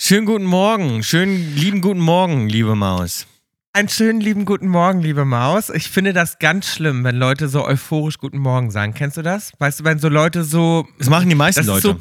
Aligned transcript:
Schönen 0.00 0.26
guten 0.26 0.44
Morgen, 0.44 1.02
schönen 1.02 1.56
lieben 1.56 1.80
guten 1.80 1.98
Morgen, 1.98 2.48
liebe 2.48 2.76
Maus. 2.76 3.26
Einen 3.72 3.88
schönen 3.88 4.20
lieben 4.20 4.44
guten 4.44 4.68
Morgen, 4.68 5.00
liebe 5.00 5.24
Maus. 5.24 5.70
Ich 5.70 5.88
finde 5.88 6.12
das 6.12 6.38
ganz 6.38 6.68
schlimm, 6.68 7.02
wenn 7.02 7.16
Leute 7.16 7.48
so 7.48 7.64
euphorisch 7.64 8.18
guten 8.18 8.38
Morgen 8.38 8.70
sagen. 8.70 8.94
Kennst 8.94 9.16
du 9.16 9.22
das? 9.22 9.50
Weißt 9.58 9.80
du, 9.80 9.84
wenn 9.84 9.98
so 9.98 10.08
Leute 10.08 10.44
so. 10.44 10.86
Das 10.98 11.10
machen 11.10 11.28
die 11.28 11.34
meisten 11.34 11.66
Leute. 11.66 11.80
So, 11.82 12.00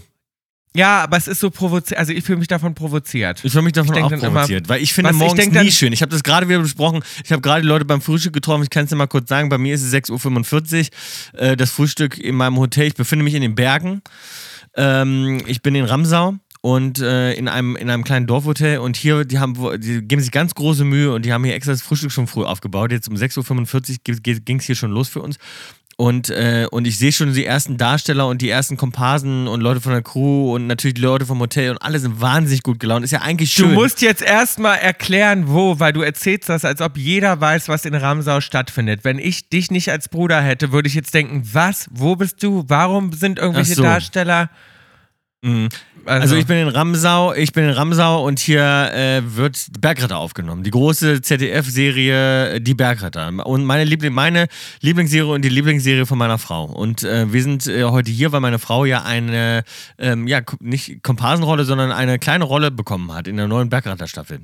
ja, 0.76 1.02
aber 1.02 1.18
es 1.18 1.28
ist 1.28 1.40
so 1.40 1.50
provoziert. 1.50 2.00
Also 2.00 2.14
ich 2.14 2.24
fühle 2.24 2.38
mich 2.38 2.48
davon 2.48 2.76
provoziert. 2.76 3.44
Ich 3.44 3.52
fühle 3.52 3.64
mich 3.64 3.74
davon 3.74 3.96
Ich 3.96 4.04
auch 4.04 4.12
dann 4.12 4.20
immer, 4.20 4.30
provoziert, 4.30 4.70
weil 4.70 4.80
ich 4.84 4.94
finde 4.94 5.10
ich 5.10 5.18
morgens 5.18 5.50
dann- 5.50 5.66
nie 5.66 5.72
schön. 5.72 5.92
Ich 5.92 6.04
habe 6.04 6.12
das 6.12 6.22
gerade 6.22 6.48
wieder 6.48 6.60
besprochen. 6.60 7.02
Ich 7.26 7.32
habe 7.32 7.42
gerade 7.42 7.64
die 7.64 7.68
Leute 7.68 7.84
beim 7.86 8.02
Frühstück 8.02 8.34
getroffen. 8.34 8.62
Ich 8.62 8.70
kann 8.70 8.84
es 8.84 8.92
dir 8.92 8.96
mal 8.96 9.08
kurz 9.08 9.28
sagen. 9.28 9.50
Bei 9.50 9.58
mir 9.58 9.74
ist 9.74 9.82
es 9.82 9.92
6.45 9.92 10.92
Uhr. 11.34 11.40
Äh, 11.40 11.58
das 11.58 11.72
Frühstück 11.72 12.20
in 12.20 12.36
meinem 12.36 12.58
Hotel. 12.58 12.86
Ich 12.86 12.94
befinde 12.94 13.24
mich 13.26 13.34
in 13.34 13.42
den 13.42 13.56
Bergen. 13.56 14.04
Ähm, 14.76 15.42
ich 15.48 15.64
bin 15.64 15.74
in 15.74 15.86
Ramsau 15.86 16.36
und 16.68 17.00
äh, 17.00 17.32
in, 17.36 17.48
einem, 17.48 17.78
in 17.78 17.90
einem 17.90 18.04
kleinen 18.04 18.28
Dorfhotel. 18.28 18.80
Und 18.80 18.98
hier, 18.98 19.24
die, 19.24 19.40
haben, 19.40 19.54
die 19.80 20.02
geben 20.02 20.22
sich 20.22 20.32
ganz 20.32 20.54
große 20.54 20.84
Mühe 20.84 21.14
und 21.14 21.24
die 21.24 21.32
haben 21.32 21.46
hier 21.46 21.56
extra 21.56 21.72
das 21.72 21.82
Frühstück 21.82 22.12
schon 22.12 22.28
früh 22.28 22.44
aufgebaut. 22.44 22.92
Jetzt 22.92 23.08
um 23.08 23.16
6.45 23.16 24.00
Uhr 24.10 24.40
ging 24.42 24.60
es 24.60 24.66
hier 24.66 24.76
schon 24.76 24.92
los 24.92 25.08
für 25.08 25.22
uns. 25.22 25.38
Und, 25.96 26.30
äh, 26.30 26.68
und 26.70 26.86
ich 26.86 26.98
sehe 26.98 27.14
schon 27.14 27.34
die 27.34 27.46
ersten 27.46 27.78
Darsteller 27.78 28.28
und 28.28 28.42
die 28.42 28.50
ersten 28.50 28.76
Komparsen 28.76 29.48
und 29.48 29.62
Leute 29.62 29.80
von 29.80 29.94
der 29.94 30.02
Crew 30.02 30.54
und 30.54 30.68
natürlich 30.68 30.96
die 30.96 31.02
Leute 31.02 31.26
vom 31.26 31.40
Hotel 31.40 31.72
und 31.72 31.82
alle 31.82 32.00
sind 32.00 32.20
wahnsinnig 32.20 32.64
gut 32.64 32.82
gelaunt. 32.82 33.06
Ist 33.06 33.12
ja 33.12 33.22
eigentlich 33.22 33.56
Du 33.56 33.64
schön. 33.64 33.74
musst 33.74 34.02
jetzt 34.02 34.22
erstmal 34.22 34.78
erklären, 34.80 35.46
wo, 35.48 35.80
weil 35.80 35.94
du 35.94 36.02
erzählst 36.02 36.50
das, 36.50 36.66
als 36.66 36.82
ob 36.82 36.98
jeder 36.98 37.40
weiß, 37.40 37.70
was 37.70 37.86
in 37.86 37.96
Ramsau 37.96 38.42
stattfindet. 38.42 39.06
Wenn 39.06 39.20
ich 39.20 39.48
dich 39.48 39.72
nicht 39.72 39.90
als 39.90 40.10
Bruder 40.10 40.42
hätte, 40.42 40.74
würde 40.74 40.90
ich 40.90 40.96
jetzt 40.96 41.14
denken, 41.14 41.48
was? 41.54 41.88
Wo 41.92 42.18
bist 42.18 42.44
du? 42.44 42.66
Warum 42.68 43.14
sind 43.14 43.40
irgendwelche 43.40 43.76
so. 43.76 43.84
Darsteller? 43.84 44.50
Mhm. 45.42 45.70
Also 46.08 46.36
ich 46.36 46.48
bin 46.48 46.58
in 46.58 46.70
Ramsau, 46.70 47.34
ich 47.34 47.52
bin 47.52 47.66
in 47.66 47.72
Ramsau 47.72 48.26
und 48.26 48.40
hier 48.40 48.62
äh, 48.94 49.22
wird 49.24 49.68
Bergretter 49.80 50.18
aufgenommen. 50.18 50.64
Die 50.64 50.72
große 50.72 51.22
ZDF-Serie 51.22 52.56
äh, 52.56 52.62
Die 52.62 52.74
Bergretter. 52.74 53.46
Und 53.46 53.66
meine, 53.66 53.84
Liebling, 53.84 54.14
meine 54.14 54.48
Lieblingsserie 54.82 55.28
und 55.28 55.44
die 55.44 55.50
Lieblingsserie 55.50 56.06
von 56.06 56.18
meiner 56.18 56.38
Frau. 56.38 56.66
Und 56.66 57.04
äh, 57.04 57.32
wir 57.32 57.44
sind 57.44 57.68
äh, 57.68 57.84
heute 57.84 58.10
hier, 58.10 58.32
weil 58.32 58.40
meine 58.40 58.60
Frau 58.60 58.86
ja 58.86 59.04
eine, 59.04 59.64
ähm, 59.98 60.28
ja, 60.28 60.42
nicht 60.62 61.04
Komparsenrolle, 61.04 61.66
sondern 61.66 61.92
eine 61.92 62.20
kleine 62.20 62.46
Rolle 62.46 62.72
bekommen 62.72 63.14
hat 63.14 63.28
in 63.28 63.36
der 63.36 63.48
neuen 63.48 63.70
Bergretter-Staffel. 63.70 64.40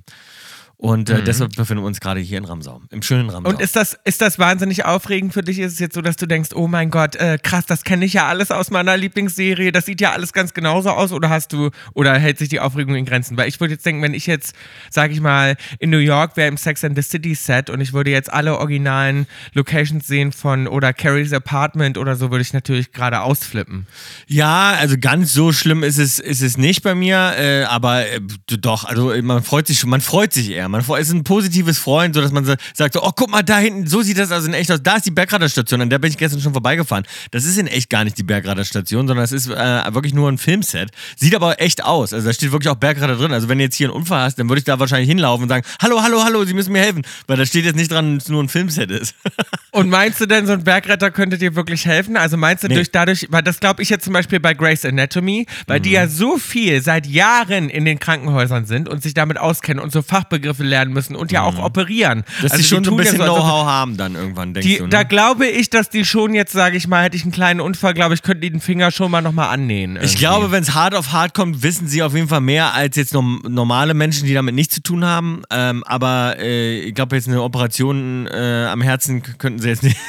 Und 0.84 1.09
äh, 1.09 1.23
deshalb 1.23 1.56
befinden 1.56 1.81
wir 1.81 1.88
uns 1.88 2.02
gerade 2.02 2.20
hier 2.20 2.38
in 2.38 2.44
Ramsau, 2.44 2.81
im 2.89 3.02
schönen 3.02 3.30
Ramsau. 3.30 3.50
Und 3.50 3.62
ist 3.62 3.78
das, 3.78 3.98
ist 4.03 4.20
das 4.20 4.38
wahnsinnig 4.38 4.84
aufregend 4.84 5.31
für 5.31 5.42
dich? 5.42 5.59
Ist 5.59 5.72
es 5.72 5.80
jetzt 5.80 5.95
so, 5.95 6.02
dass 6.02 6.17
du 6.17 6.25
denkst, 6.25 6.50
oh 6.53 6.67
mein 6.67 6.90
Gott, 6.90 7.16
äh, 7.16 7.38
krass, 7.42 7.66
das 7.66 7.86
kenne 7.86 8.03
ich 8.03 8.12
ja 8.12 8.28
alles 8.28 8.52
aus 8.52 8.70
meiner 8.70 8.98
Lieblingsserie, 8.98 9.72
das 9.72 9.86
sieht 9.86 10.02
ja 10.02 10.12
alles 10.12 10.34
ganz 10.34 10.53
genauso 10.53 10.90
aus 10.90 11.14
oder 11.14 11.30
hast 11.30 11.53
du, 11.53 11.70
oder 11.94 12.20
hält 12.20 12.38
sich 12.38 12.50
die 12.50 12.59
Aufregung 12.59 12.95
in 12.95 13.06
Grenzen? 13.06 13.38
Weil 13.38 13.48
ich 13.48 13.62
würde 13.62 13.75
jetzt 13.75 13.86
denken, 13.86 14.02
wenn 14.02 14.14
ich 14.14 14.28
jetzt, 14.28 14.56
sag 14.90 15.12
ich 15.12 15.22
mal, 15.22 15.56
in 15.80 15.90
New 15.90 16.00
York 16.00 16.36
wäre 16.36 16.50
im 16.50 16.58
Sex 16.58 16.84
and 16.84 16.97
the 16.97 17.02
City 17.02 17.34
Set 17.34 17.70
und 17.70 17.80
ich 17.80 17.94
würde 17.94 18.12
jetzt 18.12 18.34
alle 18.34 18.58
originalen 18.58 19.25
Locations 19.53 20.06
sehen 20.06 20.34
von 20.34 20.68
oder 20.68 20.92
Carrie's 20.92 21.31
Apartment 21.31 21.97
oder 21.97 22.18
so, 22.18 22.30
würde 22.30 22.42
ich 22.42 22.52
natürlich 22.52 22.92
gerade 22.92 23.22
ausflippen. 23.22 23.88
Ja, 24.28 24.73
also 24.78 24.97
ganz 25.00 25.31
so 25.31 25.53
schlimm 25.53 25.81
ist 25.81 25.97
es, 25.97 26.20
ist 26.20 26.42
es 26.42 26.58
nicht 26.58 26.84
bei 26.84 26.94
mir, 26.94 27.36
äh, 27.38 27.64
aber 27.64 28.06
äh, 28.06 28.20
doch, 28.47 28.84
also 28.84 29.12
äh, 29.12 29.22
man 29.22 29.44
freut 29.44 29.68
sich 29.68 29.80
schon, 29.80 29.90
man 29.90 30.02
freut 30.02 30.34
sich 30.34 30.50
eher. 30.50 30.73
Man 30.74 30.82
es 30.82 31.08
ist 31.08 31.14
ein 31.14 31.24
positives 31.24 31.78
Freuen, 31.78 32.14
so 32.14 32.22
dass 32.22 32.32
man 32.32 32.46
sagt, 32.46 32.94
so, 32.94 33.04
oh, 33.04 33.12
guck 33.16 33.30
mal 33.30 33.44
da 33.44 33.60
hinten, 33.60 33.88
so 33.88 34.02
sieht 34.02 34.18
das 34.18 34.32
also 34.32 34.48
in 34.48 34.54
echt 34.54 34.72
aus. 34.72 34.82
Da 34.82 34.96
ist 34.96 35.06
die 35.06 35.12
Bergraderstation, 35.12 35.82
an 35.82 35.90
der 35.90 36.00
bin 36.00 36.10
ich 36.10 36.18
gestern 36.18 36.42
schon 36.42 36.52
vorbeigefahren. 36.52 37.06
Das 37.32 37.46
ist 37.46 37.58
in 37.58 37.68
echt 37.68 37.90
gar 37.90 38.04
nicht 38.04 38.18
die 38.18 38.24
Bergraderstation, 38.24 39.08
sondern 39.08 39.24
es 39.24 39.32
ist 39.32 39.48
äh, 39.48 39.94
wirklich 39.94 40.14
nur 40.14 40.32
ein 40.32 40.38
Filmset. 40.38 40.90
Sieht 41.16 41.36
aber 41.36 41.62
echt 41.62 41.84
aus. 41.84 42.12
Also 42.14 42.28
da 42.28 42.34
steht 42.34 42.52
wirklich 42.52 42.70
auch 42.70 42.76
Bergrader 42.76 43.16
drin. 43.16 43.32
Also 43.34 43.50
wenn 43.50 43.60
du 43.60 43.64
jetzt 43.64 43.76
hier 43.76 43.88
einen 43.88 43.96
Unfall 43.96 44.22
hast, 44.24 44.40
dann 44.40 44.50
würde 44.50 44.60
ich 44.60 44.66
da 44.66 44.80
wahrscheinlich 44.80 45.08
hinlaufen 45.10 45.44
und 45.44 45.50
sagen, 45.50 45.64
hallo, 45.82 46.02
hallo, 46.02 46.24
hallo, 46.24 46.44
Sie 46.46 46.54
müssen 46.54 46.74
mir 46.74 46.82
helfen. 46.82 47.04
Weil 47.28 47.38
da 47.38 47.46
steht 47.46 47.66
jetzt 47.66 47.76
nicht 47.76 47.92
dran, 47.92 48.16
dass 48.16 48.24
es 48.26 48.30
nur 48.30 48.42
ein 48.44 48.50
Filmset 48.50 48.90
ist. 48.92 49.16
Und 49.72 49.90
meinst 49.90 50.22
du 50.22 50.28
denn, 50.28 50.46
so 50.46 50.54
ein 50.54 50.64
Bergretter 50.64 51.09
könnte 51.09 51.38
dir 51.38 51.56
wirklich 51.56 51.86
helfen? 51.86 52.16
Also 52.16 52.38
meinst 52.38 52.64
du 52.64 52.68
Nee. 52.68 52.76
durch 52.76 52.92
dadurch, 52.92 53.28
weil 53.30 53.42
das 53.42 53.59
glaube 53.59 53.81
ich 53.81 53.90
jetzt 53.90 54.03
zum 54.06 54.14
Beispiel 54.14 54.40
bei 54.40 54.53
Grey's 54.53 54.86
Anatomy, 54.86 55.47
weil 55.68 55.80
die 55.80 55.92
ja 55.92 56.08
so 56.08 56.38
viel 56.38 56.81
seit 56.81 57.08
Jahren 57.08 57.70
in 57.70 57.86
den 57.86 58.00
Krankenhäusern 58.00 58.66
sind 58.66 58.88
und 58.88 59.02
sich 59.02 59.14
damit 59.14 59.38
auskennen 59.38 59.84
und 59.84 59.92
so 59.92 60.02
Fachbegriffe 60.02 60.62
lernen 60.66 60.94
müssen 60.94 61.16
und 61.16 61.31
ja 61.31 61.44
auch 61.44 61.57
operieren. 61.59 62.24
Dass 62.41 62.51
Also 62.51 62.57
die 62.57 62.63
schon 62.63 62.79
ein 62.85 62.91
ja 62.91 62.97
bisschen 62.97 63.18
Know-how 63.18 63.66
haben 63.66 63.97
dann 63.97 64.16
irgendwann, 64.16 64.53
denkst 64.53 64.68
Die, 64.68 64.78
du, 64.78 64.84
ne? 64.84 64.90
Da 64.90 65.03
glaube 65.03 65.46
ich, 65.47 65.69
dass 65.69 65.90
die 65.90 66.06
schon 66.06 66.34
jetzt, 66.34 66.51
sage 66.53 66.78
ich 66.78 66.88
mal, 66.88 67.03
hätte 67.03 67.16
ich 67.16 67.24
einen 67.24 67.31
kleinen 67.31 67.59
Unfall, 67.62 67.94
glaube 67.94 68.13
ich, 68.13 68.22
könnten 68.22 68.41
die 68.41 68.50
den 68.50 68.62
Finger 68.62 68.91
schon 68.91 69.12
mal 69.12 69.22
nochmal 69.22 69.50
annähen. 69.50 69.96
Ich 69.97 70.02
irgendwie. 70.02 70.18
glaube, 70.18 70.52
wenn 70.52 70.63
es 70.63 70.73
hart 70.73 70.96
auf 70.96 71.12
hart 71.12 71.34
kommt, 71.34 71.63
wissen 71.63 71.88
sie 71.88 72.03
auf 72.03 72.13
jeden 72.16 72.28
Fall 72.28 72.41
mehr 72.41 72.73
als 72.73 72.96
jetzt 72.96 73.13
norm 73.13 73.41
normale 73.47 73.94
Menschen, 73.94 74.28
die 74.28 74.34
damit 74.34 74.56
nichts 74.56 74.75
zu 74.75 74.81
tun 74.84 75.06
haben. 75.06 75.44
Ähm, 75.50 75.84
aber 75.85 76.35
äh, 76.40 76.79
ich 76.79 76.96
glaube, 76.96 77.16
jetzt 77.16 77.28
eine 77.28 77.41
Operation 77.41 78.28
äh, 78.28 78.66
am 78.69 78.81
Herzen 78.81 79.22
könnten 79.38 79.59
sie 79.59 79.69
jetzt 79.69 79.84
nicht. 79.84 79.97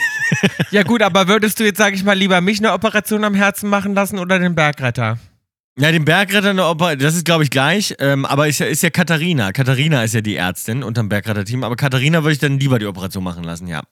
Ja 0.71 0.83
gut, 0.83 1.03
aber 1.03 1.29
würdest 1.29 1.61
du 1.61 1.65
jetzt, 1.65 1.79
sage 1.79 1.95
ich 1.95 2.03
mal, 2.03 2.15
lieber 2.15 2.41
mich 2.41 2.59
eine 2.59 2.73
Operation 2.73 3.25
am 3.25 3.35
Herzen 3.35 3.69
machen 3.69 3.95
lassen 3.95 4.19
oder 4.19 4.39
den 4.39 4.55
Bergretter? 4.55 5.19
Ja, 5.77 5.91
den 5.91 6.05
Bergretter, 6.05 6.51
eine 6.51 6.67
Oper 6.67 6.95
das 6.95 7.17
ist, 7.17 7.25
glaube 7.25 7.43
ich, 7.43 7.51
gleich. 7.51 7.97
Ähm, 7.99 8.25
aber 8.25 8.47
ist 8.47 8.61
ja, 8.61 8.67
ist 8.67 8.83
ja 8.85 8.91
Katharina. 8.91 9.51
Katharina 9.51 10.05
ist 10.05 10.15
ja 10.15 10.21
die 10.21 10.37
Ärztin 10.37 10.85
unterm 10.85 11.09
Bergretter-Team. 11.09 11.65
Aber 11.65 11.75
Katharina 11.75 12.23
würde 12.23 12.33
ich 12.35 12.39
dann 12.39 12.61
lieber 12.61 12.79
die 12.79 12.87
Operation 12.87 13.25
machen 13.25 13.43
lassen, 13.43 13.67
ja. 13.67 13.83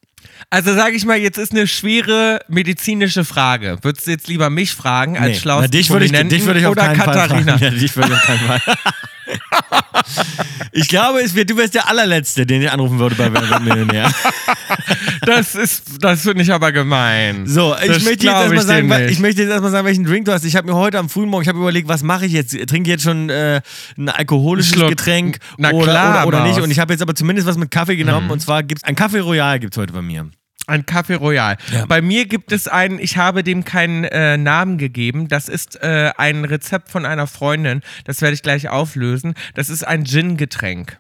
Also 0.48 0.74
sage 0.74 0.94
ich 0.94 1.04
mal, 1.04 1.16
jetzt 1.18 1.38
ist 1.38 1.50
eine 1.50 1.66
schwere 1.66 2.40
medizinische 2.46 3.24
Frage. 3.24 3.78
Würdest 3.82 4.06
du 4.06 4.12
jetzt 4.12 4.28
lieber 4.28 4.48
mich 4.48 4.72
fragen 4.72 5.16
als 5.18 5.32
Nee. 5.32 5.40
schlaues 5.40 5.70
dich 5.70 5.90
würde 5.90 6.04
ich, 6.04 6.12
dich 6.12 6.46
würde 6.46 6.60
ich 6.60 6.66
auf 6.66 6.72
oder 6.72 6.82
keinen 6.86 6.98
Katharina? 6.98 7.58
Fall 7.58 7.58
fragen. 7.58 7.74
Ja, 7.74 7.80
dich 7.80 7.96
würde 7.96 8.10
ich 8.10 8.14
auf 8.14 8.26
keinen 8.26 8.38
Fall. 8.38 8.60
ich 10.72 10.88
glaube, 10.88 11.20
es 11.20 11.34
wird, 11.34 11.50
du 11.50 11.56
wärst 11.56 11.74
der 11.74 11.88
allerletzte, 11.88 12.46
den 12.46 12.62
ich 12.62 12.70
anrufen 12.70 12.98
würde 12.98 13.14
bei 13.14 13.32
Wer 13.32 13.48
wird 13.48 13.62
Millionär. 13.62 14.10
Das 15.24 15.54
ist, 15.54 16.02
das 16.02 16.22
finde 16.22 16.42
ich 16.42 16.52
aber 16.52 16.72
gemein. 16.72 17.46
So, 17.46 17.76
ich 17.80 17.86
Das 17.86 18.02
möchte, 18.04 18.26
jetzt 18.26 18.34
erstmal 18.34 18.64
sagen, 18.66 18.90
weil- 18.90 19.10
ich 19.10 19.20
möchte 19.20 19.42
jetzt 19.42 19.50
erstmal 19.50 19.70
sagen, 19.70 19.86
welchen 19.86 20.04
Drink 20.04 20.24
du 20.24 20.32
hast. 20.32 20.44
Ich 20.44 20.56
habe 20.56 20.66
mir 20.66 20.74
heute 20.74 20.98
am 20.98 21.08
frühen 21.08 21.28
Morgen, 21.28 21.42
ich 21.42 21.48
habe 21.48 21.58
überlegt, 21.60 21.86
was 21.88 22.02
mache 22.02 22.26
ich 22.26 22.32
jetzt? 22.32 22.50
Trinke 22.66 22.88
ich 22.90 22.94
jetzt 22.94 23.04
schon 23.04 23.30
äh, 23.30 23.60
ein 23.96 24.08
alkoholisches 24.08 24.74
Schluck. 24.74 24.88
Getränk 24.88 25.38
Na 25.58 25.70
oder, 25.70 25.84
klar, 25.84 26.26
oder, 26.26 26.38
oder 26.38 26.46
nicht? 26.48 26.60
Und 26.60 26.70
ich 26.70 26.78
habe 26.80 26.92
jetzt 26.92 27.02
aber 27.02 27.14
zumindest 27.14 27.46
was 27.46 27.56
mit 27.56 27.70
Kaffee 27.70 27.96
genommen. 27.96 28.30
Und 28.30 28.40
zwar 28.40 28.62
gibt's 28.64 28.82
ein 28.84 28.96
Kaffee 28.96 29.20
Royal 29.20 29.60
gibt's 29.60 29.76
heute 29.76 29.92
bei 29.92 30.02
mir. 30.02 30.28
Ein 30.66 30.84
Café 30.84 31.16
Royal. 31.16 31.56
Ja. 31.72 31.86
Bei 31.86 32.00
mir 32.00 32.26
gibt 32.26 32.52
es 32.52 32.68
einen, 32.68 32.98
ich 33.00 33.16
habe 33.16 33.42
dem 33.42 33.64
keinen 33.64 34.04
äh, 34.04 34.36
Namen 34.36 34.78
gegeben. 34.78 35.28
Das 35.28 35.48
ist 35.48 35.82
äh, 35.82 36.12
ein 36.16 36.44
Rezept 36.44 36.88
von 36.90 37.04
einer 37.04 37.26
Freundin. 37.26 37.80
Das 38.04 38.20
werde 38.22 38.34
ich 38.34 38.42
gleich 38.42 38.68
auflösen. 38.68 39.34
Das 39.54 39.68
ist 39.68 39.86
ein 39.86 40.04
Gin-Getränk. 40.04 40.98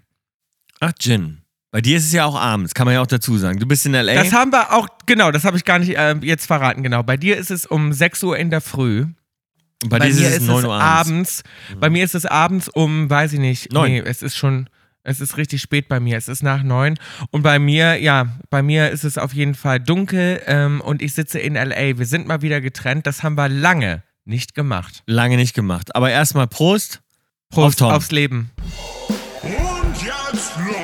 Ach, 0.80 0.92
Gin. 0.98 1.38
Bei 1.70 1.80
dir 1.80 1.96
ist 1.96 2.04
es 2.04 2.12
ja 2.12 2.26
auch 2.26 2.38
abends, 2.38 2.74
kann 2.74 2.84
man 2.84 2.94
ja 2.94 3.00
auch 3.00 3.06
dazu 3.06 3.38
sagen. 3.38 3.58
Du 3.58 3.66
bist 3.66 3.86
in 3.86 3.94
L.A. 3.94 4.14
Das 4.14 4.32
haben 4.32 4.52
wir 4.52 4.74
auch, 4.74 4.88
genau, 5.06 5.30
das 5.30 5.44
habe 5.44 5.56
ich 5.56 5.64
gar 5.64 5.78
nicht 5.78 5.96
äh, 5.96 6.14
jetzt 6.20 6.44
verraten, 6.46 6.82
genau. 6.82 7.02
Bei 7.02 7.16
dir 7.16 7.38
ist 7.38 7.50
es 7.50 7.64
um 7.64 7.94
6 7.94 8.22
Uhr 8.24 8.36
in 8.36 8.50
der 8.50 8.60
Früh. 8.60 9.02
und 9.82 9.88
bei, 9.88 9.98
Bei, 10.00 10.08
dir 10.10 10.14
mir 10.16 10.28
ist 10.28 10.42
es 10.42 10.46
9 10.46 10.66
Uhr 10.66 10.74
abends. 10.74 11.42
abends. 11.70 11.80
Bei 11.80 11.88
mir 11.88 12.04
ist 12.04 12.14
es 12.14 12.26
abends 12.26 12.68
um, 12.68 13.08
weiß 13.08 13.32
ich 13.32 13.38
nicht, 13.38 13.72
Neun. 13.72 13.90
nee, 13.90 14.00
es 14.04 14.22
ist 14.22 14.36
schon, 14.36 14.68
es 15.04 15.20
ist 15.20 15.36
richtig 15.36 15.60
spät 15.60 15.88
bei 15.88 16.00
mir. 16.00 16.16
Es 16.16 16.28
ist 16.28 16.42
nach 16.42 16.62
neun. 16.62 16.98
Und 17.30 17.42
bei 17.42 17.58
mir, 17.58 18.00
ja, 18.00 18.36
bei 18.50 18.62
mir 18.62 18.90
ist 18.90 19.04
es 19.04 19.18
auf 19.18 19.34
jeden 19.34 19.54
Fall 19.54 19.80
dunkel 19.80 20.40
ähm, 20.46 20.80
und 20.80 21.02
ich 21.02 21.14
sitze 21.14 21.38
in 21.38 21.54
LA. 21.54 21.98
Wir 21.98 22.06
sind 22.06 22.26
mal 22.26 22.42
wieder 22.42 22.60
getrennt. 22.60 23.06
Das 23.06 23.22
haben 23.22 23.36
wir 23.36 23.48
lange 23.48 24.02
nicht 24.24 24.54
gemacht. 24.54 25.02
Lange 25.06 25.36
nicht 25.36 25.54
gemacht. 25.54 25.94
Aber 25.96 26.10
erstmal 26.10 26.46
Prost. 26.46 27.02
Prost 27.50 27.80
Tom. 27.80 27.90
aufs 27.90 28.12
Leben. 28.12 28.50
Und 29.42 30.02
jetzt 30.02 30.56
läuft 30.58 30.81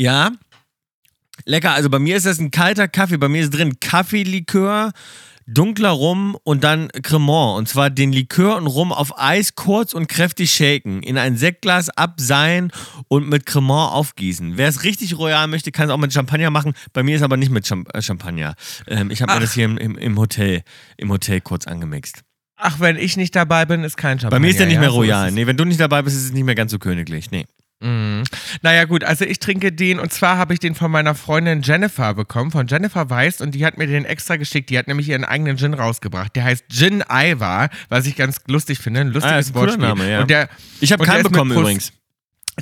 Ja. 0.00 0.32
Lecker. 1.44 1.72
Also 1.72 1.90
bei 1.90 1.98
mir 1.98 2.16
ist 2.16 2.24
das 2.24 2.38
ein 2.38 2.50
kalter 2.50 2.88
Kaffee. 2.88 3.18
Bei 3.18 3.28
mir 3.28 3.42
ist 3.42 3.50
drin 3.50 3.80
Kaffeelikör, 3.80 4.92
dunkler 5.46 5.90
Rum 5.90 6.38
und 6.42 6.64
dann 6.64 6.88
Cremant. 6.88 7.58
Und 7.58 7.68
zwar 7.68 7.90
den 7.90 8.10
Likör 8.10 8.56
und 8.56 8.66
Rum 8.66 8.94
auf 8.94 9.18
Eis 9.18 9.56
kurz 9.56 9.92
und 9.92 10.08
kräftig 10.08 10.54
shaken. 10.54 11.02
In 11.02 11.18
ein 11.18 11.36
Sektglas 11.36 11.90
abseilen 11.90 12.72
und 13.08 13.28
mit 13.28 13.44
Cremant 13.44 13.92
aufgießen. 13.92 14.56
Wer 14.56 14.68
es 14.68 14.84
richtig 14.84 15.18
royal 15.18 15.48
möchte, 15.48 15.70
kann 15.70 15.90
es 15.90 15.90
auch 15.92 15.98
mit 15.98 16.14
Champagner 16.14 16.48
machen. 16.48 16.72
Bei 16.94 17.02
mir 17.02 17.16
ist 17.16 17.22
aber 17.22 17.36
nicht 17.36 17.50
mit 17.50 17.66
Champ 17.66 17.94
äh, 17.94 18.00
Champagner. 18.00 18.54
Ähm, 18.86 19.10
ich 19.10 19.20
habe 19.20 19.34
mir 19.34 19.40
das 19.40 19.52
hier 19.52 19.66
im, 19.66 19.76
im, 19.76 19.98
im 19.98 20.18
Hotel 20.18 20.62
im 20.96 21.10
Hotel 21.10 21.42
kurz 21.42 21.66
angemixt. 21.66 22.22
Ach, 22.56 22.80
wenn 22.80 22.96
ich 22.96 23.18
nicht 23.18 23.36
dabei 23.36 23.66
bin, 23.66 23.84
ist 23.84 23.98
kein 23.98 24.18
Champagner. 24.18 24.36
Bei 24.36 24.40
mir 24.40 24.50
ist 24.50 24.58
der 24.58 24.66
nicht 24.66 24.76
ja? 24.76 24.80
mehr 24.80 24.90
So 24.90 24.96
royal. 24.96 25.28
es. 25.28 25.34
nee, 25.34 25.46
wenn 25.46 25.58
du 25.58 25.66
nicht 25.66 25.80
dabei 25.80 26.00
bist, 26.00 26.16
ist 26.16 26.24
es 26.24 26.32
nicht 26.32 26.44
mehr 26.44 26.54
ganz 26.54 26.72
so 26.72 26.78
königlich. 26.78 27.30
Nee. 27.30 27.44
Mhm. 27.80 28.24
Naja 28.60 28.84
gut, 28.84 29.04
also 29.04 29.24
ich 29.24 29.38
trinke 29.38 29.72
den 29.72 29.98
und 29.98 30.12
zwar 30.12 30.36
habe 30.36 30.52
ich 30.52 30.60
den 30.60 30.74
von 30.74 30.90
meiner 30.90 31.14
Freundin 31.14 31.62
Jennifer 31.62 32.12
bekommen, 32.14 32.50
von 32.50 32.66
Jennifer 32.66 33.08
Weiß 33.08 33.40
und 33.40 33.54
die 33.54 33.64
hat 33.64 33.78
mir 33.78 33.86
den 33.86 34.04
extra 34.04 34.36
geschickt. 34.36 34.68
Die 34.70 34.78
hat 34.78 34.86
nämlich 34.86 35.08
ihren 35.08 35.24
eigenen 35.24 35.56
Gin 35.56 35.72
rausgebracht. 35.74 36.36
Der 36.36 36.44
heißt 36.44 36.64
Gin 36.70 37.02
Ivar, 37.10 37.70
was 37.88 38.06
ich 38.06 38.16
ganz 38.16 38.40
lustig 38.46 38.78
finde. 38.78 39.00
Ein 39.00 39.08
lustiges 39.08 39.32
Ah, 39.32 39.36
ein 39.36 39.44
cooler 39.52 39.60
Wortspiel. 39.66 39.88
Name, 39.88 40.10
ja. 40.10 40.20
Und 40.20 40.30
der, 40.30 40.48
Ich 40.80 40.92
habe 40.92 41.04
keinen 41.04 41.22
bekommen 41.22 41.52
übrigens. 41.52 41.92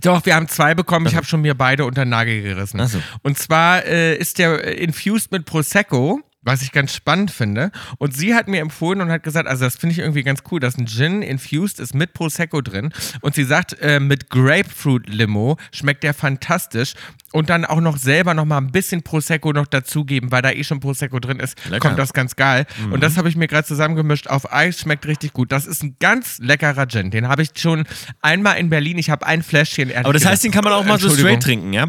Doch, 0.03 0.25
wir 0.25 0.37
haben 0.37 0.47
zwei 0.49 0.75
bekommen. 0.75 1.07
Ich 1.07 1.17
habe 1.17 1.27
schon 1.27 1.41
mir 1.41 1.55
beide 1.57 1.85
unter 1.85 2.05
den 2.05 2.11
Nagel 2.11 2.43
gerissen. 2.43 2.87
So. 2.87 3.03
Und 3.23 3.39
zwar 3.39 3.85
äh, 3.85 4.17
ist 4.17 4.39
der 4.39 4.65
äh, 4.65 4.75
infused 4.75 5.33
mit 5.33 5.45
Prosecco, 5.45 6.21
was 6.43 6.63
ich 6.63 6.73
ganz 6.73 6.95
spannend 6.95 7.31
finde. 7.31 7.71
Und 7.99 8.17
sie 8.17 8.35
hat 8.35 8.49
mir 8.49 8.61
empfohlen 8.61 9.01
und 9.01 9.11
hat 9.11 9.23
gesagt, 9.23 9.49
also 9.49 9.65
das 9.65 9.77
finde 9.77 9.93
ich 9.93 9.99
irgendwie 9.99 10.23
ganz 10.23 10.41
cool, 10.51 10.61
dass 10.61 10.79
ein 10.79 10.87
Gin 10.87 11.23
infused 11.23 11.81
ist 11.81 11.95
mit 11.95 12.13
Prosecco 12.13 12.61
drin. 12.61 12.91
Und 13.21 13.35
sie 13.35 13.45
sagt, 13.45 13.77
äh, 13.81 14.01
mit 14.01 14.31
Grapefruit 14.31 15.09
Limo 15.09 15.57
schmeckt 15.73 16.05
der 16.05 16.15
fantastisch. 16.15 16.95
Und 17.33 17.51
dann 17.51 17.65
auch 17.65 17.81
noch 17.81 17.99
selber 17.99 18.33
noch 18.35 18.47
mal 18.47 18.59
ein 18.59 18.73
bisschen 18.73 19.03
Prosecco 19.03 19.53
noch 19.53 19.67
dazugeben, 19.67 20.33
weil 20.33 20.41
da 20.41 20.51
eh 20.51 20.65
schon 20.65 20.81
Prosecco 20.81 21.19
drin 21.19 21.41
ist, 21.41 21.59
Lecker. 21.69 21.81
kommt 21.81 21.99
das 21.99 22.15
ganz 22.15 22.37
geil. 22.37 22.67
Und 22.91 23.03
das 23.03 23.19
habe 23.19 23.29
ich 23.29 23.37
mir 23.37 23.49
gerade 23.49 23.67
zusammengemischt 23.67 24.29
auf 24.29 24.51
Eis, 24.51 24.79
schmeckt 24.81 25.07
richtig 25.07 25.35
gut. 25.35 25.53
Das 25.53 25.67
ist 25.67 25.83
ein 25.83 25.97
ganz 26.01 26.39
leckerer 26.39 26.87
Gin. 26.87 27.11
Den 27.11 27.29
habe 27.29 27.43
ich 27.43 27.51
schon 27.57 27.85
einmal 28.23 28.57
in 28.59 28.71
Berlin. 28.71 28.97
Ich 28.97 29.11
habe 29.11 29.27
ein 29.27 29.43
Fläschchen. 29.43 29.95
Aber 29.95 30.13
das 30.13 30.25
heißt, 30.25 30.45
den 30.45 30.53
kann 30.53 30.65
man 30.65 30.73
auch 30.73 30.85
mal 30.85 30.99
so 30.99 31.11
straight 31.11 31.43
trinken, 31.43 31.73
ja? 31.73 31.89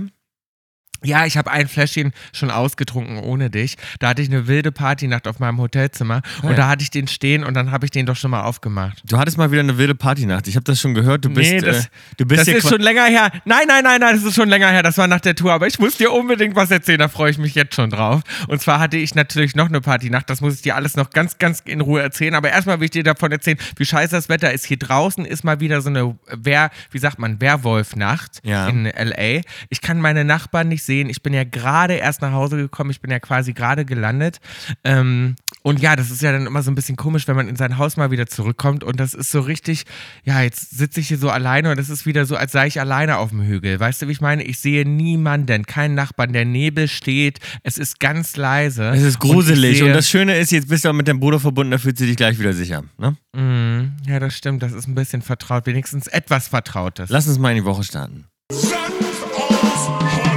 Ja, 1.04 1.26
ich 1.26 1.38
habe 1.38 1.50
ein 1.52 1.68
Fläschchen 1.68 2.12
schon 2.34 2.52
ausgetrunken 2.52 3.18
ohne 3.20 3.50
dich. 3.50 3.76
Da 4.00 4.10
hatte 4.10 4.22
ich 4.22 4.30
eine 4.30 4.48
wilde 4.48 4.72
Partynacht 4.72 5.28
auf 5.28 5.40
meinem 5.40 5.60
Hotelzimmer 5.60 6.22
und 6.42 6.52
ja. 6.52 6.56
da 6.56 6.68
hatte 6.70 6.84
ich 6.84 6.92
den 6.92 7.08
stehen 7.08 7.44
und 7.44 7.54
dann 7.54 7.72
habe 7.72 7.86
ich 7.86 7.92
den 7.92 8.06
doch 8.06 8.16
schon 8.16 8.32
mal 8.32 8.42
aufgemacht. 8.44 9.02
Du 9.08 9.18
hattest 9.18 9.38
mal 9.38 9.52
wieder 9.52 9.62
eine 9.62 9.78
wilde 9.78 9.96
Partynacht. 9.96 10.48
Ich 10.48 10.56
habe 10.56 10.64
das 10.66 10.80
schon 10.82 10.94
gehört. 10.94 11.26
Du 11.26 11.30
bist, 11.30 11.52
Nee, 11.52 11.62
das- 11.62 11.86
äh, 11.86 11.90
du 12.18 12.26
bist 12.26 12.42
Das 12.42 12.48
ist 12.48 12.68
schon 12.70 12.82
länger 12.82 13.06
her. 13.06 13.32
Nein, 13.46 13.64
nein, 13.68 13.84
nein, 13.84 14.00
nein, 14.02 14.16
das 14.16 14.24
ist 14.24 14.36
schon 14.36 14.50
länger 14.50 14.70
her. 14.70 14.84
Das 14.84 14.98
war 14.98 15.08
nach 15.08 15.20
der 15.22 15.36
Tour. 15.36 15.54
Aber 15.54 15.68
ich 15.68 15.80
muss 15.80 15.98
dir 15.98 16.12
unbedingt 16.12 16.56
was 16.56 16.70
erzählen. 16.72 17.00
Da 17.00 17.08
freue 17.08 17.32
ich 17.32 17.38
mich 17.38 17.56
jetzt 17.56 17.76
schon 17.76 17.90
drauf. 17.90 18.22
Und 18.48 18.62
zwar 18.62 18.80
hatte 18.80 18.98
ich 18.98 19.16
natürlich 19.16 19.56
noch 19.56 19.68
eine 19.70 19.82
Partynacht. 19.82 20.30
Das 20.30 20.42
muss 20.42 20.56
ich 20.56 20.62
dir 20.62 20.76
alles 20.76 20.96
noch 20.96 21.10
ganz, 21.12 21.38
ganz 21.38 21.62
in 21.66 21.82
Ruhe 21.82 22.02
erzählen. 22.02 22.36
Aber 22.36 22.50
erstmal 22.50 22.80
will 22.80 22.86
ich 22.86 22.92
dir 22.92 23.04
davon 23.04 23.32
erzählen, 23.32 23.58
wie 23.78 23.86
scheiße 23.86 24.12
das 24.16 24.30
Wetter 24.30 24.52
ist. 24.54 24.66
Hier 24.66 24.78
draußen 24.78 25.26
ist 25.26 25.44
mal 25.44 25.60
wieder 25.60 25.82
so 25.82 25.90
eine, 25.90 26.18
Wer, 26.36 26.70
wie 26.92 27.00
sagt 27.00 27.20
man, 27.20 27.40
Werwolf-Nacht 27.42 28.40
Ja. 28.44 28.68
in 28.68 28.86
L.A. 28.86 29.42
Ich 29.70 29.82
kann 29.82 30.00
meine 30.02 30.26
Nachbarn 30.26 30.68
nicht 30.68 30.84
sehen. 30.90 31.08
Ich 31.10 31.22
bin 31.22 31.34
ja 31.34 31.44
gerade 31.44 31.94
erst 31.94 32.22
nach 32.24 32.32
Hause 32.32 32.58
gekommen. 32.58 32.90
Ich 32.90 33.00
bin 33.00 33.12
ja 33.12 33.20
quasi 33.20 33.54
gerade 33.54 33.86
gelandet. 33.86 34.40
Ähm, 34.84 35.36
und 35.62 35.80
ja, 35.82 35.96
das 35.96 36.10
ist 36.10 36.22
ja 36.24 36.32
dann 36.32 36.48
immer 36.48 36.64
so 36.64 36.72
ein 36.72 36.76
bisschen 36.76 36.96
komisch, 36.96 37.28
wenn 37.28 37.36
man 37.36 37.48
in 37.48 37.56
sein 37.56 37.78
Haus 37.78 37.96
mal 37.96 38.10
wieder 38.10 38.26
zurückkommt. 38.26 38.84
Und 38.84 39.00
das 39.00 39.14
ist 39.14 39.30
so 39.30 39.42
richtig, 39.42 39.84
ja, 40.24 40.42
jetzt 40.42 40.72
sitze 40.78 41.00
ich 41.00 41.08
hier 41.10 41.18
so 41.20 41.30
alleine 41.30 41.70
und 41.70 41.78
das 41.78 41.90
ist 41.90 42.06
wieder 42.08 42.26
so, 42.26 42.36
als 42.36 42.52
sei 42.54 42.66
ich 42.68 42.80
alleine 42.80 43.18
auf 43.18 43.30
dem 43.30 43.42
Hügel. 43.44 43.80
Weißt 43.80 44.02
du, 44.02 44.08
wie 44.08 44.14
ich 44.14 44.22
meine? 44.22 44.44
Ich 44.44 44.58
sehe 44.60 44.88
niemanden, 44.88 45.66
keinen 45.66 45.94
Nachbarn. 45.96 46.34
Der 46.34 46.46
Nebel 46.46 46.88
steht. 46.88 47.40
Es 47.64 47.78
ist 47.78 48.00
ganz 48.00 48.36
leise. 48.36 48.90
Es 48.90 49.04
ist 49.04 49.22
Und 49.24 49.30
gruselig. 49.32 49.82
Und, 49.82 49.88
sehe- 49.90 49.94
das 49.94 50.10
Schöne 50.10 50.38
ist, 50.38 50.52
jetzt 50.52 50.70
bist 50.70 50.86
du 50.86 50.90
auch 50.90 50.94
mit 50.94 51.08
deinem 51.08 51.20
Bruder 51.20 51.40
verbunden, 51.40 51.72
da 51.72 51.78
fühlt 51.78 51.98
sie 51.98 52.08
dich 52.08 52.16
gleich 52.18 52.40
wieder 52.40 52.54
sicher. 52.54 52.84
Ne? 52.98 53.16
Mm, 53.36 54.10
ja, 54.10 54.20
das 54.20 54.36
stimmt. 54.36 54.64
Das 54.64 54.72
ist 54.72 54.88
ein 54.88 54.96
bisschen 54.96 55.22
vertraut. 55.22 55.66
Wenigstens 55.68 56.08
etwas 56.08 56.48
Vertrautes. 56.48 57.10
Lass 57.10 57.28
uns 57.28 57.38
mal 57.38 57.52
in 57.52 57.58
die 57.58 57.66
Woche 57.66 57.84
starten. 57.84 58.26
Aus 58.52 58.74
Hollywood. 58.74 60.29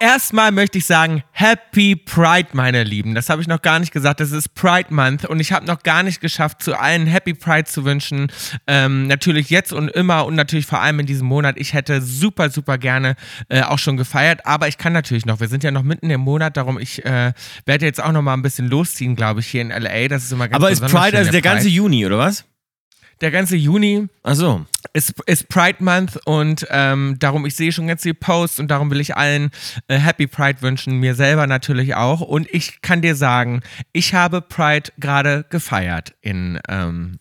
Erstmal 0.00 0.52
möchte 0.52 0.78
ich 0.78 0.86
sagen, 0.86 1.24
Happy 1.32 1.96
Pride, 1.96 2.50
meine 2.52 2.84
Lieben. 2.84 3.16
Das 3.16 3.28
habe 3.30 3.42
ich 3.42 3.48
noch 3.48 3.62
gar 3.62 3.80
nicht 3.80 3.92
gesagt. 3.92 4.20
Das 4.20 4.30
ist 4.30 4.54
Pride 4.54 4.94
Month 4.94 5.24
und 5.24 5.40
ich 5.40 5.52
habe 5.52 5.66
noch 5.66 5.82
gar 5.82 6.04
nicht 6.04 6.20
geschafft, 6.20 6.62
zu 6.62 6.78
allen 6.78 7.06
Happy 7.08 7.34
Pride 7.34 7.64
zu 7.64 7.84
wünschen. 7.84 8.30
Ähm, 8.68 9.08
natürlich 9.08 9.50
jetzt 9.50 9.72
und 9.72 9.88
immer 9.88 10.24
und 10.26 10.36
natürlich 10.36 10.66
vor 10.66 10.80
allem 10.80 11.00
in 11.00 11.06
diesem 11.06 11.26
Monat. 11.26 11.56
Ich 11.58 11.72
hätte 11.72 12.00
super, 12.00 12.48
super 12.50 12.78
gerne 12.78 13.16
äh, 13.48 13.62
auch 13.62 13.80
schon 13.80 13.96
gefeiert, 13.96 14.46
aber 14.46 14.68
ich 14.68 14.78
kann 14.78 14.92
natürlich 14.92 15.26
noch. 15.26 15.40
Wir 15.40 15.48
sind 15.48 15.64
ja 15.64 15.72
noch 15.72 15.82
mitten 15.82 16.10
im 16.10 16.20
Monat, 16.20 16.56
darum 16.56 16.78
ich 16.78 17.04
äh, 17.04 17.32
werde 17.66 17.84
jetzt 17.84 18.02
auch 18.02 18.12
noch 18.12 18.22
mal 18.22 18.34
ein 18.34 18.42
bisschen 18.42 18.68
losziehen, 18.68 19.16
glaube 19.16 19.40
ich, 19.40 19.48
hier 19.48 19.62
in 19.62 19.70
LA. 19.70 20.06
Das 20.06 20.22
ist 20.22 20.32
immer 20.32 20.46
ganz 20.46 20.62
Aber 20.62 20.70
ist 20.70 20.80
Pride 20.80 21.08
schön, 21.08 21.16
also 21.16 21.30
der 21.32 21.42
ganze 21.42 21.64
Pride. 21.64 21.74
Juni, 21.74 22.06
oder 22.06 22.18
was? 22.18 22.44
Der 23.20 23.30
ganze 23.30 23.56
Juni 23.56 24.08
Ach 24.22 24.34
so. 24.34 24.64
ist, 24.92 25.14
ist 25.26 25.48
Pride 25.48 25.78
Month 25.82 26.18
und 26.24 26.66
ähm, 26.70 27.16
darum, 27.18 27.46
ich 27.46 27.54
sehe 27.56 27.72
schon 27.72 27.86
ganz 27.88 28.02
viele 28.02 28.14
Posts 28.14 28.60
und 28.60 28.68
darum 28.68 28.90
will 28.90 29.00
ich 29.00 29.16
allen 29.16 29.50
äh, 29.88 29.96
Happy 29.98 30.26
Pride 30.26 30.62
wünschen, 30.62 30.98
mir 31.00 31.14
selber 31.14 31.46
natürlich 31.46 31.94
auch. 31.96 32.20
Und 32.20 32.48
ich 32.52 32.80
kann 32.82 33.02
dir 33.02 33.14
sagen, 33.16 33.62
ich 33.92 34.14
habe 34.14 34.40
Pride 34.40 34.90
gerade 34.98 35.44
gefeiert 35.50 36.14
in. 36.20 36.60
Ähm, 36.68 37.18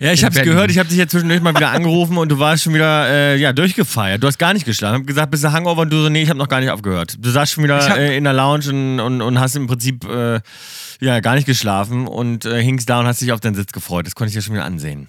Ja, 0.00 0.12
ich 0.12 0.24
hab's 0.24 0.34
Berlin. 0.36 0.52
gehört, 0.52 0.70
ich 0.70 0.78
habe 0.78 0.88
dich 0.88 0.98
ja 0.98 1.06
zwischendurch 1.06 1.40
mal 1.40 1.54
wieder 1.54 1.70
angerufen 1.70 2.18
und 2.18 2.28
du 2.28 2.38
warst 2.38 2.62
schon 2.64 2.74
wieder 2.74 3.08
äh, 3.08 3.36
ja, 3.36 3.52
durchgefeiert. 3.52 4.22
Du 4.22 4.26
hast 4.26 4.38
gar 4.38 4.52
nicht 4.52 4.66
geschlafen. 4.66 4.96
Ich 4.96 5.00
hab 5.00 5.06
gesagt, 5.06 5.30
bist 5.30 5.44
du 5.44 5.52
Hangover 5.52 5.82
und 5.82 5.90
du 5.92 6.02
so, 6.02 6.08
nee, 6.08 6.22
ich 6.22 6.28
habe 6.28 6.38
noch 6.38 6.48
gar 6.48 6.60
nicht 6.60 6.70
aufgehört. 6.70 7.16
Du 7.18 7.30
saßt 7.30 7.52
schon 7.52 7.64
wieder 7.64 7.78
hab- 7.88 7.96
äh, 7.96 8.16
in 8.16 8.24
der 8.24 8.32
Lounge 8.34 8.68
und, 8.68 9.00
und, 9.00 9.22
und 9.22 9.40
hast 9.40 9.56
im 9.56 9.66
Prinzip 9.66 10.04
äh, 10.04 10.40
ja, 11.00 11.20
gar 11.20 11.34
nicht 11.34 11.46
geschlafen 11.46 12.06
und 12.06 12.44
äh, 12.44 12.62
hingst 12.62 12.88
da 12.88 13.00
und 13.00 13.06
hast 13.06 13.20
dich 13.20 13.32
auf 13.32 13.40
deinen 13.40 13.54
Sitz 13.54 13.72
gefreut. 13.72 14.06
Das 14.06 14.14
konnte 14.14 14.28
ich 14.28 14.34
ja 14.36 14.42
schon 14.42 14.54
wieder 14.54 14.64
ansehen. 14.64 15.08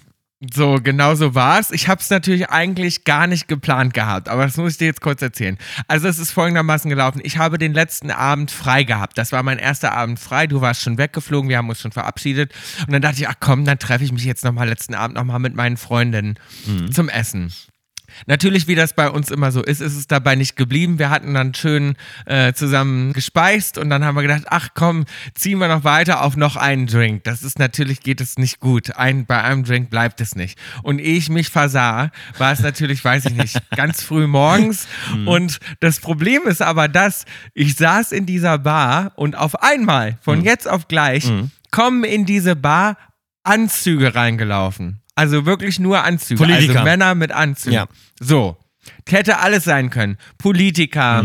So, 0.52 0.78
genau 0.82 1.14
so 1.14 1.34
war 1.34 1.60
es. 1.60 1.70
Ich 1.70 1.88
habe 1.88 2.00
es 2.00 2.10
natürlich 2.10 2.50
eigentlich 2.50 3.04
gar 3.04 3.26
nicht 3.26 3.48
geplant 3.48 3.94
gehabt, 3.94 4.28
aber 4.28 4.44
das 4.44 4.56
muss 4.56 4.72
ich 4.72 4.78
dir 4.78 4.86
jetzt 4.86 5.00
kurz 5.00 5.22
erzählen. 5.22 5.58
Also 5.88 6.08
es 6.08 6.18
ist 6.18 6.32
folgendermaßen 6.32 6.88
gelaufen. 6.88 7.20
Ich 7.22 7.38
habe 7.38 7.58
den 7.58 7.72
letzten 7.72 8.10
Abend 8.10 8.50
frei 8.50 8.84
gehabt. 8.84 9.16
Das 9.16 9.32
war 9.32 9.42
mein 9.42 9.58
erster 9.58 9.92
Abend 9.92 10.18
frei. 10.18 10.46
Du 10.46 10.60
warst 10.60 10.82
schon 10.82 10.98
weggeflogen, 10.98 11.48
wir 11.48 11.58
haben 11.58 11.68
uns 11.68 11.80
schon 11.80 11.92
verabschiedet. 11.92 12.52
Und 12.80 12.92
dann 12.92 13.02
dachte 13.02 13.16
ich, 13.18 13.28
ach 13.28 13.36
komm, 13.40 13.64
dann 13.64 13.78
treffe 13.78 14.04
ich 14.04 14.12
mich 14.12 14.24
jetzt 14.24 14.44
nochmal 14.44 14.68
letzten 14.68 14.94
Abend 14.94 15.16
nochmal 15.16 15.38
mit 15.38 15.54
meinen 15.54 15.76
Freundinnen 15.76 16.38
zum 16.90 17.08
Essen. 17.08 17.52
Natürlich, 18.26 18.66
wie 18.68 18.74
das 18.74 18.94
bei 18.94 19.10
uns 19.10 19.30
immer 19.30 19.52
so 19.52 19.62
ist, 19.62 19.80
ist 19.80 19.96
es 19.96 20.06
dabei 20.06 20.34
nicht 20.34 20.56
geblieben. 20.56 20.98
Wir 20.98 21.10
hatten 21.10 21.34
dann 21.34 21.54
schön 21.54 21.96
äh, 22.26 22.52
zusammen 22.52 23.12
gespeist 23.12 23.78
und 23.78 23.90
dann 23.90 24.04
haben 24.04 24.14
wir 24.14 24.22
gedacht, 24.22 24.44
ach 24.46 24.68
komm, 24.74 25.04
ziehen 25.34 25.58
wir 25.58 25.68
noch 25.68 25.84
weiter 25.84 26.22
auf 26.22 26.36
noch 26.36 26.56
einen 26.56 26.86
Drink. 26.86 27.24
Das 27.24 27.42
ist 27.42 27.58
natürlich, 27.58 28.00
geht 28.00 28.20
es 28.20 28.38
nicht 28.38 28.60
gut. 28.60 28.96
Ein, 28.96 29.26
bei 29.26 29.42
einem 29.42 29.64
Drink 29.64 29.90
bleibt 29.90 30.20
es 30.20 30.34
nicht. 30.36 30.58
Und 30.82 30.98
ehe 30.98 31.16
ich 31.16 31.28
mich 31.28 31.48
versah, 31.48 32.10
war 32.38 32.52
es 32.52 32.60
natürlich, 32.60 33.04
weiß 33.04 33.26
ich 33.26 33.34
nicht, 33.34 33.60
ganz 33.76 34.02
früh 34.02 34.26
morgens. 34.26 34.86
Und 35.26 35.60
das 35.80 36.00
Problem 36.00 36.42
ist 36.46 36.62
aber 36.62 36.88
das, 36.88 37.24
ich 37.52 37.76
saß 37.76 38.12
in 38.12 38.26
dieser 38.26 38.58
Bar 38.58 39.12
und 39.16 39.36
auf 39.36 39.62
einmal, 39.62 40.18
von 40.20 40.42
jetzt 40.42 40.68
auf 40.68 40.88
gleich, 40.88 41.30
kommen 41.70 42.04
in 42.04 42.24
diese 42.24 42.56
Bar 42.56 42.96
Anzüge 43.42 44.14
reingelaufen. 44.14 45.03
Also 45.14 45.46
wirklich 45.46 45.78
nur 45.78 46.02
Anzüge. 46.04 46.42
Politiker. 46.42 46.72
Also 46.80 46.84
Männer 46.84 47.14
mit 47.14 47.32
Anzügen. 47.32 47.74
Ja. 47.74 47.86
So. 48.20 48.56
Hätte 49.08 49.38
alles 49.38 49.64
sein 49.64 49.90
können. 49.90 50.18
Politiker, 50.38 51.24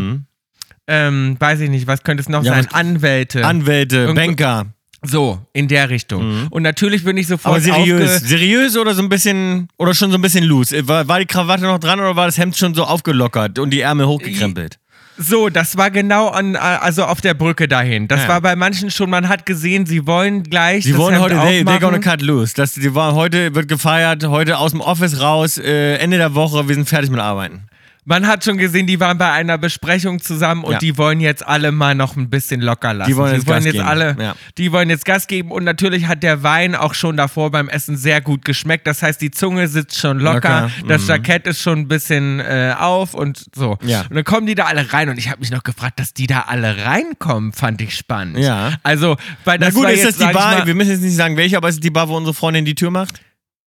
ähm, 0.88 1.36
weiß 1.40 1.60
ich 1.62 1.70
nicht, 1.70 1.88
was 1.88 2.04
könnte 2.04 2.22
es 2.22 2.30
noch 2.30 2.40
Mhm. 2.42 2.46
Ja, 2.48 2.54
sein? 2.56 2.68
Anwälte. 2.72 3.46
Anwälte, 3.46 3.98
Irgendwo- 3.98 4.16
Banker. 4.22 4.66
so, 5.04 5.42
in 5.54 5.68
der 5.68 5.90
Richtung. 5.90 6.48
Und 6.50 6.64
natürlich 6.64 7.04
bin 7.04 7.18
ich 7.18 7.28
sofort 7.28 7.54
Aber 7.56 7.62
seriös. 7.62 8.22
Seriös 8.22 8.78
oder 8.78 8.94
so 8.96 9.02
ein 9.02 9.10
bisschen, 9.10 9.68
oder 9.78 9.94
schon 9.94 10.10
so 10.12 10.18
ein 10.18 10.22
bisschen 10.22 10.44
loose? 10.46 10.88
War, 10.88 11.08
war 11.08 11.20
die 11.20 11.26
Krawatte 11.26 11.64
noch 11.64 11.80
dran 11.80 12.00
oder 12.00 12.16
war 12.16 12.26
das 12.26 12.38
Hemd 12.38 12.58
schon 12.58 12.74
so 12.74 12.86
aufgelockert 12.86 13.60
und 13.60 13.72
die 13.72 13.82
Ärmel 13.82 14.08
hochgekrempelt? 14.08 14.79
So, 15.22 15.50
das 15.50 15.76
war 15.76 15.92
genau 15.92 16.30
an, 16.30 16.56
also 16.56 17.04
auf 17.04 17.20
der 17.20 17.34
Brücke 17.34 17.68
dahin. 17.68 18.08
Das 18.08 18.22
Ja. 18.22 18.28
war 18.30 18.42
bei 18.42 18.56
manchen 18.56 18.90
schon, 18.90 19.10
man 19.10 19.28
hat 19.28 19.46
gesehen, 19.46 19.86
sie 19.86 20.08
wollen 20.08 20.44
gleich. 20.44 20.86
Sie 20.86 20.96
wollen 20.98 21.16
Hemd 21.16 21.26
heute, 21.26 21.36
they, 21.36 21.60
aufmachen. 21.60 21.80
gonna 21.82 21.98
cut 22.00 22.22
loose. 22.22 22.54
Das, 22.56 22.74
die 22.74 22.96
war, 22.96 23.14
heute 23.16 23.54
wird 23.54 23.68
gefeiert, 23.68 24.26
heute 24.28 24.58
aus 24.58 24.72
dem 24.72 24.80
Office 24.80 25.20
raus, 25.20 25.58
äh, 25.58 25.96
Ende 25.98 26.18
der 26.18 26.36
Woche, 26.36 26.68
wir 26.70 26.76
sind 26.76 26.88
fertig 26.88 27.10
mit 27.12 27.20
Arbeiten. 27.20 27.64
Man 28.10 28.26
hat 28.26 28.44
schon 28.44 28.58
gesehen, 28.58 28.88
die 28.88 29.00
waren 29.00 29.20
bei 29.20 29.32
einer 29.32 29.60
Besprechung 29.60 30.20
zusammen 30.20 30.64
und 30.64 30.74
Ja. 30.74 30.80
die 30.80 30.98
wollen 30.98 31.20
jetzt 31.20 31.46
alle 31.46 31.72
mal 31.72 31.94
noch 31.94 32.16
ein 32.18 32.28
bisschen 32.32 32.60
locker 32.60 32.92
lassen. 32.92 33.12
Die 33.12 33.16
wollen 33.16 33.36
jetzt 33.36 33.46
Gas 33.46 33.64
geben. 33.64 33.82
alle, 33.82 34.18
Ja. 34.20 34.36
die 34.58 34.72
wollen 34.72 34.90
jetzt 34.90 35.06
Gas 35.06 35.28
geben 35.28 35.52
und 35.52 35.64
natürlich 35.64 36.08
hat 36.08 36.24
der 36.24 36.42
Wein 36.42 36.74
auch 36.74 36.96
schon 36.96 37.18
davor 37.18 37.52
beim 37.52 37.70
Essen 37.70 37.98
sehr 37.98 38.20
gut 38.20 38.46
geschmeckt. 38.46 38.88
Das 38.88 39.04
heißt, 39.04 39.22
die 39.22 39.30
Zunge 39.30 39.68
sitzt 39.68 40.00
schon 40.00 40.18
locker, 40.18 40.62
Locker, 40.62 40.72
das 40.88 41.04
mhm. 41.04 41.08
Jackett 41.10 41.46
ist 41.46 41.62
schon 41.62 41.82
ein 41.82 41.88
bisschen 41.88 42.40
äh, 42.40 42.74
auf 42.80 43.14
und 43.14 43.46
so. 43.54 43.78
Ja. 43.84 44.02
Und 44.10 44.16
dann 44.16 44.24
kommen 44.24 44.48
die 44.48 44.56
da 44.56 44.66
alle 44.66 44.92
rein 44.92 45.10
und 45.10 45.20
ich 45.20 45.30
habe 45.30 45.42
mich 45.42 45.52
noch 45.52 45.62
gefragt, 45.62 46.00
dass 46.00 46.12
die 46.16 46.26
da 46.26 46.46
alle 46.48 46.84
reinkommen, 46.84 47.54
fand 47.54 47.80
ich 47.80 47.96
spannend. 47.96 48.40
Ja. 48.40 48.72
Also, 48.82 49.18
weil 49.46 49.60
Na 49.60 49.68
das 49.68 49.76
gut, 49.76 49.84
war 49.84 49.92
ist 49.92 50.04
jetzt, 50.04 50.20
das 50.20 50.30
die 50.30 50.34
Bar, 50.34 50.58
mal, 50.58 50.66
wir 50.66 50.74
müssen 50.74 50.90
jetzt 50.94 51.04
nicht 51.04 51.16
sagen 51.16 51.38
welche, 51.38 51.58
aber 51.58 51.70
ist 51.70 51.76
es 51.76 51.82
die 51.82 51.92
Bar, 51.92 52.10
wo 52.10 52.18
unsere 52.18 52.34
Freundin 52.34 52.66
die 52.66 52.74
Tür 52.74 52.90
macht? 52.90 53.22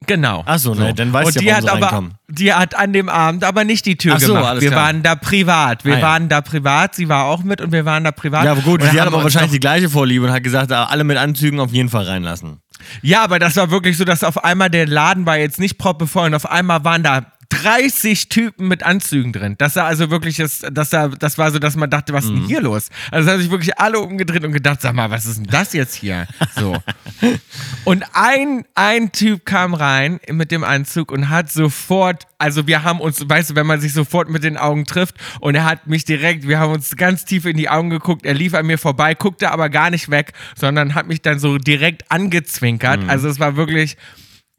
Genau. 0.08 0.44
Ach 0.46 0.58
so, 0.60 0.74
ne, 0.74 0.94
dann 0.94 1.14
weißt 1.14 1.28
und 1.28 1.36
du 1.36 1.40
die 1.40 1.46
ja, 1.46 1.58
hat 1.58 1.64
warum 1.66 1.80
sie 1.80 1.86
aber, 1.86 2.10
die 2.30 2.54
hat 2.54 2.76
an 2.76 2.94
dem 2.94 3.10
Abend 3.10 3.44
aber 3.44 3.64
nicht 3.64 3.86
die 3.86 3.96
Tür 3.98 4.16
Ach 4.16 4.20
so, 4.20 4.34
gemacht. 4.34 4.46
alles 4.46 4.64
wir 4.64 4.72
klar. 4.72 4.84
waren 4.86 5.04
da 5.04 5.16
privat. 5.16 5.86
Wir 5.86 5.96
Ah, 5.96 5.98
ja. 5.98 6.02
waren 6.04 6.30
da 6.30 6.42
privat. 6.42 6.96
Sie 6.96 7.10
war 7.10 7.26
auch 7.26 7.44
mit 7.44 7.62
und 7.62 7.72
wir 7.72 7.86
waren 7.86 8.04
da 8.04 8.12
privat. 8.12 8.46
Ja, 8.46 8.52
aber 8.52 8.62
gut, 8.62 8.82
Und 8.82 8.92
sie 8.92 9.00
hat 9.00 9.08
aber 9.08 9.24
wahrscheinlich 9.24 9.52
die 9.52 9.60
gleiche 9.60 9.90
Vorliebe 9.90 10.26
und 10.26 10.32
hat 10.32 10.44
gesagt, 10.44 10.72
ah, 10.72 10.86
alle 10.86 11.04
mit 11.04 11.18
Anzügen 11.18 11.60
auf 11.60 11.72
jeden 11.72 11.90
Fall 11.90 12.04
reinlassen. 12.06 12.60
Ja, 13.02 13.24
aber 13.24 13.40
das 13.40 13.56
war 13.56 13.72
wirklich 13.72 13.98
so, 13.98 14.04
dass 14.04 14.24
auf 14.24 14.44
einmal 14.44 14.70
der 14.70 14.88
Laden 14.88 15.26
war 15.26 15.38
jetzt 15.38 15.60
nicht 15.60 15.78
proppevoll 15.78 16.26
und 16.28 16.34
auf 16.36 16.50
einmal 16.50 16.84
waren 16.84 17.04
da 17.04 17.26
30 17.62 18.30
Typen 18.30 18.68
mit 18.68 18.84
Anzügen 18.84 19.32
drin. 19.34 19.56
Das 19.58 19.76
war 19.76 19.86
also 19.86 20.10
wirklich, 20.10 20.38
das, 20.38 20.64
das, 20.72 20.90
da- 20.90 21.08
das 21.10 21.38
war 21.38 21.52
so, 21.52 21.60
dass 21.60 21.76
man 21.76 21.90
dachte, 21.90 22.14
was 22.14 22.26
ist 22.26 22.32
denn 22.32 22.46
hier 22.46 22.62
los? 22.62 22.90
Also 23.12 23.28
es 23.28 23.34
haben 23.34 23.42
sich 23.42 23.52
wirklich 23.52 23.78
alle 23.80 24.00
umgedreht 24.00 24.44
und 24.44 24.52
gedacht, 24.54 24.82
sag 24.82 24.94
mal, 24.94 25.10
was 25.12 25.26
ist 25.26 25.38
denn 25.38 25.46
das 25.48 25.74
jetzt 25.74 25.96
hier? 25.96 26.28
So. 26.56 26.76
Und 27.86 28.04
ein, 28.14 28.64
ein 28.76 29.12
Typ 29.12 29.46
kam 29.46 29.74
rein 29.74 30.20
mit 30.30 30.52
dem 30.52 30.64
Anzug 30.64 31.12
und 31.12 31.30
hat 31.30 31.52
sofort, 31.52 32.24
also 32.38 32.66
wir 32.66 32.84
haben 32.84 33.02
uns, 33.02 33.28
weißt 33.28 33.52
du, 33.52 33.56
wenn 33.56 33.66
man 33.68 33.82
sich 33.82 33.92
sofort 33.94 34.30
mit 34.30 34.44
den 34.44 34.56
Augen 34.58 34.86
trifft 34.86 35.16
und 35.42 35.56
er 35.56 35.66
hat 35.66 35.88
mich 35.88 36.06
direkt, 36.06 36.48
wir 36.48 36.60
haben 36.60 36.72
uns 36.72 36.96
ganz 36.96 37.26
tief 37.26 37.46
in 37.46 37.58
die 37.58 37.70
Augen 37.70 37.90
geguckt, 37.90 38.26
er 38.26 38.34
lief 38.36 38.54
an 38.54 38.66
mir 38.66 38.78
vorbei, 38.78 39.16
guckte 39.16 39.52
aber 39.52 39.70
gar 39.70 39.90
nicht 39.90 40.10
weg, 40.10 40.32
sondern 40.56 40.96
hat 40.96 41.08
mich 41.08 41.22
dann 41.22 41.40
so 41.40 41.58
direkt 41.58 42.10
angezwinkert. 42.10 43.02
Also 43.10 43.28
es 43.28 43.40
war 43.40 43.56
wirklich, 43.58 43.98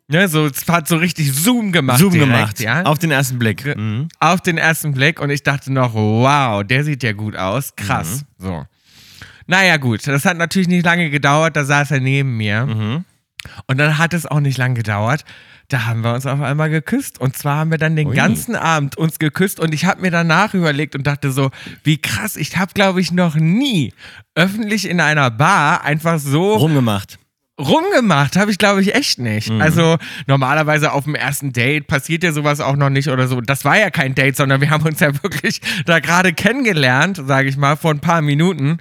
ne, 0.09 0.29
so, 0.29 0.47
es 0.47 0.67
hat 0.69 0.89
so 0.89 0.97
richtig 0.97 1.33
Zoom 1.33 1.73
gemacht. 1.73 1.99
Zoom 1.99 2.13
direkt, 2.13 2.31
gemacht. 2.31 2.61
ja. 2.61 2.83
Auf 2.83 2.99
den 2.99 3.11
ersten 3.11 3.39
Blick. 3.39 3.65
Mhm. 3.77 4.09
Auf 4.21 4.41
den 4.41 4.59
ersten 4.59 4.93
Blick 4.93 5.21
und 5.21 5.31
ich 5.31 5.43
dachte 5.43 5.73
noch, 5.73 5.95
wow, 5.95 6.65
der 6.65 6.85
sieht 6.85 7.03
ja 7.03 7.13
gut 7.13 7.37
aus. 7.37 7.75
Krass. 7.77 8.25
Mhm. 8.39 8.45
So. 8.45 8.67
Naja, 9.47 9.77
gut, 9.77 10.07
das 10.07 10.25
hat 10.25 10.39
natürlich 10.39 10.69
nicht 10.69 10.85
lange 10.85 11.11
gedauert, 11.11 11.57
da 11.57 11.65
saß 11.65 11.91
er 11.91 12.01
neben 12.01 12.37
mir. 12.37 12.67
Mhm. 12.67 13.05
Und 13.67 13.79
dann 13.79 13.99
hat 13.99 14.15
es 14.15 14.27
auch 14.27 14.41
nicht 14.41 14.57
lange 14.57 14.75
gedauert. 14.75 15.25
Da 15.69 15.87
haben 15.87 16.03
wir 16.03 16.13
uns 16.13 16.27
auf 16.27 16.41
einmal 16.41 16.71
geküsst. 16.71 17.21
Und 17.21 17.37
zwar 17.37 17.57
haben 17.57 17.71
wir 17.71 17.79
dann 17.79 17.97
den 17.97 18.09
Ui. 18.09 18.15
ganzen 18.15 18.55
Abend 18.55 18.97
uns 18.97 19.19
geküsst. 19.19 19.61
Und 19.61 19.73
ich 19.73 19.87
habe 19.87 20.03
mir 20.03 20.11
danach 20.11 20.55
überlegt 20.55 20.95
und 20.95 21.07
dachte 21.07 21.31
so, 21.33 21.51
wie 21.83 21.99
krass, 21.99 22.37
ich 22.37 22.57
habe, 22.57 22.73
glaube 22.75 23.01
ich, 23.01 23.13
noch 23.13 23.35
nie 23.35 23.93
öffentlich 24.35 24.89
in 24.89 25.01
einer 25.01 25.31
Bar 25.31 25.83
einfach 25.83 26.19
so 26.19 26.55
Rumgemacht. 26.55 27.19
Rumgemacht 27.61 28.37
habe 28.37 28.51
ich, 28.51 28.59
glaube 28.59 28.83
ich, 28.83 28.95
echt 28.95 29.19
nicht. 29.19 29.51
Mhm. 29.51 29.61
Also 29.61 29.97
normalerweise 30.27 30.93
auf 30.93 31.05
dem 31.05 31.15
ersten 31.15 31.53
Date 31.53 31.87
passiert 31.87 32.25
ja 32.25 32.33
sowas 32.33 32.61
auch 32.61 32.77
noch 32.77 32.91
nicht 32.91 33.09
oder 33.09 33.29
so. 33.29 33.41
Das 33.41 33.65
war 33.65 33.79
ja 33.79 33.91
kein 33.91 34.15
Date, 34.15 34.37
sondern 34.37 34.61
wir 34.61 34.71
haben 34.71 34.85
uns 34.85 35.01
ja 35.01 35.13
wirklich 35.23 35.61
da 35.87 36.01
gerade 36.01 36.33
kennengelernt, 36.33 37.21
sage 37.27 37.49
ich 37.49 37.57
mal, 37.57 37.77
vor 37.77 37.91
ein 37.93 38.01
paar 38.01 38.23
Minuten. 38.23 38.79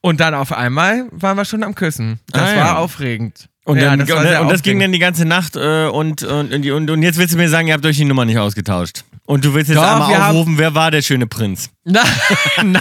Und 0.00 0.20
dann 0.20 0.34
auf 0.34 0.52
einmal 0.52 1.06
waren 1.10 1.36
wir 1.36 1.44
schon 1.44 1.62
am 1.62 1.74
Küssen. 1.74 2.20
Das 2.32 2.42
Ah, 2.42 2.46
war 2.46 2.54
ja. 2.56 2.76
aufregend. 2.76 3.48
Und, 3.64 3.76
ja, 3.76 3.90
dann, 3.90 4.00
das 4.00 4.08
war 4.08 4.18
und, 4.40 4.46
und 4.46 4.52
das 4.52 4.62
ging 4.62 4.80
dann 4.80 4.90
die 4.90 4.98
ganze 4.98 5.26
Nacht 5.26 5.54
äh, 5.54 5.86
und, 5.86 6.22
und, 6.22 6.52
und, 6.52 6.90
und, 6.90 7.02
jetzt 7.02 7.18
willst 7.18 7.34
du 7.34 7.38
mir 7.38 7.48
sagen, 7.48 7.68
ihr 7.68 7.74
habt 7.74 7.84
euch 7.86 7.98
die 7.98 8.04
Nummer 8.06 8.24
nicht 8.24 8.38
ausgetauscht. 8.38 9.04
Und 9.26 9.44
du 9.44 9.54
willst 9.54 9.68
jetzt 9.68 9.78
Doch, 9.78 9.86
einmal 9.92 10.08
wir 10.08 10.18
haben- 10.18 10.36
aufrufen, 10.36 10.58
wer 10.58 10.74
war 10.74 10.90
der 10.90 11.02
schöne 11.02 11.26
Prinz? 11.26 11.70
Nein, 11.84 12.80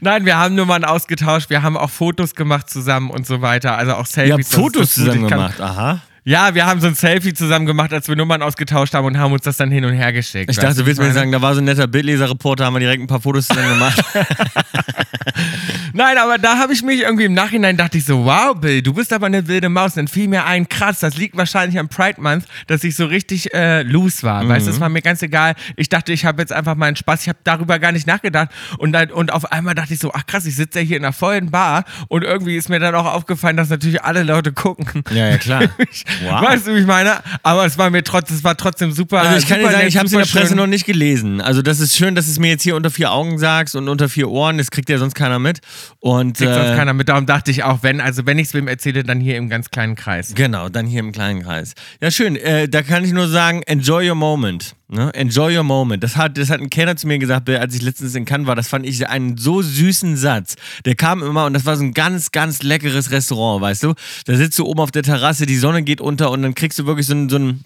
nein. 0.00 0.24
Wir 0.24 0.38
haben 0.38 0.54
Nummern 0.54 0.84
ausgetauscht, 0.84 1.50
wir 1.50 1.62
haben 1.62 1.76
auch 1.76 1.90
Fotos 1.90 2.34
gemacht 2.34 2.70
zusammen 2.70 3.10
und 3.10 3.26
so 3.26 3.40
weiter. 3.42 3.76
Also 3.76 3.94
auch 3.94 4.06
Selfies. 4.06 4.28
Ihr 4.28 4.34
habt 4.34 4.46
Fotos 4.46 4.94
zusammen 4.94 5.28
gemacht, 5.28 5.60
aha. 5.60 6.00
Ja, 6.26 6.54
wir 6.54 6.64
haben 6.64 6.80
so 6.80 6.86
ein 6.86 6.94
Selfie 6.94 7.34
zusammen 7.34 7.66
gemacht, 7.66 7.92
als 7.92 8.08
wir 8.08 8.16
Nummern 8.16 8.40
ausgetauscht 8.40 8.94
haben 8.94 9.04
und 9.04 9.18
haben 9.18 9.34
uns 9.34 9.42
das 9.42 9.58
dann 9.58 9.70
hin 9.70 9.84
und 9.84 9.92
her 9.92 10.10
geschickt. 10.10 10.50
Ich 10.50 10.56
dachte, 10.56 10.76
du 10.76 10.86
willst 10.86 10.98
mir 10.98 11.12
sagen, 11.12 11.30
da 11.30 11.42
war 11.42 11.54
so 11.54 11.60
ein 11.60 11.64
netter 11.64 11.86
Bildleser-Reporter, 11.86 12.64
haben 12.64 12.74
wir 12.74 12.80
direkt 12.80 13.02
ein 13.02 13.06
paar 13.06 13.20
Fotos 13.20 13.46
zusammen 13.46 13.68
gemacht. 13.68 14.02
Nein, 15.92 16.18
aber 16.18 16.38
da 16.38 16.58
habe 16.58 16.72
ich 16.72 16.82
mich 16.82 17.02
irgendwie 17.02 17.24
im 17.24 17.34
Nachhinein 17.34 17.76
dachte 17.76 17.98
ich 17.98 18.04
so, 18.04 18.24
wow, 18.24 18.52
Bill, 18.58 18.82
du 18.82 18.94
bist 18.94 19.12
aber 19.12 19.26
eine 19.26 19.46
wilde 19.46 19.68
Maus. 19.68 19.94
Dann 19.94 20.08
fiel 20.08 20.26
mir 20.26 20.44
ein, 20.44 20.68
krass, 20.68 20.98
das 20.98 21.16
liegt 21.16 21.36
wahrscheinlich 21.36 21.78
am 21.78 21.88
Pride 21.88 22.20
Month, 22.20 22.46
dass 22.66 22.82
ich 22.82 22.96
so 22.96 23.06
richtig 23.06 23.54
äh, 23.54 23.82
loose 23.82 24.24
war. 24.24 24.48
Weißt 24.48 24.66
du, 24.66 24.72
es 24.72 24.80
war 24.80 24.88
mir 24.88 25.02
ganz 25.02 25.22
egal. 25.22 25.54
Ich 25.76 25.88
dachte, 25.88 26.12
ich 26.12 26.24
habe 26.24 26.42
jetzt 26.42 26.52
einfach 26.52 26.74
meinen 26.74 26.96
Spaß. 26.96 27.22
Ich 27.22 27.28
habe 27.28 27.38
darüber 27.44 27.78
gar 27.78 27.92
nicht 27.92 28.08
nachgedacht. 28.08 28.48
Und, 28.78 28.92
dann, 28.92 29.12
und 29.12 29.32
auf 29.32 29.52
einmal 29.52 29.76
dachte 29.76 29.94
ich 29.94 30.00
so, 30.00 30.12
ach 30.12 30.26
krass, 30.26 30.46
ich 30.46 30.56
sitze 30.56 30.80
ja 30.80 30.84
hier 30.84 30.96
in 30.96 31.04
einer 31.04 31.12
vollen 31.12 31.52
Bar. 31.52 31.84
Und 32.08 32.24
irgendwie 32.24 32.56
ist 32.56 32.68
mir 32.68 32.80
dann 32.80 32.94
auch 32.96 33.06
aufgefallen, 33.06 33.56
dass 33.56 33.68
natürlich 33.68 34.02
alle 34.02 34.24
Leute 34.24 34.52
gucken. 34.52 35.04
ja, 35.10 35.28
ja, 35.28 35.38
klar. 35.38 35.62
Wow. 36.22 36.42
Weißt 36.42 36.66
du, 36.66 36.74
wie 36.74 36.80
ich 36.80 36.86
meine? 36.86 37.18
Aber 37.42 37.66
es 37.66 37.78
war 37.78 37.90
mir 37.90 38.04
trotzdem, 38.04 38.36
es 38.36 38.44
war 38.44 38.56
trotzdem 38.56 38.92
super. 38.92 39.20
Also 39.20 39.38
ich 39.38 39.46
kann 39.46 39.60
dir 39.60 39.70
sagen, 39.70 39.86
ich 39.86 39.96
habe 39.96 40.06
es 40.06 40.12
in 40.12 40.18
der 40.18 40.26
Presse 40.26 40.48
schön. 40.48 40.56
noch 40.56 40.66
nicht 40.66 40.86
gelesen. 40.86 41.40
Also 41.40 41.62
das 41.62 41.80
ist 41.80 41.96
schön, 41.96 42.14
dass 42.14 42.26
du 42.26 42.32
es 42.32 42.38
mir 42.38 42.48
jetzt 42.48 42.62
hier 42.62 42.76
unter 42.76 42.90
vier 42.90 43.12
Augen 43.12 43.38
sagst 43.38 43.74
und 43.76 43.88
unter 43.88 44.08
vier 44.08 44.28
Ohren. 44.30 44.58
Das 44.58 44.70
kriegt 44.70 44.88
ja 44.88 44.98
sonst 44.98 45.14
keiner 45.14 45.38
mit. 45.38 45.60
Und 46.00 46.36
Kriegt 46.36 46.52
sonst 46.52 46.70
äh, 46.70 46.76
keiner 46.76 46.92
mit. 46.92 47.08
Darum 47.08 47.26
dachte 47.26 47.50
ich 47.50 47.64
auch, 47.64 47.82
wenn, 47.82 48.00
also 48.00 48.26
wenn 48.26 48.38
ich 48.38 48.48
es 48.48 48.54
wem 48.54 48.68
erzähle, 48.68 49.02
dann 49.04 49.20
hier 49.20 49.36
im 49.36 49.48
ganz 49.48 49.70
kleinen 49.70 49.94
Kreis. 49.94 50.32
Genau, 50.34 50.68
dann 50.68 50.86
hier 50.86 51.00
im 51.00 51.12
kleinen 51.12 51.42
Kreis. 51.42 51.74
Ja, 52.00 52.10
schön. 52.10 52.36
Äh, 52.36 52.68
da 52.68 52.82
kann 52.82 53.04
ich 53.04 53.12
nur 53.12 53.28
sagen, 53.28 53.62
enjoy 53.62 54.08
your 54.08 54.14
moment. 54.14 54.74
Ne? 54.94 55.12
Enjoy 55.12 55.56
your 55.56 55.64
moment. 55.64 56.04
Das 56.04 56.16
hat, 56.16 56.38
das 56.38 56.50
hat 56.50 56.60
ein 56.60 56.70
Kenner 56.70 56.96
zu 56.96 57.08
mir 57.08 57.18
gesagt, 57.18 57.50
als 57.50 57.74
ich 57.74 57.82
letztens 57.82 58.14
in 58.14 58.24
Cannes 58.24 58.46
war. 58.46 58.54
Das 58.54 58.68
fand 58.68 58.86
ich 58.86 59.08
einen 59.08 59.36
so 59.36 59.60
süßen 59.60 60.16
Satz. 60.16 60.54
Der 60.84 60.94
kam 60.94 61.22
immer 61.22 61.46
und 61.46 61.52
das 61.52 61.66
war 61.66 61.76
so 61.76 61.82
ein 61.82 61.94
ganz, 61.94 62.30
ganz 62.30 62.62
leckeres 62.62 63.10
Restaurant, 63.10 63.60
weißt 63.60 63.82
du? 63.82 63.94
Da 64.26 64.36
sitzt 64.36 64.56
du 64.58 64.64
oben 64.64 64.80
auf 64.80 64.92
der 64.92 65.02
Terrasse, 65.02 65.46
die 65.46 65.56
Sonne 65.56 65.82
geht 65.82 66.00
unter 66.00 66.30
und 66.30 66.42
dann 66.42 66.54
kriegst 66.54 66.78
du 66.78 66.86
wirklich 66.86 67.06
so 67.06 67.28
so 67.28 67.36
ein 67.36 67.64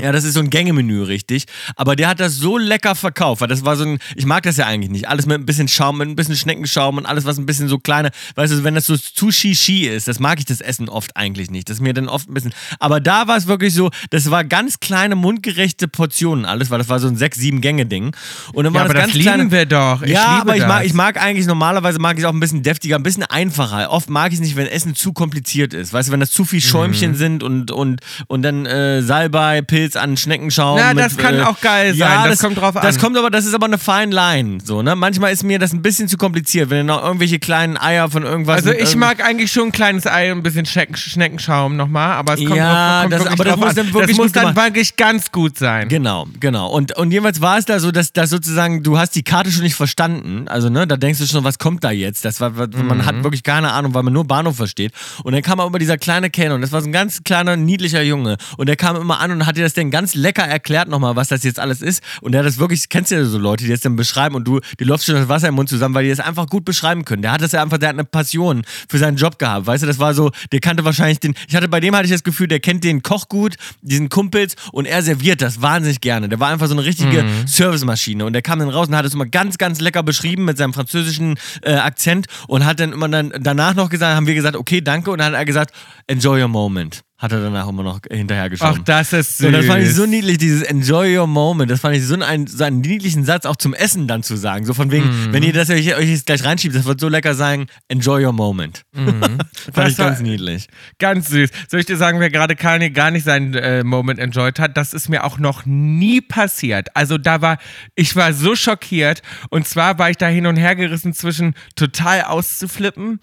ja, 0.00 0.12
das 0.12 0.24
ist 0.24 0.34
so 0.34 0.40
ein 0.40 0.50
Gängemenü, 0.50 1.02
richtig. 1.02 1.44
Aber 1.76 1.96
der 1.96 2.08
hat 2.08 2.20
das 2.20 2.36
so 2.36 2.58
lecker 2.58 2.94
verkauft. 2.94 3.40
weil 3.40 3.48
Das 3.48 3.64
war 3.64 3.76
so 3.76 3.84
ein, 3.84 3.98
ich 4.14 4.26
mag 4.26 4.42
das 4.42 4.56
ja 4.56 4.66
eigentlich 4.66 4.90
nicht. 4.90 5.08
Alles 5.08 5.26
mit 5.26 5.38
ein 5.40 5.46
bisschen 5.46 5.68
Schaum, 5.68 5.98
mit 5.98 6.08
ein 6.08 6.16
bisschen 6.16 6.36
Schneckenschaum 6.36 6.98
und 6.98 7.06
alles, 7.06 7.24
was 7.24 7.38
ein 7.38 7.46
bisschen 7.46 7.68
so 7.68 7.78
kleiner, 7.78 8.10
weißt 8.34 8.52
du, 8.52 8.64
wenn 8.64 8.74
das 8.74 8.86
so 8.86 8.96
zu 8.96 9.30
Shishi 9.30 9.86
ist, 9.86 10.08
das 10.08 10.18
mag 10.20 10.38
ich 10.38 10.44
das 10.44 10.60
Essen 10.60 10.88
oft 10.88 11.16
eigentlich 11.16 11.50
nicht. 11.50 11.68
Das 11.68 11.78
ist 11.78 11.80
mir 11.82 11.94
dann 11.94 12.08
oft 12.08 12.28
ein 12.28 12.34
bisschen, 12.34 12.52
aber 12.78 13.00
da 13.00 13.26
war 13.28 13.36
es 13.36 13.46
wirklich 13.46 13.74
so, 13.74 13.90
das 14.10 14.30
war 14.30 14.44
ganz 14.44 14.80
kleine, 14.80 15.16
mundgerechte 15.16 15.88
Portionen 15.88 16.44
alles, 16.44 16.70
weil 16.70 16.78
das 16.78 16.88
war 16.88 16.98
so 17.00 17.08
ein 17.08 17.16
sechs, 17.16 17.38
sieben 17.38 17.60
Gänge-Ding. 17.60 18.14
Und 18.52 18.64
dann 18.64 18.74
Ja, 18.74 18.80
war 18.80 18.84
aber 18.86 18.94
das 18.94 19.04
das 19.04 19.12
ganz 19.12 19.22
kleine, 19.22 19.42
lieben 19.44 19.52
wir 19.52 19.66
doch. 19.66 20.02
Ich 20.02 20.10
ja, 20.10 20.40
aber 20.40 20.54
ich 20.54 20.60
das. 20.60 20.68
mag, 20.68 20.84
ich 20.84 20.94
mag 20.94 21.22
eigentlich, 21.22 21.46
normalerweise 21.46 21.98
mag 21.98 22.16
ich 22.16 22.22
es 22.22 22.28
auch 22.28 22.32
ein 22.32 22.40
bisschen 22.40 22.62
deftiger, 22.62 22.96
ein 22.96 23.02
bisschen 23.02 23.22
einfacher. 23.24 23.90
Oft 23.90 24.10
mag 24.10 24.32
ich 24.32 24.38
es 24.38 24.40
nicht, 24.40 24.56
wenn 24.56 24.66
Essen 24.66 24.94
zu 24.94 25.12
kompliziert 25.12 25.74
ist. 25.74 25.92
Weißt 25.92 26.08
du, 26.08 26.12
wenn 26.12 26.20
das 26.20 26.30
zu 26.30 26.44
viel 26.44 26.60
Schäumchen 26.60 27.12
Mhm. 27.12 27.14
sind 27.16 27.42
und, 27.42 27.70
und, 27.70 28.00
und 28.26 28.42
dann 28.42 28.66
äh, 28.66 29.02
Salbei, 29.02 29.62
Pilz 29.62 29.85
an 29.94 30.16
Schneckenschaum. 30.16 30.78
Na, 30.80 30.94
mit, 30.94 31.04
das 31.04 31.16
kann 31.16 31.36
äh, 31.38 31.42
auch 31.42 31.60
geil 31.60 31.94
sein. 31.94 32.28
Das 32.30 32.40
kommt 32.40 32.58
drauf 32.58 32.74
Das 32.74 32.96
an. 32.96 33.00
kommt 33.02 33.16
aber, 33.18 33.30
das 33.30 33.44
ist 33.44 33.54
aber 33.54 33.66
eine 33.66 33.78
fine 33.78 34.06
line. 34.12 34.58
So, 34.64 34.82
ne? 34.82 34.96
Manchmal 34.96 35.32
ist 35.32 35.44
mir 35.44 35.58
das 35.58 35.72
ein 35.72 35.82
bisschen 35.82 36.08
zu 36.08 36.16
kompliziert, 36.16 36.70
wenn 36.70 36.86
noch 36.86 37.02
irgendwelche 37.04 37.38
kleinen 37.38 37.76
Eier 37.76 38.10
von 38.10 38.22
irgendwas. 38.24 38.56
Also 38.66 38.72
ich 38.72 38.96
mag 38.96 39.22
eigentlich 39.24 39.52
schon 39.52 39.64
ein 39.68 39.72
kleines 39.72 40.06
Ei 40.06 40.32
und 40.32 40.38
ein 40.38 40.42
bisschen 40.42 40.66
Schneck 40.66 40.96
Schneckenschaum 40.96 41.76
nochmal, 41.76 42.12
aber 42.12 42.34
es 42.34 42.40
kommt, 42.40 42.56
Ja, 42.56 43.02
drauf, 43.02 43.10
kommt 43.10 43.12
das- 43.12 43.32
aber 43.32 43.44
das 43.44 43.56
muss 43.56 43.68
an. 43.68 43.76
dann 43.76 43.86
wirklich 43.94 44.16
das 44.16 44.24
muss 44.24 44.32
dann 44.32 44.56
wirklich 44.56 44.96
ganz 44.96 45.30
gut 45.30 45.58
sein. 45.58 45.88
Genau, 45.88 46.26
genau. 46.40 46.68
Und, 46.70 46.96
und 46.96 47.10
jeweils 47.12 47.40
war 47.40 47.58
es 47.58 47.66
da 47.66 47.78
so, 47.78 47.92
dass, 47.92 48.12
dass 48.12 48.30
sozusagen, 48.30 48.82
du 48.82 48.98
hast 48.98 49.14
die 49.14 49.22
Karte 49.22 49.50
schon 49.52 49.62
nicht 49.62 49.74
verstanden. 49.74 50.48
Also, 50.48 50.70
ne, 50.70 50.86
da 50.86 50.96
denkst 50.96 51.18
du 51.18 51.26
schon, 51.26 51.44
was 51.44 51.58
kommt 51.58 51.84
da 51.84 51.90
jetzt? 51.90 52.24
Das 52.24 52.40
war, 52.40 52.50
man 52.50 52.70
Mhm. 52.70 53.04
hat 53.04 53.22
wirklich 53.22 53.42
keine 53.42 53.72
Ahnung, 53.72 53.92
weil 53.94 54.02
man 54.02 54.12
nur 54.12 54.24
Bahnhof 54.24 54.56
versteht. 54.56 54.92
Und 55.24 55.32
dann 55.32 55.42
kam 55.42 55.60
aber 55.60 55.78
dieser 55.78 55.98
kleine 55.98 56.30
Kellner 56.30 56.54
und 56.54 56.60
das 56.62 56.72
war 56.72 56.80
so 56.80 56.88
ein 56.88 56.92
ganz 56.92 57.22
kleiner, 57.24 57.56
niedlicher 57.56 58.02
Junge. 58.02 58.36
Und 58.56 58.68
der 58.68 58.76
kam 58.76 58.96
immer 58.96 59.20
an 59.20 59.30
und 59.32 59.46
hat 59.46 59.56
dir 59.56 59.64
das 59.64 59.74
dann 59.76 59.90
ganz 59.90 60.14
lecker 60.14 60.42
erklärt 60.42 60.88
nochmal, 60.88 61.16
was 61.16 61.28
das 61.28 61.42
jetzt 61.44 61.58
alles 61.58 61.82
ist. 61.82 62.02
Und 62.20 62.32
der 62.32 62.40
hat 62.40 62.46
das 62.46 62.58
wirklich, 62.58 62.88
kennst 62.88 63.10
du 63.10 63.16
ja 63.16 63.24
so 63.24 63.38
Leute, 63.38 63.64
die 63.64 63.70
das 63.70 63.80
dann 63.80 63.96
beschreiben 63.96 64.34
und 64.34 64.44
du, 64.44 64.60
die 64.78 64.84
läufst 64.84 65.06
schon 65.06 65.14
das 65.14 65.28
Wasser 65.28 65.48
im 65.48 65.54
Mund 65.54 65.68
zusammen, 65.68 65.94
weil 65.94 66.04
die 66.04 66.10
das 66.10 66.20
einfach 66.20 66.46
gut 66.46 66.64
beschreiben 66.64 67.04
können. 67.04 67.22
Der 67.22 67.32
hat 67.32 67.40
das 67.40 67.52
ja 67.52 67.62
einfach, 67.62 67.78
der 67.78 67.90
hat 67.90 67.96
eine 67.96 68.04
Passion 68.04 68.62
für 68.88 68.98
seinen 68.98 69.16
Job 69.16 69.38
gehabt. 69.38 69.66
Weißt 69.66 69.82
du, 69.82 69.86
das 69.86 69.98
war 69.98 70.14
so, 70.14 70.30
der 70.52 70.60
kannte 70.60 70.84
wahrscheinlich 70.84 71.20
den, 71.20 71.34
ich 71.48 71.54
hatte 71.54 71.68
bei 71.68 71.80
dem 71.80 71.94
hatte 71.94 72.06
ich 72.06 72.12
das 72.12 72.24
Gefühl, 72.24 72.48
der 72.48 72.60
kennt 72.60 72.84
den 72.84 73.02
Koch 73.02 73.28
gut, 73.28 73.56
diesen 73.82 74.08
Kumpels 74.08 74.56
und 74.72 74.86
er 74.86 75.02
serviert 75.02 75.42
das 75.42 75.62
wahnsinnig 75.62 76.00
gerne. 76.00 76.28
Der 76.28 76.40
war 76.40 76.50
einfach 76.50 76.66
so 76.66 76.74
eine 76.74 76.84
richtige 76.84 77.24
Servicemaschine 77.46 78.24
und 78.24 78.32
der 78.32 78.42
kam 78.42 78.58
dann 78.58 78.68
raus 78.68 78.88
und 78.88 78.96
hat 78.96 79.04
es 79.04 79.14
immer 79.14 79.26
ganz, 79.26 79.58
ganz 79.58 79.80
lecker 79.80 80.02
beschrieben 80.02 80.44
mit 80.44 80.58
seinem 80.58 80.72
französischen 80.72 81.38
äh, 81.62 81.74
Akzent 81.74 82.26
und 82.48 82.64
hat 82.64 82.80
dann 82.80 82.92
immer 82.92 83.08
dann 83.08 83.32
danach 83.40 83.74
noch 83.74 83.90
gesagt, 83.90 84.16
haben 84.16 84.26
wir 84.26 84.34
gesagt, 84.34 84.56
okay, 84.56 84.80
danke 84.80 85.10
und 85.10 85.18
dann 85.18 85.32
hat 85.32 85.34
er 85.34 85.44
gesagt, 85.44 85.72
enjoy 86.06 86.42
your 86.42 86.48
moment. 86.48 87.05
Hat 87.18 87.32
er 87.32 87.40
danach 87.40 87.66
immer 87.66 87.82
noch 87.82 88.00
hinterher 88.10 88.50
Ach, 88.60 88.78
das 88.84 89.14
ist 89.14 89.38
süß. 89.38 89.46
Und 89.46 89.52
das 89.54 89.64
fand 89.64 89.82
ich 89.82 89.94
so 89.94 90.04
niedlich, 90.04 90.36
dieses 90.36 90.62
Enjoy 90.62 91.16
your 91.16 91.26
moment. 91.26 91.70
Das 91.70 91.80
fand 91.80 91.96
ich 91.96 92.04
so 92.04 92.14
einen, 92.14 92.46
so 92.46 92.62
einen 92.62 92.82
niedlichen 92.82 93.24
Satz 93.24 93.46
auch 93.46 93.56
zum 93.56 93.72
Essen 93.72 94.06
dann 94.06 94.22
zu 94.22 94.36
sagen. 94.36 94.66
So 94.66 94.74
von 94.74 94.90
wegen, 94.90 95.06
Mhm. 95.06 95.32
wenn 95.32 95.42
ihr 95.42 95.54
das 95.54 95.70
euch, 95.70 95.96
euch 95.96 96.10
jetzt 96.10 96.26
gleich 96.26 96.44
reinschiebt, 96.44 96.74
das 96.74 96.84
wird 96.84 97.00
so 97.00 97.08
lecker 97.08 97.34
sein, 97.34 97.66
enjoy 97.88 98.22
your 98.26 98.32
moment. 98.34 98.84
fand 98.94 99.48
Das 99.74 99.92
ich 99.92 99.96
ganz 99.96 100.20
niedlich. 100.20 100.68
Ganz 100.98 101.28
süß. 101.30 101.48
Soll 101.70 101.80
ich 101.80 101.86
dir 101.86 101.96
sagen, 101.96 102.20
wer 102.20 102.28
gerade 102.28 102.54
Kanye 102.54 102.90
gar 102.90 103.10
nicht 103.10 103.24
seinen 103.24 103.54
äh, 103.54 103.82
Moment 103.82 104.18
enjoyed 104.18 104.58
hat? 104.58 104.76
Das 104.76 104.92
ist 104.92 105.08
mir 105.08 105.24
auch 105.24 105.38
noch 105.38 105.64
nie 105.64 106.20
passiert. 106.20 106.88
Also 106.94 107.16
da 107.16 107.40
war, 107.40 107.56
ich 107.94 108.14
war 108.14 108.34
so 108.34 108.54
schockiert. 108.54 109.22
Und 109.48 109.66
zwar 109.66 109.98
war 109.98 110.10
ich 110.10 110.18
da 110.18 110.26
hin 110.26 110.46
und 110.46 110.56
her 110.56 110.76
gerissen 110.76 111.14
zwischen 111.14 111.54
total 111.76 112.22
auszuflippen 112.24 113.20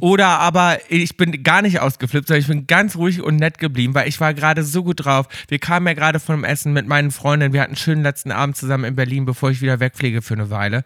oder 0.00 0.26
aber 0.40 0.78
ich 0.90 1.16
bin 1.16 1.42
gar 1.42 1.62
nicht 1.62 1.80
ausgeflippt, 1.80 2.28
sondern 2.28 2.40
ich 2.42 2.48
bin 2.48 2.66
ganz 2.66 2.96
ruhig 2.96 3.22
und 3.22 3.29
nett 3.36 3.58
geblieben, 3.58 3.94
weil 3.94 4.08
ich 4.08 4.20
war 4.20 4.34
gerade 4.34 4.62
so 4.62 4.82
gut 4.84 5.04
drauf. 5.04 5.28
Wir 5.48 5.58
kamen 5.58 5.86
ja 5.86 5.94
gerade 5.94 6.20
vom 6.20 6.44
Essen 6.44 6.72
mit 6.72 6.86
meinen 6.86 7.10
Freundinnen. 7.10 7.52
Wir 7.52 7.60
hatten 7.62 7.70
einen 7.70 7.76
schönen 7.76 8.02
letzten 8.02 8.32
Abend 8.32 8.56
zusammen 8.56 8.84
in 8.84 8.96
Berlin, 8.96 9.24
bevor 9.24 9.50
ich 9.50 9.60
wieder 9.60 9.80
wegfliege 9.80 10.22
für 10.22 10.34
eine 10.34 10.50
Weile. 10.50 10.84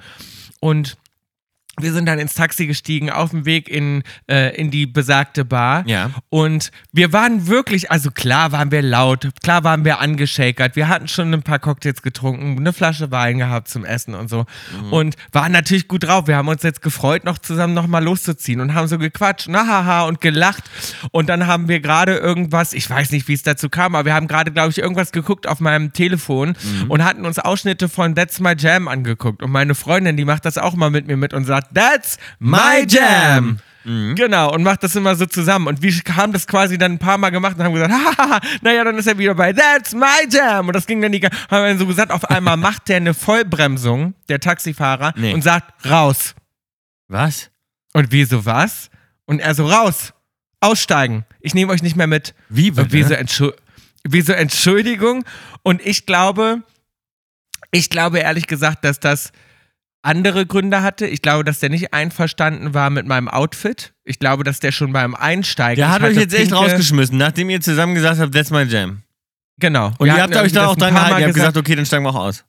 Und 0.60 0.96
wir 1.80 1.92
sind 1.92 2.06
dann 2.06 2.18
ins 2.18 2.34
Taxi 2.34 2.66
gestiegen, 2.66 3.10
auf 3.10 3.30
dem 3.30 3.46
Weg 3.46 3.68
in, 3.68 4.02
äh, 4.30 4.54
in 4.56 4.70
die 4.70 4.86
besagte 4.86 5.44
Bar. 5.44 5.84
Ja. 5.86 6.10
Und 6.28 6.70
wir 6.92 7.12
waren 7.12 7.46
wirklich, 7.48 7.90
also 7.90 8.10
klar 8.10 8.52
waren 8.52 8.70
wir 8.70 8.82
laut, 8.82 9.28
klar 9.42 9.64
waren 9.64 9.84
wir 9.84 10.00
angeschakert. 10.00 10.76
Wir 10.76 10.88
hatten 10.88 11.08
schon 11.08 11.32
ein 11.34 11.42
paar 11.42 11.58
Cocktails 11.58 12.02
getrunken, 12.02 12.58
eine 12.58 12.72
Flasche 12.72 13.10
Wein 13.10 13.38
gehabt 13.38 13.68
zum 13.68 13.84
Essen 13.84 14.14
und 14.14 14.28
so. 14.28 14.46
Und 14.90 15.16
waren 15.32 15.52
natürlich 15.52 15.88
gut 15.88 16.04
drauf. 16.04 16.26
Wir 16.26 16.36
haben 16.36 16.48
uns 16.48 16.62
jetzt 16.62 16.82
gefreut, 16.82 17.24
noch 17.24 17.38
zusammen 17.38 17.74
nochmal 17.74 18.04
loszuziehen 18.04 18.60
und 18.60 18.74
haben 18.74 18.86
so 18.86 18.98
gequatscht, 18.98 19.48
na 19.48 19.66
haha, 19.66 20.02
und 20.02 20.20
gelacht. 20.20 20.64
Und 21.10 21.28
dann 21.28 21.46
haben 21.46 21.68
wir 21.68 21.80
gerade 21.80 22.16
irgendwas, 22.16 22.72
ich 22.72 22.88
weiß 22.88 23.10
nicht, 23.10 23.28
wie 23.28 23.34
es 23.34 23.42
dazu 23.42 23.68
kam, 23.68 23.94
aber 23.94 24.04
wir 24.04 24.14
haben 24.14 24.28
gerade, 24.28 24.52
glaube 24.52 24.70
ich, 24.70 24.78
irgendwas 24.78 25.12
geguckt 25.12 25.48
auf 25.48 25.60
meinem 25.60 25.92
Telefon 25.92 26.54
und 26.88 27.04
hatten 27.04 27.26
uns 27.26 27.38
Ausschnitte 27.38 27.88
von 27.88 28.14
That's 28.14 28.40
My 28.40 28.54
Jam 28.56 28.88
angeguckt. 28.88 29.42
Und 29.42 29.50
meine 29.50 29.74
Freundin, 29.74 30.16
die 30.16 30.24
macht 30.24 30.44
das 30.44 30.58
auch 30.58 30.74
mal 30.74 30.90
mit 30.90 31.06
mir 31.06 31.16
mit 31.16 31.34
und 31.34 31.44
sagt, 31.44 31.63
That's 31.72 32.18
My 32.38 32.84
Jam. 32.88 33.58
Genau, 33.86 34.50
und 34.54 34.62
macht 34.62 34.82
das 34.82 34.96
immer 34.96 35.14
so 35.14 35.26
zusammen. 35.26 35.66
Und 35.66 35.82
wir 35.82 35.92
haben 36.16 36.32
das 36.32 36.46
quasi 36.46 36.78
dann 36.78 36.92
ein 36.92 36.98
paar 36.98 37.18
Mal 37.18 37.28
gemacht 37.28 37.58
und 37.58 37.64
haben 37.64 37.74
gesagt, 37.74 37.92
haha, 38.18 38.40
naja, 38.62 38.82
dann 38.82 38.96
ist 38.96 39.06
er 39.06 39.18
wieder 39.18 39.34
bei 39.34 39.52
That's 39.52 39.92
My 39.94 40.26
Jam. 40.30 40.68
Und 40.68 40.74
das 40.74 40.86
ging 40.86 41.02
dann 41.02 41.12
die 41.12 41.20
ganze 41.20 41.36
haben 41.50 41.62
wir 41.62 41.68
dann 41.68 41.78
so 41.78 41.86
gesagt, 41.86 42.10
auf 42.10 42.24
einmal 42.30 42.56
macht 42.56 42.88
der 42.88 42.96
eine 42.96 43.12
Vollbremsung, 43.12 44.14
der 44.30 44.40
Taxifahrer, 44.40 45.12
Nee. 45.16 45.34
und 45.34 45.42
sagt, 45.42 45.84
raus. 45.86 46.34
Was? 47.08 47.50
Und 47.92 48.10
wir 48.10 48.26
so, 48.26 48.46
was? 48.46 48.88
Und 49.26 49.40
er 49.40 49.54
so, 49.54 49.66
raus. 49.66 50.14
Aussteigen. 50.60 51.26
Ich 51.40 51.52
nehme 51.52 51.70
euch 51.70 51.82
nicht 51.82 51.94
mehr 51.94 52.06
mit. 52.06 52.34
Wie 52.48 52.70
Und 52.70 52.90
wir 52.90 53.06
so, 53.06 53.12
Entschu 53.12 53.50
wir 54.06 54.24
so, 54.24 54.32
Entschuldigung. 54.32 55.24
Und 55.62 55.84
ich 55.84 56.06
glaube, 56.06 56.62
ich 57.70 57.90
glaube 57.90 58.18
ehrlich 58.20 58.46
gesagt, 58.46 58.82
dass 58.84 58.98
das 58.98 59.30
andere 60.04 60.46
Gründe 60.46 60.82
hatte. 60.82 61.06
Ich 61.06 61.22
glaube, 61.22 61.44
dass 61.44 61.60
der 61.60 61.70
nicht 61.70 61.94
einverstanden 61.94 62.74
war 62.74 62.90
mit 62.90 63.06
meinem 63.06 63.28
Outfit. 63.28 63.94
Ich 64.04 64.18
glaube, 64.18 64.44
dass 64.44 64.60
der 64.60 64.72
schon 64.72 64.92
beim 64.92 65.14
Einsteigen. 65.14 65.76
Der 65.76 65.90
hat 65.90 66.02
euch 66.02 66.16
jetzt 66.16 66.34
echt 66.34 66.52
rausgeschmissen, 66.52 67.16
nachdem 67.16 67.50
ihr 67.50 67.60
zusammen 67.60 67.94
gesagt 67.94 68.20
habt, 68.20 68.34
that's 68.34 68.50
my 68.50 68.62
jam. 68.62 69.02
Genau. 69.58 69.92
Und 69.98 70.06
Wir 70.06 70.16
ihr 70.16 70.22
habt 70.22 70.36
euch 70.36 70.52
da 70.52 70.66
auch 70.66 70.76
dran 70.76 70.94
gehalten. 70.94 71.20
Ihr 71.20 71.26
habt 71.26 71.34
gesagt, 71.34 71.56
okay, 71.56 71.74
dann 71.76 71.86
steigen 71.86 72.04
wir 72.04 72.10
auch 72.10 72.16
aus. 72.16 72.44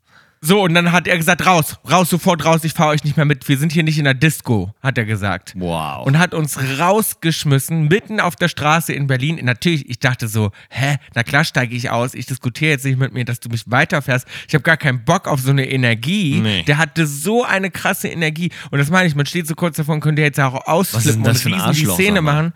So, 0.46 0.62
und 0.62 0.76
dann 0.76 0.92
hat 0.92 1.08
er 1.08 1.18
gesagt, 1.18 1.46
raus, 1.48 1.78
raus, 1.90 2.08
sofort 2.10 2.46
raus, 2.46 2.64
ich 2.64 2.74
fahre 2.74 2.92
euch 2.92 3.04
nicht 3.04 3.18
mehr 3.18 3.26
mit. 3.26 3.48
Wir 3.50 3.58
sind 3.58 3.72
hier 3.72 3.82
nicht 3.82 3.98
in 3.98 4.04
der 4.04 4.14
Disco, 4.14 4.72
hat 4.84 4.96
er 4.98 5.06
gesagt. 5.06 5.54
Wow. 5.58 6.06
Und 6.06 6.20
hat 6.20 6.36
uns 6.36 6.60
rausgeschmissen, 6.80 7.88
mitten 7.88 8.20
auf 8.20 8.36
der 8.36 8.48
Straße 8.48 8.94
in 8.94 9.08
Berlin. 9.08 9.40
Natürlich, 9.44 9.90
ich 9.90 9.98
dachte 9.98 10.28
so, 10.28 10.52
hä, 10.70 10.98
na 11.16 11.24
klar 11.24 11.44
steige 11.44 11.76
ich 11.76 11.90
aus. 11.90 12.14
Ich 12.14 12.28
diskutiere 12.28 12.72
jetzt 12.72 12.86
nicht 12.86 13.00
mit 13.00 13.12
mir, 13.12 13.26
dass 13.26 13.40
du 13.40 13.50
mich 13.50 13.64
weiterfährst. 13.66 14.28
Ich 14.48 14.54
habe 14.54 14.62
gar 14.62 14.78
keinen 14.78 15.04
Bock 15.04 15.28
auf 15.28 15.40
so 15.40 15.50
eine 15.50 15.68
Energie. 15.68 16.40
Nee. 16.42 16.64
Der 16.64 16.78
hatte 16.78 17.08
so 17.08 17.44
eine 17.44 17.72
krasse 17.72 18.08
Energie. 18.08 18.52
Und 18.70 18.78
das 18.78 18.92
meine 18.92 19.08
ich, 19.08 19.16
man 19.16 19.26
steht 19.26 19.48
so 19.48 19.56
kurz 19.56 19.78
davon, 19.78 20.00
könnte 20.00 20.22
jetzt 20.22 20.40
auch 20.40 20.68
ausflippen 20.68 21.26
und 21.26 21.46
riesen 21.46 21.74
die 21.74 21.86
Szene 21.86 22.22
mal? 22.22 22.34
machen. 22.34 22.54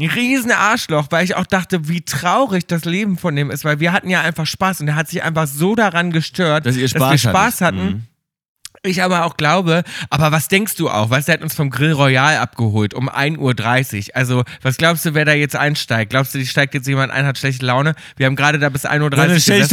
Ein 0.00 0.08
riesen 0.10 0.52
Arschloch, 0.52 1.08
weil 1.10 1.24
ich 1.24 1.34
auch 1.34 1.46
dachte, 1.46 1.88
wie 1.88 2.02
traurig 2.02 2.66
das 2.66 2.84
Leben 2.84 3.18
von 3.18 3.34
dem 3.34 3.50
ist, 3.50 3.64
weil 3.64 3.80
wir 3.80 3.92
hatten 3.92 4.08
ja 4.10 4.20
einfach 4.20 4.46
Spaß 4.46 4.80
und 4.80 4.88
er 4.88 4.94
hat 4.96 5.08
sich 5.08 5.22
einfach 5.24 5.46
so 5.48 5.74
daran 5.74 6.12
gestört, 6.12 6.66
Dass 6.66 6.76
ihr 6.76 6.82
wir 6.82 6.88
Spaß 6.88 7.20
Spaß 7.20 7.60
hattet. 7.60 7.80
hatten. 7.80 7.84
Mhm. 7.90 8.02
Ich 8.88 9.02
aber 9.02 9.26
auch 9.26 9.36
glaube, 9.36 9.82
aber 10.08 10.32
was 10.32 10.48
denkst 10.48 10.76
du 10.76 10.88
auch? 10.88 11.10
Weißt 11.10 11.28
du, 11.28 11.32
er 11.32 11.34
hat 11.34 11.42
uns 11.42 11.54
vom 11.54 11.68
Grill 11.68 11.92
Royal 11.92 12.38
abgeholt 12.38 12.94
um 12.94 13.10
1.30 13.10 13.38
Uhr. 14.08 14.16
Also, 14.16 14.44
was 14.62 14.78
glaubst 14.78 15.04
du, 15.04 15.12
wer 15.12 15.26
da 15.26 15.34
jetzt 15.34 15.54
einsteigt? 15.54 16.10
Glaubst 16.10 16.34
du, 16.34 16.38
die 16.38 16.46
steigt 16.46 16.72
jetzt 16.72 16.88
jemand 16.88 17.12
ein, 17.12 17.26
hat 17.26 17.36
schlechte 17.36 17.66
Laune? 17.66 17.94
Wir 18.16 18.26
haben 18.26 18.36
gerade 18.36 18.58
da 18.58 18.70
bis 18.70 18.86
1.30 18.86 19.02
Uhr 19.02 19.10
Dann 19.10 19.40
stell, 19.40 19.60
ich 19.60 19.66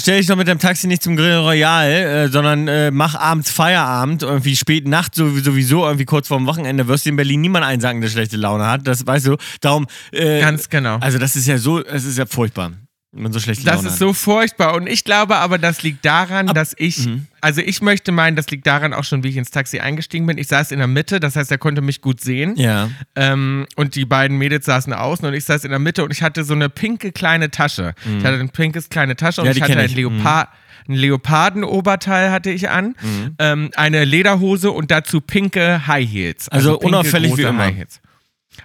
stell 0.00 0.20
ich 0.20 0.26
doch 0.26 0.36
mit 0.36 0.46
dem 0.46 0.60
Taxi 0.60 0.86
nicht 0.86 1.02
zum 1.02 1.16
Grill 1.16 1.38
Royal, 1.38 1.90
äh, 1.90 2.28
sondern 2.28 2.68
äh, 2.68 2.90
mach 2.90 3.16
abends 3.16 3.50
Feierabend, 3.50 4.22
irgendwie 4.22 4.54
spät 4.54 4.86
Nacht, 4.86 5.14
so, 5.14 5.28
sowieso 5.38 5.84
irgendwie 5.84 6.04
kurz 6.04 6.28
vorm 6.28 6.46
Wochenende, 6.46 6.86
wirst 6.86 7.04
du 7.04 7.10
in 7.10 7.16
Berlin 7.16 7.40
niemand 7.40 7.64
einsagen, 7.64 8.00
der 8.00 8.08
schlechte 8.08 8.36
Laune 8.36 8.66
hat. 8.66 8.86
Das 8.86 9.04
weißt 9.06 9.26
du. 9.26 9.36
Darum. 9.60 9.86
Äh, 10.12 10.40
Ganz 10.40 10.68
genau. 10.68 10.98
Also, 11.00 11.18
das 11.18 11.34
ist 11.34 11.48
ja 11.48 11.58
so, 11.58 11.84
es 11.84 12.04
ist 12.04 12.18
ja 12.18 12.26
furchtbar, 12.26 12.72
so 13.14 13.52
Das 13.64 13.84
ist 13.84 13.98
so 13.98 14.14
furchtbar. 14.14 14.74
Und 14.74 14.86
ich 14.88 15.04
glaube 15.04 15.36
aber, 15.36 15.58
das 15.58 15.82
liegt 15.82 16.02
daran, 16.04 16.46
dass 16.46 16.74
ich, 16.78 17.06
Mhm. 17.06 17.26
also 17.42 17.60
ich 17.60 17.82
möchte 17.82 18.10
meinen, 18.10 18.36
das 18.36 18.48
liegt 18.50 18.66
daran 18.66 18.94
auch 18.94 19.04
schon, 19.04 19.22
wie 19.22 19.28
ich 19.28 19.36
ins 19.36 19.50
Taxi 19.50 19.80
eingestiegen 19.80 20.24
bin. 20.24 20.38
Ich 20.38 20.48
saß 20.48 20.72
in 20.72 20.78
der 20.78 20.86
Mitte, 20.86 21.20
das 21.20 21.36
heißt, 21.36 21.50
er 21.50 21.58
konnte 21.58 21.82
mich 21.82 22.00
gut 22.00 22.22
sehen. 22.22 22.56
Ja. 22.56 22.88
Ähm, 23.14 23.66
und 23.76 23.96
die 23.96 24.06
beiden 24.06 24.38
Mädels 24.38 24.64
saßen 24.64 24.94
außen 24.94 25.26
und 25.28 25.34
ich 25.34 25.44
saß 25.44 25.64
in 25.64 25.70
der 25.70 25.78
Mitte 25.78 26.04
und 26.04 26.10
ich 26.10 26.22
hatte 26.22 26.42
so 26.44 26.54
eine 26.54 26.70
pinke 26.70 27.12
kleine 27.12 27.50
Tasche. 27.50 27.94
Ich 28.18 28.24
hatte 28.24 28.38
ein 28.40 28.48
pinkes 28.48 28.88
kleine 28.88 29.14
Tasche 29.14 29.42
und 29.42 29.46
Mhm. 29.48 29.52
Ja, 29.52 29.56
ich 29.56 29.62
hatte 29.70 29.78
ein. 29.78 29.90
Leopard. 29.94 30.48
Ein 30.88 30.94
Leopardenoberteil 30.94 32.30
hatte 32.30 32.50
ich 32.50 32.70
an, 32.70 32.94
Mhm. 33.02 33.34
ähm, 33.38 33.70
eine 33.76 34.04
Lederhose 34.04 34.70
und 34.70 34.90
dazu 34.90 35.20
pinke 35.20 35.86
High 35.86 36.08
Heels. 36.10 36.48
Also 36.48 36.72
pinke, 36.78 36.86
unauffällig 36.86 37.36
wie 37.36 37.42
immer. 37.42 37.70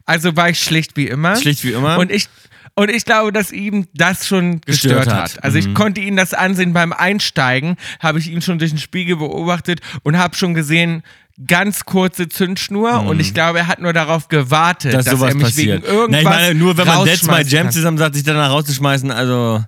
Also 0.05 0.35
war 0.35 0.49
ich 0.49 0.59
schlicht 0.59 0.95
wie 0.97 1.07
immer. 1.07 1.35
Schlicht 1.35 1.63
wie 1.63 1.71
immer. 1.71 1.97
Und 1.97 2.11
ich, 2.11 2.27
und 2.77 2.89
ich 2.89 3.03
glaube, 3.05 3.33
dass 3.33 3.51
ihm 3.51 3.87
das 3.93 4.25
schon 4.27 4.61
Gestört 4.61 4.99
gestört, 5.03 5.07
hat. 5.07 5.33
hat. 5.35 5.43
Also 5.43 5.57
ich 5.57 5.67
Mhm. 5.67 5.73
konnte 5.73 5.99
ihn 6.01 6.15
das 6.15 6.33
ansehen 6.33 6.71
beim 6.73 6.93
Einsteigen, 6.93 7.75
habe 7.99 8.19
ich 8.19 8.29
ihn 8.31 8.41
schon 8.41 8.59
durch 8.59 8.71
den 8.71 8.79
Spiegel 8.79 9.17
beobachtet 9.17 9.81
und 10.03 10.17
habe 10.17 10.35
schon 10.37 10.53
gesehen, 10.53 11.03
ganz 11.45 11.85
kurze 11.85 12.27
Zündschnur 12.27 13.01
und 13.01 13.19
ich 13.19 13.31
glaube, 13.33 13.59
er 13.59 13.67
hat 13.67 13.79
nur 13.79 13.93
darauf 13.93 14.27
gewartet, 14.27 14.91
Mhm. 14.93 14.95
dass 14.95 15.05
dass, 15.05 15.21
er 15.21 15.35
mich 15.35 15.43
passiert. 15.43 15.83
wegen 15.83 15.93
irgendwas 15.93 16.09
Na, 16.09 16.17
ich 16.19 16.23
meine, 16.39 16.55
nur 16.55 16.77
wenn 16.77 16.87
man 16.87 17.05
That's 17.05 17.27
My 17.27 17.41
Jam 17.43 17.69
zusammen 17.69 17.97
sagt, 17.99 18.15
sich 18.15 18.23
danach 18.23 18.49
rauszuschmeißen, 18.49 19.11
also. 19.11 19.63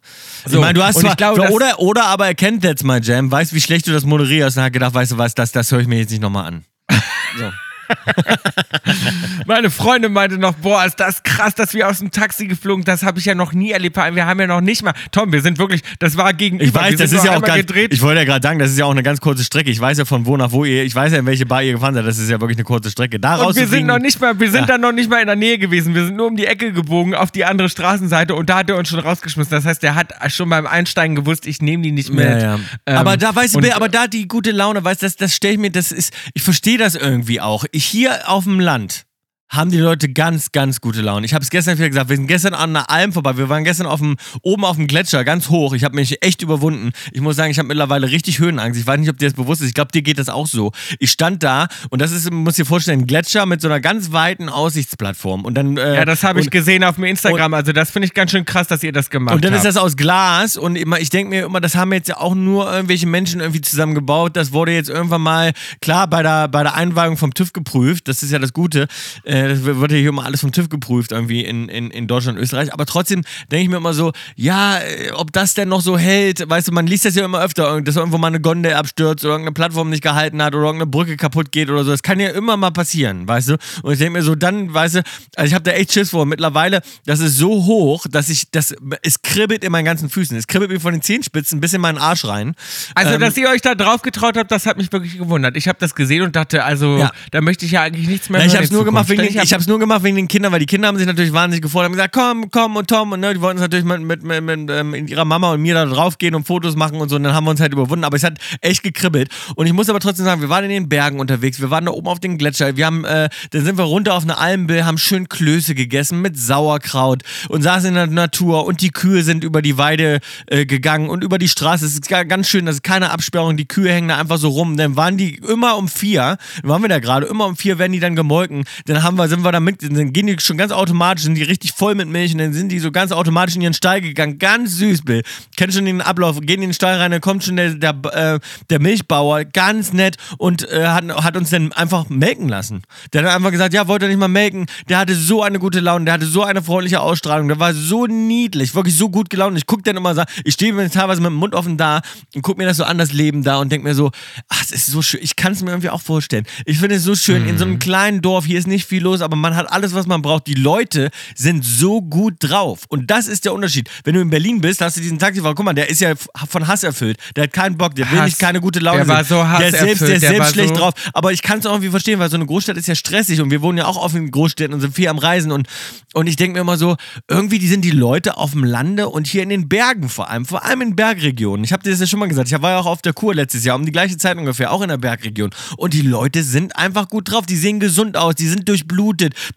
ich 0.46 0.52
So, 0.52 0.62
meine, 0.62 0.74
du 0.74 0.84
hast 0.84 0.96
und 0.96 1.02
zwar, 1.02 1.12
ich 1.12 1.18
glaube, 1.18 1.50
oder, 1.52 1.80
oder 1.80 2.06
aber 2.06 2.26
er 2.26 2.34
kennt 2.36 2.64
That's 2.64 2.84
My 2.84 3.00
Jam, 3.00 3.32
weiß, 3.32 3.54
wie 3.54 3.62
schlecht 3.62 3.86
du 3.88 3.92
das 3.92 4.04
moderierst 4.04 4.58
und 4.58 4.64
hat 4.64 4.74
gedacht, 4.74 4.94
weißt 4.96 5.12
du 5.12 5.18
was, 5.20 5.36
das, 5.36 5.52
das 5.52 5.72
höre 5.72 5.82
ich 5.82 5.88
mir 5.88 6.00
jetzt 6.00 6.10
nicht 6.12 6.22
nochmal 6.22 6.46
an. 6.46 6.66
So. 7.38 7.52
Meine 9.46 9.70
Freundin 9.70 10.14
meinte 10.14 10.38
noch, 10.38 10.54
boah, 10.56 10.86
ist 10.86 11.00
das 11.00 11.24
krass, 11.24 11.56
dass 11.56 11.74
wir 11.74 11.88
aus 11.88 12.00
dem 12.00 12.12
Taxi 12.12 12.48
geflogen, 12.48 12.84
das 12.84 13.04
habe 13.04 13.20
ich 13.20 13.26
ja 13.26 13.36
noch 13.36 13.54
nie 13.54 13.72
erlebt. 13.72 13.96
Wir 13.98 14.26
haben 14.26 14.40
ja 14.40 14.48
noch 14.48 14.62
nicht 14.62 14.84
mal, 14.84 14.94
Tom, 15.12 15.32
wir 15.32 15.42
sind 15.42 15.58
wirklich, 15.58 15.82
das 16.00 16.18
war 16.18 16.34
gegenüber. 16.34 16.66
Ich 16.66 16.74
weiß, 16.74 16.96
das 16.98 17.12
ist 17.12 17.26
ja 17.26 17.38
auch 17.38 17.42
ganz, 17.42 17.58
gedreht. 17.58 17.94
ich 17.94 18.02
wollte 18.02 18.20
ja 18.20 18.26
gerade 18.26 18.46
sagen, 18.46 18.60
das 18.60 18.72
ist 18.72 18.78
ja 18.78 18.86
auch 18.86 18.92
eine 18.92 19.04
ganz 19.04 19.20
kurze 19.22 19.44
Strecke. 19.44 19.70
Ich 19.70 19.80
weiß 19.80 19.98
ja 19.98 20.06
von 20.06 20.26
wo 20.26 20.38
nach 20.38 20.52
wo 20.52 20.66
ihr, 20.66 20.84
ich 20.84 20.94
weiß 20.96 21.14
ja, 21.14 21.20
in 21.20 21.26
welche 21.26 21.46
Bar 21.46 21.64
ihr 21.64 21.74
gefahren 21.74 21.94
seid. 21.96 22.06
Das 22.06 22.18
ist 22.18 22.30
ja 22.30 22.40
wirklich 22.40 22.58
eine 22.58 22.64
kurze 22.64 22.92
Strecke. 22.92 23.20
Da 23.20 23.36
Und 23.38 23.56
wir 23.56 23.68
sind 23.68 23.88
noch 23.88 24.00
nicht 24.00 24.20
mal, 24.20 24.40
wir 24.40 24.52
sind 24.52 24.62
Ja. 24.62 24.66
dann 24.66 24.82
noch 24.82 24.92
nicht 24.92 25.10
mal 25.10 25.20
in 25.22 25.28
der 25.28 25.36
Nähe 25.36 25.58
gewesen. 25.58 25.96
Wir 25.96 26.06
sind 26.06 26.16
nur 26.18 26.28
um 26.28 26.36
die 26.36 26.46
Ecke 26.46 26.72
gebogen 26.74 27.16
auf 27.16 27.32
die 27.32 27.46
andere 27.46 27.70
Straßenseite 27.70 28.36
und 28.36 28.50
da 28.50 28.58
hat 28.60 28.70
er 28.70 28.78
uns 28.78 28.90
schon 28.90 29.00
rausgeschmissen. 29.00 29.52
Das 29.52 29.66
heißt, 29.66 29.84
er 29.84 29.96
hat 29.96 30.14
schon 30.32 30.50
beim 30.50 30.68
Einsteigen 30.68 31.16
gewusst, 31.16 31.48
ich 31.48 31.62
nehme 31.62 31.84
die 31.84 31.92
nicht 31.92 32.12
mit. 32.12 32.26
Ja, 32.26 32.38
ja. 32.40 32.60
Ähm, 32.86 32.98
aber 32.98 33.18
da 33.18 33.36
weißt 33.36 33.56
du, 33.56 33.76
aber 33.76 33.90
da 33.90 34.08
die 34.08 34.28
gute 34.28 34.52
Laune, 34.52 34.84
weißt 34.84 35.02
du, 35.02 35.06
das, 35.06 35.16
das 35.16 35.36
stelle 35.36 35.54
ich 35.54 35.60
mir, 35.60 35.72
das 35.72 35.92
ist, 35.92 36.14
ich 36.34 36.42
verstehe 36.44 36.78
das 36.78 36.96
irgendwie 36.96 37.40
auch. 37.42 37.66
Ich, 37.72 37.79
hier 37.86 38.30
auf 38.30 38.44
dem 38.44 38.60
Land 38.60 39.06
haben 39.50 39.72
die 39.72 39.80
Leute 39.80 40.10
ganz, 40.10 40.52
ganz 40.52 40.80
gute 40.80 41.02
Laune. 41.02 41.26
Ich 41.26 41.34
habe 41.34 41.44
es 41.44 41.50
gestern 41.50 41.78
wieder 41.78 41.90
gesagt, 41.90 42.10
wir 42.10 42.16
sind 42.16 42.28
gestern 42.28 42.54
an 42.54 42.76
einer 42.76 42.90
Alm 42.90 43.14
vorbei, 43.14 43.36
wir 43.38 43.50
waren 43.50 43.64
gestern 43.64 43.88
auf 43.88 44.00
dem, 44.00 44.16
oben 44.44 44.64
auf 44.64 44.76
dem 44.76 44.86
Gletscher, 44.86 45.24
ganz 45.24 45.50
hoch. 45.50 45.74
Ich 45.74 45.84
habe 45.84 45.96
mich 45.96 46.24
echt 46.24 46.44
überwunden. 46.44 46.92
Ich 47.12 47.22
muss 47.22 47.36
sagen, 47.36 47.50
ich 47.50 47.58
habe 47.58 47.68
mittlerweile 47.68 48.12
richtig 48.12 48.40
Höhenangst. 48.40 48.80
Ich 48.80 48.86
weiß 48.86 49.00
nicht, 49.00 49.10
ob 49.10 49.18
dir 49.18 49.26
das 49.26 49.34
bewusst 49.34 49.62
ist. 49.62 49.70
Ich 49.70 49.74
glaube, 49.74 49.92
dir 49.92 50.04
geht 50.04 50.20
das 50.20 50.30
auch 50.30 50.46
so. 50.46 50.72
Ich 51.00 51.12
stand 51.12 51.42
da 51.42 51.68
und 51.90 52.00
das 52.00 52.12
ist, 52.12 52.32
muss 52.32 52.56
dir 52.56 52.66
vorstellen, 52.66 53.02
ein 53.02 53.08
Gletscher 53.08 53.48
mit 53.48 53.60
so 53.62 53.68
einer 53.68 53.80
ganz 53.80 54.12
weiten 54.12 54.50
Aussichtsplattform. 54.50 55.46
Und 55.46 55.56
dann, 55.56 55.78
äh, 55.78 55.96
ja, 55.96 56.06
das 56.06 56.24
habe 56.24 56.42
ich 56.42 56.52
gesehen 56.52 56.84
auf 56.84 56.96
dem 56.96 57.06
Instagram. 57.06 57.54
also 57.56 57.72
das 57.72 57.90
finde 57.90 58.06
ich 58.06 58.14
ganz 58.14 58.32
schön 58.32 58.46
krass, 58.46 58.68
dass 58.68 58.84
ihr 58.84 58.92
das 58.92 59.10
gemacht 59.10 59.34
und 59.34 59.44
dann 59.44 59.54
habt. 59.54 59.66
ist 59.66 59.76
das 59.76 59.82
aus 59.82 59.98
Glas 59.98 60.58
und 60.58 60.76
immer, 60.76 61.00
ich 61.00 61.10
denke 61.10 61.32
mir 61.32 61.46
immer, 61.46 61.60
das 61.60 61.76
haben 61.76 61.92
jetzt 61.94 62.08
ja 62.08 62.18
auch 62.18 62.36
nur 62.36 62.72
irgendwelche 62.72 63.08
Menschen 63.08 63.40
irgendwie 63.40 63.62
zusammengebaut. 63.62 64.38
Das 64.38 64.54
wurde 64.54 64.74
jetzt 64.74 64.90
irgendwann 64.90 65.22
mal, 65.22 65.54
klar, 65.82 66.08
bei 66.08 66.22
der, 66.22 66.48
bei 66.48 66.62
der 66.62 66.76
Einweihung 66.76 67.18
vom 67.18 67.34
TÜV 67.34 67.54
geprüft. 67.54 68.08
Das 68.08 68.22
ist 68.22 68.32
ja 68.32 68.38
das 68.38 68.54
Gute. 68.54 68.88
Äh, 69.24 69.39
das 69.48 69.64
wird 69.64 69.92
ja 69.92 69.98
hier 69.98 70.10
immer 70.10 70.26
alles 70.26 70.42
vom 70.42 70.52
TÜV 70.52 70.70
geprüft, 70.70 71.12
irgendwie 71.12 71.46
in, 71.46 71.70
in, 71.70 71.92
in 71.92 72.08
Deutschland, 72.08 72.38
Österreich. 72.38 72.74
Aber 72.74 72.86
trotzdem 72.86 73.24
denke 73.52 73.64
ich 73.64 73.70
mir 73.70 73.78
immer 73.78 73.94
so, 73.94 74.12
ja, 74.36 74.80
äh, 74.80 75.12
ob 75.12 75.32
das 75.32 75.54
denn 75.54 75.70
noch 75.70 75.82
so 75.82 75.98
hält. 75.98 76.50
Weißt 76.50 76.68
du, 76.68 76.72
man 76.72 76.88
liest 76.88 77.06
das 77.06 77.16
ja 77.16 77.26
immer 77.26 77.42
öfter, 77.42 77.82
dass 77.82 77.96
irgendwo 77.96 78.18
mal 78.18 78.28
eine 78.28 78.42
Gondel 78.42 78.74
abstürzt 78.74 79.24
oder 79.24 79.34
irgendeine 79.34 79.54
Plattform 79.54 79.90
nicht 79.90 80.04
gehalten 80.04 80.42
hat 80.42 80.54
oder 80.56 80.66
irgendeine 80.66 80.90
Brücke 80.90 81.18
kaputt 81.18 81.52
geht 81.52 81.70
oder 81.70 81.84
so. 81.84 81.92
Das 81.92 82.04
kann 82.04 82.20
ja 82.20 82.30
immer 82.30 82.58
mal 82.58 82.72
passieren, 82.72 83.28
weißt 83.28 83.50
du? 83.50 83.58
Und 83.84 83.94
ich 83.94 84.00
denke 84.00 84.14
mir 84.20 84.24
so, 84.24 84.36
dann, 84.36 84.74
weißt 84.74 84.96
du, 84.96 85.04
also 85.36 85.48
ich 85.48 85.54
habe 85.54 85.64
da 85.64 85.72
echt 85.72 85.94
Schiss 85.94 86.10
vor. 86.12 86.26
Mittlerweile, 86.26 86.82
das 87.06 87.20
ist 87.20 87.38
so 87.38 87.66
hoch, 87.66 88.06
dass 88.10 88.30
ich, 88.30 88.50
das, 88.52 88.76
es 89.02 89.22
kribbelt 89.22 89.64
in 89.64 89.72
meinen 89.72 89.86
ganzen 89.86 90.10
Füßen. 90.10 90.36
Es 90.38 90.48
kribbelt 90.48 90.72
mir 90.72 90.80
von 90.80 90.94
den 90.94 91.02
Zehenspitzen 91.02 91.60
bis 91.60 91.74
in 91.74 91.82
meinen 91.82 91.98
Arsch 91.98 92.26
rein. 92.26 92.56
Also, 92.96 93.14
Ähm, 93.14 93.20
dass 93.22 93.38
ihr 93.38 93.50
euch 93.50 93.62
da 93.62 93.76
drauf 93.76 94.02
getraut 94.02 94.38
habt, 94.38 94.52
das 94.52 94.66
hat 94.66 94.78
mich 94.78 94.92
wirklich 94.92 95.18
gewundert. 95.18 95.56
Ich 95.58 95.68
habe 95.68 95.78
das 95.80 95.96
gesehen 95.96 96.24
und 96.24 96.36
dachte, 96.36 96.64
also, 96.64 96.98
Ja. 96.98 97.12
da 97.32 97.42
möchte 97.42 97.66
ich 97.66 97.72
ja 97.72 97.82
eigentlich 97.84 98.08
nichts 98.08 98.30
mehr 98.30 98.40
Ja, 98.42 98.48
ich 98.48 98.54
habe 98.54 98.64
es 98.64 98.72
nur 98.72 98.86
gemacht 98.86 99.10
wegen 99.10 99.22
ich 99.30 99.38
hab- 99.38 99.44
ich 99.46 99.54
habe 99.54 99.62
es 99.62 99.68
nur 99.68 99.80
gemacht 99.80 100.04
wegen 100.04 100.16
den 100.16 100.28
Kindern, 100.28 100.52
weil 100.52 100.60
die 100.60 100.66
Kinder 100.66 100.88
haben 100.88 100.98
sich 100.98 101.08
natürlich 101.08 101.34
wahnsinnig 101.34 101.62
gefreut, 101.62 101.86
haben 101.86 101.92
gesagt, 101.94 102.14
komm, 102.14 102.50
komm 102.52 102.76
und 102.76 102.88
Tom 102.90 103.12
und 103.12 103.20
ne, 103.20 103.34
die 103.34 103.42
wollten 103.42 103.58
es 103.58 103.62
natürlich 103.62 103.86
mit, 103.86 104.02
mit, 104.02 104.24
mit, 104.24 104.44
mit 104.44 104.70
ähm, 104.70 104.94
ihrer 105.08 105.26
Mama 105.26 105.52
und 105.54 105.62
mir 105.62 105.74
da 105.74 105.86
draufgehen 105.86 106.36
und 106.36 106.46
Fotos 106.48 106.76
machen 106.76 107.00
und 107.02 107.10
so 107.10 107.16
und 107.16 107.24
dann 107.24 107.34
haben 107.34 107.46
wir 107.46 107.52
uns 107.52 107.60
halt 107.62 107.74
überwunden, 107.74 108.04
aber 108.06 108.18
es 108.18 108.24
hat 108.24 108.38
echt 108.62 108.84
gekribbelt. 108.84 109.30
Und 109.56 109.68
ich 109.68 109.74
muss 109.74 109.90
aber 109.90 110.00
trotzdem 110.00 110.26
sagen, 110.26 110.42
wir 110.42 110.50
waren 110.50 110.64
in 110.66 110.70
den 110.70 110.90
Bergen 110.90 111.20
unterwegs, 111.20 111.60
wir 111.60 111.70
waren 111.70 111.86
da 111.86 111.92
oben 111.92 112.08
auf 112.08 112.20
den 112.20 112.38
Gletscher, 112.38 112.76
wir 112.76 112.86
haben, 112.86 113.06
äh, 113.06 113.30
dann 113.52 113.64
sind 113.66 113.78
wir 113.78 113.84
runter 113.86 114.14
auf 114.16 114.24
eine 114.24 114.38
Almbill, 114.38 114.86
haben 114.86 114.98
schön 114.98 115.30
Klöße 115.30 115.76
gegessen 115.76 116.22
mit 116.22 116.38
Sauerkraut 116.38 117.24
und 117.50 117.62
saßen 117.62 117.90
in 117.90 117.96
der 117.96 118.08
Natur 118.08 118.66
und 118.66 118.82
die 118.82 118.90
Kühe 118.92 119.24
sind 119.24 119.44
über 119.44 119.62
die 119.62 119.78
Weide 119.78 120.20
äh, 120.48 120.66
gegangen 120.66 121.10
und 121.10 121.24
über 121.24 121.38
die 121.38 121.48
Straße, 121.48 121.86
es 121.86 121.94
ist 121.94 122.08
ga- 122.10 122.24
ganz 122.24 122.48
schön, 122.50 122.66
das 122.66 122.76
ist 122.76 122.84
keine 122.84 123.12
Absperrung, 123.12 123.58
die 123.58 123.68
Kühe 123.68 123.92
hängen 123.92 124.10
da 124.10 124.18
einfach 124.18 124.38
so 124.38 124.50
rum, 124.50 124.78
dann 124.78 124.96
waren 124.96 125.18
die 125.18 125.36
immer 125.36 125.78
um 125.78 125.88
vier, 125.88 126.38
waren 126.64 126.82
wir 126.82 126.90
da 126.90 127.00
gerade, 127.00 127.26
immer 127.28 127.46
um 127.46 127.56
vier 127.56 127.78
werden 127.80 127.92
die 127.94 128.00
dann 128.00 128.16
gemolken, 128.16 128.64
dann 128.86 129.04
haben 129.04 129.18
wir, 129.20 129.28
sind 129.28 129.44
wir 129.44 129.52
da 129.52 129.60
mit, 129.60 129.84
dann 129.84 130.14
gehen 130.14 130.28
die 130.28 130.36
schon 130.40 130.58
ganz 130.58 130.72
automatisch, 130.72 131.26
sind 131.26 131.36
die 131.36 131.44
richtig 131.44 131.74
voll 131.74 131.96
mit 131.96 132.08
Milch 132.08 132.32
und 132.34 132.40
dann 132.40 132.54
sind 132.54 132.70
die 132.70 132.80
so 132.80 132.92
ganz 132.92 133.12
automatisch 133.12 133.56
in 133.56 133.62
ihren 133.62 133.74
Stall 133.74 134.02
gegangen, 134.02 134.40
ganz 134.40 134.78
süß, 134.78 135.04
Bill. 135.04 135.24
Kennst 135.58 135.76
schon 135.76 135.86
den 135.86 136.02
Ablauf, 136.02 136.40
gehen 136.42 136.62
in 136.62 136.70
den 136.70 136.74
Stall 136.74 136.98
rein, 136.98 137.12
dann 137.12 137.22
kommt 137.22 137.44
schon 137.44 137.56
der, 137.56 137.74
der, 137.74 137.96
äh, 138.12 138.40
der 138.70 138.80
Milchbauer, 138.80 139.46
ganz 139.46 139.94
nett 139.94 140.18
und 140.38 140.70
äh, 140.70 140.88
hat, 140.88 141.04
hat 141.24 141.38
uns 141.38 141.50
dann 141.50 141.72
einfach 141.74 142.10
melken 142.10 142.50
lassen. 142.50 142.84
Der 143.14 143.24
hat 143.24 143.36
einfach 143.36 143.52
gesagt, 143.52 143.74
ja, 143.74 143.88
wollt 143.88 144.02
ihr 144.02 144.08
nicht 144.08 144.18
mal 144.18 144.28
melken? 144.28 144.66
Der 144.88 144.98
hatte 144.98 145.16
so 145.16 145.44
eine 145.44 145.60
gute 145.60 145.80
Laune, 145.80 146.06
der 146.06 146.16
hatte 146.16 146.26
so 146.26 146.44
eine 146.44 146.64
freundliche 146.64 147.02
Ausstrahlung, 147.02 147.48
der 147.48 147.60
war 147.60 147.74
so 147.74 148.08
niedlich, 148.08 148.74
wirklich 148.74 148.96
so 148.96 149.10
gut 149.10 149.30
gelaunt. 149.30 149.58
Ich 149.58 149.66
gucke 149.66 149.84
dann 149.84 149.98
immer 149.98 150.10
ich 150.44 150.54
stehe 150.54 150.74
mir 150.74 150.90
teilweise 150.90 151.22
mit 151.22 151.30
dem 151.30 151.36
Mund 151.36 151.56
offen 151.56 151.78
da 151.78 152.02
und 152.36 152.42
gucke 152.42 152.58
mir 152.58 152.66
das 152.66 152.78
so 152.78 152.84
an, 152.84 152.98
das 152.98 153.14
Leben 153.14 153.44
da 153.44 153.58
und 153.58 153.72
denke 153.72 153.88
mir 153.88 153.96
so, 153.96 154.12
ach, 154.48 154.64
es 154.64 154.72
ist 154.72 154.88
so 154.88 155.02
schön. 155.02 155.20
Ich 155.24 155.36
kann 155.36 155.54
es 155.54 155.62
mir 155.62 155.72
irgendwie 155.72 155.90
auch 155.90 156.02
vorstellen. 156.02 156.46
Ich 156.66 156.80
finde 156.80 156.96
es 156.96 157.04
so 157.04 157.16
schön, 157.16 157.48
in 157.48 157.58
so 157.58 157.66
einem 157.66 157.80
kleinen 157.80 158.22
Dorf, 158.22 158.46
hier 158.46 158.60
ist 158.60 158.68
nicht 158.68 158.86
viel 158.86 159.04
los, 159.04 159.09
aber 159.22 159.36
man 159.36 159.56
hat 159.56 159.72
alles, 159.72 159.94
was 159.94 160.08
man 160.08 160.22
braucht. 160.22 160.48
Die 160.48 160.54
Leute 160.54 161.10
sind 161.36 161.64
so 161.66 162.02
gut 162.02 162.36
drauf. 162.40 162.82
Und 162.90 163.10
das 163.12 163.28
ist 163.28 163.46
der 163.46 163.54
Unterschied. 163.54 163.90
Wenn 164.04 164.16
du 164.16 164.22
in 164.22 164.30
Berlin 164.30 164.62
bist, 164.62 164.82
hast 164.82 164.98
du 164.98 165.02
diesen 165.02 165.20
Taxifahrer, 165.20 165.56
guck 165.56 165.66
mal, 165.66 165.74
der 165.74 165.90
ist 165.90 166.02
ja 166.02 166.14
von 166.48 166.68
Hass 166.68 166.84
erfüllt. 166.84 167.18
Der 167.36 167.44
hat 167.46 167.54
keinen 167.54 167.78
Bock, 167.78 167.96
der 167.96 168.10
will 168.12 168.20
Hass. 168.20 168.26
nicht 168.28 168.40
keine 168.40 168.62
gute 168.62 168.80
Laune 168.80 169.00
Der 169.00 169.08
war 169.08 169.24
so 169.24 169.36
der 169.60 169.68
ist 169.68 169.80
selbst, 169.80 170.02
der 170.02 170.16
ist 170.16 170.22
der 170.22 170.30
selbst 170.30 170.54
schlecht 170.54 170.70
so- 170.70 170.82
drauf. 170.82 170.94
Aber 171.14 171.32
ich 171.34 171.42
kann 171.42 171.60
es 171.60 171.66
auch 171.66 171.72
irgendwie 171.74 171.90
verstehen, 171.90 172.20
weil 172.20 172.30
so 172.30 172.36
eine 172.38 172.46
Großstadt 172.46 172.78
ist 172.78 172.88
ja 172.88 172.96
stressig 172.96 173.42
und 173.42 173.52
wir 173.52 173.62
wohnen 173.62 173.78
ja 173.80 173.86
auch 173.86 173.98
auf 173.98 174.14
in 174.16 174.30
Großstädten 174.32 174.74
und 174.74 174.82
sind 174.82 174.96
viel 174.96 175.08
am 175.08 175.18
Reisen 175.18 175.52
und, 175.52 175.68
und 176.14 176.28
ich 176.28 176.36
denke 176.36 176.54
mir 176.56 176.62
immer 176.62 176.78
so, 176.78 176.96
irgendwie 177.28 177.60
die 177.60 177.68
sind 177.68 177.84
die 177.86 177.92
Leute 177.92 178.38
auf 178.38 178.52
dem 178.52 178.64
Lande 178.64 179.10
und 179.10 179.28
hier 179.28 179.44
in 179.44 179.50
den 179.50 179.70
Bergen 179.70 180.10
vor 180.10 180.30
allem, 180.30 180.46
vor 180.46 180.64
allem 180.66 180.82
in 180.82 180.96
Bergregionen. 180.96 181.64
Ich 181.64 181.72
habe 181.74 181.84
dir 181.84 181.92
das 181.92 182.00
ja 182.00 182.08
schon 182.08 182.20
mal 182.20 182.28
gesagt, 182.28 182.52
ich 182.52 182.62
war 182.62 182.72
ja 182.72 182.80
auch 182.80 182.86
auf 182.86 183.02
der 183.02 183.14
Kur 183.14 183.34
letztes 183.34 183.64
Jahr 183.66 183.76
um 183.76 183.86
die 183.86 183.92
gleiche 183.92 184.18
Zeit 184.18 184.38
ungefähr, 184.38 184.72
auch 184.72 184.82
in 184.82 184.90
der 184.90 184.98
Bergregion 184.98 185.50
und 185.78 185.94
die 185.94 186.02
Leute 186.02 186.44
sind 186.44 186.76
einfach 186.76 187.08
gut 187.10 187.32
drauf, 187.32 187.46
die 187.46 187.56
sehen 187.56 187.80
gesund 187.80 188.18
aus, 188.18 188.36
die 188.36 188.48
sind 188.48 188.68
durchblutet, 188.68 188.90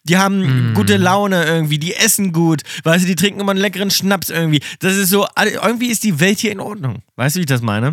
die 0.05 0.17
haben 0.17 0.73
gute 0.75 0.97
Laune 0.97 1.45
irgendwie, 1.45 1.79
die 1.79 1.95
essen 1.95 2.33
gut, 2.33 2.63
weißt 2.85 3.05
du, 3.05 3.09
die 3.09 3.17
trinken 3.17 3.41
immer 3.41 3.53
einen 3.53 3.61
leckeren 3.61 3.91
Schnaps 3.91 4.31
irgendwie. 4.31 4.61
Das 4.81 4.97
ist 4.97 5.11
so, 5.11 5.27
irgendwie 5.37 5.89
ist 5.89 6.05
die 6.05 6.21
Welt 6.21 6.39
hier 6.39 6.53
in 6.53 6.61
Ordnung. 6.61 7.03
Weißt 7.17 7.37
du, 7.37 7.39
wie 7.39 7.43
ich 7.43 7.47
das 7.47 7.63
meine? 7.63 7.93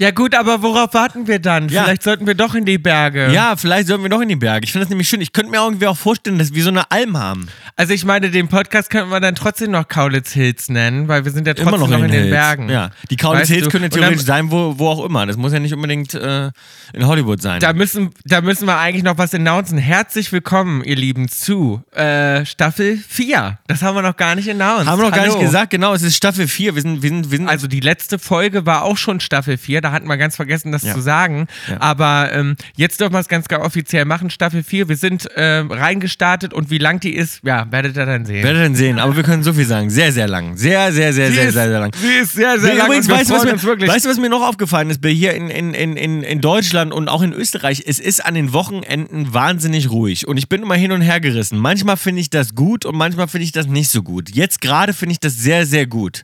Ja 0.00 0.12
gut, 0.12 0.36
aber 0.36 0.62
worauf 0.62 0.94
warten 0.94 1.26
wir 1.26 1.40
dann? 1.40 1.68
Ja. 1.70 1.82
Vielleicht 1.82 2.04
sollten 2.04 2.24
wir 2.24 2.36
doch 2.36 2.54
in 2.54 2.64
die 2.64 2.78
Berge. 2.78 3.32
Ja, 3.32 3.56
vielleicht 3.56 3.88
sollten 3.88 4.04
wir 4.04 4.10
noch 4.10 4.20
in 4.20 4.28
die 4.28 4.36
Berge. 4.36 4.64
Ich 4.64 4.70
finde 4.70 4.84
das 4.84 4.90
nämlich 4.90 5.08
schön. 5.08 5.20
Ich 5.20 5.32
könnte 5.32 5.50
mir 5.50 5.56
irgendwie 5.56 5.88
auch 5.88 5.96
vorstellen, 5.96 6.38
dass 6.38 6.54
wir 6.54 6.62
so 6.62 6.68
eine 6.68 6.88
Alm 6.92 7.18
haben. 7.18 7.48
Also 7.74 7.94
ich 7.94 8.04
meine, 8.04 8.30
den 8.30 8.46
Podcast 8.46 8.90
könnten 8.90 9.10
wir 9.10 9.18
dann 9.18 9.34
trotzdem 9.34 9.72
noch 9.72 9.88
Kaulitz 9.88 10.30
Hills 10.30 10.68
nennen, 10.68 11.08
weil 11.08 11.24
wir 11.24 11.32
sind 11.32 11.48
ja 11.48 11.54
trotzdem 11.54 11.74
immer 11.74 11.88
noch, 11.88 11.96
in, 11.96 12.12
den 12.12 12.12
Hills. 12.12 12.30
Bergen. 12.30 12.68
Ja, 12.68 12.90
die 13.10 13.16
Kaulitz 13.16 13.48
Hills 13.48 13.70
können 13.70 13.90
theoretisch 13.90 14.22
sein, 14.22 14.52
wo, 14.52 14.78
wo 14.78 14.86
auch 14.86 15.04
immer. 15.04 15.26
Das 15.26 15.36
muss 15.36 15.52
ja 15.52 15.58
nicht 15.58 15.74
unbedingt 15.74 16.14
äh, 16.14 16.52
in 16.92 17.04
Hollywood 17.04 17.42
sein. 17.42 17.58
Da 17.58 17.72
müssen, 17.72 18.10
da 18.24 18.40
müssen 18.40 18.66
wir 18.66 18.78
eigentlich 18.78 19.02
noch 19.02 19.18
was 19.18 19.34
announcen. 19.34 19.78
Herzlich 19.78 20.30
willkommen, 20.30 20.84
ihr 20.84 20.94
Lieben, 20.94 21.28
zu 21.28 21.82
äh, 21.90 22.46
Staffel 22.46 22.98
4. 22.98 23.58
Das 23.66 23.82
haben 23.82 23.96
wir 23.96 24.02
noch 24.02 24.16
gar 24.16 24.36
nicht 24.36 24.48
announced. 24.48 24.86
haben 24.86 25.00
wir 25.00 25.06
noch 25.06 25.10
gar 25.10 25.22
Hallo. 25.22 25.34
nicht 25.34 25.44
gesagt. 25.44 25.70
Genau, 25.70 25.92
es 25.92 26.02
ist 26.02 26.16
Staffel 26.16 26.46
4. 26.46 26.76
Wir 26.76 26.82
sind, 26.82 27.02
wir 27.02 27.08
sind, 27.08 27.32
wir 27.32 27.38
sind 27.38 27.48
Also 27.48 27.66
die 27.66 27.80
letzte 27.80 28.20
Folge 28.20 28.64
war 28.64 28.84
auch 28.84 28.96
schon 28.96 29.18
Staffel 29.18 29.58
4, 29.58 29.87
da 29.88 29.92
hatten 29.92 30.06
wir 30.06 30.16
ganz 30.18 30.36
vergessen, 30.36 30.70
das 30.72 30.82
Ja. 30.82 30.94
zu 30.94 31.00
sagen. 31.00 31.46
Ja. 31.68 31.80
Aber 31.80 32.30
ähm, 32.32 32.56
jetzt 32.76 33.00
dürfen 33.00 33.14
wir 33.14 33.20
es 33.20 33.28
ganz, 33.28 33.48
ganz 33.48 33.64
offiziell 33.64 34.04
machen, 34.04 34.28
Staffel 34.30 34.62
4. 34.62 34.88
Wir 34.88 34.96
sind 34.96 35.26
äh, 35.32 35.64
reingestartet 35.68 36.52
und 36.52 36.70
wie 36.70 36.78
lang 36.78 37.00
die 37.00 37.14
ist, 37.14 37.40
ja, 37.42 37.66
werdet 37.70 37.96
ihr 37.96 38.04
dann 38.06 38.26
sehen. 38.26 38.42
werdet 38.44 38.70
ihr 38.70 38.76
sehen. 38.76 38.98
Aber 38.98 39.16
wir 39.16 39.22
können 39.22 39.42
so 39.42 39.52
viel 39.52 39.64
sagen. 39.64 39.88
Sehr, 39.90 40.12
sehr 40.12 40.28
lang. 40.28 40.56
Sehr, 40.56 40.92
sehr, 40.92 41.12
sehr, 41.12 41.28
Sie 41.28 41.34
sehr, 41.34 41.48
ist- 41.48 41.54
sehr, 41.54 41.68
sehr 41.68 41.80
lang. 41.80 41.92
Sie 41.98 42.06
ist 42.12 42.32
sehr, 42.34 42.60
sehr 42.60 42.72
Nee, 42.72 42.78
lang 42.78 42.86
Übrigens, 42.86 43.08
wir 43.08 43.14
weißt 43.16 43.30
du, 43.30 43.34
was 43.34 43.44
mir, 43.44 43.88
weißt 43.88 44.04
du, 44.04 44.10
was 44.10 44.18
mir 44.18 44.28
noch 44.28 44.46
aufgefallen 44.46 44.90
ist, 44.90 45.00
Bill, 45.00 45.14
hier 45.14 45.34
in, 45.34 45.48
in, 45.48 45.74
in, 45.74 46.22
in, 46.22 46.40
Deutschland 46.40 46.92
und 46.92 47.08
auch 47.08 47.22
in 47.22 47.32
Österreich? 47.32 47.82
Es 47.86 47.98
ist 47.98 48.24
an 48.24 48.34
den 48.34 48.52
Wochenenden 48.52 49.32
wahnsinnig 49.32 49.90
ruhig 49.90 50.28
und 50.28 50.36
ich 50.36 50.48
bin 50.48 50.62
immer 50.62 50.74
hin 50.76 50.92
und 50.92 51.00
her 51.00 51.20
gerissen. 51.20 51.58
Manchmal 51.58 51.96
finde 51.96 52.20
ich 52.20 52.30
das 52.30 52.54
gut 52.54 52.84
und 52.84 52.96
manchmal 52.96 53.28
finde 53.28 53.44
ich 53.44 53.52
das 53.52 53.66
nicht 53.66 53.88
so 53.90 54.02
gut. 54.02 54.30
Jetzt 54.30 54.60
gerade 54.60 54.92
finde 54.92 55.12
ich 55.12 55.20
das 55.20 55.34
sehr, 55.36 55.64
sehr 55.66 55.86
gut, 55.86 56.22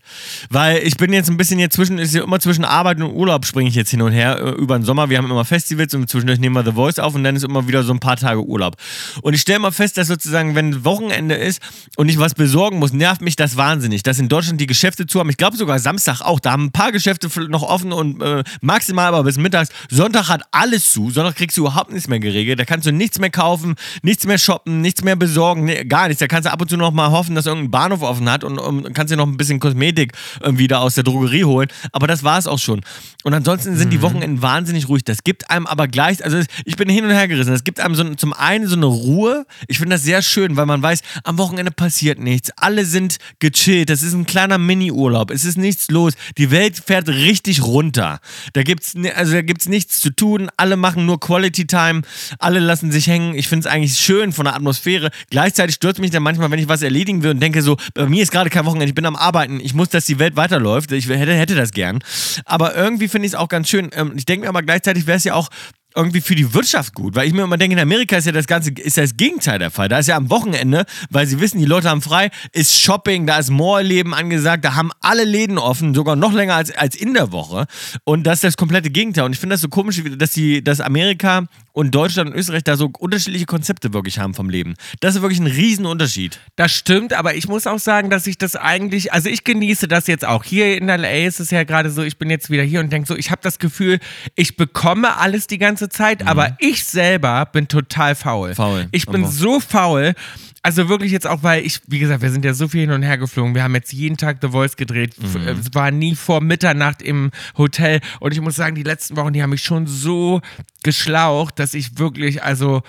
weil 0.51 0.79
ich 0.83 0.97
bin 0.97 1.13
jetzt 1.13 1.31
ein 1.31 1.37
bisschen 1.37 1.59
jetzt 1.59 1.75
zwischen, 1.77 1.99
ist 1.99 2.15
ja 2.15 2.23
immer 2.25 2.41
zwischen 2.41 2.65
Arbeit 2.65 3.01
und 3.01 3.13
Urlaub 3.13 3.47
springe 3.55 3.69
ich 3.69 3.77
jetzt 3.77 3.91
hin 3.91 4.03
und 4.03 4.11
her 4.11 4.41
äh, 4.41 4.51
über 4.61 4.77
den 4.77 4.85
Sommer. 4.85 5.11
Wir 5.11 5.19
haben 5.19 5.31
immer 5.31 5.45
Festivals 5.45 5.95
und 5.95 6.11
zwischendurch 6.11 6.41
nehmen 6.41 6.57
wir 6.57 6.65
The 6.65 6.73
Voice 6.73 6.99
auf 6.99 7.15
und 7.15 7.23
dann 7.23 7.37
ist 7.37 7.45
immer 7.45 7.69
wieder 7.69 7.85
so 7.85 7.93
ein 7.93 8.01
paar 8.01 8.17
Tage 8.17 8.45
Urlaub. 8.45 8.75
Und 9.23 9.33
ich 9.35 9.43
stelle 9.43 9.61
mal 9.61 9.71
fest, 9.71 9.97
dass 9.97 10.09
sozusagen, 10.09 10.57
wenn 10.57 10.85
Wochenende 10.85 11.37
ist 11.37 11.63
und 11.97 12.09
ich 12.09 12.19
was 12.19 12.35
besorgen 12.35 12.81
muss, 12.81 12.93
nervt 12.93 13.21
mich 13.21 13.37
das 13.37 13.57
wahnsinnig, 13.57 14.03
dass 14.03 14.19
in 14.19 14.29
Deutschland 14.29 14.61
die 14.61 14.67
Geschäfte 14.67 15.07
zu 15.07 15.21
haben. 15.21 15.31
Ich 15.31 15.37
glaube 15.37 15.57
sogar 15.57 15.79
Samstag 15.79 16.21
auch. 16.21 16.41
Da 16.41 16.51
haben 16.51 16.65
ein 16.65 16.73
paar 16.73 16.91
Geschäfte 16.91 17.29
noch 17.49 17.63
offen 17.63 17.93
und 17.93 18.21
äh, 18.21 18.43
maximal 18.61 19.07
aber 19.07 19.23
bis 19.23 19.37
mittags. 19.37 19.69
Sonntag 19.89 20.29
hat 20.29 20.43
alles 20.51 20.93
zu. 20.93 21.11
Sonntag 21.11 21.37
kriegst 21.37 21.57
du 21.57 21.61
überhaupt 21.61 21.93
nichts 21.93 22.09
mehr 22.09 22.19
geregelt. 22.19 22.59
Da 22.59 22.65
kannst 22.65 22.89
du 22.89 22.93
nichts 22.93 23.21
mehr 23.21 23.31
kaufen, 23.31 23.77
nichts 24.03 24.27
mehr 24.27 24.39
shoppen, 24.39 24.81
nichts 24.81 25.05
mehr 25.05 25.15
besorgen, 25.15 25.67
nee, 25.67 25.85
gar 25.85 26.09
nichts. 26.09 26.19
Da 26.19 26.27
kannst 26.27 26.49
du 26.49 26.53
ab 26.53 26.61
und 26.61 26.71
zu 26.71 26.77
noch 26.77 26.91
mal 26.91 27.13
hoffen, 27.13 27.37
dass 27.37 27.47
irgendein 27.47 27.71
Bahnhof 27.71 28.03
offen 28.03 28.29
hat 28.29 28.43
und 28.43 28.59
um, 28.59 28.83
kannst 28.95 29.13
dir 29.13 29.17
noch 29.17 29.29
ein 29.29 29.37
bisschen 29.37 29.61
Kosmetik 29.61 30.13
irgendwie 30.41 30.67
da 30.67 30.81
aus 30.81 30.97
der 30.97 31.05
Drogerie 31.05 31.45
holen. 31.45 31.69
Aber 31.93 32.09
das 32.09 32.25
war 32.25 32.37
es 32.37 32.49
auch 32.49 32.59
schon. 32.59 32.81
Und 33.23 33.33
ansonsten 33.35 33.77
sind 33.77 33.91
die 33.91 34.03
Wochenenden 34.03 34.43
wahnsinnig 34.43 34.89
ruhig. 34.89 35.05
Das 35.05 35.25
gibt 35.25 35.51
einem 35.51 35.67
aber 35.67 35.89
gleich, 35.89 36.25
also 36.25 36.41
ich 36.65 36.77
bin 36.77 36.89
hin 36.89 37.05
und 37.05 37.11
her 37.11 37.29
gerissen. 37.29 37.53
Es 37.53 37.65
gibt 37.65 37.81
einem 37.81 37.95
so, 37.95 38.15
zum 38.15 38.33
einen 38.33 38.67
so 38.67 38.77
eine 38.77 38.87
Ruhe. 38.87 39.47
Ich 39.69 39.79
finde 39.79 39.97
das 39.97 40.03
sehr 40.03 40.23
schön, 40.23 40.57
weil 40.57 40.67
man 40.67 40.83
weiß, 40.83 41.01
am 41.25 41.39
Wochenende 41.39 41.71
passiert 41.71 42.19
nichts. 42.19 42.51
Alle 42.57 42.85
sind 42.85 43.19
gechillt. 43.39 43.91
Das 43.91 44.03
ist 44.03 44.15
ein 44.15 44.27
kleiner 44.27 44.59
Mini-Urlaub. 44.59 45.31
Es 45.31 45.45
ist 45.45 45.59
nichts 45.59 45.91
los. 45.91 46.15
Die 46.39 46.51
Welt 46.51 46.81
fährt 46.85 47.09
richtig 47.09 47.63
runter. 47.63 48.21
Da 48.53 48.63
gibt's, 48.63 48.95
also 49.15 49.33
da 49.33 49.43
gibt's 49.43 49.69
nichts 49.69 50.01
zu 50.01 50.11
tun. 50.11 50.51
Alle 50.57 50.77
machen 50.77 51.07
nur 51.07 51.21
Quality 51.21 51.67
Time. 51.67 52.03
Alle 52.39 52.61
lassen 52.61 52.93
sich 52.93 53.07
hängen. 53.07 53.35
Ich 53.35 53.49
finde 53.49 53.69
es 53.69 53.73
eigentlich 53.73 53.99
schön 53.99 54.33
von 54.33 54.45
der 54.45 54.55
Atmosphäre. 54.55 55.11
Gleichzeitig 55.31 55.77
stört 55.77 55.99
mich 55.99 56.11
dann 56.11 56.23
manchmal, 56.23 56.51
wenn 56.51 56.59
ich 56.59 56.69
was 56.69 56.83
erledigen 56.83 57.23
will 57.23 57.31
und 57.31 57.41
denke 57.41 57.63
so, 57.63 57.77
bei 57.95 58.07
mir 58.07 58.23
ist 58.23 58.33
gerade 58.33 58.51
kein 58.51 58.65
Wochenende. 58.65 58.87
Ich 58.87 58.95
bin 58.95 59.07
am 59.07 59.17
Arbeiten. 59.17 59.61
Ich 59.61 59.75
muss, 59.75 59.89
dass 59.89 60.07
die 60.07 60.19
Welt 60.19 60.37
weiterläuft. 60.37 60.93
Ich 60.93 61.09
hätte, 61.09 61.35
hätte 61.35 61.55
das 61.55 61.73
gern. 61.73 62.01
Aber 62.45 62.75
irgendwie 62.77 63.09
finde 63.09 63.24
ich 63.25 63.33
es 63.33 63.39
auch 63.39 63.49
ganz 63.49 63.69
schön. 63.69 63.91
Ähm, 63.95 64.13
Ich 64.17 64.25
denke 64.25 64.45
mir 64.45 64.49
aber 64.49 64.63
gleichzeitig 64.63 65.07
wäre 65.07 65.17
es 65.17 65.25
ja 65.25 65.35
auch 65.35 65.49
irgendwie 65.97 66.21
für 66.21 66.35
die 66.35 66.53
Wirtschaft 66.53 66.95
gut, 66.95 67.15
weil 67.15 67.27
ich 67.27 67.33
mir 67.33 67.43
immer 67.43 67.57
denke, 67.57 67.75
in 67.77 67.81
Amerika 67.81 68.17
ist 68.17 68.27
ja 68.27 68.33
das 68.33 68.47
Ganze, 68.47 68.71
ist 68.73 68.99
das 68.99 69.17
Gegenteil 69.17 69.59
der 69.59 69.71
Fall. 69.71 69.89
Da 69.89 69.99
ist 69.99 70.09
ja 70.09 70.17
am 70.17 70.29
Wochenende, 70.29 70.87
weil 71.11 71.27
sie 71.27 71.41
wissen, 71.41 71.59
die 71.59 71.67
Leute 71.67 71.89
haben 71.89 72.03
frei, 72.03 72.31
ist 72.53 72.79
Shopping, 72.81 73.27
da 73.27 73.39
ist 73.39 73.51
Mall-Leben 73.51 74.13
angesagt, 74.13 74.65
da 74.65 74.75
haben 74.75 74.91
alle 75.01 75.25
Läden 75.25 75.59
offen, 75.59 75.95
sogar 75.95 76.17
noch 76.17 76.33
länger 76.33 76.57
als, 76.57 76.73
als 76.73 76.97
in 76.97 77.15
der 77.15 77.31
Woche. 77.33 77.67
Und 78.03 78.25
das 78.25 78.39
ist 78.39 78.45
das 78.45 78.57
komplette 78.57 78.91
Gegenteil. 78.91 79.25
Und 79.25 79.33
ich 79.33 79.39
finde 79.39 79.55
das 79.55 79.61
so 79.61 79.69
komisch, 79.69 80.03
dass, 80.17 80.33
die, 80.33 80.65
dass 80.65 80.81
Amerika 80.81 81.47
und 81.75 81.91
Deutschland 81.93 82.31
und 82.31 82.37
Österreich 82.37 82.63
da 82.63 82.77
so 82.77 82.91
unterschiedliche 82.99 83.47
Konzepte 83.47 83.93
wirklich 83.93 84.21
haben 84.21 84.33
vom 84.33 84.49
Leben. 84.49 84.75
Das 85.01 85.17
ist 85.17 85.23
wirklich 85.23 85.41
ein 85.41 85.49
Riesenunterschied. 85.49 86.39
Das 86.57 86.73
stimmt, 86.73 87.13
aber 87.13 87.35
ich 87.35 87.49
muss 87.49 87.67
auch 87.67 87.81
sagen, 87.81 88.11
dass 88.11 88.27
ich 88.29 88.39
das 88.39 88.55
eigentlich, 88.55 89.13
also 89.13 89.29
ich 89.29 89.43
genieße 89.43 89.89
das 89.89 90.07
jetzt 90.07 90.25
auch. 90.25 90.45
Hier 90.45 90.79
in 90.79 90.87
LA 90.87 91.27
ist 91.27 91.41
es 91.41 91.51
ja 91.51 91.65
gerade 91.65 91.91
so, 91.91 92.03
ich 92.03 92.17
bin 92.17 92.31
jetzt 92.31 92.49
wieder 92.49 92.63
hier 92.63 92.79
und 92.79 92.91
denke 92.93 93.09
so, 93.09 93.17
ich 93.17 93.31
habe 93.33 93.41
das 93.43 93.59
Gefühl, 93.59 93.99
ich 94.37 94.57
bekomme 94.57 95.17
alles 95.19 95.49
die 95.49 95.59
ganze 95.59 95.89
Zeit, 95.89 96.25
aber 96.27 96.57
ich 96.61 96.85
selber 96.85 97.45
bin 97.47 97.67
total 97.67 98.15
faul. 98.15 98.51
Mhm. 98.51 98.55
Faul. 98.55 98.87
Ich 98.93 99.07
bin 99.07 99.25
Aber- 99.25 99.33
so 99.33 99.59
faul. 99.61 100.15
Also 100.65 100.89
wirklich 100.89 101.13
jetzt 101.13 101.27
auch, 101.27 101.43
weil 101.43 101.65
ich, 101.67 101.81
wie 101.89 101.99
gesagt, 101.99 102.23
wir 102.23 102.31
sind 102.31 102.43
ja 102.43 102.55
so 102.55 102.69
viel 102.69 102.81
hin 102.81 102.91
und 102.91 103.03
her 103.03 103.19
geflogen. 103.19 103.55
Wir 103.55 103.63
haben 103.63 103.75
jetzt 103.75 103.93
jeden 103.93 104.17
Tag 104.17 104.39
The 104.41 104.49
Voice 104.49 104.77
gedreht. 104.77 105.15
Mhm. 105.21 105.47
Es 105.47 105.75
war 105.75 105.91
nie 105.91 106.15
vor 106.15 106.41
Mitternacht 106.41 107.03
im 107.03 107.33
Hotel. 107.59 108.01
Und 108.19 108.33
ich 108.33 108.41
muss 108.41 108.57
sagen, 108.57 108.75
die 108.75 108.83
letzten 108.83 109.15
Wochen, 109.19 109.35
die 109.35 109.43
haben 109.43 109.51
mich 109.51 109.63
schon 109.63 109.87
so 109.87 110.41
geschlaucht, 110.83 111.59
dass 111.59 111.75
ich 111.75 111.99
wirklich, 111.99 112.43
also 112.43 112.83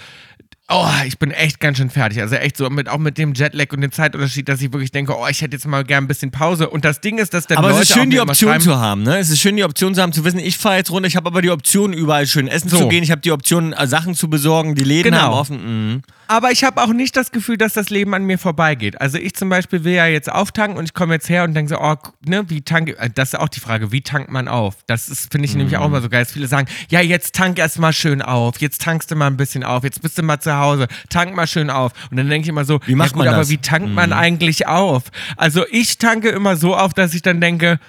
Oh, 0.68 0.88
ich 1.06 1.20
bin 1.20 1.30
echt 1.30 1.60
ganz 1.60 1.78
schön 1.78 1.92
fertig. 1.92 2.20
Also 2.22 2.36
echt 2.38 2.58
so 2.58 2.68
mit 2.72 2.90
auch 2.90 2.98
mit 2.98 3.20
dem 3.20 3.36
Jetlag 3.36 3.72
und 3.72 3.82
dem 3.82 3.92
Zeitunterschied, 3.92 4.50
dass 4.50 4.60
ich 4.64 4.74
wirklich 4.74 4.92
denke, 4.92 5.16
oh, 5.16 5.28
ich 5.30 5.44
hätte 5.44 5.56
jetzt 5.56 5.68
mal 5.68 5.84
gern 5.84 6.06
ein 6.06 6.08
bisschen 6.08 6.32
Pause. 6.32 6.70
Und 6.72 6.84
das 6.84 7.02
Ding 7.02 7.20
ist, 7.20 7.36
dass 7.36 7.46
dann 7.46 7.60
Aber 7.60 7.70
Leute 7.70 7.84
es 7.84 7.90
ist 7.92 7.96
schön, 7.96 8.10
die 8.10 8.20
Option 8.20 8.60
zu 8.60 8.76
haben, 8.76 9.04
ne? 9.04 9.20
Es 9.20 9.30
ist 9.30 9.40
schön, 9.40 9.56
die 9.58 9.64
Option 9.64 9.94
zu 9.94 10.02
haben, 10.02 10.12
zu 10.12 10.26
wissen, 10.26 10.40
ich 10.40 10.58
fahre 10.58 10.78
jetzt 10.78 10.90
runter, 10.90 11.06
ich 11.08 11.16
habe 11.16 11.28
aber 11.28 11.44
die 11.44 11.52
Option, 11.52 11.94
überall 11.94 12.26
schön 12.26 12.48
essen 12.48 12.70
So. 12.70 12.78
zu 12.80 12.88
gehen, 12.88 13.04
ich 13.04 13.12
habe 13.12 13.22
die 13.22 13.32
Option, 13.32 13.74
äh, 13.74 13.86
Sachen 13.86 14.16
zu 14.16 14.28
besorgen, 14.28 14.74
die 14.74 14.84
Läden 14.84 15.12
Genau. 15.12 15.22
haben 15.26 15.34
offen. 15.34 15.92
Mhm. 15.92 16.02
Aber 16.28 16.52
ich 16.52 16.64
habe 16.64 16.82
auch 16.82 16.94
nicht 16.94 17.16
das 17.16 17.32
Gefühl, 17.32 17.58
dass 17.58 17.74
das 17.74 17.90
Leben 17.90 18.14
an 18.14 18.24
mir 18.24 18.38
vorbeigeht. 18.38 19.00
Also 19.00 19.18
ich 19.18 19.36
zum 19.36 19.50
Beispiel 19.50 19.84
will 19.84 19.94
ja 19.94 20.08
jetzt 20.08 20.32
auftanken 20.32 20.78
und 20.78 20.86
ich 20.86 20.94
komme 20.94 21.14
jetzt 21.14 21.30
her 21.30 21.44
und 21.44 21.54
denke 21.54 21.70
so, 21.70 21.80
oh, 21.80 21.96
ne, 22.26 22.50
wie 22.50 22.62
tanke, 22.62 22.98
äh, 22.98 23.10
das 23.14 23.34
ist 23.34 23.40
auch 23.40 23.50
die 23.50 23.60
Frage, 23.60 23.92
wie 23.92 24.02
tankt 24.02 24.32
man 24.32 24.48
auf? 24.48 24.78
Das 24.88 25.10
ist, 25.10 25.32
finde 25.32 25.46
ich 25.46 25.56
nämlich 25.56 25.78
auch 25.78 25.86
immer 25.86 26.02
so 26.02 26.10
geil, 26.10 26.24
dass 26.24 26.32
viele 26.34 26.48
sagen, 26.48 26.68
ja, 26.90 27.02
jetzt 27.02 27.36
tank 27.36 27.60
erst 27.60 27.80
mal 27.80 27.94
schön 27.94 28.22
auf, 28.22 28.60
jetzt 28.60 28.82
tankst 28.82 29.12
du 29.12 29.16
mal 29.16 29.28
ein 29.28 29.38
bisschen 29.38 29.64
auf, 29.64 29.84
jetzt 29.84 30.02
bist 30.02 30.18
du 30.18 30.24
mal 30.24 30.40
zu 30.40 30.56
Hause, 30.58 30.88
tank 31.10 31.36
mal 31.36 31.48
schön 31.48 31.70
auf. 31.70 31.92
Und 32.10 32.18
dann 32.18 32.30
denke 32.30 32.46
ich 32.46 32.50
immer 32.50 32.66
so, 32.66 32.80
Wie 32.86 32.96
macht 32.96 33.12
ja 33.12 33.14
gut, 33.14 33.20
man 33.26 33.28
aber 33.30 33.38
das? 33.40 33.50
wie 33.50 33.58
tankt 33.58 33.90
man 33.90 34.14
eigentlich 34.14 34.68
auf? 34.68 35.04
Also 35.38 35.66
ich 35.70 35.98
tanke 35.98 36.30
immer 36.30 36.56
so 36.56 36.76
auf, 36.76 36.94
dass 36.94 37.14
ich 37.14 37.22
dann 37.22 37.42
denke, 37.42 37.80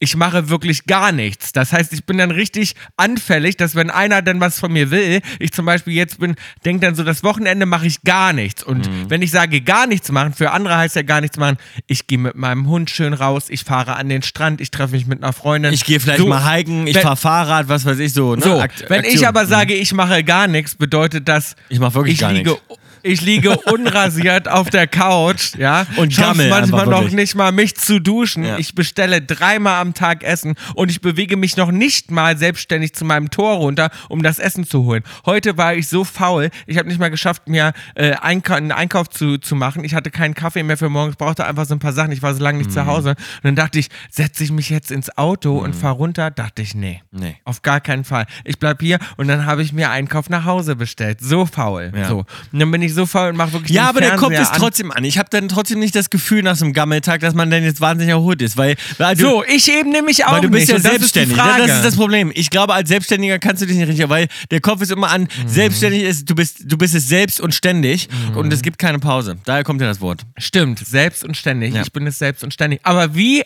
ich 0.00 0.16
mache 0.16 0.48
wirklich 0.50 0.86
gar 0.86 1.12
nichts. 1.12 1.52
Das 1.52 1.72
heißt, 1.72 1.92
ich 1.92 2.04
bin 2.04 2.18
dann 2.18 2.30
richtig 2.30 2.74
anfällig, 2.96 3.56
dass 3.56 3.74
wenn 3.74 3.90
einer 3.90 4.22
dann 4.22 4.40
was 4.40 4.58
von 4.58 4.72
mir 4.72 4.90
will, 4.90 5.20
ich 5.38 5.52
zum 5.52 5.64
Beispiel 5.64 5.94
jetzt 5.94 6.18
bin, 6.18 6.34
denke 6.64 6.84
dann 6.84 6.94
so, 6.94 7.04
das 7.04 7.22
Wochenende 7.22 7.64
mache 7.64 7.86
ich 7.86 8.02
gar 8.02 8.32
nichts. 8.32 8.62
Und 8.62 8.86
Mhm. 8.88 9.08
wenn 9.10 9.22
ich 9.22 9.30
sage 9.30 9.60
gar 9.60 9.86
nichts 9.86 10.10
machen, 10.10 10.34
für 10.34 10.50
andere 10.50 10.76
heißt 10.76 10.96
ja 10.96 11.02
gar 11.02 11.20
nichts 11.20 11.36
machen, 11.38 11.56
ich 11.86 12.06
gehe 12.06 12.18
mit 12.18 12.34
meinem 12.34 12.66
Hund 12.68 12.90
schön 12.90 13.14
raus, 13.14 13.46
ich 13.48 13.62
fahre 13.64 13.96
an 13.96 14.08
den 14.08 14.22
Strand, 14.22 14.60
ich 14.60 14.70
treffe 14.70 14.92
mich 14.94 15.06
mit 15.06 15.22
einer 15.22 15.32
Freundin. 15.32 15.72
Ich 15.72 15.84
gehe 15.84 16.00
vielleicht 16.00 16.18
So, 16.18 16.26
mal 16.26 16.54
hiken, 16.54 16.86
ich 16.86 16.98
fahre 16.98 17.16
Fahrrad, 17.16 17.68
was 17.68 17.84
weiß 17.86 17.98
ich 18.00 18.12
so. 18.12 18.34
Ne? 18.34 18.42
So, 18.42 18.50
wenn 18.88 19.04
ich 19.04 19.10
Aktion. 19.12 19.24
aber 19.26 19.46
sage, 19.46 19.74
ich 19.74 19.92
mache 19.94 20.22
gar 20.24 20.48
nichts, 20.48 20.74
bedeutet 20.74 21.28
das, 21.28 21.56
Ich 21.68 21.78
mach 21.78 21.94
wirklich 21.94 22.14
ich 22.14 22.20
gar 22.20 22.32
liege, 22.32 22.50
nichts. 22.50 22.64
Ich 23.06 23.20
liege 23.20 23.50
unrasiert 23.70 24.48
auf 24.48 24.70
der 24.70 24.86
Couch, 24.86 25.54
ja. 25.56 25.86
Und 25.96 26.16
gammel 26.16 26.48
manchmal 26.48 26.86
noch 26.86 27.10
nicht 27.10 27.34
mal, 27.34 27.52
mich 27.52 27.76
zu 27.76 28.00
duschen. 28.00 28.44
Ja. 28.44 28.56
Ich 28.58 28.74
bestelle 28.74 29.20
dreimal 29.20 29.80
am 29.80 29.92
Tag 29.92 30.24
Essen 30.24 30.54
und 30.74 30.90
ich 30.90 31.02
bewege 31.02 31.36
mich 31.36 31.56
noch 31.58 31.70
nicht 31.70 32.10
mal 32.10 32.38
selbstständig 32.38 32.94
zu 32.94 33.04
meinem 33.04 33.30
Tor 33.30 33.56
runter, 33.56 33.90
um 34.08 34.22
das 34.22 34.38
Essen 34.38 34.64
zu 34.66 34.84
holen. 34.84 35.02
Heute 35.26 35.58
war 35.58 35.74
ich 35.74 35.88
so 35.88 36.02
faul, 36.04 36.48
ich 36.66 36.78
habe 36.78 36.88
nicht 36.88 36.98
mal 36.98 37.10
geschafft, 37.10 37.46
mir 37.46 37.74
äh, 37.94 38.12
Einkau 38.14 38.54
einen 38.54 38.72
Einkauf 38.72 39.10
zu, 39.10 39.36
zu 39.36 39.54
machen. 39.54 39.84
Ich 39.84 39.94
hatte 39.94 40.10
keinen 40.10 40.34
Kaffee 40.34 40.62
mehr 40.62 40.78
für 40.78 40.88
morgens, 40.88 41.16
brauchte 41.16 41.44
einfach 41.46 41.66
so 41.66 41.74
ein 41.74 41.80
paar 41.80 41.92
Sachen. 41.92 42.10
Ich 42.10 42.22
war 42.22 42.34
so 42.34 42.42
lange 42.42 42.56
nicht 42.58 42.70
Mhm. 42.70 42.74
zu 42.74 42.86
Hause. 42.86 43.10
Und 43.10 43.16
dann 43.44 43.56
dachte 43.56 43.78
ich, 43.78 43.88
setze 44.10 44.42
ich 44.44 44.50
mich 44.50 44.70
jetzt 44.70 44.90
ins 44.90 45.16
Auto 45.18 45.58
und 45.58 45.74
fahre 45.76 45.96
runter. 45.96 46.30
Dachte 46.30 46.62
ich, 46.62 46.74
nee. 46.74 47.02
Nee. 47.12 47.36
Auf 47.44 47.60
gar 47.60 47.80
keinen 47.82 48.04
Fall. 48.04 48.24
Ich 48.44 48.58
bleib 48.58 48.80
hier 48.80 48.98
und 49.18 49.28
dann 49.28 49.44
habe 49.44 49.62
ich 49.62 49.74
mir 49.74 49.90
Einkauf 49.90 50.30
nach 50.30 50.46
Hause 50.46 50.74
bestellt. 50.74 51.18
So 51.20 51.44
faul. 51.44 51.92
Ja. 51.94 52.08
So. 52.08 52.24
Und 52.52 52.58
dann 52.60 52.70
bin 52.70 52.80
ich 52.80 52.93
so 52.94 53.06
faul 53.06 53.28
und 53.30 53.36
mache 53.36 53.52
wirklich 53.52 53.72
Ja, 53.76 53.88
aber 53.88 54.00
der 54.00 54.10
Kopf 54.12 54.28
Fernseher 54.30 54.42
ist 54.42 54.50
an. 54.52 54.58
trotzdem 54.58 54.90
an. 54.92 55.04
Ich 55.04 55.18
habe 55.18 55.28
dann 55.30 55.48
trotzdem 55.48 55.78
nicht 55.78 55.94
das 55.94 56.10
Gefühl 56.10 56.42
nach 56.42 56.56
so 56.56 56.64
einem 56.64 56.72
Gammeltag, 56.74 57.20
dass 57.20 57.34
man 57.34 57.50
dann 57.50 57.62
jetzt 57.62 57.80
wahnsinnig 57.80 58.10
erholt 58.12 58.40
ist, 58.42 58.56
weil, 58.56 58.76
weil 58.98 59.16
du, 59.16 59.22
So, 59.22 59.44
ich 59.44 59.70
eben 59.70 59.90
nämlich 59.90 60.24
auch 60.24 60.32
weil 60.32 60.40
du 60.42 60.48
bist 60.50 60.60
nicht. 60.62 60.68
ja 60.70 60.76
und 60.76 60.84
das 60.84 60.92
selbstständig. 60.92 61.36
Ist 61.36 61.44
das 61.68 61.76
ist 61.78 61.84
das 61.84 61.96
Problem. 61.96 62.32
Ich 62.34 62.50
glaube, 62.50 62.72
als 62.74 62.88
Selbstständiger 62.88 63.38
kannst 63.38 63.62
du 63.62 63.66
dich 63.66 63.76
nicht 63.76 63.88
richtig, 63.88 64.08
weil 64.08 64.28
der 64.50 64.60
Kopf 64.60 64.80
ist 64.82 64.90
immer 64.90 65.10
an, 65.10 65.22
Mhm. 65.22 65.48
selbstständig 65.48 66.02
ist, 66.02 66.30
du 66.30 66.34
bist, 66.34 66.58
du 66.64 66.78
bist 66.78 66.94
es 66.94 67.08
selbst 67.08 67.40
und 67.40 67.54
ständig 67.54 68.08
Mhm. 68.30 68.36
und 68.36 68.52
es 68.52 68.62
gibt 68.62 68.78
keine 68.78 68.98
Pause. 68.98 69.36
Daher 69.44 69.64
kommt 69.64 69.80
ja 69.80 69.86
das 69.86 70.00
Wort. 70.00 70.22
Stimmt, 70.38 70.78
selbst 70.78 71.24
und 71.24 71.36
ständig. 71.36 71.74
Ja. 71.74 71.82
Ich 71.82 71.92
bin 71.92 72.06
es 72.06 72.18
selbst 72.18 72.44
und 72.44 72.52
ständig. 72.54 72.80
Aber 72.84 73.14
wie 73.14 73.42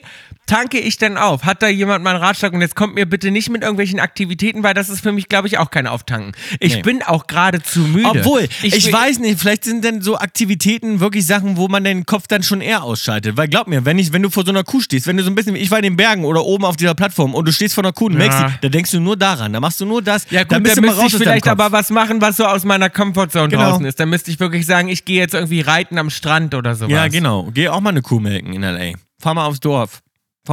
tanke 0.48 0.78
ich 0.80 0.96
denn 0.96 1.16
auf? 1.16 1.44
Hat 1.44 1.62
da 1.62 1.68
jemand 1.68 2.02
mal 2.02 2.16
einen 2.16 2.24
Ratschlag? 2.24 2.52
Und 2.52 2.60
jetzt 2.60 2.74
kommt 2.74 2.94
mir 2.96 3.06
bitte 3.06 3.30
nicht 3.30 3.48
mit 3.50 3.62
irgendwelchen 3.62 4.00
Aktivitäten, 4.00 4.64
weil 4.64 4.74
das 4.74 4.88
ist 4.88 5.00
für 5.00 5.12
mich, 5.12 5.28
glaube 5.28 5.46
ich, 5.46 5.58
auch 5.58 5.70
kein 5.70 5.86
Auftanken. 5.86 6.32
Ich 6.58 6.76
Nee. 6.76 6.82
bin 6.82 7.02
auch 7.02 7.26
gerade 7.28 7.62
zu 7.62 7.80
müde. 7.80 8.08
Obwohl, 8.08 8.48
ich, 8.62 8.86
will- 8.86 8.92
weiß 8.92 9.20
nicht, 9.20 9.38
vielleicht 9.38 9.62
sind 9.64 9.84
denn 9.84 10.02
so 10.02 10.18
Aktivitäten 10.18 10.98
wirklich 11.00 11.26
Sachen, 11.26 11.56
wo 11.56 11.68
man 11.68 11.84
den 11.84 12.06
Kopf 12.06 12.26
dann 12.26 12.42
schon 12.42 12.60
eher 12.60 12.82
ausschaltet. 12.82 13.36
Weil 13.36 13.46
glaub 13.48 13.68
mir, 13.68 13.84
wenn, 13.84 13.98
ich, 13.98 14.12
wenn 14.12 14.22
du 14.22 14.30
vor 14.30 14.44
so 14.44 14.50
einer 14.50 14.64
Kuh 14.64 14.80
stehst, 14.80 15.06
wenn 15.06 15.16
du 15.16 15.22
so 15.22 15.30
ein 15.30 15.34
bisschen, 15.34 15.54
ich 15.54 15.70
war 15.70 15.78
in 15.78 15.84
den 15.84 15.96
Bergen 15.96 16.24
oder 16.24 16.44
oben 16.44 16.64
auf 16.64 16.76
dieser 16.76 16.94
Plattform 16.94 17.34
und 17.34 17.46
du 17.46 17.52
stehst 17.52 17.74
vor 17.74 17.84
einer 17.84 17.92
Kuh 17.92 18.06
und 18.06 18.12
Ja. 18.14 18.18
merkst 18.18 18.44
da 18.62 18.68
denkst 18.68 18.90
du 18.90 19.00
nur 19.00 19.16
daran, 19.16 19.52
da 19.52 19.60
machst 19.60 19.80
du 19.80 19.86
nur 19.86 20.02
das. 20.02 20.26
Ja 20.30 20.44
dann 20.44 20.62
gut, 20.64 20.72
dann 20.76 20.84
mal 20.84 20.90
müsste 20.96 21.06
ich 21.16 21.22
vielleicht 21.22 21.46
aber 21.48 21.70
was 21.70 21.90
machen, 21.90 22.20
was 22.20 22.36
so 22.38 22.44
aus 22.46 22.64
meiner 22.64 22.88
Comfortzone 22.90 23.48
Genau. 23.48 23.70
draußen 23.70 23.84
ist. 23.84 24.00
Dann 24.00 24.08
müsste 24.10 24.30
ich 24.30 24.40
wirklich 24.40 24.64
sagen, 24.66 24.88
ich 24.88 25.04
gehe 25.04 25.18
jetzt 25.18 25.34
irgendwie 25.34 25.60
reiten 25.60 25.98
am 25.98 26.10
Strand 26.10 26.54
oder 26.54 26.74
sowas. 26.74 26.90
Ja, 26.92 27.08
genau. 27.08 27.48
Geh 27.52 27.68
auch 27.68 27.80
mal 27.80 27.90
eine 27.90 28.02
Kuh 28.02 28.18
melken 28.20 28.52
in 28.54 28.62
L.A. 28.62 28.96
Fahr 29.20 29.34
mal 29.34 29.44
aufs 29.46 29.60
Dorf. 29.60 30.00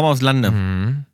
Mal 0.04 0.12
aufs 0.12 0.22
Lande. 0.22 0.52
Mhm. 0.52 1.06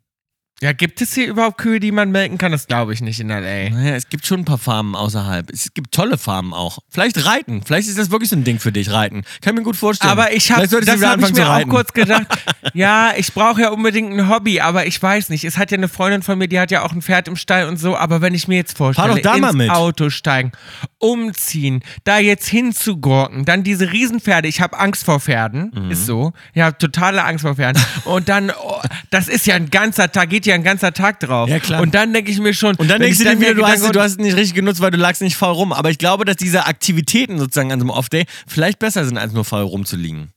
Ja, 0.61 0.73
gibt 0.73 1.01
es 1.01 1.15
hier 1.15 1.27
überhaupt 1.27 1.57
Kühe, 1.57 1.79
die 1.79 1.91
man 1.91 2.11
melken 2.11 2.37
kann? 2.37 2.51
Das 2.51 2.67
glaube 2.67 2.93
ich 2.93 3.01
nicht 3.01 3.19
in 3.19 3.31
L.A. 3.31 3.71
Naja, 3.71 3.95
es 3.95 4.09
gibt 4.09 4.27
schon 4.27 4.41
ein 4.41 4.45
paar 4.45 4.59
Farmen 4.59 4.93
außerhalb. 4.93 5.49
Es 5.49 5.73
gibt 5.73 5.91
tolle 5.91 6.19
Farmen 6.19 6.53
auch. 6.53 6.77
Vielleicht 6.87 7.25
reiten. 7.25 7.63
Vielleicht 7.65 7.87
ist 7.89 7.97
das 7.97 8.11
wirklich 8.11 8.29
so 8.29 8.35
ein 8.35 8.43
Ding 8.43 8.59
für 8.59 8.71
dich, 8.71 8.91
reiten. 8.91 9.23
Kann 9.41 9.55
ich 9.55 9.59
mir 9.59 9.63
gut 9.63 9.75
vorstellen. 9.75 10.11
Aber 10.11 10.31
ich 10.33 10.51
habe, 10.51 10.67
das 10.67 11.03
habe 11.03 11.25
ich 11.25 11.33
mir 11.33 11.49
auch 11.49 11.67
kurz 11.67 11.93
gedacht. 11.93 12.27
ja, 12.75 13.13
ich 13.17 13.33
brauche 13.33 13.59
ja 13.59 13.69
unbedingt 13.69 14.13
ein 14.13 14.29
Hobby, 14.29 14.61
aber 14.61 14.85
ich 14.85 15.01
weiß 15.01 15.29
nicht. 15.29 15.45
Es 15.45 15.57
hat 15.57 15.71
ja 15.71 15.79
eine 15.79 15.87
Freundin 15.87 16.21
von 16.21 16.37
mir, 16.37 16.47
die 16.47 16.59
hat 16.59 16.69
ja 16.69 16.83
auch 16.83 16.91
ein 16.91 17.01
Pferd 17.01 17.27
im 17.27 17.37
Stall 17.37 17.67
und 17.67 17.77
so. 17.77 17.97
Aber 17.97 18.21
wenn 18.21 18.35
ich 18.35 18.47
mir 18.47 18.57
jetzt 18.57 18.77
vorstelle, 18.77 19.19
ins 19.19 19.53
mit. 19.53 19.71
Auto 19.71 20.11
steigen, 20.11 20.51
umziehen, 20.99 21.81
da 22.03 22.19
jetzt 22.19 22.47
hinzugurken, 22.47 23.45
dann 23.45 23.63
diese 23.63 23.91
Riesenpferde. 23.91 24.47
Ich 24.47 24.61
habe 24.61 24.77
Angst 24.77 25.05
vor 25.05 25.19
Pferden, 25.19 25.71
Mhm. 25.73 25.89
ist 25.89 26.05
so. 26.05 26.33
Ich 26.53 26.61
habe 26.61 26.77
totale 26.77 27.23
Angst 27.23 27.41
vor 27.41 27.55
Pferden. 27.55 27.81
und 28.05 28.29
dann, 28.29 28.51
oh, 28.51 28.79
das 29.09 29.27
ist 29.27 29.47
ja 29.47 29.55
ein 29.55 29.71
ganzer 29.71 30.11
Tag, 30.11 30.29
geht 30.29 30.45
ja 30.45 30.50
ein 30.53 30.63
ganzer 30.63 30.93
Tag 30.93 31.19
drauf. 31.19 31.49
Ja, 31.49 31.59
klar. 31.59 31.81
Und 31.81 31.93
dann 31.93 32.13
denke 32.13 32.31
ich 32.31 32.39
mir 32.39 32.53
schon. 32.53 32.75
Und 32.75 32.89
dann 32.89 33.01
denkst 33.01 33.19
du 33.19 33.23
dir 33.23 33.39
wieder, 33.39 33.53
du 33.53 33.65
hast, 33.65 33.95
du 33.95 33.99
hast 33.99 34.11
es 34.11 34.17
nicht 34.17 34.35
richtig 34.35 34.55
genutzt, 34.55 34.81
weil 34.81 34.91
du 34.91 34.97
lagst 34.97 35.21
nicht 35.21 35.35
faul 35.35 35.53
rum. 35.53 35.73
Aber 35.73 35.89
ich 35.89 35.97
glaube, 35.97 36.25
dass 36.25 36.37
diese 36.37 36.65
Aktivitäten 36.65 37.37
sozusagen 37.37 37.71
an 37.71 37.79
so 37.79 37.83
einem 37.83 37.91
Off-Day 37.91 38.25
vielleicht 38.47 38.79
besser 38.79 39.05
sind, 39.05 39.17
als 39.17 39.33
nur 39.33 39.45
faul 39.45 39.63
rumzuliegen. 39.63 40.31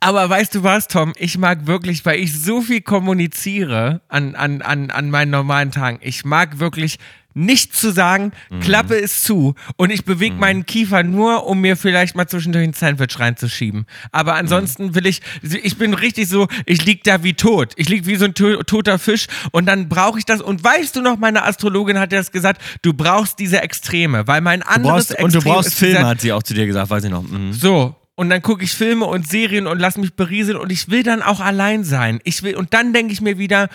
Aber 0.00 0.28
weißt 0.30 0.54
du 0.54 0.62
was, 0.62 0.86
Tom? 0.88 1.12
Ich 1.16 1.38
mag 1.38 1.66
wirklich, 1.66 2.04
weil 2.06 2.20
ich 2.20 2.38
so 2.40 2.60
viel 2.60 2.80
kommuniziere 2.80 4.00
an, 4.08 4.34
an, 4.36 4.62
an, 4.62 4.90
an 4.90 5.10
meinen 5.10 5.30
normalen 5.30 5.70
Tagen. 5.72 5.98
Ich 6.02 6.24
mag 6.24 6.58
wirklich 6.60 6.98
nichts 7.34 7.78
zu 7.80 7.92
sagen, 7.92 8.32
Mhm. 8.50 8.60
Klappe 8.60 8.94
ist 8.94 9.22
zu 9.24 9.54
und 9.76 9.90
ich 9.90 10.04
bewege 10.04 10.34
meinen 10.34 10.66
Kiefer 10.66 11.02
nur, 11.04 11.46
um 11.46 11.60
mir 11.60 11.76
vielleicht 11.76 12.16
mal 12.16 12.26
zwischendurch 12.26 12.64
ein 12.66 12.72
Sandwich 12.72 13.18
reinzuschieben. 13.20 13.86
Aber 14.10 14.32
Mhm. 14.32 14.38
ansonsten 14.38 14.94
will 14.96 15.06
ich, 15.06 15.20
ich 15.42 15.76
bin 15.76 15.94
richtig 15.94 16.28
so, 16.28 16.48
ich 16.66 16.84
lieg 16.84 17.04
da 17.04 17.22
wie 17.22 17.34
tot. 17.34 17.72
Ich 17.76 17.88
lieg 17.88 18.06
wie 18.06 18.16
so 18.16 18.24
ein 18.24 18.34
to 18.34 18.62
toter 18.64 18.98
Fisch 18.98 19.26
und 19.52 19.66
dann 19.66 19.88
brauche 19.88 20.18
ich 20.18 20.24
das. 20.24 20.40
Und 20.40 20.64
weißt 20.64 20.96
du 20.96 21.02
noch, 21.02 21.18
meine 21.18 21.44
Astrologin 21.44 21.98
hat 22.00 22.12
das 22.12 22.32
gesagt, 22.32 22.60
du 22.82 22.92
brauchst 22.92 23.38
diese 23.38 23.62
Extreme, 23.62 24.26
weil 24.26 24.40
mein 24.40 24.60
Du 24.60 24.66
anderes 24.66 25.08
brauchst, 25.08 25.22
und 25.22 25.32
du 25.34 25.38
Extrem 25.38 25.52
brauchst 25.52 25.74
Filme, 25.74 26.06
hat 26.06 26.20
sie 26.20 26.32
auch 26.32 26.42
zu 26.42 26.54
dir 26.54 26.66
gesagt, 26.66 26.90
weiß 26.90 27.04
ich 27.04 27.10
noch. 27.10 27.22
Mhm. 27.22 27.52
so. 27.52 27.94
Und 28.18 28.30
dann 28.30 28.42
gucke 28.42 28.64
ich 28.64 28.72
Filme 28.72 29.04
und 29.04 29.28
Serien 29.28 29.68
und 29.68 29.78
lass 29.78 29.96
mich 29.96 30.14
berieseln 30.14 30.58
und 30.58 30.72
ich 30.72 30.90
will 30.90 31.04
dann 31.04 31.22
auch 31.22 31.38
allein 31.38 31.84
sein. 31.84 32.18
Ich 32.24 32.42
will, 32.42 32.56
und 32.56 32.74
dann 32.74 32.92
denke 32.92 33.12
ich 33.12 33.20
mir 33.20 33.38
wieder, 33.38 33.68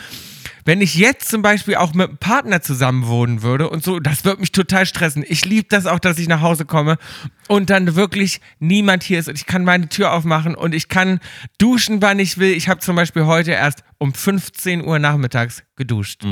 wenn 0.65 0.81
ich 0.81 0.95
jetzt 0.95 1.29
zum 1.29 1.41
Beispiel 1.41 1.75
auch 1.75 1.93
mit 1.93 2.09
einem 2.09 2.17
Partner 2.17 2.61
zusammen 2.61 3.07
wohnen 3.07 3.41
würde 3.41 3.69
und 3.69 3.85
so, 3.85 4.01
das 4.01 4.25
wird 4.25 4.41
mich 4.41 4.51
total 4.51 4.85
stressen. 4.85 5.23
Ich 5.25 5.45
liebe 5.45 5.67
das 5.69 5.85
auch, 5.85 5.99
dass 5.99 6.19
ich 6.19 6.27
nach 6.27 6.41
Hause 6.41 6.65
komme 6.65 6.97
und 7.47 7.69
dann 7.69 7.95
wirklich 7.95 8.41
niemand 8.59 9.03
hier 9.03 9.19
ist 9.19 9.29
und 9.29 9.37
ich 9.37 9.45
kann 9.45 9.63
meine 9.63 9.87
Tür 9.87 10.11
aufmachen 10.11 10.55
und 10.55 10.75
ich 10.75 10.89
kann 10.89 11.21
duschen, 11.57 12.01
wann 12.01 12.19
ich 12.19 12.37
will. 12.37 12.51
Ich 12.51 12.67
habe 12.67 12.81
zum 12.81 12.97
Beispiel 12.97 13.23
heute 13.23 13.51
erst 13.51 13.85
um 14.03 14.13
15 14.13 14.85
Uhr 14.85 14.99
nachmittags 14.99 15.63
geduscht. 15.77 16.23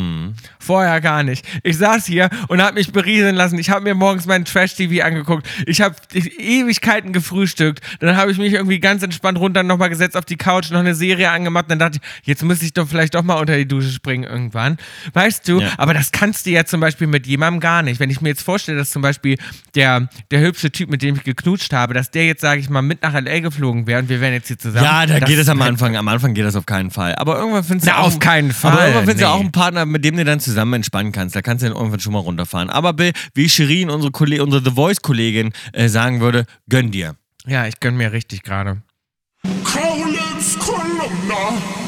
Vorher 0.60 1.02
gar 1.02 1.24
nicht. 1.24 1.46
Ich 1.64 1.78
saß 1.78 2.06
hier 2.06 2.30
und 2.48 2.62
habe 2.62 2.76
mich 2.76 2.92
berieseln 2.92 3.36
lassen. 3.36 3.58
Ich 3.58 3.70
habe 3.70 3.86
mir 3.86 3.96
morgens 3.96 4.26
meinen 4.26 4.44
Trash-TV 4.44 5.04
angeguckt. 5.04 5.48
Ich 5.66 5.82
habe 5.82 5.96
Ewigkeiten 6.14 7.14
gefrühstückt. 7.14 7.82
Dann 8.02 8.18
habe 8.18 8.32
ich 8.32 8.38
mich 8.38 8.54
irgendwie 8.54 8.80
ganz 8.80 9.04
entspannt 9.04 9.40
runter 9.40 9.64
nochmal 9.64 9.90
gesetzt 9.90 10.18
auf 10.18 10.26
die 10.26 10.36
Couch, 10.36 10.70
noch 10.70 10.80
eine 10.80 10.94
Serie 10.94 11.32
angemacht. 11.32 11.66
Dann 11.70 11.80
dachte 11.80 12.00
ich, 12.02 12.28
jetzt 12.28 12.44
müsste 12.44 12.66
ich 12.66 12.74
doch 12.74 12.88
vielleicht 12.88 13.16
doch 13.16 13.24
mal 13.24 13.36
unter 13.36 13.56
die 13.56 13.68
Dusche 13.68 13.90
springen 13.90 14.26
irgendwann. 14.26 14.78
Weißt 15.14 15.48
du? 15.48 15.62
Ja. 15.62 15.72
Aber 15.78 15.94
das 15.94 16.12
kannst 16.12 16.46
du 16.46 16.50
ja 16.50 16.66
zum 16.66 16.82
Beispiel 16.82 17.08
mit 17.08 17.26
jemandem 17.26 17.62
gar 17.62 17.84
nicht. 17.84 18.02
Wenn 18.02 18.10
ich 18.10 18.20
mir 18.20 18.30
jetzt 18.30 18.44
vorstelle, 18.44 18.78
dass 18.78 18.92
zum 18.92 19.02
Beispiel 19.02 19.38
der, 19.76 20.10
der 20.30 20.42
hübsche 20.42 20.72
Typ, 20.72 20.90
mit 20.90 21.02
dem 21.02 21.16
ich 21.16 21.24
geknutscht 21.24 21.72
habe, 21.72 21.94
dass 21.94 22.12
der 22.12 22.26
jetzt, 22.26 22.42
sage 22.42 22.60
ich 22.60 22.70
mal, 22.70 22.82
mit 22.82 23.02
nach 23.02 23.14
L.A. 23.14 23.40
geflogen 23.40 23.88
wäre 23.88 24.02
und 24.02 24.10
wir 24.10 24.20
wären 24.20 24.34
jetzt 24.34 24.50
hier 24.50 24.60
zusammen. 24.60 24.86
Ja, 24.86 25.06
da 25.06 25.20
geht 25.20 25.40
es 25.40 25.48
am 25.48 25.62
Anfang. 25.62 25.96
Am 25.96 26.10
Anfang 26.10 26.34
geht 26.34 26.46
das 26.46 26.56
auf 26.56 26.66
keinen 26.66 26.92
Fall. 26.92 27.16
Aber 27.16 27.38
irgendwann 27.38 27.61
findest 27.64 27.88
du 27.88 27.92
Na, 27.92 28.00
auf 28.00 28.20
keinen 28.20 28.52
Fall, 28.52 28.72
Aber 28.72 28.82
irgendwann 28.82 29.06
findest 29.06 29.22
du 29.22 29.26
nee. 29.28 29.32
auch 29.34 29.40
einen 29.40 29.52
Partner, 29.52 29.86
mit 29.86 30.06
dem 30.06 30.18
du 30.18 30.26
dann 30.26 30.40
zusammen 30.40 30.74
entspannen 30.74 31.12
kannst. 31.12 31.36
Da 31.36 31.42
kannst 31.42 31.64
du 31.64 31.68
dann 31.68 31.78
irgendwann 31.78 32.00
schon 32.00 32.14
mal 32.14 32.20
runterfahren. 32.20 32.70
Aber 32.70 32.94
Bill, 32.94 33.12
wie 33.34 33.50
Shirin, 33.50 33.90
unsere, 33.90 34.12
unsere 34.44 34.64
The 34.64 34.72
Voice-Kollegin, 34.72 35.54
äh, 35.74 35.88
sagen 35.88 36.22
würde, 36.22 36.46
gönn 36.70 36.92
dir. 36.92 37.16
Ja, 37.46 37.66
ich 37.68 37.80
gönn 37.80 37.98
mir 37.98 38.12
richtig 38.12 38.44
gerade. 38.44 38.82
Kaulitz 39.64 40.58
Kolumna. 40.60 41.81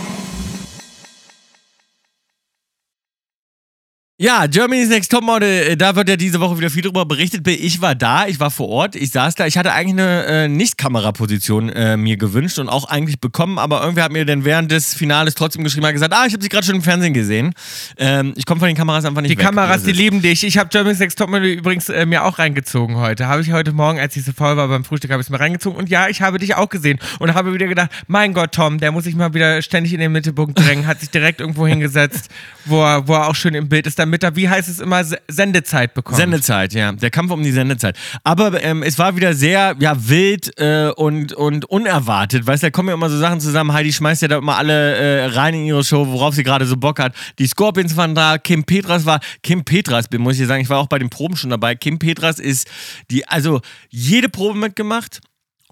Ja, 4.19 4.45
Germany's 4.45 4.89
Next 4.89 5.11
Topmodel, 5.11 5.71
äh, 5.71 5.75
da 5.75 5.95
wird 5.95 6.07
ja 6.07 6.15
diese 6.15 6.39
Woche 6.39 6.55
wieder 6.59 6.69
viel 6.69 6.83
drüber 6.83 7.03
berichtet. 7.03 7.47
Ich 7.47 7.81
war 7.81 7.95
da, 7.95 8.27
ich 8.27 8.39
war 8.39 8.51
vor 8.51 8.69
Ort, 8.69 8.95
ich 8.95 9.09
saß 9.09 9.33
da. 9.33 9.47
Ich 9.47 9.57
hatte 9.57 9.73
eigentlich 9.73 9.93
eine 9.93 10.25
äh, 10.27 10.47
Nicht-Kameraposition 10.47 11.69
äh, 11.69 11.97
mir 11.97 12.15
gewünscht 12.17 12.59
und 12.59 12.69
auch 12.69 12.85
eigentlich 12.85 13.19
bekommen, 13.19 13.57
aber 13.57 13.81
irgendwer 13.81 14.03
hat 14.03 14.11
mir 14.11 14.23
dann 14.23 14.45
während 14.45 14.71
des 14.71 14.93
Finales 14.93 15.33
trotzdem 15.33 15.63
geschrieben, 15.63 15.87
hat 15.87 15.93
gesagt, 15.93 16.13
ah, 16.13 16.27
ich 16.27 16.33
habe 16.33 16.43
sie 16.43 16.49
gerade 16.49 16.63
schon 16.63 16.75
im 16.75 16.83
Fernsehen 16.83 17.15
gesehen. 17.15 17.55
Ähm, 17.97 18.35
ich 18.35 18.45
komme 18.45 18.59
von 18.59 18.67
den 18.67 18.77
Kameras 18.77 19.03
einfach 19.03 19.23
nicht 19.23 19.31
Die 19.31 19.37
weg. 19.39 19.45
Kameras, 19.45 19.81
die 19.81 19.93
lieben 19.93 20.21
dich. 20.21 20.43
Ich 20.43 20.59
habe 20.59 20.69
Germany's 20.69 20.99
Next 20.99 21.17
Topmodel 21.17 21.49
übrigens 21.49 21.89
äh, 21.89 22.05
mir 22.05 22.23
auch 22.23 22.37
reingezogen 22.37 22.97
heute. 22.97 23.27
Habe 23.27 23.41
ich 23.41 23.51
heute 23.51 23.73
Morgen, 23.73 23.99
als 23.99 24.15
ich 24.15 24.23
so 24.23 24.31
faul 24.31 24.55
war 24.57 24.67
beim 24.67 24.83
Frühstück, 24.83 25.09
habe 25.09 25.21
ich 25.21 25.25
es 25.25 25.31
mir 25.31 25.39
reingezogen. 25.39 25.75
Und 25.75 25.89
ja, 25.89 26.07
ich 26.07 26.21
habe 26.21 26.37
dich 26.37 26.53
auch 26.53 26.69
gesehen 26.69 26.99
und 27.17 27.33
habe 27.33 27.51
wieder 27.51 27.65
gedacht, 27.65 27.89
mein 28.05 28.35
Gott, 28.35 28.51
Tom, 28.51 28.77
der 28.77 28.91
muss 28.91 29.05
sich 29.05 29.15
mal 29.15 29.33
wieder 29.33 29.63
ständig 29.63 29.91
in 29.91 29.99
den 29.99 30.11
Mittelpunkt 30.11 30.59
drängen, 30.59 30.85
hat 30.85 30.99
sich 30.99 31.09
direkt 31.09 31.41
irgendwo 31.41 31.65
hingesetzt, 31.73 32.29
wo 32.65 32.83
er, 32.83 33.07
wo 33.07 33.15
er 33.15 33.27
auch 33.27 33.35
schön 33.35 33.55
im 33.55 33.67
Bild 33.67 33.87
ist, 33.87 34.02
damit 34.03 34.23
er, 34.23 34.35
wie 34.35 34.47
heißt 34.49 34.69
es 34.69 34.79
immer, 34.79 35.03
Se- 35.03 35.19
Sendezeit 35.27 35.93
bekommt. 35.93 36.17
Sendezeit, 36.17 36.73
ja. 36.73 36.91
Der 36.91 37.09
Kampf 37.09 37.31
um 37.31 37.41
die 37.43 37.51
Sendezeit. 37.51 37.97
Aber 38.23 38.61
ähm, 38.63 38.83
es 38.83 38.99
war 38.99 39.15
wieder 39.15 39.33
sehr 39.33 39.75
ja, 39.79 40.07
wild 40.09 40.59
äh, 40.59 40.91
und, 40.95 41.33
und 41.33 41.65
unerwartet. 41.65 42.45
Weißt 42.45 42.63
du, 42.63 42.67
da 42.67 42.71
kommen 42.71 42.89
ja 42.89 42.93
immer 42.95 43.09
so 43.09 43.17
Sachen 43.17 43.39
zusammen. 43.39 43.73
Heidi 43.73 43.91
schmeißt 43.93 44.21
ja 44.21 44.27
da 44.27 44.37
immer 44.37 44.57
alle 44.57 44.95
äh, 44.95 45.25
rein 45.25 45.53
in 45.53 45.65
ihre 45.65 45.83
Show, 45.83 46.05
worauf 46.07 46.35
sie 46.35 46.43
gerade 46.43 46.65
so 46.65 46.77
Bock 46.77 46.99
hat. 46.99 47.15
Die 47.39 47.47
Scorpions 47.47 47.95
waren 47.97 48.13
da, 48.15 48.37
Kim 48.37 48.63
Petras 48.63 49.05
war. 49.05 49.19
Kim 49.41 49.63
Petras, 49.63 50.05
muss 50.17 50.39
ich 50.39 50.47
sagen, 50.47 50.61
ich 50.61 50.69
war 50.69 50.79
auch 50.79 50.87
bei 50.87 50.99
den 50.99 51.09
Proben 51.09 51.35
schon 51.35 51.49
dabei. 51.49 51.75
Kim 51.75 51.99
Petras 51.99 52.39
ist 52.39 52.67
die, 53.09 53.27
also 53.27 53.61
jede 53.89 54.29
Probe 54.29 54.57
mitgemacht. 54.57 55.21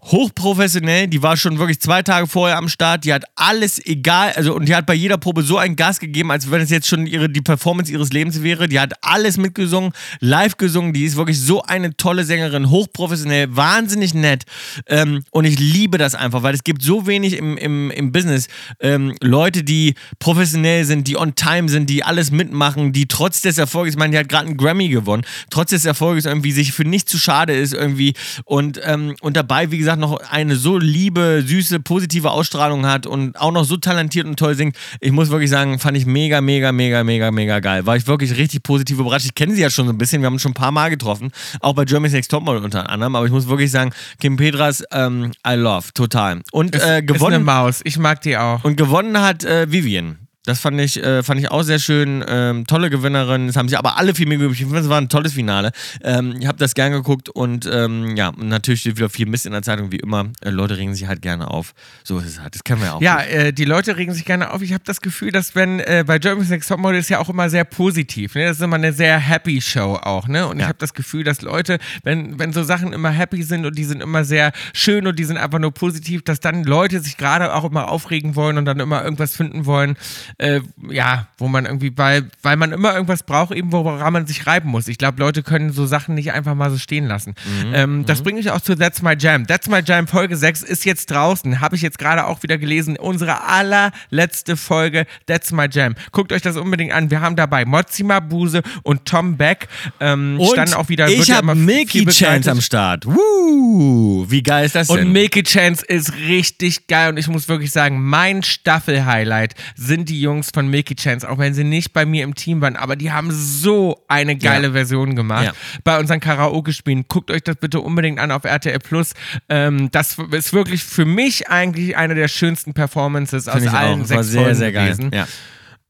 Hochprofessionell, 0.04 1.08
die 1.08 1.22
war 1.22 1.38
schon 1.38 1.60
wirklich 1.60 1.80
zwei 1.80 2.02
Tage 2.02 2.26
vorher 2.26 2.58
am 2.58 2.70
Start, 2.70 3.06
die 3.06 3.14
hat 3.14 3.26
alles 3.36 3.84
egal, 3.86 4.32
also 4.36 4.56
und 4.56 4.68
die 4.68 4.76
hat 4.76 4.88
bei 4.88 4.96
jeder 4.96 5.18
Probe 5.18 5.44
so 5.44 5.60
einen 5.60 5.76
Gas 5.76 6.00
gegeben, 6.00 6.32
als 6.32 6.50
wenn 6.50 6.60
es 6.60 6.72
jetzt 6.72 6.88
schon 6.88 7.06
ihre, 7.06 7.30
die 7.30 7.42
Performance 7.42 7.92
ihres 7.92 8.12
Lebens 8.12 8.42
wäre. 8.42 8.68
Die 8.68 8.80
hat 8.80 8.94
alles 9.02 9.38
mitgesungen, 9.38 9.92
live 10.20 10.58
gesungen, 10.58 10.94
die 10.94 11.06
ist 11.06 11.18
wirklich 11.18 11.40
so 11.40 11.62
eine 11.62 11.96
tolle 11.98 12.24
Sängerin, 12.24 12.72
hochprofessionell, 12.72 13.56
wahnsinnig 13.56 14.16
nett. 14.16 14.46
Ähm, 14.88 15.24
und 15.30 15.46
ich 15.46 15.60
liebe 15.60 16.00
das 16.00 16.16
einfach, 16.16 16.42
weil 16.42 16.56
es 16.56 16.64
gibt 16.64 16.82
so 16.82 17.06
wenig 17.06 17.38
im, 17.38 17.58
im, 17.58 17.92
im 17.92 18.12
Business 18.12 18.48
ähm, 18.80 19.16
Leute, 19.22 19.64
die 19.64 19.94
professionell 20.18 20.84
sind, 20.86 21.08
die 21.08 21.16
on 21.16 21.36
time 21.36 21.70
sind, 21.70 21.92
die 21.92 22.04
alles 22.04 22.32
mitmachen, 22.32 22.92
die 22.92 23.08
trotz 23.08 23.42
des 23.42 23.60
Erfolges, 23.60 23.94
ich 23.94 24.00
meine, 24.00 24.14
die 24.14 24.18
hat 24.18 24.30
gerade 24.30 24.48
einen 24.48 24.58
Grammy 24.58 24.90
gewonnen, 24.90 25.24
trotz 25.52 25.70
des 25.70 25.86
Erfolges 25.86 26.26
irgendwie 26.26 26.52
sich 26.52 26.74
für 26.74 26.86
nichts 26.86 27.12
zu 27.12 27.20
schade 27.20 27.54
ist 27.54 27.74
irgendwie 27.74 28.14
und, 28.46 28.82
ähm, 28.84 29.16
und 29.22 29.38
dabei, 29.38 29.70
wie 29.70 29.78
gesagt, 29.78 29.90
noch 29.97 30.19
eine 30.30 30.56
so 30.56 30.77
liebe, 30.77 31.43
süße, 31.45 31.80
positive 31.80 32.32
Ausstrahlung 32.32 32.86
hat 32.86 33.06
und 33.06 33.39
auch 33.39 33.51
noch 33.51 33.63
so 33.63 33.77
talentiert 33.77 34.25
und 34.25 34.38
toll 34.38 34.56
singt. 34.56 34.75
Ich 34.99 35.12
muss 35.12 35.30
wirklich 35.30 35.49
sagen, 35.49 35.80
fand 35.80 35.97
ich 35.97 36.06
mega, 36.06 36.41
mega, 36.41 36.71
mega, 36.71 37.04
mega, 37.04 37.32
mega 37.32 37.60
geil. 37.60 37.86
War 37.86 37.95
ich 37.95 38.08
wirklich 38.08 38.36
richtig 38.38 38.63
positiv 38.63 38.99
überrascht. 38.99 39.25
Ich 39.25 39.36
kenne 39.36 39.54
sie 39.54 39.62
ja 39.62 39.69
schon 39.69 39.86
so 39.88 39.93
ein 39.93 39.97
bisschen, 39.97 40.21
wir 40.21 40.27
haben 40.27 40.34
uns 40.34 40.41
schon 40.41 40.51
ein 40.51 40.56
paar 40.56 40.71
Mal 40.71 40.89
getroffen, 40.89 41.32
auch 41.60 41.73
bei 41.73 41.86
Germany's 41.86 42.13
Next 42.13 42.32
Topmodel 42.32 42.63
unter 42.63 42.89
anderem, 42.89 43.15
aber 43.15 43.25
ich 43.25 43.32
muss 43.32 43.47
wirklich 43.47 43.71
sagen, 43.71 43.91
Kim 44.19 44.38
Petras, 44.38 44.84
ähm, 44.91 45.32
I 45.47 45.54
love, 45.54 45.93
total. 45.93 46.41
Und 46.51 46.75
äh, 46.75 46.77
ist 46.77 46.84
eine 46.84 47.04
gewonnen, 47.06 47.43
Maus. 47.43 47.82
Ich 47.84 47.97
mag 47.97 48.21
die 48.21 48.38
auch. 48.38 48.63
und 48.63 48.77
gewonnen 48.77 49.19
hat 49.19 49.43
äh, 49.43 49.71
Vivian. 49.71 50.21
Das 50.45 50.60
fand 50.60 50.82
ich, 50.82 50.97
äh, 51.04 51.21
fand 51.21 51.39
ich 51.39 51.51
auch 51.51 51.62
sehr 51.62 51.77
schön. 51.77 52.25
Ähm, 52.27 52.65
tolle 52.65 52.89
Gewinnerin. 52.89 53.47
Es 53.47 53.56
haben 53.56 53.69
sich 53.69 53.77
aber 53.77 53.97
alle 53.97 54.15
viel. 54.15 54.32
Ich 54.51 54.58
finde, 54.58 54.80
es 54.80 54.89
war 54.89 54.97
ein 54.99 55.08
tolles 55.08 55.34
Finale. 55.34 55.71
Ähm, 56.04 56.36
ich 56.39 56.47
habe 56.47 56.58
das 56.58 56.73
gern 56.73 56.91
geguckt 56.91 57.30
und 57.30 57.69
ähm, 57.71 58.15
ja, 58.17 58.32
natürlich 58.38 58.82
steht 58.82 58.97
wieder 58.97 59.10
viel 59.10 59.27
Mist 59.27 59.45
in 59.45 59.51
der 59.51 59.62
Zeitung, 59.62 59.91
wie 59.91 59.97
immer. 59.97 60.30
Äh, 60.43 60.49
Leute 60.49 60.77
regen 60.77 60.95
sich 60.95 61.08
halt 61.08 61.21
gerne 61.21 61.51
auf. 61.51 61.73
So 62.04 62.17
ist 62.17 62.25
es 62.25 62.39
halt. 62.41 62.56
Das 62.56 62.63
kennen 62.63 62.82
wir 62.82 62.88
ja 62.88 62.93
auch. 62.93 63.01
Ja, 63.01 63.21
äh, 63.21 63.54
die 63.54 63.65
Leute 63.65 63.97
regen 63.97 64.13
sich 64.15 64.25
gerne 64.25 64.51
auf. 64.51 64.63
Ich 64.63 64.73
habe 64.73 64.84
das 64.84 65.01
Gefühl, 65.01 65.32
dass 65.32 65.54
wenn 65.54 65.80
äh, 65.80 66.04
bei 66.08 66.17
Germany's 66.17 66.49
Next 66.49 66.69
Topmodel 66.69 66.99
ist 66.99 67.10
ja 67.10 67.19
auch 67.19 67.30
immer 67.30 67.47
sehr 67.51 67.63
positiv. 67.63 68.34
Ne? 68.34 68.45
Das 68.45 68.58
ist 68.58 68.63
immer 68.63 68.77
eine 68.77 68.93
sehr 68.93 69.19
happy 69.19 69.62
Show 69.62 69.99
auch. 70.01 70.27
Ne? 70.27 70.47
Und 70.47 70.56
ich 70.58 70.62
Ja. 70.62 70.69
habe 70.69 70.80
das 70.80 70.95
Gefühl, 70.95 71.23
dass 71.23 71.43
Leute, 71.43 71.77
wenn, 72.04 72.39
wenn 72.39 72.51
so 72.51 72.63
Sachen 72.63 72.93
immer 72.93 73.12
happy 73.12 73.43
sind 73.43 73.67
und 73.67 73.77
die 73.77 73.84
sind 73.84 74.01
immer 74.01 74.23
sehr 74.23 74.54
schön 74.73 75.06
und 75.06 75.19
die 75.19 75.23
sind 75.23 75.38
einfach 75.38 75.60
nur 75.60 75.71
positiv, 75.71 76.23
dass 76.23 76.39
dann 76.39 76.63
Leute 76.63 76.99
sich 76.99 77.17
gerade 77.17 77.54
auch 77.54 77.63
immer 77.63 77.89
aufregen 77.89 78.36
wollen 78.36 78.58
und 78.58 78.65
dann 78.65 78.80
immer 78.80 79.04
irgendwas 79.04 79.36
finden 79.36 79.67
wollen, 79.67 79.97
äh, 80.38 80.62
ja, 80.89 81.28
wo 81.38 81.48
man 81.48 81.65
irgendwie, 81.65 81.91
weil, 81.98 82.30
weil 82.41 82.58
man 82.58 82.72
immer 82.72 82.94
irgendwas 82.94 83.24
braucht, 83.24 83.52
eben 83.54 83.72
woran 83.72 84.13
man 84.13 84.28
sich 84.28 84.48
reiben 84.48 84.70
muss. 84.70 84.88
Ich 84.88 84.98
glaube, 84.98 85.20
Leute 85.20 85.44
können 85.44 85.72
so 85.72 85.86
Sachen 85.86 86.15
nicht 86.15 86.32
einfach 86.34 86.56
mal 86.56 86.70
so 86.70 86.78
stehen 86.78 87.08
lassen. 87.08 87.36
Ähm, 87.74 88.06
das 88.06 88.22
bringt 88.22 88.38
mich 88.38 88.52
auch 88.52 88.62
zu 88.62 88.76
That's 88.76 89.02
My 89.02 89.15
Jam. 89.17 89.48
That's 89.48 89.67
My 89.70 89.80
Jam 89.84 90.08
Folge 90.08 90.36
6 90.36 90.62
ist 90.63 90.86
jetzt 90.86 91.12
draußen. 91.12 91.60
Habe 91.62 91.76
ich 91.76 91.82
jetzt 91.82 92.00
gerade 92.00 92.26
auch 92.26 92.44
wieder 92.44 92.58
gelesen. 92.58 92.98
Unsere 92.98 93.44
allerletzte 93.44 94.58
Folge 94.58 95.06
That's 95.26 95.52
My 95.52 95.67
Jam. 95.72 95.96
Guckt 96.12 96.32
euch 96.32 96.41
das 96.41 96.58
unbedingt 96.58 96.94
an. 96.94 97.10
Wir 97.10 97.22
haben 97.22 97.36
dabei 97.36 97.65
Mozzi 97.65 98.04
Mabuse 98.04 98.62
und 98.84 99.06
Tom 99.06 99.38
Beck. 99.38 99.67
Ähm, 100.00 100.39
und 100.39 100.52
standen 100.52 100.74
auch 100.76 100.89
wieder. 100.89 101.08
ich 101.10 101.32
habe 101.32 101.56
Milky. 101.56 102.06
Chance 102.06 102.52
am 102.52 102.62
Start. 102.62 103.06
Woo! 103.06 104.26
Wie 104.30 104.44
geil 104.44 104.65
ist 104.65 104.76
das 104.76 104.88
denn? 104.88 105.00
Und 105.00 105.12
Milky 105.12 105.44
Chance 105.44 105.86
ist 105.86 106.13
richtig 106.13 106.88
geil 106.88 107.10
und 107.10 107.17
ich 107.17 107.28
muss 107.28 107.48
wirklich 107.48 107.72
sagen, 107.72 108.02
mein 108.02 108.44
Staffel-Highlight 108.44 109.56
sind 109.76 110.10
die 110.10 110.21
Jungs 110.22 110.52
von 110.54 110.68
Milky 110.70 110.96
Chance, 110.96 111.30
auch 111.30 111.38
wenn 111.38 111.54
sie 111.54 111.64
nicht 111.64 111.94
bei 111.94 112.06
mir 112.06 112.24
im 112.24 112.36
Team 112.36 112.62
waren, 112.62 112.76
aber 112.76 112.96
die 112.96 113.12
haben 113.12 113.32
so 113.32 114.04
eine 114.08 114.36
geile 114.38 114.68
Ja. 114.68 114.74
Version 114.74 115.16
gemacht 115.16 115.46
Ja. 115.46 115.52
bei 115.84 116.00
unseren 116.00 116.20
Karaoke-Spielen. 116.20 117.06
Guckt 117.08 117.32
euch 117.32 117.44
das 117.44 117.56
bitte 117.58 117.80
unbedingt 117.82 118.20
an 118.20 118.32
auf 118.32 118.44
RTL 118.44 118.80
Plus. 118.80 119.14
Ähm, 119.50 119.90
das 119.92 120.18
ist 120.32 120.54
wirklich 120.54 120.84
für 120.84 121.06
mich 121.06 121.50
eigentlich 121.50 121.98
eine 121.98 122.16
der 122.16 122.28
schönsten 122.28 122.74
Performances 122.74 123.48
aus 123.48 123.56
Finde 123.56 123.70
ich 123.70 123.74
allen 123.74 123.94
auch. 124.04 124.10
War 124.10 124.24
sechs 124.24 124.28
sehr, 124.28 124.42
Folgen 124.42 124.56
sehr 124.58 124.72
geil. 124.72 124.86
gewesen. 124.92 125.12
Ja. 125.14 125.28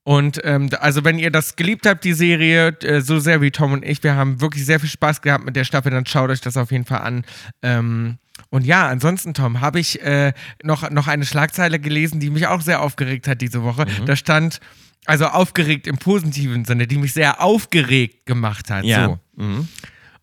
Und 0.04 0.42
ähm, 0.44 0.70
also 0.80 1.04
wenn 1.04 1.20
ihr 1.20 1.30
das 1.30 1.56
geliebt 1.56 1.86
habt, 1.86 2.04
die 2.04 2.14
Serie, 2.14 2.70
äh, 2.82 3.02
so 3.02 3.20
sehr 3.20 3.40
wie 3.42 3.52
Tom 3.52 3.72
und 3.74 3.86
ich, 3.86 4.04
wir 4.04 4.16
haben 4.16 4.42
wirklich 4.42 4.66
sehr 4.66 4.80
viel 4.80 4.90
Spaß 4.90 5.22
gehabt 5.22 5.46
mit 5.46 5.56
der 5.56 5.64
Staffel, 5.64 5.92
dann 5.92 6.08
schaut 6.08 6.32
euch 6.32 6.42
das 6.42 6.58
auf 6.58 6.72
jeden 6.72 6.86
Fall 6.86 7.02
an. 7.02 7.24
Ähm, 7.62 8.18
und 8.52 8.66
ja, 8.66 8.90
ansonsten, 8.90 9.34
Tom, 9.34 9.62
habe 9.62 9.80
ich 9.80 10.02
äh, 10.02 10.34
noch, 10.62 10.90
noch 10.90 11.08
eine 11.08 11.26
Schlagzeile 11.26 11.80
gelesen, 11.80 12.20
die 12.20 12.30
mich 12.30 12.48
auch 12.48 12.60
sehr 12.60 12.82
aufgeregt 12.82 13.26
hat 13.30 13.40
diese 13.40 13.64
Woche. 13.64 13.86
Mhm. 13.86 14.06
Da 14.06 14.18
stand, 14.18 14.60
also 15.06 15.28
aufgeregt 15.28 15.88
im 15.88 15.98
positiven 15.98 16.66
Sinne, 16.66 16.86
die 16.86 16.98
mich 16.98 17.14
sehr 17.14 17.42
aufgeregt 17.42 18.26
gemacht 18.26 18.70
hat. 18.70 18.84
Ja. 18.84 19.06
So. 19.06 19.20
Mhm. 19.42 19.70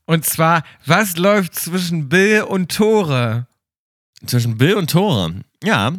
Und 0.05 0.27
zwar, 0.27 0.63
was 0.85 1.17
läuft 1.17 1.55
zwischen 1.55 2.11
Bill 2.11 2.43
und 2.43 2.71
Tore? 2.71 3.47
Zwischen 4.27 4.59
Bill 4.59 4.75
und 4.75 4.91
Tore. 4.91 5.37
Ja. 5.65 5.93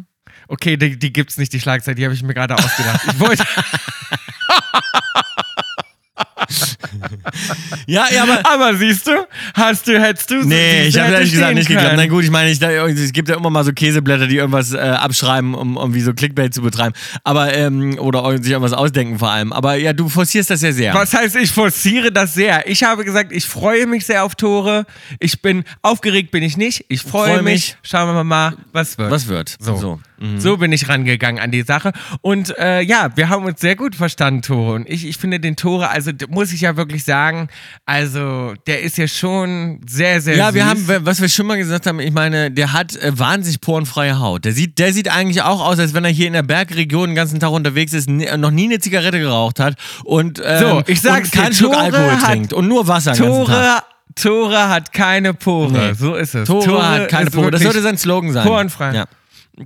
Okay, 0.46 0.76
die, 0.76 0.96
die 1.00 1.12
gibt's 1.12 1.36
nicht, 1.36 1.52
die 1.52 1.60
Schlagzeile, 1.60 1.96
die 1.96 2.04
habe 2.04 2.14
ich 2.14 2.22
mir 2.22 2.34
gerade 2.34 2.54
ausgedacht. 2.54 3.00
Ich 3.10 3.18
wollte. 3.18 3.44
Ja, 7.86 8.06
ja, 8.12 8.22
aber. 8.22 8.40
Aber 8.44 8.74
siehst 8.76 9.06
du, 9.06 9.26
hast 9.54 9.86
du, 9.86 10.00
hättest 10.00 10.30
du 10.30 10.42
Nee, 10.44 10.84
ich 10.84 10.98
habe 10.98 11.12
ehrlich 11.12 11.32
gesagt 11.32 11.54
nicht 11.54 11.68
geglaubt. 11.68 11.90
können. 11.90 12.00
Na 12.00 12.06
gut, 12.06 12.24
ich 12.24 12.30
meine, 12.30 12.50
ich, 12.50 12.60
es 12.60 13.12
gibt 13.12 13.28
ja 13.28 13.36
immer 13.36 13.50
mal 13.50 13.64
so 13.64 13.72
Käseblätter, 13.72 14.26
die 14.26 14.36
irgendwas 14.36 14.72
äh, 14.72 14.78
abschreiben, 14.78 15.54
um, 15.54 15.76
um 15.76 15.94
wie 15.94 16.00
so 16.00 16.12
Clickbait 16.12 16.54
zu 16.54 16.62
betreiben. 16.62 16.94
Aber, 17.24 17.52
ähm, 17.54 17.98
oder 17.98 18.38
sich 18.38 18.52
irgendwas 18.52 18.72
ausdenken 18.72 19.18
vor 19.18 19.30
allem. 19.30 19.52
Aber 19.52 19.74
ja, 19.76 19.92
du 19.92 20.08
forcierst 20.08 20.50
das 20.50 20.62
ja 20.62 20.72
sehr. 20.72 20.94
Was 20.94 21.14
heißt, 21.14 21.36
ich 21.36 21.50
forciere 21.50 22.12
das 22.12 22.34
sehr? 22.34 22.68
Ich 22.68 22.82
habe 22.82 23.04
gesagt, 23.04 23.32
ich 23.32 23.46
freue 23.46 23.86
mich 23.86 24.06
sehr 24.06 24.24
auf 24.24 24.34
Tore. 24.34 24.86
Ich 25.18 25.42
bin 25.42 25.64
aufgeregt, 25.82 26.30
bin 26.30 26.42
ich 26.42 26.56
nicht. 26.56 26.84
Ich 26.88 27.02
freue 27.02 27.34
Freu 27.34 27.42
mich. 27.42 27.52
mich. 27.52 27.76
Schauen 27.82 28.14
wir 28.14 28.24
mal, 28.24 28.54
was 28.72 28.98
wird. 28.98 29.10
Was 29.10 29.26
wird? 29.28 29.56
So. 29.60 29.76
so. 29.76 30.00
Mhm. 30.20 30.38
So 30.38 30.56
bin 30.58 30.70
ich 30.72 30.88
rangegangen 30.88 31.40
an 31.42 31.50
die 31.50 31.62
Sache. 31.62 31.92
Und 32.20 32.56
äh, 32.58 32.80
ja, 32.82 33.08
wir 33.16 33.28
haben 33.30 33.44
uns 33.44 33.60
sehr 33.60 33.74
gut 33.74 33.96
verstanden, 33.96 34.42
Tore. 34.42 34.74
Und 34.74 34.88
ich, 34.88 35.06
ich 35.06 35.16
finde 35.16 35.40
den 35.40 35.56
Tore, 35.56 35.88
also 35.90 36.12
muss 36.28 36.52
ich 36.52 36.60
ja 36.60 36.76
wirklich 36.76 37.04
sagen, 37.04 37.48
also 37.86 38.54
der 38.66 38.82
ist 38.82 38.98
ja 38.98 39.08
schon 39.08 39.80
sehr, 39.88 40.20
sehr 40.20 40.36
Ja, 40.36 40.46
süß. 40.46 40.54
wir 40.54 40.66
haben, 40.66 40.86
was 41.06 41.20
wir 41.20 41.28
schon 41.28 41.46
mal 41.46 41.56
gesagt 41.56 41.86
haben, 41.86 42.00
ich 42.00 42.12
meine, 42.12 42.50
der 42.50 42.72
hat 42.72 42.94
äh, 42.96 43.18
wahnsinnig 43.18 43.60
porenfreie 43.60 44.18
Haut. 44.18 44.44
Der 44.44 44.52
sieht, 44.52 44.78
der 44.78 44.92
sieht 44.92 45.10
eigentlich 45.10 45.42
auch 45.42 45.64
aus, 45.64 45.78
als 45.78 45.94
wenn 45.94 46.04
er 46.04 46.10
hier 46.10 46.26
in 46.26 46.34
der 46.34 46.42
Bergregion 46.42 47.10
den 47.10 47.16
ganzen 47.16 47.40
Tag 47.40 47.50
unterwegs 47.50 47.92
ist, 47.92 48.08
noch 48.08 48.50
nie 48.50 48.64
eine 48.64 48.78
Zigarette 48.78 49.18
geraucht 49.18 49.58
hat 49.60 49.76
und, 50.04 50.40
ähm, 50.44 50.58
So, 50.60 50.82
ich 50.86 51.00
sag's 51.00 51.32
und 51.32 51.40
keinen 51.40 51.52
Schluck 51.54 51.74
Alkohol 51.76 52.18
trinkt 52.18 52.52
und 52.52 52.68
nur 52.68 52.86
Wasser 52.86 53.12
den 53.12 53.24
ganzen 53.24 53.46
Tag. 53.46 53.82
Tore, 54.16 54.48
Tore 54.48 54.68
hat 54.68 54.92
keine 54.92 55.34
Pore. 55.34 55.72
Nee. 55.72 55.92
So 55.94 56.14
ist 56.14 56.34
es. 56.34 56.46
Tore, 56.46 56.86
hat 56.88 57.08
keine 57.08 57.30
Pore. 57.30 57.50
Das 57.50 57.62
sollte 57.62 57.80
sein 57.80 57.96
Slogan 57.96 58.32
sein. 58.32 58.46
Porenfrei. 58.46 58.94
Ja. 58.94 59.06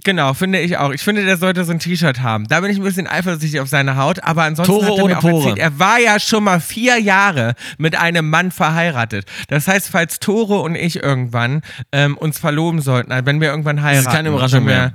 Genau, 0.02 0.34
finde 0.34 0.60
ich 0.60 0.76
auch. 0.76 0.90
Ich 0.90 1.02
finde, 1.02 1.24
der 1.24 1.36
sollte 1.36 1.64
so 1.64 1.72
ein 1.72 1.78
T-Shirt 1.78 2.20
haben. 2.20 2.48
Da 2.48 2.60
bin 2.60 2.70
ich 2.70 2.78
ein 2.78 2.82
bisschen 2.82 3.06
eifersüchtig 3.06 3.60
auf 3.60 3.68
seine 3.68 3.96
Haut, 3.96 4.22
aber 4.24 4.42
ansonsten 4.42 4.72
Tore 4.72 4.86
hat 4.86 4.98
er 4.98 5.04
ohne 5.04 5.14
mir 5.14 5.18
auch 5.20 5.24
erzählt, 5.24 5.58
er 5.58 5.78
war 5.78 6.00
ja 6.00 6.18
schon 6.18 6.44
mal 6.44 6.60
vier 6.60 6.98
Jahre 6.98 7.54
mit 7.78 7.96
einem 7.96 8.28
Mann 8.28 8.50
verheiratet. 8.50 9.26
Das 9.48 9.68
heißt, 9.68 9.88
falls 9.88 10.18
Tore 10.18 10.60
und 10.60 10.74
ich 10.74 11.02
irgendwann 11.02 11.62
ähm, 11.92 12.16
uns 12.16 12.38
verloben 12.38 12.80
sollten, 12.80 13.12
also 13.12 13.26
wenn 13.26 13.40
wir 13.40 13.48
irgendwann 13.48 13.82
heiraten, 13.82 14.10
keine 14.10 14.30
Überraschung 14.30 14.60
wenn 14.60 14.68
wir 14.68 14.74
mehr. 14.74 14.92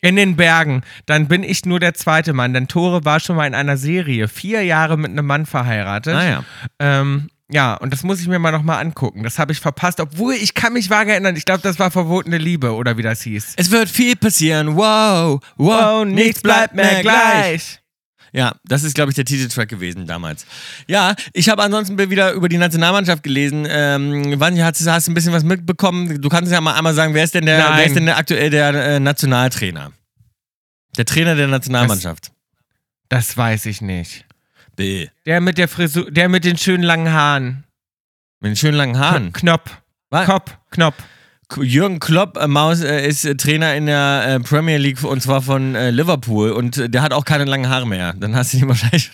In 0.00 0.14
den 0.14 0.36
Bergen, 0.36 0.82
dann 1.06 1.26
bin 1.26 1.42
ich 1.42 1.64
nur 1.64 1.80
der 1.80 1.92
zweite 1.94 2.32
Mann, 2.32 2.54
denn 2.54 2.68
Tore 2.68 3.04
war 3.04 3.18
schon 3.18 3.34
mal 3.34 3.46
in 3.48 3.54
einer 3.54 3.76
Serie 3.76 4.28
vier 4.28 4.62
Jahre 4.62 4.96
mit 4.96 5.10
einem 5.10 5.26
Mann 5.26 5.44
verheiratet. 5.44 6.14
Ah 6.14 6.24
ja. 6.24 6.44
Ähm, 6.78 7.30
ja, 7.50 7.74
und 7.74 7.92
das 7.92 8.02
muss 8.02 8.20
ich 8.20 8.28
mir 8.28 8.38
mal 8.38 8.52
nochmal 8.52 8.80
angucken. 8.84 9.22
Das 9.22 9.38
habe 9.38 9.52
ich 9.52 9.60
verpasst, 9.60 10.00
obwohl 10.00 10.34
ich 10.34 10.54
kann 10.54 10.72
mich 10.74 10.90
vage 10.90 11.12
erinnern. 11.12 11.34
Ich 11.36 11.44
glaube, 11.44 11.62
das 11.62 11.78
war 11.78 11.90
verbotene 11.90 12.38
Liebe 12.38 12.74
oder 12.74 12.96
wie 12.98 13.02
das 13.02 13.22
hieß. 13.22 13.54
Es 13.56 13.70
wird 13.70 13.88
viel 13.88 14.16
passieren. 14.16 14.76
Wow, 14.76 15.40
wow, 15.56 16.00
Oh, 16.02 16.04
nichts 16.04 16.42
bleibt 16.42 16.74
mehr 16.74 17.00
gleich. 17.02 17.80
Ja, 18.30 18.54
das 18.64 18.82
ist, 18.82 18.94
glaube 18.94 19.10
ich, 19.10 19.14
der 19.16 19.24
Titeltrack 19.24 19.70
gewesen 19.70 20.06
damals. 20.06 20.44
Ja, 20.86 21.14
ich 21.32 21.48
habe 21.48 21.62
ansonsten 21.62 21.96
wieder 21.98 22.32
über 22.32 22.50
die 22.50 22.58
Nationalmannschaft 22.58 23.22
gelesen. 23.22 23.66
Ähm, 23.66 24.34
wann 24.38 24.62
hast, 24.62 24.84
du- 24.84 24.90
hast 24.92 25.06
du 25.08 25.12
ein 25.12 25.14
bisschen 25.14 25.32
was 25.32 25.44
mitbekommen? 25.44 26.20
Du 26.20 26.28
kannst 26.28 26.52
ja 26.52 26.60
mal 26.60 26.74
einmal 26.74 26.92
sagen, 26.92 27.14
wer 27.14 27.24
ist 27.24 27.34
denn 27.34 27.46
der, 27.46 27.58
Nein. 27.58 27.78
wer 27.78 27.86
ist 27.86 27.96
denn 27.96 28.04
der 28.04 28.18
aktuell 28.18 28.50
der 28.50 28.74
äh, 28.74 29.00
Nationaltrainer? 29.00 29.92
Der 30.98 31.06
Trainer 31.06 31.36
der 31.36 31.46
Nationalmannschaft. 31.48 32.30
Das 33.08 33.34
weiß 33.34 33.64
ich 33.64 33.80
nicht. 33.80 34.26
Bill. 34.78 35.10
Der 35.26 35.40
mit 35.40 35.58
der 35.58 35.66
Frisur, 35.66 36.08
der 36.08 36.28
mit 36.28 36.44
den 36.44 36.56
schönen 36.56 36.84
langen 36.84 37.12
Haaren. 37.12 37.64
Mit 38.40 38.50
den 38.50 38.56
schönen 38.56 38.76
langen 38.76 38.96
Haaren. 38.96 39.32
Knopf. 39.32 39.76
Was? 40.08 40.26
Kopf, 40.26 40.56
Knopf. 40.70 40.94
Jürgen 41.56 41.98
Klopp 41.98 42.36
äh, 42.36 42.46
Maus 42.46 42.82
äh, 42.82 43.08
ist 43.08 43.24
äh, 43.24 43.34
Trainer 43.34 43.74
in 43.74 43.86
der 43.86 44.24
äh, 44.26 44.40
Premier 44.40 44.76
League 44.76 45.02
und 45.02 45.22
zwar 45.22 45.40
von 45.40 45.74
äh, 45.74 45.90
Liverpool 45.90 46.50
und 46.50 46.92
der 46.92 47.00
hat 47.00 47.12
auch 47.12 47.24
keine 47.24 47.44
langen 47.46 47.68
Haare 47.70 47.86
mehr. 47.86 48.12
Dann 48.12 48.36
hast 48.36 48.52
du 48.52 48.58
ihn 48.58 48.68
wahrscheinlich 48.68 49.10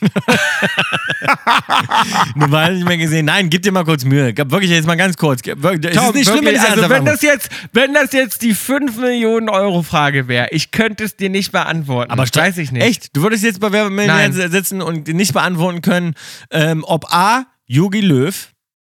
eine 2.35 2.51
Weile 2.51 2.75
nicht 2.75 2.88
mehr 2.88 2.99
gesehen. 2.99 3.27
Nein, 3.27 3.51
gib 3.51 3.62
dir 3.62 3.70
mal 3.70 3.85
kurz 3.85 4.05
Mühe. 4.05 4.35
Wirklich 4.37 4.70
jetzt 4.70 4.87
mal 4.87 4.97
ganz 4.97 5.16
kurz. 5.16 5.42
Es 5.47 5.55
Tom, 5.61 5.73
ist 5.75 6.14
nicht 6.14 6.29
schlimm, 6.29 6.44
wenn 6.44 6.57
ich 6.57 6.61
also 6.61 6.88
wenn 6.90 7.05
das 7.05 7.23
jetzt, 7.23 7.51
wenn 7.73 7.94
das 7.94 8.12
jetzt 8.12 8.42
die 8.42 8.53
5 8.55 8.99
Millionen 8.99 9.49
Euro 9.49 9.83
Frage 9.83 10.27
wäre, 10.27 10.49
ich 10.51 10.73
könnte 10.73 11.05
es 11.05 11.16
dir 11.16 11.31
nicht 11.31 11.53
beantworten. 11.53 12.11
Aber 12.11 12.25
das 12.25 12.35
weiß 12.35 12.59
ich 12.59 12.73
nicht. 12.73 12.83
Echt? 12.83 13.16
Du 13.16 13.23
würdest 13.23 13.44
jetzt 13.44 13.61
bei 13.61 13.70
Wer 13.70 13.90
Millionär 13.90 14.33
sitzen 14.51 14.83
und 14.83 15.07
nicht 15.09 15.33
beantworten 15.33 15.83
können, 15.83 16.14
ähm, 16.51 16.85
ob 16.87 17.12
A, 17.12 17.47
Jogi 17.66 18.01
Löw, 18.01 18.49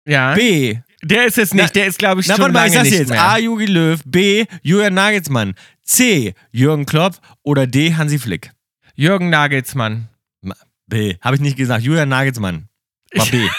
Ja. 0.07 0.33
B, 0.33 0.77
Der 1.03 1.25
ist 1.25 1.37
es 1.37 1.53
nicht, 1.53 1.63
Na- 1.65 1.69
der 1.69 1.87
ist 1.87 1.99
glaube 1.99 2.21
ich 2.21 2.27
na 2.27 2.35
schon 2.35 2.41
warte 2.43 2.53
mal, 2.53 2.59
lange 2.61 2.67
ich 2.69 2.73
sag's 2.75 2.89
nicht 2.89 2.99
jetzt. 2.99 3.09
mehr. 3.09 3.21
A, 3.23 3.37
Jogi 3.37 3.65
Löw, 3.65 3.99
B, 4.05 4.45
Julian 4.61 4.93
Nagelsmann, 4.93 5.53
C, 5.83 6.33
Jürgen 6.51 6.85
Klopp 6.85 7.15
oder 7.43 7.67
D, 7.67 7.93
Hansi 7.95 8.19
Flick. 8.19 8.51
Jürgen 8.95 9.29
Nagelsmann. 9.29 10.07
Ma- 10.41 10.55
B, 10.87 11.15
habe 11.21 11.35
ich 11.35 11.41
nicht 11.41 11.57
gesagt. 11.57 11.83
Julian 11.83 12.09
Nagelsmann. 12.09 12.67
War 13.13 13.25
B. 13.27 13.47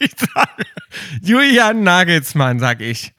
Ich 0.00 0.10
sage, 0.18 0.64
Julian 1.22 1.82
Nagelsmann, 1.82 2.58
sag 2.58 2.82
ich. 2.82 3.14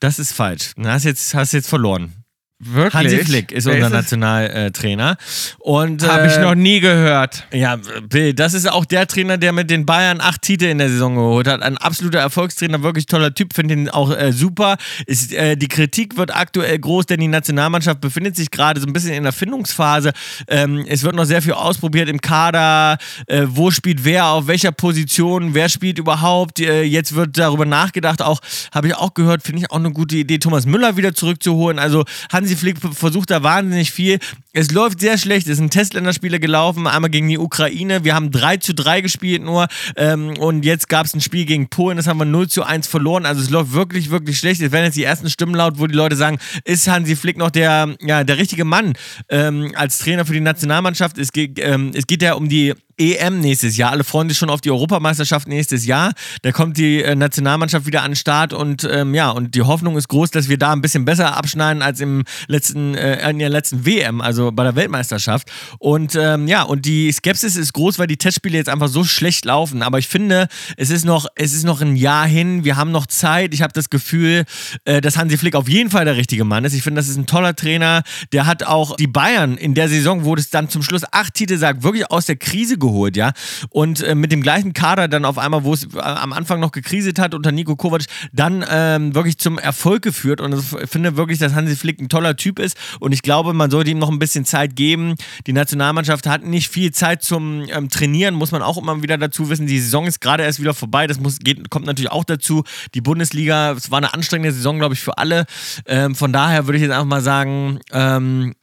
Das 0.00 0.18
ist 0.18 0.32
falsch. 0.32 0.72
Du 0.76 0.86
hast 0.88 1.04
jetzt, 1.04 1.34
hast 1.34 1.52
jetzt 1.52 1.68
verloren. 1.68 2.14
Wirklich? 2.58 2.94
Hansi 2.94 3.18
Flick 3.18 3.52
ist 3.52 3.66
Wer 3.66 3.74
unser? 3.74 3.90
Nationaltrainer. 3.90 5.18
Und 5.58 6.08
Hab 6.08 6.24
ich 6.24 6.36
äh, 6.36 6.40
noch 6.40 6.54
nie 6.54 6.80
gehört. 6.80 7.44
Ja, 7.52 7.76
Bill, 8.08 8.32
das 8.32 8.54
ist 8.54 8.66
auch 8.66 8.86
der 8.86 9.06
Trainer, 9.06 9.36
der 9.36 9.52
mit 9.52 9.68
den 9.68 9.84
Bayern 9.84 10.22
acht 10.22 10.40
Titel 10.40 10.64
in 10.64 10.78
der 10.78 10.88
Saison 10.88 11.16
geholt 11.16 11.48
hat. 11.48 11.60
Ein 11.60 11.76
absoluter 11.76 12.18
Erfolgstrainer, 12.20 12.82
wirklich 12.82 13.04
toller 13.04 13.34
Typ, 13.34 13.52
finde 13.52 13.74
ihn 13.74 13.90
auch 13.90 14.10
äh, 14.10 14.32
super. 14.32 14.78
Ist, 15.04 15.34
äh, 15.34 15.56
die 15.56 15.68
Kritik 15.68 16.16
wird 16.16 16.34
aktuell 16.34 16.78
groß, 16.78 17.04
denn 17.04 17.20
die 17.20 17.28
Nationalmannschaft 17.28 18.00
befindet 18.00 18.36
sich 18.36 18.50
gerade 18.50 18.80
so 18.80 18.86
ein 18.86 18.94
bisschen 18.94 19.12
in 19.12 19.24
der 19.24 19.32
Findungsphase. 19.32 20.12
Ähm, 20.48 20.86
es 20.88 21.02
wird 21.02 21.14
noch 21.14 21.26
sehr 21.26 21.42
viel 21.42 21.52
ausprobiert 21.52 22.08
im 22.08 22.22
Kader. 22.22 22.96
Äh, 23.26 23.42
wo 23.48 23.70
spielt 23.70 24.02
wer, 24.06 24.28
auf 24.28 24.46
welcher 24.46 24.72
Position, 24.72 25.52
wer 25.52 25.68
spielt 25.68 25.98
überhaupt. 25.98 26.58
Äh, 26.60 26.84
jetzt 26.84 27.14
wird 27.14 27.36
darüber 27.36 27.66
nachgedacht, 27.66 28.22
auch 28.22 28.40
habe 28.74 28.88
ich 28.88 28.94
auch 28.94 29.12
gehört, 29.12 29.42
finde 29.42 29.60
ich 29.60 29.70
auch 29.70 29.76
eine 29.76 29.92
gute 29.92 30.16
Idee, 30.16 30.38
Thomas 30.38 30.64
Müller 30.64 30.96
wieder 30.96 31.14
zurückzuholen. 31.14 31.78
Also 31.78 32.04
Hansi 32.32 32.45
Flick 32.54 32.76
versucht 32.78 33.30
da 33.30 33.42
wahnsinnig 33.42 33.90
viel. 33.90 34.18
Es 34.52 34.70
läuft 34.70 35.00
sehr 35.00 35.18
schlecht. 35.18 35.48
Es 35.48 35.56
sind 35.56 35.70
Testländerspiele 35.70 36.38
gelaufen, 36.38 36.86
einmal 36.86 37.10
gegen 37.10 37.28
die 37.28 37.38
Ukraine. 37.38 38.04
Wir 38.04 38.14
haben 38.14 38.30
3 38.30 38.58
zu 38.58 38.74
3 38.74 39.00
gespielt 39.00 39.42
nur. 39.42 39.66
Ähm, 39.96 40.38
und 40.38 40.64
jetzt 40.64 40.88
gab 40.88 41.06
es 41.06 41.14
ein 41.14 41.20
Spiel 41.20 41.44
gegen 41.44 41.68
Polen, 41.68 41.96
das 41.96 42.06
haben 42.06 42.18
wir 42.18 42.24
0 42.24 42.48
zu 42.48 42.62
1 42.62 42.86
verloren. 42.86 43.26
Also 43.26 43.42
es 43.42 43.50
läuft 43.50 43.72
wirklich, 43.72 44.10
wirklich 44.10 44.38
schlecht. 44.38 44.60
Es 44.60 44.70
werden 44.70 44.84
jetzt 44.84 44.96
die 44.96 45.04
ersten 45.04 45.28
Stimmen 45.28 45.54
laut, 45.54 45.78
wo 45.78 45.86
die 45.86 45.94
Leute 45.94 46.14
sagen, 46.14 46.38
ist 46.64 46.86
Hansi 46.88 47.16
Flick 47.16 47.36
noch 47.36 47.50
der, 47.50 47.96
ja, 48.00 48.22
der 48.22 48.38
richtige 48.38 48.64
Mann 48.64 48.92
ähm, 49.28 49.72
als 49.74 49.98
Trainer 49.98 50.24
für 50.24 50.34
die 50.34 50.40
Nationalmannschaft? 50.40 51.18
Es 51.18 51.32
geht, 51.32 51.58
ähm, 51.58 51.90
es 51.94 52.06
geht 52.06 52.22
ja 52.22 52.34
um 52.34 52.48
die 52.48 52.74
EM 52.98 53.40
nächstes 53.40 53.76
Jahr. 53.76 53.90
Alle 53.90 54.04
freuen 54.04 54.28
sich 54.28 54.38
schon 54.38 54.50
auf 54.50 54.60
die 54.60 54.70
Europameisterschaft 54.70 55.48
nächstes 55.48 55.84
Jahr. 55.86 56.12
Da 56.42 56.52
kommt 56.52 56.78
die 56.78 57.02
äh, 57.02 57.14
Nationalmannschaft 57.14 57.86
wieder 57.86 58.02
an 58.02 58.12
den 58.12 58.16
Start 58.16 58.52
und 58.52 58.88
ähm, 58.90 59.14
ja, 59.14 59.30
und 59.30 59.54
die 59.54 59.62
Hoffnung 59.62 59.96
ist 59.96 60.08
groß, 60.08 60.30
dass 60.30 60.48
wir 60.48 60.58
da 60.58 60.72
ein 60.72 60.80
bisschen 60.80 61.04
besser 61.04 61.36
abschneiden 61.36 61.82
als 61.82 62.00
im 62.00 62.24
letzten, 62.48 62.94
äh, 62.94 63.28
in 63.28 63.38
der 63.38 63.50
letzten 63.50 63.84
WM, 63.84 64.20
also 64.20 64.50
bei 64.50 64.64
der 64.64 64.76
Weltmeisterschaft. 64.76 65.50
Und 65.78 66.14
ähm, 66.14 66.48
ja, 66.48 66.62
und 66.62 66.86
die 66.86 67.12
Skepsis 67.12 67.56
ist 67.56 67.74
groß, 67.74 67.98
weil 67.98 68.06
die 68.06 68.16
Testspiele 68.16 68.56
jetzt 68.56 68.68
einfach 68.68 68.88
so 68.88 69.04
schlecht 69.04 69.44
laufen. 69.44 69.82
Aber 69.82 69.98
ich 69.98 70.08
finde, 70.08 70.48
es 70.76 70.90
ist 70.90 71.04
noch, 71.04 71.26
es 71.34 71.52
ist 71.52 71.64
noch 71.64 71.82
ein 71.82 71.96
Jahr 71.96 72.26
hin, 72.26 72.64
wir 72.64 72.76
haben 72.76 72.92
noch 72.92 73.06
Zeit. 73.06 73.52
Ich 73.52 73.62
habe 73.62 73.72
das 73.72 73.90
Gefühl, 73.90 74.44
äh, 74.84 75.00
dass 75.00 75.18
Hansi 75.18 75.36
Flick 75.36 75.54
auf 75.54 75.68
jeden 75.68 75.90
Fall 75.90 76.06
der 76.06 76.16
richtige 76.16 76.44
Mann 76.44 76.64
ist. 76.64 76.72
Ich 76.72 76.82
finde, 76.82 77.00
das 77.00 77.08
ist 77.08 77.16
ein 77.16 77.26
toller 77.26 77.54
Trainer. 77.54 78.02
Der 78.32 78.46
hat 78.46 78.64
auch 78.64 78.96
die 78.96 79.06
Bayern 79.06 79.58
in 79.58 79.74
der 79.74 79.88
Saison, 79.88 80.24
wo 80.24 80.34
es 80.34 80.48
dann 80.50 80.70
zum 80.70 80.82
Schluss 80.82 81.02
acht 81.12 81.34
Titel 81.34 81.58
sagt, 81.58 81.82
wirklich 81.82 82.10
aus 82.10 82.26
der 82.26 82.36
Krise 82.36 82.78
geholt, 82.78 82.85
ja. 83.16 83.32
Und 83.70 84.02
äh, 84.02 84.14
mit 84.14 84.32
dem 84.32 84.42
gleichen 84.42 84.72
Kader 84.72 85.08
dann 85.08 85.24
auf 85.24 85.38
einmal, 85.38 85.64
wo 85.64 85.72
es 85.72 85.84
äh, 85.94 85.98
am 86.00 86.32
Anfang 86.32 86.60
noch 86.60 86.72
gekriselt 86.72 87.18
hat 87.18 87.34
unter 87.34 87.52
Nico 87.52 87.76
Kovac, 87.76 88.02
dann 88.32 88.64
ähm, 88.68 89.14
wirklich 89.14 89.38
zum 89.38 89.58
Erfolg 89.58 90.02
geführt. 90.02 90.40
Und 90.40 90.54
ich 90.54 90.88
finde 90.88 91.16
wirklich, 91.16 91.38
dass 91.38 91.54
Hansi 91.54 91.76
Flick 91.76 92.00
ein 92.00 92.08
toller 92.08 92.36
Typ 92.36 92.58
ist. 92.58 92.76
Und 93.00 93.12
ich 93.12 93.22
glaube, 93.22 93.52
man 93.52 93.70
sollte 93.70 93.90
ihm 93.90 93.98
noch 93.98 94.10
ein 94.10 94.18
bisschen 94.18 94.44
Zeit 94.44 94.76
geben. 94.76 95.14
Die 95.46 95.52
Nationalmannschaft 95.52 96.26
hat 96.26 96.44
nicht 96.44 96.68
viel 96.68 96.92
Zeit 96.92 97.22
zum 97.22 97.64
ähm, 97.68 97.88
Trainieren, 97.88 98.34
muss 98.34 98.52
man 98.52 98.62
auch 98.62 98.78
immer 98.78 99.02
wieder 99.02 99.18
dazu 99.18 99.50
wissen. 99.50 99.66
Die 99.66 99.78
Saison 99.78 100.06
ist 100.06 100.20
gerade 100.20 100.42
erst 100.42 100.60
wieder 100.60 100.74
vorbei. 100.74 101.06
Das 101.06 101.20
muss, 101.20 101.38
geht, 101.38 101.70
kommt 101.70 101.86
natürlich 101.86 102.10
auch 102.10 102.24
dazu. 102.24 102.64
Die 102.94 103.00
Bundesliga, 103.00 103.72
es 103.72 103.90
war 103.90 103.98
eine 103.98 104.14
anstrengende 104.14 104.52
Saison, 104.52 104.78
glaube 104.78 104.94
ich, 104.94 105.00
für 105.00 105.18
alle. 105.18 105.46
Ähm, 105.86 106.14
von 106.14 106.32
daher 106.32 106.66
würde 106.66 106.78
ich 106.78 106.82
jetzt 106.82 106.92
einfach 106.92 107.06
mal 107.06 107.22
sagen, 107.22 107.80
ähm, 107.92 108.54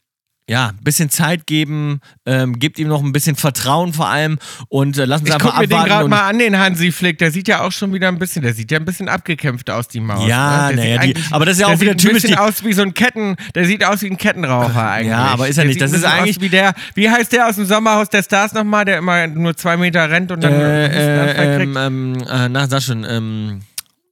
ja, 0.46 0.68
ein 0.68 0.84
bisschen 0.84 1.08
Zeit 1.08 1.46
geben, 1.46 2.00
ähm, 2.26 2.58
gebt 2.58 2.78
ihm 2.78 2.88
noch 2.88 3.02
ein 3.02 3.12
bisschen 3.12 3.34
Vertrauen 3.34 3.94
vor 3.94 4.08
allem 4.08 4.38
und 4.68 4.98
äh, 4.98 5.06
lassen 5.06 5.24
Sie 5.24 5.28
Ich 5.30 5.34
einfach 5.34 5.52
guck 5.52 5.60
mir 5.60 5.66
den 5.68 5.72
abwarten. 5.78 5.90
gerade 5.90 6.08
mal 6.10 6.28
an, 6.28 6.38
den 6.38 6.58
Hansi 6.58 6.92
Flick. 6.92 7.16
Der 7.18 7.30
sieht 7.30 7.48
ja 7.48 7.62
auch 7.62 7.72
schon 7.72 7.94
wieder 7.94 8.08
ein 8.08 8.18
bisschen, 8.18 8.42
der 8.42 8.52
sieht 8.52 8.70
ja 8.70 8.78
ein 8.78 8.84
bisschen 8.84 9.08
abgekämpft 9.08 9.70
aus, 9.70 9.88
die 9.88 10.00
Maus. 10.00 10.28
Ja, 10.28 10.70
ne? 10.70 10.76
Der 10.76 10.84
naja, 10.96 11.02
sieht 11.02 11.16
die- 11.16 11.32
aber 11.32 11.46
das 11.46 11.54
ist 11.54 11.60
ja 11.62 11.68
der 11.68 11.76
auch 11.76 11.80
wieder 11.80 11.92
sieht 11.92 12.00
typisch 12.02 12.24
ein 12.24 12.30
bisschen 12.32 12.38
aus 12.38 12.62
wie 12.62 12.72
so 12.74 12.82
ein 12.82 12.92
Ketten, 12.92 13.36
der 13.54 13.64
sieht 13.64 13.84
aus 13.84 14.02
wie 14.02 14.10
ein 14.10 14.18
Kettenraucher 14.18 14.90
eigentlich. 14.90 15.14
aber 15.14 15.48
ist 15.48 15.56
er 15.56 15.62
Der 15.64 15.68
nicht. 15.68 15.74
sieht 15.80 15.82
Das 15.82 15.92
ist 15.92 16.04
eigentlich- 16.04 16.40
wie 16.42 16.50
der, 16.50 16.74
wie 16.94 17.08
heißt 17.08 17.32
der 17.32 17.48
aus 17.48 17.56
dem 17.56 17.64
Sommerhaus 17.64 18.10
der 18.10 18.22
Stars 18.22 18.52
nochmal, 18.52 18.84
der 18.84 18.98
immer 18.98 19.26
nur 19.26 19.56
zwei 19.56 19.78
Meter 19.78 20.10
rennt 20.10 20.30
und 20.30 20.44
dann 20.44 20.52
Hustenanfall 20.52 21.52
äh, 21.52 21.56
kriegt? 21.56 21.76
ähm, 21.76 22.16
ähm, 22.18 22.22
äh, 22.30 22.48
na, 22.50 22.68
sag 22.68 22.82
schon, 22.82 23.04
ähm, 23.08 23.60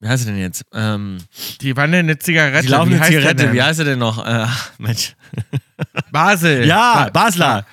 wie 0.00 0.08
heißt 0.08 0.26
er 0.26 0.32
denn 0.32 0.40
jetzt? 0.40 0.64
Ähm, 0.72 1.18
Die 1.60 1.76
wandern 1.76 2.00
eine 2.00 2.18
Zigarette. 2.18 2.62
die 2.62 2.68
laufende 2.72 2.96
der 2.98 3.06
Zigarette, 3.06 3.52
wie 3.52 3.62
heißt 3.62 3.80
er 3.80 3.84
denn 3.84 3.98
noch? 3.98 4.26
Äh, 4.26 4.46
Mensch. 4.78 5.14
Basel. 6.10 6.64
Ja, 6.66 7.04
Ba- 7.04 7.10
Basler. 7.24 7.64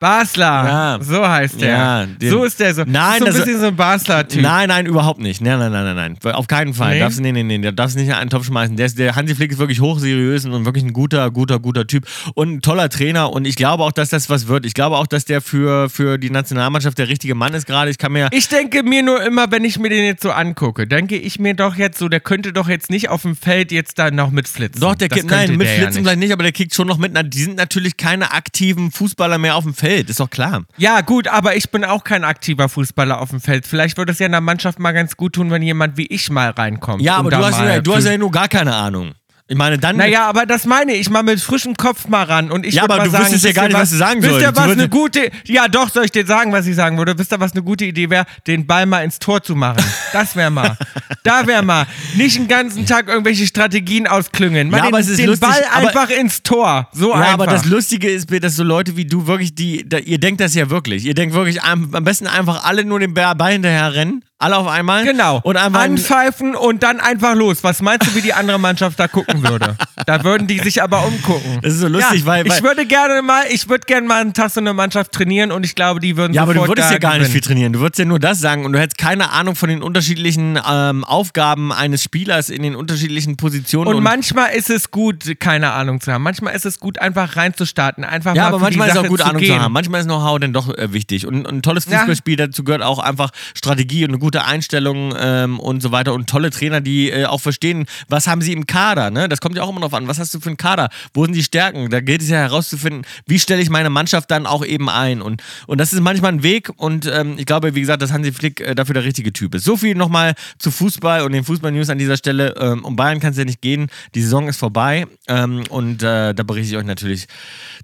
Basler. 0.00 0.44
Ja. 0.44 0.98
So 1.02 1.26
heißt 1.26 1.60
der. 1.60 1.68
Ja, 1.70 2.06
den- 2.06 2.30
so 2.30 2.44
ist 2.44 2.60
der 2.60 2.72
so. 2.72 2.84
Nein, 2.86 3.18
so 3.18 3.24
ein 3.26 3.32
das- 3.34 3.44
bisschen 3.44 3.60
so 3.60 3.66
ein 3.66 3.76
Basler-Typ. 3.76 4.40
Nein, 4.42 4.68
nein, 4.68 4.86
überhaupt 4.86 5.18
nicht. 5.20 5.40
Nein, 5.40 5.58
nein, 5.58 5.72
nein, 5.72 5.94
nein, 5.96 6.16
nein. 6.22 6.34
Auf 6.34 6.46
keinen 6.46 6.72
Fall. 6.72 6.94
Nee? 6.94 7.00
Darfst, 7.00 7.20
nee, 7.20 7.32
nee, 7.32 7.42
nee. 7.42 7.58
Darfst 7.72 7.96
nicht 7.96 8.06
in 8.06 8.12
einen 8.12 8.30
Topf 8.30 8.46
schmeißen. 8.46 8.76
Der, 8.76 8.86
ist, 8.86 8.96
der 8.98 9.16
Hansi 9.16 9.34
Flick 9.34 9.50
ist 9.50 9.58
wirklich 9.58 9.80
hochseriös 9.80 10.44
und 10.44 10.64
wirklich 10.64 10.84
ein 10.84 10.92
guter, 10.92 11.30
guter, 11.32 11.58
guter 11.58 11.86
Typ. 11.86 12.06
Und 12.34 12.52
ein 12.52 12.60
toller 12.62 12.88
Trainer. 12.90 13.32
Und 13.32 13.44
ich 13.46 13.56
glaube 13.56 13.82
auch, 13.82 13.90
dass 13.92 14.10
das 14.10 14.30
was 14.30 14.46
wird. 14.46 14.64
Ich 14.66 14.74
glaube 14.74 14.96
auch, 14.96 15.08
dass 15.08 15.24
der 15.24 15.40
für, 15.40 15.90
für 15.90 16.16
die 16.18 16.30
Nationalmannschaft 16.30 16.96
der 16.98 17.08
richtige 17.08 17.34
Mann 17.34 17.52
ist 17.54 17.66
gerade. 17.66 17.90
Ich 17.90 17.98
kann 17.98 18.12
mir. 18.12 18.28
Ich 18.30 18.48
denke 18.48 18.84
mir 18.84 19.02
nur 19.02 19.20
immer, 19.24 19.50
wenn 19.50 19.64
ich 19.64 19.80
mir 19.80 19.88
den 19.90 20.04
jetzt 20.04 20.22
so 20.22 20.30
angucke, 20.30 20.86
denke 20.86 21.16
ich 21.16 21.40
mir 21.40 21.54
doch 21.54 21.74
jetzt 21.74 21.98
so, 21.98 22.08
der 22.08 22.20
könnte 22.20 22.52
doch 22.52 22.68
jetzt 22.68 22.88
nicht 22.90 23.08
auf 23.08 23.22
dem 23.22 23.34
Feld 23.34 23.72
jetzt 23.72 23.98
da 23.98 24.12
noch 24.12 24.30
mitflitzen. 24.30 24.80
Doch, 24.80 24.94
der 24.94 25.08
kickt, 25.08 25.28
nein, 25.28 25.46
könnte 25.46 25.58
mit 25.58 25.66
der 25.66 25.82
ja 25.82 25.90
vielleicht 25.90 26.18
nicht, 26.20 26.32
aber 26.32 26.44
der 26.44 26.52
kickt 26.52 26.72
schon 26.74 26.86
noch 26.86 26.98
mit. 26.98 27.08
Die 27.34 27.42
sind 27.42 27.56
natürlich 27.56 27.96
keine 27.96 28.30
aktiven 28.32 28.92
Fußballer 28.92 29.38
mehr 29.38 29.56
auf 29.56 29.64
dem 29.64 29.74
Feld, 29.74 29.87
ist 29.88 30.20
doch 30.20 30.30
klar. 30.30 30.64
Ja, 30.76 31.00
gut, 31.00 31.28
aber 31.28 31.56
ich 31.56 31.70
bin 31.70 31.84
auch 31.84 32.04
kein 32.04 32.24
aktiver 32.24 32.68
Fußballer 32.68 33.20
auf 33.20 33.30
dem 33.30 33.40
Feld. 33.40 33.66
Vielleicht 33.66 33.96
würde 33.98 34.12
es 34.12 34.18
ja 34.18 34.26
in 34.26 34.32
der 34.32 34.40
Mannschaft 34.40 34.78
mal 34.78 34.92
ganz 34.92 35.16
gut 35.16 35.34
tun, 35.34 35.50
wenn 35.50 35.62
jemand 35.62 35.96
wie 35.96 36.06
ich 36.06 36.30
mal 36.30 36.50
reinkommt. 36.50 37.02
Ja, 37.02 37.16
aber 37.16 37.30
du 37.30 37.36
hast, 37.38 37.60
ja, 37.60 37.80
du 37.80 37.94
hast 37.94 38.04
ja 38.04 38.16
nur 38.18 38.30
gar 38.30 38.48
keine 38.48 38.74
Ahnung. 38.74 39.14
Ich 39.50 39.56
meine, 39.56 39.78
dann. 39.78 39.96
Naja, 39.96 40.26
aber 40.26 40.44
das 40.44 40.66
meine 40.66 40.92
ich, 40.92 41.08
mal 41.08 41.22
mit 41.22 41.40
frischem 41.40 41.74
Kopf 41.74 42.06
mal 42.06 42.24
ran. 42.24 42.50
Und 42.50 42.66
ich 42.66 42.74
Ja, 42.74 42.82
aber 42.84 42.98
du 42.98 43.08
sagen, 43.08 43.24
wüsstest 43.24 43.44
ja 43.46 43.52
gar 43.52 43.66
nicht, 43.68 43.78
was 43.78 43.88
du 43.90 43.96
sagen 43.96 44.22
Wisst 44.22 44.34
ihr, 44.34 44.40
sollst. 44.40 44.56
Was 44.56 44.70
eine 44.72 44.88
gute. 44.90 45.30
Ja, 45.46 45.68
doch, 45.68 45.88
soll 45.88 46.04
ich 46.04 46.10
dir 46.12 46.26
sagen, 46.26 46.52
was 46.52 46.66
ich 46.66 46.76
sagen 46.76 46.98
würde? 46.98 47.18
Wisst 47.18 47.32
ihr, 47.32 47.40
was 47.40 47.52
eine 47.52 47.62
gute 47.62 47.86
Idee 47.86 48.10
wäre? 48.10 48.26
Den 48.46 48.66
Ball 48.66 48.84
mal 48.84 49.00
ins 49.04 49.18
Tor 49.18 49.42
zu 49.42 49.54
machen. 49.56 49.82
Das 50.12 50.36
wäre 50.36 50.50
mal. 50.50 50.76
da 51.24 51.46
wäre 51.46 51.62
mal. 51.62 51.86
Nicht 52.16 52.36
den 52.36 52.46
ganzen 52.46 52.84
Tag 52.84 53.08
irgendwelche 53.08 53.46
Strategien 53.46 54.06
ausklüngeln. 54.06 54.68
Mal 54.68 54.76
Ja, 54.76 54.82
den, 54.84 54.88
aber 54.88 55.00
es 55.00 55.08
ist 55.08 55.18
den 55.18 55.28
lustig, 55.30 55.48
Ball 55.48 55.64
aber- 55.74 55.88
einfach 55.88 56.10
ins 56.10 56.42
Tor. 56.42 56.88
So 56.92 57.08
Ja, 57.10 57.14
einfach. 57.20 57.32
aber 57.32 57.46
das 57.46 57.64
Lustige 57.64 58.10
ist, 58.10 58.28
dass 58.42 58.54
so 58.54 58.64
Leute 58.64 58.96
wie 58.98 59.06
du 59.06 59.26
wirklich, 59.26 59.54
die, 59.54 59.88
da, 59.88 59.96
ihr 59.96 60.18
denkt 60.18 60.42
das 60.42 60.54
ja 60.54 60.68
wirklich. 60.68 61.06
Ihr 61.06 61.14
denkt 61.14 61.34
wirklich 61.34 61.62
am, 61.62 61.94
am 61.94 62.04
besten 62.04 62.26
einfach 62.26 62.64
alle 62.64 62.84
nur 62.84 63.00
den 63.00 63.14
Ball 63.14 63.34
hinterher 63.52 63.94
rennen, 63.94 64.22
alle 64.38 64.56
auf 64.56 64.66
einmal. 64.68 65.04
Genau. 65.04 65.40
Und 65.42 65.56
einfach. 65.56 65.80
Anpfeifen 65.80 66.54
und 66.54 66.82
dann 66.82 67.00
einfach 67.00 67.34
los. 67.34 67.64
Was 67.64 67.80
meinst 67.80 68.06
du, 68.06 68.14
wie 68.14 68.20
die 68.20 68.34
andere 68.34 68.60
Mannschaft 68.60 69.00
da 69.00 69.08
gucken 69.08 69.37
würde? 69.42 69.76
Da 70.06 70.24
würden 70.24 70.46
die 70.46 70.58
sich 70.58 70.82
aber 70.82 71.06
umgucken. 71.06 71.58
Das 71.62 71.74
ist 71.74 71.80
so 71.80 71.88
lustig, 71.88 72.20
ja, 72.20 72.26
weil, 72.26 72.44
weil. 72.48 72.56
ich 72.56 72.62
würde 72.62 72.86
gerne 72.86 73.22
mal, 73.22 73.44
ich 73.50 73.68
würde 73.68 73.84
gerne 73.86 74.06
mal 74.06 74.20
einen 74.20 74.34
Tag 74.34 74.50
so 74.50 74.60
eine 74.60 74.72
Mannschaft 74.72 75.12
trainieren 75.12 75.52
und 75.52 75.64
ich 75.64 75.74
glaube, 75.74 76.00
die 76.00 76.16
würden 76.16 76.32
ja, 76.32 76.42
aber 76.42 76.54
du 76.54 76.66
würdest 76.66 76.90
ja 76.90 76.98
gar 76.98 77.10
nicht 77.10 77.18
gewinnen. 77.20 77.32
viel 77.32 77.40
trainieren. 77.40 77.72
Du 77.72 77.80
würdest 77.80 77.98
ja 77.98 78.04
nur 78.04 78.18
das 78.18 78.40
sagen 78.40 78.64
und 78.64 78.72
du 78.72 78.78
hättest 78.78 78.98
keine 78.98 79.30
Ahnung 79.32 79.54
von 79.56 79.68
den 79.68 79.82
unterschiedlichen 79.82 80.58
ähm, 80.68 81.04
Aufgaben 81.04 81.72
eines 81.72 82.02
Spielers 82.02 82.48
in 82.50 82.62
den 82.62 82.74
unterschiedlichen 82.74 83.36
Positionen. 83.36 83.94
Und 83.94 84.02
manchmal 84.02 84.50
ist 84.54 84.70
es 84.70 84.90
gut, 84.90 85.24
keine 85.40 85.72
Ahnung 85.72 86.00
zu 86.00 86.12
haben. 86.12 86.22
Manchmal 86.22 86.54
ist 86.54 86.66
es 86.66 86.80
gut, 86.80 86.98
einfach 86.98 87.36
reinzustarten, 87.36 88.04
einfach 88.04 88.34
ja, 88.34 88.46
aber 88.48 88.58
manchmal 88.58 88.88
ist 88.88 88.94
Sache 88.94 89.06
auch 89.06 89.08
gut, 89.10 89.20
zu 89.20 89.26
Ahnung 89.26 89.40
gehen. 89.40 89.56
zu 89.56 89.60
haben. 89.62 89.72
Manchmal 89.72 90.00
ist 90.00 90.06
Know-how 90.06 90.38
dann 90.38 90.52
doch 90.52 90.68
äh, 90.76 90.92
wichtig. 90.92 91.26
Und, 91.26 91.46
und 91.46 91.58
ein 91.58 91.62
tolles 91.62 91.86
Ja. 91.86 91.98
Fußballspiel, 91.98 92.36
dazu 92.36 92.64
gehört 92.64 92.82
auch 92.82 92.98
einfach 92.98 93.30
Strategie 93.54 94.04
und 94.04 94.10
eine 94.10 94.18
gute 94.18 94.44
Einstellung 94.44 95.14
ähm, 95.18 95.58
und 95.60 95.82
so 95.82 95.92
weiter 95.92 96.14
und 96.14 96.28
tolle 96.28 96.50
Trainer, 96.50 96.80
die 96.80 97.10
äh, 97.10 97.24
auch 97.26 97.40
verstehen, 97.40 97.86
was 98.08 98.26
haben 98.26 98.40
sie 98.40 98.52
im 98.52 98.66
Kader, 98.66 99.10
ne? 99.10 99.27
Das 99.28 99.40
kommt 99.40 99.56
ja 99.56 99.62
auch 99.62 99.70
immer 99.70 99.80
drauf 99.80 99.94
an. 99.94 100.08
Was 100.08 100.18
hast 100.18 100.34
du 100.34 100.40
für 100.40 100.48
einen 100.48 100.56
Kader? 100.56 100.88
Wo 101.14 101.24
sind 101.24 101.34
die 101.34 101.42
Stärken? 101.42 101.90
Da 101.90 102.00
gilt 102.00 102.22
es 102.22 102.28
ja 102.28 102.38
herauszufinden, 102.38 103.04
wie 103.26 103.38
stelle 103.38 103.62
ich 103.62 103.70
meine 103.70 103.90
Mannschaft 103.90 104.30
dann 104.30 104.46
auch 104.46 104.64
eben 104.64 104.88
ein. 104.88 105.22
Und, 105.22 105.42
und 105.66 105.78
das 105.78 105.92
ist 105.92 106.00
manchmal 106.00 106.32
ein 106.32 106.42
Weg 106.42 106.70
und 106.76 107.06
ähm, 107.06 107.34
ich 107.38 107.46
glaube, 107.46 107.74
wie 107.74 107.80
gesagt, 107.80 108.02
dass 108.02 108.12
Hansi 108.12 108.32
Flick 108.32 108.60
äh, 108.60 108.74
dafür 108.74 108.94
der 108.94 109.04
richtige 109.04 109.32
Typ 109.32 109.54
ist. 109.54 109.64
So 109.64 109.76
viel 109.76 109.94
nochmal 109.94 110.34
zu 110.58 110.70
Fußball 110.70 111.22
und 111.22 111.32
den 111.32 111.44
Fußball-News 111.44 111.90
an 111.90 111.98
dieser 111.98 112.16
Stelle. 112.16 112.54
Ähm, 112.58 112.84
um 112.84 112.96
Bayern 112.96 113.20
kann 113.20 113.32
es 113.32 113.38
ja 113.38 113.44
nicht 113.44 113.60
gehen. 113.60 113.88
Die 114.14 114.22
Saison 114.22 114.48
ist 114.48 114.56
vorbei 114.56 115.06
ähm, 115.26 115.64
und 115.70 116.02
äh, 116.02 116.34
da 116.34 116.42
berichte 116.42 116.72
ich 116.72 116.78
euch 116.78 116.86
natürlich 116.86 117.26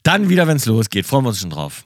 dann 0.03 0.29
wieder, 0.29 0.47
wenn 0.47 0.57
es 0.57 0.67
losgeht. 0.67 1.07
Freuen 1.07 1.25
wir 1.25 1.29
uns 1.31 1.41
schon 1.41 1.51
drauf. 1.51 1.85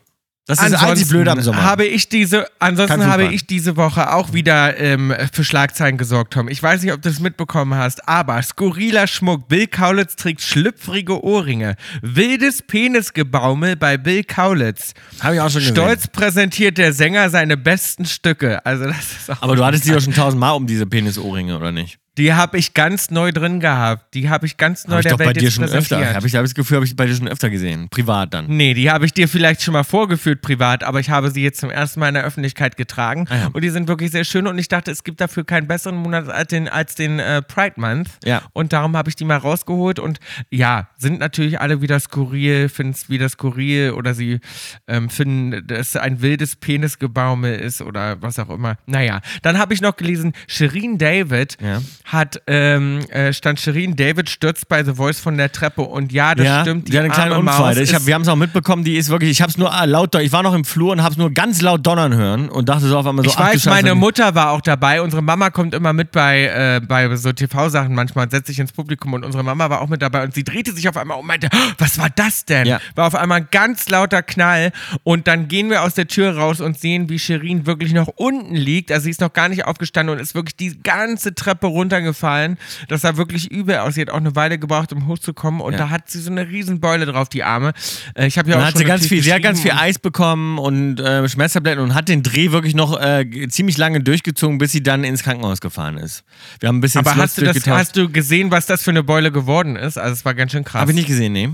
Das 0.49 0.63
ist 0.63 0.73
einzig 0.73 1.07
Blöde 1.09 1.31
am 1.31 1.41
Sommer. 1.41 1.61
Habe 1.61 1.85
ich 1.85 2.09
diese, 2.09 2.47
ansonsten 2.57 3.05
habe 3.05 3.25
ich 3.25 3.45
diese 3.45 3.77
Woche 3.77 4.11
auch 4.13 4.33
wieder 4.33 4.75
ähm, 4.79 5.13
für 5.31 5.43
Schlagzeilen 5.43 5.99
gesorgt, 5.99 6.33
Tom. 6.33 6.47
Ich 6.49 6.63
weiß 6.63 6.81
nicht, 6.81 6.91
ob 6.91 7.03
du 7.03 7.09
das 7.09 7.19
mitbekommen 7.19 7.75
hast, 7.75 8.09
aber 8.09 8.41
skurriler 8.41 9.05
Schmuck. 9.05 9.47
Bill 9.47 9.67
Kaulitz 9.67 10.15
trägt 10.15 10.41
schlüpfrige 10.41 11.23
Ohrringe. 11.23 11.75
Wildes 12.01 12.63
Penisgebaumel 12.63 13.75
bei 13.75 13.97
Bill 13.97 14.23
Kaulitz. 14.23 14.95
Habe 15.19 15.35
ich 15.35 15.41
auch 15.41 15.51
schon 15.51 15.59
gesehen. 15.59 15.75
Stolz 15.75 16.07
präsentiert 16.07 16.79
der 16.79 16.93
Sänger 16.93 17.29
seine 17.29 17.55
besten 17.55 18.05
Stücke. 18.05 18.65
Also 18.65 18.85
das 18.85 18.97
ist 18.97 19.31
auch 19.31 19.43
Aber 19.43 19.55
du 19.55 19.63
hattest 19.63 19.85
die 19.85 19.91
doch 19.93 20.01
schon 20.01 20.15
tausendmal 20.15 20.55
um 20.55 20.65
diese 20.65 20.87
Penisohrringe, 20.87 21.57
oder 21.57 21.71
nicht? 21.71 21.99
Die 22.19 22.33
habe 22.33 22.57
ich 22.57 22.73
ganz 22.73 23.11
neu 23.11 23.31
drin 23.31 23.61
gehabt. 23.61 24.13
Die 24.13 24.29
habe 24.29 24.45
ich 24.45 24.57
ganz 24.57 24.85
neu 24.85 24.95
Habe 24.95 24.99
ich 24.99 25.03
der 25.03 25.11
doch 25.13 25.19
bei 25.19 25.25
Welt 25.27 25.37
dir 25.37 25.43
jetzt 25.43 25.53
schon 25.53 25.63
öfter. 25.63 26.13
Habe 26.13 26.27
ich, 26.27 26.35
hab 26.35 26.43
ich 26.43 26.49
das 26.49 26.53
Gefühl, 26.53 26.75
habe 26.75 26.85
ich 26.85 26.93
bei 26.93 27.05
dir 27.05 27.15
schon 27.15 27.29
öfter 27.29 27.49
gesehen. 27.49 27.87
Privat 27.89 28.33
dann. 28.33 28.47
Nee, 28.47 28.73
die 28.73 28.91
habe 28.91 29.05
ich 29.05 29.13
dir 29.13 29.29
vielleicht 29.29 29.61
schon 29.61 29.71
mal 29.71 29.85
vorgeführt 29.85 30.41
privat, 30.41 30.83
aber 30.83 30.99
ich 30.99 31.09
habe 31.09 31.31
sie 31.31 31.41
jetzt 31.41 31.61
zum 31.61 31.69
ersten 31.69 32.01
Mal 32.01 32.09
in 32.09 32.15
der 32.15 32.25
Öffentlichkeit 32.25 32.75
getragen. 32.75 33.25
Ah 33.29 33.37
ja. 33.37 33.47
Und 33.53 33.63
die 33.63 33.69
sind 33.69 33.87
wirklich 33.87 34.11
sehr 34.11 34.25
schön 34.25 34.47
und 34.47 34.57
ich 34.57 34.67
dachte, 34.67 34.91
es 34.91 35.05
gibt 35.05 35.21
dafür 35.21 35.45
keinen 35.45 35.67
besseren 35.67 35.95
Monat 35.95 36.27
als 36.27 36.49
den, 36.49 36.67
als 36.67 36.95
den 36.95 37.19
äh, 37.19 37.41
Pride 37.41 37.79
Month. 37.79 38.09
Ja. 38.25 38.41
Und 38.51 38.73
darum 38.73 38.97
habe 38.97 39.07
ich 39.07 39.15
die 39.15 39.23
mal 39.23 39.37
rausgeholt 39.37 39.97
und 39.97 40.19
ja, 40.49 40.89
sind 40.97 41.21
natürlich 41.21 41.61
alle 41.61 41.81
wieder 41.81 42.01
skurril, 42.01 42.67
finden 42.67 42.93
es 42.93 43.09
wieder 43.09 43.29
skurril 43.29 43.91
oder 43.91 44.13
sie 44.13 44.41
ähm, 44.87 45.09
finden, 45.09 45.65
dass 45.67 45.89
es 45.89 45.95
ein 45.95 46.21
wildes 46.21 46.57
Penisgebaumel 46.57 47.57
ist 47.57 47.81
oder 47.81 48.21
was 48.21 48.39
auch 48.39 48.49
immer. 48.49 48.75
Naja, 48.87 49.21
dann 49.41 49.57
habe 49.57 49.73
ich 49.73 49.79
noch 49.79 49.95
gelesen, 49.95 50.33
Shirin 50.47 50.97
David 50.97 51.57
Ja. 51.61 51.81
Hat, 52.11 52.41
ähm, 52.47 52.99
äh, 53.09 53.33
stand 53.33 53.59
Shirin 53.59 53.95
David 53.95 54.29
stürzt 54.29 54.67
bei 54.67 54.83
The 54.83 54.93
Voice 54.93 55.19
von 55.19 55.37
der 55.37 55.51
Treppe 55.51 55.81
und 55.81 56.11
ja, 56.11 56.35
das 56.35 56.45
ja, 56.45 56.61
stimmt. 56.61 56.87
Die 56.87 56.97
hat 56.97 57.03
einen 57.03 57.13
kleinen 57.13 57.31
Unfall. 57.33 57.75
Hab, 57.75 58.05
wir 58.05 58.13
haben 58.13 58.21
es 58.23 58.27
auch 58.27 58.35
mitbekommen, 58.35 58.83
die 58.83 58.95
ist 58.95 59.09
wirklich, 59.09 59.31
ich 59.31 59.41
habe 59.41 59.51
es 59.51 59.57
nur 59.57 59.73
ah, 59.73 59.85
laut, 59.85 60.15
ich 60.15 60.31
war 60.31 60.43
noch 60.43 60.53
im 60.53 60.65
Flur 60.65 60.91
und 60.91 61.03
habe 61.03 61.11
es 61.11 61.17
nur 61.17 61.31
ganz 61.31 61.61
laut 61.61 61.85
donnern 61.85 62.15
hören 62.15 62.49
und 62.49 62.69
dachte 62.69 62.87
so 62.87 62.97
auf 62.97 63.05
einmal 63.05 63.23
so, 63.23 63.31
Ich 63.31 63.37
ach 63.37 63.53
weiß, 63.53 63.65
meine 63.65 63.95
Mutter 63.95 64.35
war 64.35 64.51
auch 64.51 64.61
dabei. 64.61 65.01
Unsere 65.01 65.21
Mama 65.21 65.49
kommt 65.49 65.73
immer 65.73 65.93
mit 65.93 66.11
bei, 66.11 66.45
äh, 66.45 66.81
bei 66.85 67.15
so 67.15 67.31
TV-Sachen 67.31 67.93
manchmal 67.93 68.25
und 68.25 68.31
setzt 68.31 68.47
sich 68.47 68.59
ins 68.59 68.71
Publikum 68.71 69.13
und 69.13 69.23
unsere 69.23 69.43
Mama 69.43 69.69
war 69.69 69.81
auch 69.81 69.89
mit 69.89 70.01
dabei 70.01 70.23
und 70.23 70.33
sie 70.33 70.43
drehte 70.43 70.73
sich 70.73 70.89
auf 70.89 70.97
einmal 70.97 71.15
um 71.15 71.21
und 71.21 71.27
meinte, 71.27 71.49
"Oh, 71.53 71.71
was 71.77 71.97
war 71.97 72.09
das 72.09 72.45
denn? 72.45 72.65
Ja. 72.65 72.79
War 72.95 73.07
auf 73.07 73.15
einmal 73.15 73.41
ein 73.41 73.47
ganz 73.51 73.89
lauter 73.89 74.23
Knall 74.23 74.71
und 75.03 75.27
dann 75.27 75.47
gehen 75.47 75.69
wir 75.69 75.83
aus 75.83 75.93
der 75.93 76.07
Tür 76.07 76.35
raus 76.35 76.61
und 76.61 76.79
sehen, 76.79 77.09
wie 77.09 77.19
Shirin 77.19 77.65
wirklich 77.65 77.93
noch 77.93 78.07
unten 78.07 78.55
liegt. 78.55 78.91
Also 78.91 79.05
sie 79.05 79.11
ist 79.11 79.21
noch 79.21 79.33
gar 79.33 79.49
nicht 79.49 79.65
aufgestanden 79.65 80.15
und 80.15 80.21
ist 80.21 80.35
wirklich 80.35 80.55
die 80.55 80.81
ganze 80.81 81.35
Treppe 81.35 81.67
runtergefallen. 81.99 82.57
Das 82.87 83.01
sah 83.01 83.17
wirklich 83.17 83.51
übel 83.51 83.77
aus. 83.77 83.95
Sie 83.95 84.01
hat 84.01 84.09
auch 84.09 84.17
eine 84.17 84.35
Weile 84.35 84.57
gebraucht, 84.57 84.93
um 84.93 85.07
hochzukommen 85.07 85.61
und 85.61 85.73
Ja. 85.73 85.79
da 85.79 85.89
hat 85.89 86.09
sie 86.09 86.19
so 86.19 86.31
eine 86.31 86.47
riesen 86.47 86.79
Beule 86.79 87.05
drauf, 87.05 87.29
die 87.29 87.43
Arme. 87.43 87.73
Äh, 88.15 88.27
ich 88.27 88.37
habe 88.37 88.49
ja 88.49 88.55
auch 88.55 88.59
Dann 88.59 88.67
hat 88.67 88.73
schon 88.73 88.79
sie 88.79 88.85
ganz 88.85 89.07
viel, 89.07 89.23
sie 89.23 89.33
hat 89.33 89.41
ganz 89.41 89.61
viel 89.61 89.71
Eis 89.71 89.99
bekommen 89.99 90.57
und 90.57 90.99
äh, 90.99 91.27
Schmerztabletten 91.27 91.83
und 91.83 91.93
hat 91.93 92.09
den 92.09 92.23
Dreh 92.23 92.51
wirklich 92.51 92.75
noch 92.75 92.99
äh, 92.99 93.25
ziemlich 93.49 93.77
lange 93.77 94.01
durchgezogen, 94.01 94.57
bis 94.57 94.71
sie 94.71 94.83
dann 94.83 95.03
ins 95.03 95.23
Krankenhaus 95.23 95.61
gefahren 95.61 95.97
ist. 95.97 96.23
Wir 96.59 96.69
haben 96.69 96.77
ein 96.77 96.81
bisschen 96.81 96.99
Aber 96.99 97.15
hast 97.15 97.37
du, 97.37 97.45
das, 97.45 97.65
hast 97.67 97.95
du 97.95 98.09
gesehen, 98.09 98.51
was 98.51 98.65
das 98.65 98.83
für 98.83 98.91
eine 98.91 99.03
Beule 99.03 99.31
geworden 99.31 99.75
ist? 99.75 99.97
Also 99.97 100.13
es 100.13 100.25
war 100.25 100.33
ganz 100.33 100.51
schön 100.51 100.63
krass. 100.63 100.81
Habe 100.81 100.91
ich 100.91 100.97
nicht 100.97 101.07
gesehen, 101.07 101.33
nee. 101.33 101.49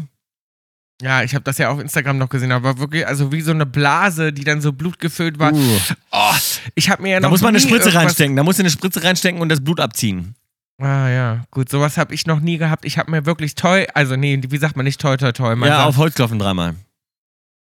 Ja, 1.01 1.23
ich 1.23 1.35
habe 1.35 1.43
das 1.43 1.57
ja 1.57 1.69
auf 1.69 1.79
Instagram 1.79 2.17
noch 2.17 2.29
gesehen, 2.29 2.53
aber 2.53 2.77
wirklich, 2.77 3.05
also 3.05 3.31
wie 3.31 3.41
so 3.41 3.51
eine 3.51 3.65
Blase, 3.65 4.31
die 4.31 4.45
dann 4.45 4.61
so 4.61 4.71
blutgefüllt 4.71 5.39
war. 5.39 5.51
Uh. 5.51 5.79
Oh, 6.11 6.33
ich 6.73 6.89
habe 6.89 7.03
mir 7.03 7.09
ja 7.09 7.19
noch 7.19 7.27
Da 7.27 7.31
muss 7.31 7.41
man 7.41 7.49
eine 7.49 7.59
Spritze 7.59 7.93
reinstecken. 7.93 8.37
Da 8.37 8.43
muss 8.43 8.55
du 8.55 8.63
eine 8.63 8.69
Spritze 8.69 9.03
reinstecken 9.03 9.41
und 9.41 9.49
das 9.49 9.61
Blut 9.61 9.81
abziehen. 9.81 10.35
Ah 10.77 11.09
ja, 11.09 11.45
gut, 11.51 11.69
sowas 11.69 11.97
habe 11.97 12.13
ich 12.13 12.27
noch 12.27 12.39
nie 12.39 12.57
gehabt. 12.57 12.85
Ich 12.85 12.97
habe 12.97 13.11
mir 13.11 13.25
wirklich 13.25 13.55
toll, 13.55 13.87
also 13.93 14.15
nee, 14.15 14.41
wie 14.47 14.57
sagt 14.57 14.75
man 14.75 14.85
nicht 14.85 14.99
toi 14.99 15.15
toi, 15.15 15.55
man 15.55 15.69
ja, 15.69 15.77
sagt, 15.77 15.87
auf 15.87 15.97
Holz 15.97 16.15
klopfen 16.15 16.39
dreimal. 16.39 16.75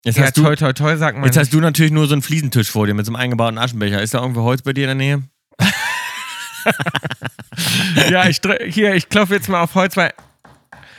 Jetzt, 0.03 0.17
ja, 0.17 0.25
hast, 0.25 0.37
du, 0.37 0.43
toi 0.43 0.55
toi 0.55 0.73
toi 0.73 0.97
sagt 0.97 1.17
man. 1.17 1.25
jetzt 1.25 1.37
hast 1.37 1.47
nicht. 1.47 1.53
du 1.53 1.61
natürlich 1.61 1.91
nur 1.91 2.07
so 2.07 2.13
einen 2.13 2.21
Fliesentisch 2.21 2.69
vor 2.69 2.85
dir 2.85 2.93
mit 2.93 3.05
so 3.05 3.11
einem 3.11 3.17
eingebauten 3.17 3.57
Aschenbecher. 3.57 4.01
Ist 4.01 4.13
da 4.13 4.21
irgendwo 4.21 4.43
Holz 4.43 4.61
bei 4.61 4.73
dir 4.73 4.89
in 4.89 4.99
der 4.99 5.17
Nähe? 5.17 5.23
ja, 8.09 8.27
ich 8.27 8.39
hier, 8.69 8.95
ich 8.95 9.09
klopfe 9.09 9.35
jetzt 9.35 9.49
mal 9.49 9.61
auf 9.61 9.75
Holz, 9.75 9.97
weil 9.97 10.13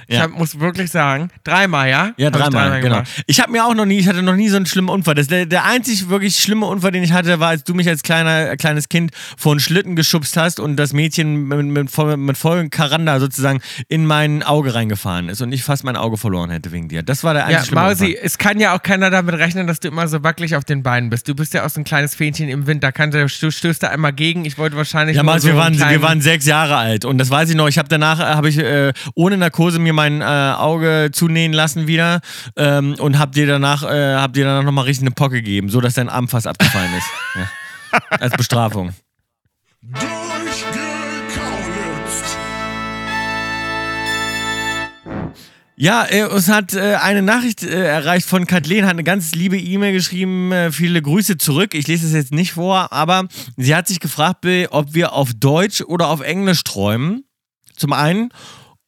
ich 0.08 0.16
Ja. 0.16 0.22
hab, 0.22 0.30
muss 0.30 0.58
wirklich 0.58 0.90
sagen, 0.90 1.30
dreimal, 1.44 1.88
ja? 1.88 2.12
Ja, 2.16 2.28
ich 2.28 2.34
dreimal, 2.34 2.80
genau. 2.80 2.94
gemacht. 2.96 3.10
Ich 3.26 3.40
habe 3.40 3.52
mir 3.52 3.64
auch 3.64 3.74
noch 3.74 3.84
nie, 3.84 3.98
ich 3.98 4.08
hatte 4.08 4.22
noch 4.22 4.34
nie 4.36 4.48
so 4.48 4.56
einen 4.56 4.66
schlimmen 4.66 4.88
Unfall. 4.88 5.14
Das, 5.14 5.26
der, 5.28 5.46
der 5.46 5.64
einzig 5.64 6.08
wirklich 6.08 6.36
schlimme 6.40 6.66
Unfall, 6.66 6.90
den 6.92 7.02
ich 7.04 7.12
hatte, 7.12 7.38
war, 7.40 7.48
als 7.50 7.62
du 7.64 7.74
mich 7.74 7.86
als 7.88 8.02
kleiner, 8.02 8.56
kleines 8.56 8.88
Kind 8.88 9.12
vor 9.36 9.52
einen 9.52 9.60
Schlitten 9.60 9.96
geschubst 9.96 10.36
hast 10.36 10.60
und 10.60 10.76
das 10.76 10.92
Mädchen 10.92 11.44
mit, 11.46 11.64
mit, 11.66 11.90
voll- 11.90 12.16
mit 12.16 12.36
vollem 12.38 12.70
Karanda 12.70 13.20
sozusagen 13.20 13.60
in 13.88 14.06
mein 14.06 14.42
Auge 14.42 14.74
reingefahren 14.74 15.28
ist 15.28 15.42
und 15.42 15.52
ich 15.52 15.62
fast 15.62 15.84
mein 15.84 15.96
Auge 15.96 16.16
verloren 16.16 16.50
hätte 16.50 16.72
wegen 16.72 16.88
dir. 16.88 17.02
Das 17.02 17.22
war 17.22 17.34
der 17.34 17.46
einzig 17.46 17.68
Ja, 17.72 17.74
Mausi, 17.74 18.06
Unfall. 18.06 18.20
es 18.24 18.38
kann 18.38 18.58
ja 18.60 18.74
auch 18.74 18.82
keiner 18.82 19.10
damit 19.10 19.34
rechnen, 19.34 19.66
dass 19.66 19.80
du 19.80 19.88
immer 19.88 20.08
so 20.08 20.22
wackelig 20.22 20.56
auf 20.56 20.64
den 20.64 20.82
Beinen 20.82 21.10
bist. 21.10 21.28
Du 21.28 21.34
bist 21.34 21.52
ja 21.54 21.66
auch 21.66 21.70
so 21.70 21.80
ein 21.80 21.84
kleines 21.84 22.14
Fähnchen 22.14 22.48
im 22.48 22.66
Wind. 22.66 22.82
Da 22.82 22.92
kann 22.92 23.10
du 23.10 23.28
stößt 23.28 23.82
da 23.82 23.88
einmal 23.88 24.12
gegen. 24.14 24.46
Ich 24.46 24.56
wollte 24.56 24.76
wahrscheinlich. 24.76 25.16
Ja, 25.16 25.22
nur 25.22 25.34
Maus, 25.34 25.42
so 25.42 25.48
wir, 25.48 25.56
waren, 25.56 25.78
wir 25.78 26.02
waren 26.02 26.20
sechs 26.22 26.46
Jahre 26.46 26.76
alt 26.76 27.04
und 27.04 27.18
das 27.18 27.28
weiß 27.30 27.50
ich 27.50 27.56
noch. 27.56 27.68
Ich 27.68 27.76
habe 27.78 27.88
danach, 27.88 28.20
äh, 28.20 28.22
habe 28.34 28.48
ich 28.48 28.58
äh, 28.58 28.92
ohne 29.14 29.36
Narkose 29.36 29.78
mir 29.78 29.92
mein 29.98 30.20
äh, 30.20 30.24
Auge 30.24 31.10
zunähen 31.12 31.52
lassen 31.52 31.88
wieder 31.88 32.20
ähm, 32.54 32.94
und 33.00 33.18
hab 33.18 33.32
dir 33.32 33.48
danach, 33.48 33.82
äh, 33.82 34.14
hab 34.14 34.32
dir 34.32 34.44
danach 34.44 34.62
nochmal 34.62 34.84
richtig 34.84 35.06
eine 35.06 35.10
Pocke 35.10 35.36
gegeben, 35.36 35.70
so 35.70 35.80
dass 35.80 35.94
dein 35.94 36.08
Arm 36.08 36.28
fast 36.28 36.46
abgefallen 36.46 36.90
ist. 36.96 37.06
Ja. 37.90 38.18
Als 38.20 38.36
Bestrafung. 38.36 38.92
Ja, 45.74 46.06
äh, 46.10 46.24
uns 46.24 46.48
hat 46.48 46.74
äh, 46.74 46.96
eine 46.96 47.22
Nachricht 47.22 47.62
äh, 47.62 47.86
erreicht 47.86 48.28
von 48.28 48.46
Kathleen, 48.46 48.84
hat 48.84 48.90
eine 48.90 49.04
ganz 49.04 49.34
liebe 49.34 49.56
E-Mail 49.56 49.94
geschrieben, 49.94 50.52
äh, 50.52 50.70
viele 50.70 51.00
Grüße 51.00 51.38
zurück. 51.38 51.74
Ich 51.74 51.86
lese 51.88 52.06
es 52.06 52.12
jetzt 52.12 52.32
nicht 52.32 52.52
vor, 52.52 52.92
aber 52.92 53.26
sie 53.56 53.74
hat 53.74 53.88
sich 53.88 54.00
gefragt, 54.00 54.42
Bill, 54.42 54.68
ob 54.70 54.92
wir 54.92 55.14
auf 55.14 55.32
Deutsch 55.32 55.80
oder 55.80 56.08
auf 56.08 56.20
Englisch 56.20 56.62
träumen. 56.62 57.24
Zum 57.74 57.94
einen. 57.94 58.30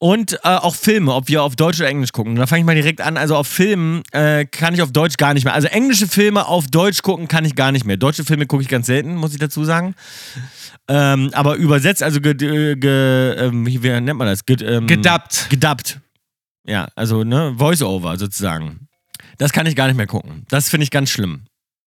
Und 0.02 0.32
äh, 0.44 0.48
auch 0.48 0.74
Filme, 0.74 1.12
ob 1.12 1.28
wir 1.28 1.42
auf 1.42 1.56
Deutsch 1.56 1.78
oder 1.78 1.90
Englisch 1.90 2.12
gucken. 2.12 2.32
Und 2.32 2.38
da 2.38 2.46
fange 2.46 2.60
ich 2.60 2.66
mal 2.66 2.74
direkt 2.74 3.02
an. 3.02 3.18
Also 3.18 3.36
auf 3.36 3.46
Filmen 3.46 4.02
äh, 4.12 4.46
kann 4.46 4.72
ich 4.72 4.80
auf 4.80 4.92
Deutsch 4.92 5.18
gar 5.18 5.34
nicht 5.34 5.44
mehr. 5.44 5.52
Also 5.52 5.68
englische 5.68 6.08
Filme 6.08 6.46
auf 6.46 6.68
Deutsch 6.68 7.02
gucken 7.02 7.28
kann 7.28 7.44
ich 7.44 7.54
gar 7.54 7.70
nicht 7.70 7.84
mehr. 7.84 7.98
Deutsche 7.98 8.24
Filme 8.24 8.46
gucke 8.46 8.62
ich 8.62 8.68
ganz 8.70 8.86
selten, 8.86 9.14
muss 9.14 9.34
ich 9.34 9.38
dazu 9.38 9.62
sagen. 9.62 9.94
Ähm, 10.88 11.28
aber 11.34 11.56
übersetzt, 11.56 12.02
also 12.02 12.22
ge, 12.22 12.32
ge, 12.32 12.76
ge, 12.76 13.34
ähm, 13.34 13.66
wie, 13.66 13.82
wie 13.82 13.90
nennt 13.90 14.16
man 14.16 14.26
das? 14.26 14.46
Ge, 14.46 14.56
ähm, 14.64 14.86
Gedubbt. 14.86 15.50
Gedubbt. 15.50 16.00
Ja, 16.64 16.88
also 16.94 17.22
ne, 17.22 17.54
Voice-Over 17.58 18.16
sozusagen. 18.16 18.88
Das 19.36 19.52
kann 19.52 19.66
ich 19.66 19.76
gar 19.76 19.86
nicht 19.86 19.96
mehr 19.98 20.06
gucken. 20.06 20.46
Das 20.48 20.70
finde 20.70 20.84
ich 20.84 20.90
ganz 20.90 21.10
schlimm. 21.10 21.42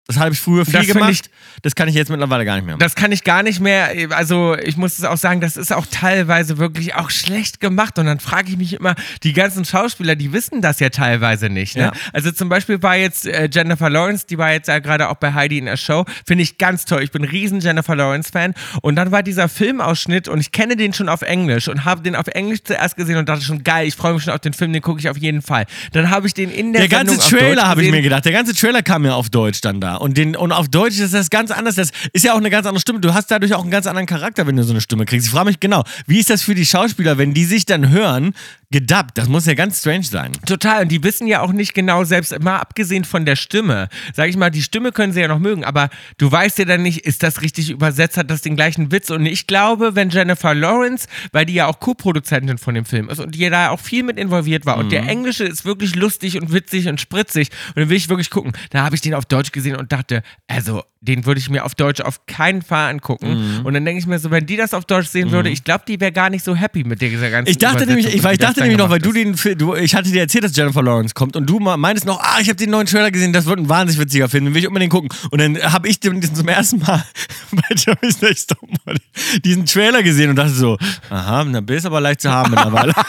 Das 0.09 0.17
habe 0.19 0.33
ich 0.33 0.41
früher 0.41 0.65
viel 0.65 0.73
Das 0.73 0.87
gemacht. 0.87 1.11
ich- 1.11 1.21
das 1.61 1.75
kann 1.75 1.87
ich 1.87 1.95
jetzt 1.95 2.09
mittlerweile 2.09 2.47
gar 2.47 2.55
nicht 2.55 2.65
mehr 2.65 2.77
machen. 2.77 2.81
Das 2.81 2.95
kann 2.95 3.13
ich 3.13 3.25
gar 3.25 3.43
nicht 3.43 3.61
mehr. 3.61 3.91
Also, 4.11 4.57
ich 4.57 4.79
muss 4.79 4.99
es 4.99 5.05
auch 5.05 5.19
sagen, 5.19 5.43
das 5.43 5.59
ist 5.59 5.71
auch 5.71 5.85
teilweise 5.91 6.57
wirklich 6.57 6.95
auch 6.95 7.11
schlecht 7.11 7.61
gemacht. 7.61 7.99
Und 7.99 8.07
dann 8.07 8.19
frage 8.19 8.49
ich 8.49 8.57
mich 8.57 8.73
immer, 8.75 8.95
die 9.23 9.35
ganzen 9.35 9.67
Schauspieler, 9.67 10.17
die 10.17 10.33
wissen 10.33 10.63
das 10.63 10.81
ja 10.81 10.89
teilweise 10.89 11.51
nicht. 11.51 11.77
Ne? 11.77 11.83
Ja. 11.83 11.93
Also, 12.15 12.31
zum 12.33 12.49
Beispiel 12.49 12.83
war 12.83 12.97
jetzt 12.97 13.27
äh, 13.27 13.51
Jennifer 13.53 13.91
Lawrence, 13.91 14.25
die 14.27 14.39
war 14.39 14.51
jetzt 14.53 14.69
ja 14.69 14.79
gerade 14.79 15.11
auch 15.11 15.17
bei 15.17 15.35
Heidi 15.35 15.59
in 15.59 15.67
der 15.67 15.77
Show. 15.77 16.07
Finde 16.27 16.43
ich 16.43 16.57
ganz 16.57 16.87
toll. 16.87 17.03
Ich 17.03 17.11
bin 17.11 17.23
ein 17.25 17.29
riesen 17.29 17.61
Jennifer 17.61 17.95
Lawrence-Fan. 17.95 18.55
Und 18.81 18.97
dann 18.97 19.11
war 19.13 19.23
dieser 19.23 19.49
Filmausschnitt 19.51 20.27
und 20.29 20.41
ich 20.41 20.53
kenne 20.53 20.77
den 20.77 20.95
schon 20.95 21.11
auf 21.11 21.21
Englisch 21.21 21.69
und 21.69 21.85
habe 21.85 22.01
den 22.03 22.17
auf 22.17 22.29
Englisch 22.29 22.61
zuerst 22.65 22.97
gesehen 22.97 23.19
und 23.19 23.29
dachte 23.29 23.45
schon, 23.45 23.63
geil, 23.63 23.87
ich 23.87 23.95
freue 23.97 24.15
mich 24.15 24.23
schon 24.23 24.33
auf 24.33 24.41
den 24.41 24.55
Film, 24.55 24.73
den 24.73 24.81
gucke 24.81 25.01
ich 25.01 25.11
auf 25.11 25.19
jeden 25.19 25.43
Fall. 25.43 25.67
Dann 25.93 26.09
habe 26.09 26.27
ich 26.27 26.33
den 26.33 26.51
in 26.51 26.73
der 26.73 26.83
der 26.83 26.89
ganze 26.89 27.17
Sendung 27.17 27.41
Trailer 27.41 27.69
habe 27.69 27.83
ich 27.85 27.91
mir 27.91 28.01
gedacht. 28.01 28.25
Der 28.25 28.33
ganze 28.33 28.55
Trailer 28.55 28.81
kam 28.83 29.05
ja 29.05 29.13
auf 29.13 29.29
Deutsch 29.29 29.61
dann 29.61 29.83
da. 29.83 29.98
Und, 29.99 30.17
den, 30.17 30.37
und 30.37 30.53
auf 30.53 30.69
Deutsch 30.69 30.99
ist 30.99 31.15
das 31.15 31.31
ganz 31.31 31.51
anders. 31.51 31.75
Das 31.75 31.91
ist 32.13 32.25
ja 32.25 32.33
auch 32.33 32.39
eine 32.39 32.51
ganz 32.51 32.67
andere 32.67 32.81
Stimme. 32.81 33.01
Du 33.01 33.15
hast 33.15 33.31
dadurch 33.31 33.55
auch 33.55 33.63
einen 33.63 33.71
ganz 33.71 33.87
anderen 33.87 34.07
Charakter, 34.07 34.47
wenn 34.47 34.57
du 34.57 34.65
so 34.65 34.73
eine 34.73 34.81
Stimme 34.81 35.05
kriegst. 35.05 35.27
Ich 35.27 35.33
frage 35.33 35.47
mich 35.47 35.61
genau, 35.61 35.85
wie 36.07 36.19
ist 36.19 36.31
das 36.31 36.43
für 36.43 36.55
die 36.55 36.67
Schauspieler, 36.67 37.19
wenn 37.19 37.35
die 37.35 37.45
sich 37.45 37.67
dann 37.67 37.91
hören? 37.91 38.35
Gedubbt, 38.71 39.17
das 39.17 39.29
muss 39.29 39.47
ja 39.47 39.55
ganz 39.55 39.81
strange 39.81 40.03
sein. 40.03 40.33
Total. 40.45 40.83
Und 40.83 40.93
die 40.93 41.03
wissen 41.03 41.27
ja 41.27 41.41
auch 41.41 41.53
nicht 41.53 41.73
genau, 41.73 42.05
selbst 42.05 42.39
mal 42.43 42.59
abgesehen 42.59 43.05
von 43.05 43.25
der 43.25 43.35
Stimme. 43.35 43.89
Sag 44.13 44.29
ich 44.29 44.37
mal, 44.37 44.51
die 44.51 44.63
Stimme 44.63 44.93
können 44.93 45.15
sie 45.15 45.21
ja 45.21 45.29
noch 45.29 45.39
mögen, 45.39 45.65
aber 45.65 45.89
du 46.19 46.31
weißt 46.31 46.59
ja 46.59 46.67
dann 46.67 46.83
nicht, 46.83 47.07
ist 47.07 47.23
das 47.23 47.41
richtig 47.41 47.71
übersetzt, 47.71 48.19
hat 48.19 48.31
das 48.31 48.43
den 48.43 48.57
gleichen 48.57 48.93
Witz. 48.93 49.09
Und 49.09 49.25
ich 49.25 49.47
glaube, 49.47 49.95
wenn 49.95 50.11
Jennifer 50.11 50.55
Lawrence, 50.55 51.09
weil 51.33 51.47
die 51.47 51.55
ja 51.55 51.67
auch 51.67 51.81
Co-Produzentin 51.81 52.59
von 52.59 52.75
dem 52.75 52.85
Film 52.85 53.09
ist 53.09 53.21
und 53.21 53.35
die 53.35 53.49
da 53.49 53.71
auch 53.71 53.81
viel 53.81 54.03
mit 54.03 54.19
involviert 54.19 54.67
war 54.67 54.77
und 54.77 54.93
der 54.93 55.03
Mhm. 55.03 55.09
Englische 55.09 55.45
ist 55.45 55.65
wirklich 55.65 55.95
lustig 55.95 56.39
und 56.39 56.53
witzig 56.53 56.89
und 56.89 57.01
spritzig 57.01 57.49
und 57.69 57.79
dann 57.79 57.89
will 57.89 57.97
ich 57.97 58.11
wirklich 58.11 58.29
gucken. 58.29 58.53
Da 58.69 58.85
habe 58.85 58.95
ich 58.95 59.01
den 59.01 59.15
auf 59.15 59.25
Deutsch 59.25 59.53
gesehen 59.53 59.77
und 59.77 59.93
dachte, 59.93 60.23
also 60.47 60.83
den 61.01 61.25
würde 61.27 61.41
ich 61.41 61.49
mir 61.49 61.65
auf 61.65 61.75
Deutsch 61.75 62.01
auf 62.01 62.27
keinen 62.27 62.61
Fall 62.61 62.91
angucken. 62.91 63.61
Mhm. 63.61 63.67
Und 63.67 63.75
dann 63.75 63.85
denke 63.85 64.01
ich 64.01 64.07
mir 64.07 64.19
so, 64.19 64.31
wenn 64.31 64.47
die 64.47 64.57
das 64.57 64.75
auf 64.75 64.85
Deutsch 64.85 65.09
sehen 65.09 65.31
würde, 65.31 65.49
ich 65.49 65.63
glaube, 65.65 65.85
die 65.87 66.01
wäre 66.01 66.11
gar 66.13 66.29
nicht 66.29 66.45
so 66.45 66.57
happy 66.57 66.83
mit 66.85 67.01
dieser 67.01 67.31
ganzen 67.31 67.51
Ich 67.51 67.59
dachte 67.59 67.87
nämlich, 67.87 68.13
ich, 68.13 68.25
weil 68.25 68.33
ich 68.33 68.39
das 68.39 68.58
dachte 68.59 68.61
dann 68.61 68.69
nämlich 68.69 68.79
noch, 68.79 68.91
weil 68.91 68.99
du 69.01 69.13
den 69.13 69.59
du, 69.59 69.75
ich 69.75 69.95
hatte 69.95 70.11
dir 70.11 70.21
erzählt, 70.23 70.45
dass 70.45 70.55
Jennifer 70.57 70.83
Lawrence 70.83 71.15
kommt 71.15 71.37
und 71.37 71.47
du 71.47 71.59
meintest 71.61 72.07
noch, 72.07 72.21
ah, 72.21 72.39
ich 72.41 72.49
habe 72.49 72.57
den 72.57 72.71
neuen 72.71 72.87
Trailer 72.87 73.11
gesehen, 73.11 73.33
das 73.33 73.47
wird 73.47 73.59
ein 73.59 73.69
wahnsinnig 73.69 74.01
witziger 74.01 74.29
Film, 74.29 74.45
den 74.47 74.55
will 74.55 74.61
ich 74.63 74.69
unbedingt 74.69 74.93
gucken. 74.93 75.09
Und 75.31 75.41
dann 75.41 75.57
habe 75.73 75.89
ich 75.89 76.01
den 76.01 76.23
zum 76.23 76.49
ersten 76.49 76.79
Mal 76.81 77.05
bei 77.53 77.75
Jeremy's 77.75 78.21
Next 78.21 78.51
Topmodel 78.51 79.01
diesen 79.45 79.67
Trailer 79.67 80.03
gesehen 80.03 80.31
und 80.31 80.37
dachte 80.37 80.51
so, 80.53 80.77
aha, 81.11 81.45
na, 81.45 81.61
bist 81.61 81.87
aber 81.87 82.01
leicht 82.01 82.21
zu 82.23 82.31
haben 82.31 82.51
mittlerweile. 82.51 82.93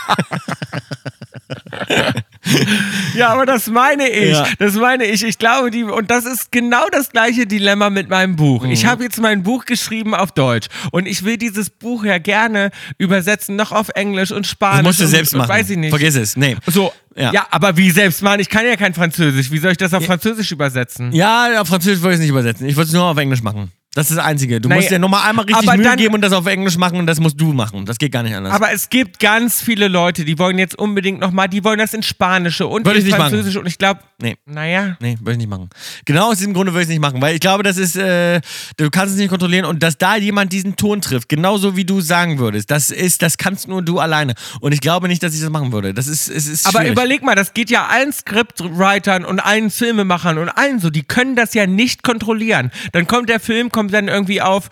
Ja, 3.16 3.30
aber 3.30 3.46
das 3.46 3.68
meine 3.68 4.08
ich. 4.10 4.32
Ja. 4.32 4.48
Das 4.60 4.74
meine 4.76 5.06
ich. 5.06 5.24
Ich 5.24 5.38
glaube, 5.38 5.72
die, 5.72 5.84
und 5.84 6.10
das 6.10 6.26
ist 6.26 6.52
genau 6.52 6.84
das 6.92 7.12
gleiche 7.12 7.46
Dilemma 7.46 7.90
mit 7.90 8.10
meinem 8.10 8.36
Buch. 8.36 8.66
Ich 8.66 8.84
Mhm. 8.84 8.88
habe 8.88 9.04
jetzt 9.04 9.20
mein 9.20 9.44
Buch 9.44 9.66
geschrieben 9.66 10.16
auf 10.16 10.32
Deutsch 10.32 10.68
und 10.92 11.06
ich 11.06 11.24
will 11.24 11.38
dieses 11.38 11.70
Buch 11.70 12.06
ja 12.06 12.18
gerne 12.18 12.72
übersetzen, 12.98 13.56
noch 13.56 13.72
auf 13.72 13.90
Englisch 13.90 14.32
und 14.32 14.48
Spanisch. 14.48 14.78
Das 14.78 14.86
musst 14.86 15.00
du 15.02 15.04
und, 15.06 15.10
selbst 15.12 15.36
machen. 15.40 15.50
Weiß 15.50 15.70
ich 15.70 15.78
nicht. 15.78 15.90
Vergiss 15.90 16.16
es. 16.16 16.36
Nee. 16.38 16.56
So, 16.68 16.94
Ja. 17.16 17.32
ja. 17.34 17.48
aber 17.52 17.76
wie 17.78 17.90
selbst 17.92 18.22
machen? 18.22 18.40
Ich 18.40 18.50
kann 18.50 18.66
ja 18.66 18.76
kein 18.76 18.94
Französisch. 18.94 19.52
Wie 19.52 19.58
soll 19.58 19.72
ich 19.72 19.78
das 19.78 19.94
auf 19.94 20.06
Französisch 20.06 20.52
übersetzen? 20.52 21.12
Ja, 21.12 21.62
auf 21.62 21.68
Französisch 21.68 22.02
wollte 22.02 22.14
ich 22.16 22.20
es 22.20 22.22
nicht 22.22 22.30
übersetzen. 22.30 22.68
Ich 22.68 22.76
wollte 22.76 22.88
es 22.90 22.94
nur 22.94 23.04
auf 23.06 23.18
Englisch 23.18 23.42
machen. 23.42 23.72
Das 23.96 24.12
ist 24.12 24.18
das 24.18 24.24
Einzige. 24.24 24.62
Du 24.62 24.70
Naja, 24.70 24.82
musst 24.82 24.92
dir 24.92 25.00
nochmal 25.00 25.28
einmal 25.28 25.46
richtig 25.46 25.66
Mühe 25.74 25.84
dann- 25.84 25.98
geben 25.98 26.14
und 26.14 26.22
das 26.22 26.32
auf 26.32 26.46
Englisch 26.46 26.78
machen 26.78 27.00
und 27.00 27.08
das 27.08 27.20
musst 27.20 27.42
du 27.42 27.54
machen. 27.54 27.88
Das 27.88 27.98
geht 27.98 28.12
gar 28.12 28.22
nicht 28.22 28.36
anders. 28.36 28.54
Aber 28.54 28.72
es 28.72 28.90
gibt 28.90 29.20
ganz 29.20 29.62
viele 29.64 29.88
Leute, 29.88 30.26
die 30.26 30.38
wollen 30.38 30.60
jetzt 30.60 30.78
unbedingt 30.78 31.20
nochmal, 31.20 31.50
die 31.50 31.64
wollen 31.64 31.80
das 31.80 31.96
in 31.96 32.04
Spanische 32.04 32.68
und 32.68 32.86
Würde 32.86 33.00
in 33.00 33.08
ich. 33.08 33.16
Französisch 33.16 33.56
und 33.56 33.66
ich 33.66 33.80
glaube, 33.80 34.02
Nee. 34.22 34.38
naja. 34.46 34.96
Nee, 35.00 35.18
würde 35.20 35.32
ich 35.32 35.38
nicht 35.40 35.50
machen. 35.50 35.70
Genau 36.06 36.30
aus 36.30 36.38
diesem 36.38 36.54
Grunde 36.54 36.72
würde 36.74 36.82
ich 36.84 36.88
es 36.88 36.90
nicht 36.90 37.02
machen, 37.02 37.20
weil 37.20 37.34
ich 37.34 37.40
glaube, 37.40 37.64
das 37.64 37.78
ist, 37.78 37.96
äh, 37.96 38.42
du 38.78 38.92
kannst 38.92 39.16
es 39.16 39.20
nicht 39.20 39.30
kontrollieren 39.30 39.66
und 39.66 39.82
dass 39.82 39.98
da 39.98 40.18
jemand 40.18 40.54
diesen 40.54 40.76
Ton 40.76 41.02
trifft, 41.02 41.28
genauso 41.28 41.76
wie 41.76 41.84
du 41.86 42.00
sagen 42.00 42.38
würdest, 42.38 42.70
das 42.70 42.92
ist, 42.92 43.24
das 43.24 43.38
kannst 43.40 43.68
nur 43.68 43.82
du 43.82 43.98
alleine. 43.98 44.36
Und 44.62 44.72
ich 44.72 44.82
glaube 44.82 45.08
nicht, 45.08 45.24
dass 45.24 45.34
ich 45.34 45.42
das 45.42 45.50
machen 45.50 45.72
würde. 45.72 45.96
Das 45.96 46.06
ist, 46.06 46.30
es 46.30 46.46
ist 46.46 46.68
Aber 46.68 46.80
schwierig. 46.82 46.92
überleg 46.92 47.24
mal, 47.24 47.34
das 47.36 47.56
geht 47.56 47.72
ja 47.72 47.88
allen 47.88 48.14
Scriptwritern 48.14 49.26
und 49.26 49.40
allen 49.40 49.72
Filmemachern 49.72 50.38
und 50.38 50.50
allen 50.50 50.80
so, 50.80 50.92
die 50.92 51.04
können 51.04 51.36
das 51.36 51.54
ja 51.56 51.66
nicht 51.66 52.04
kontrollieren. 52.04 52.72
Dann 52.92 53.08
kommt 53.08 53.30
der 53.30 53.40
Film, 53.40 53.72
kommt 53.72 53.79
dann 53.88 54.08
irgendwie 54.10 54.42
auf 54.42 54.70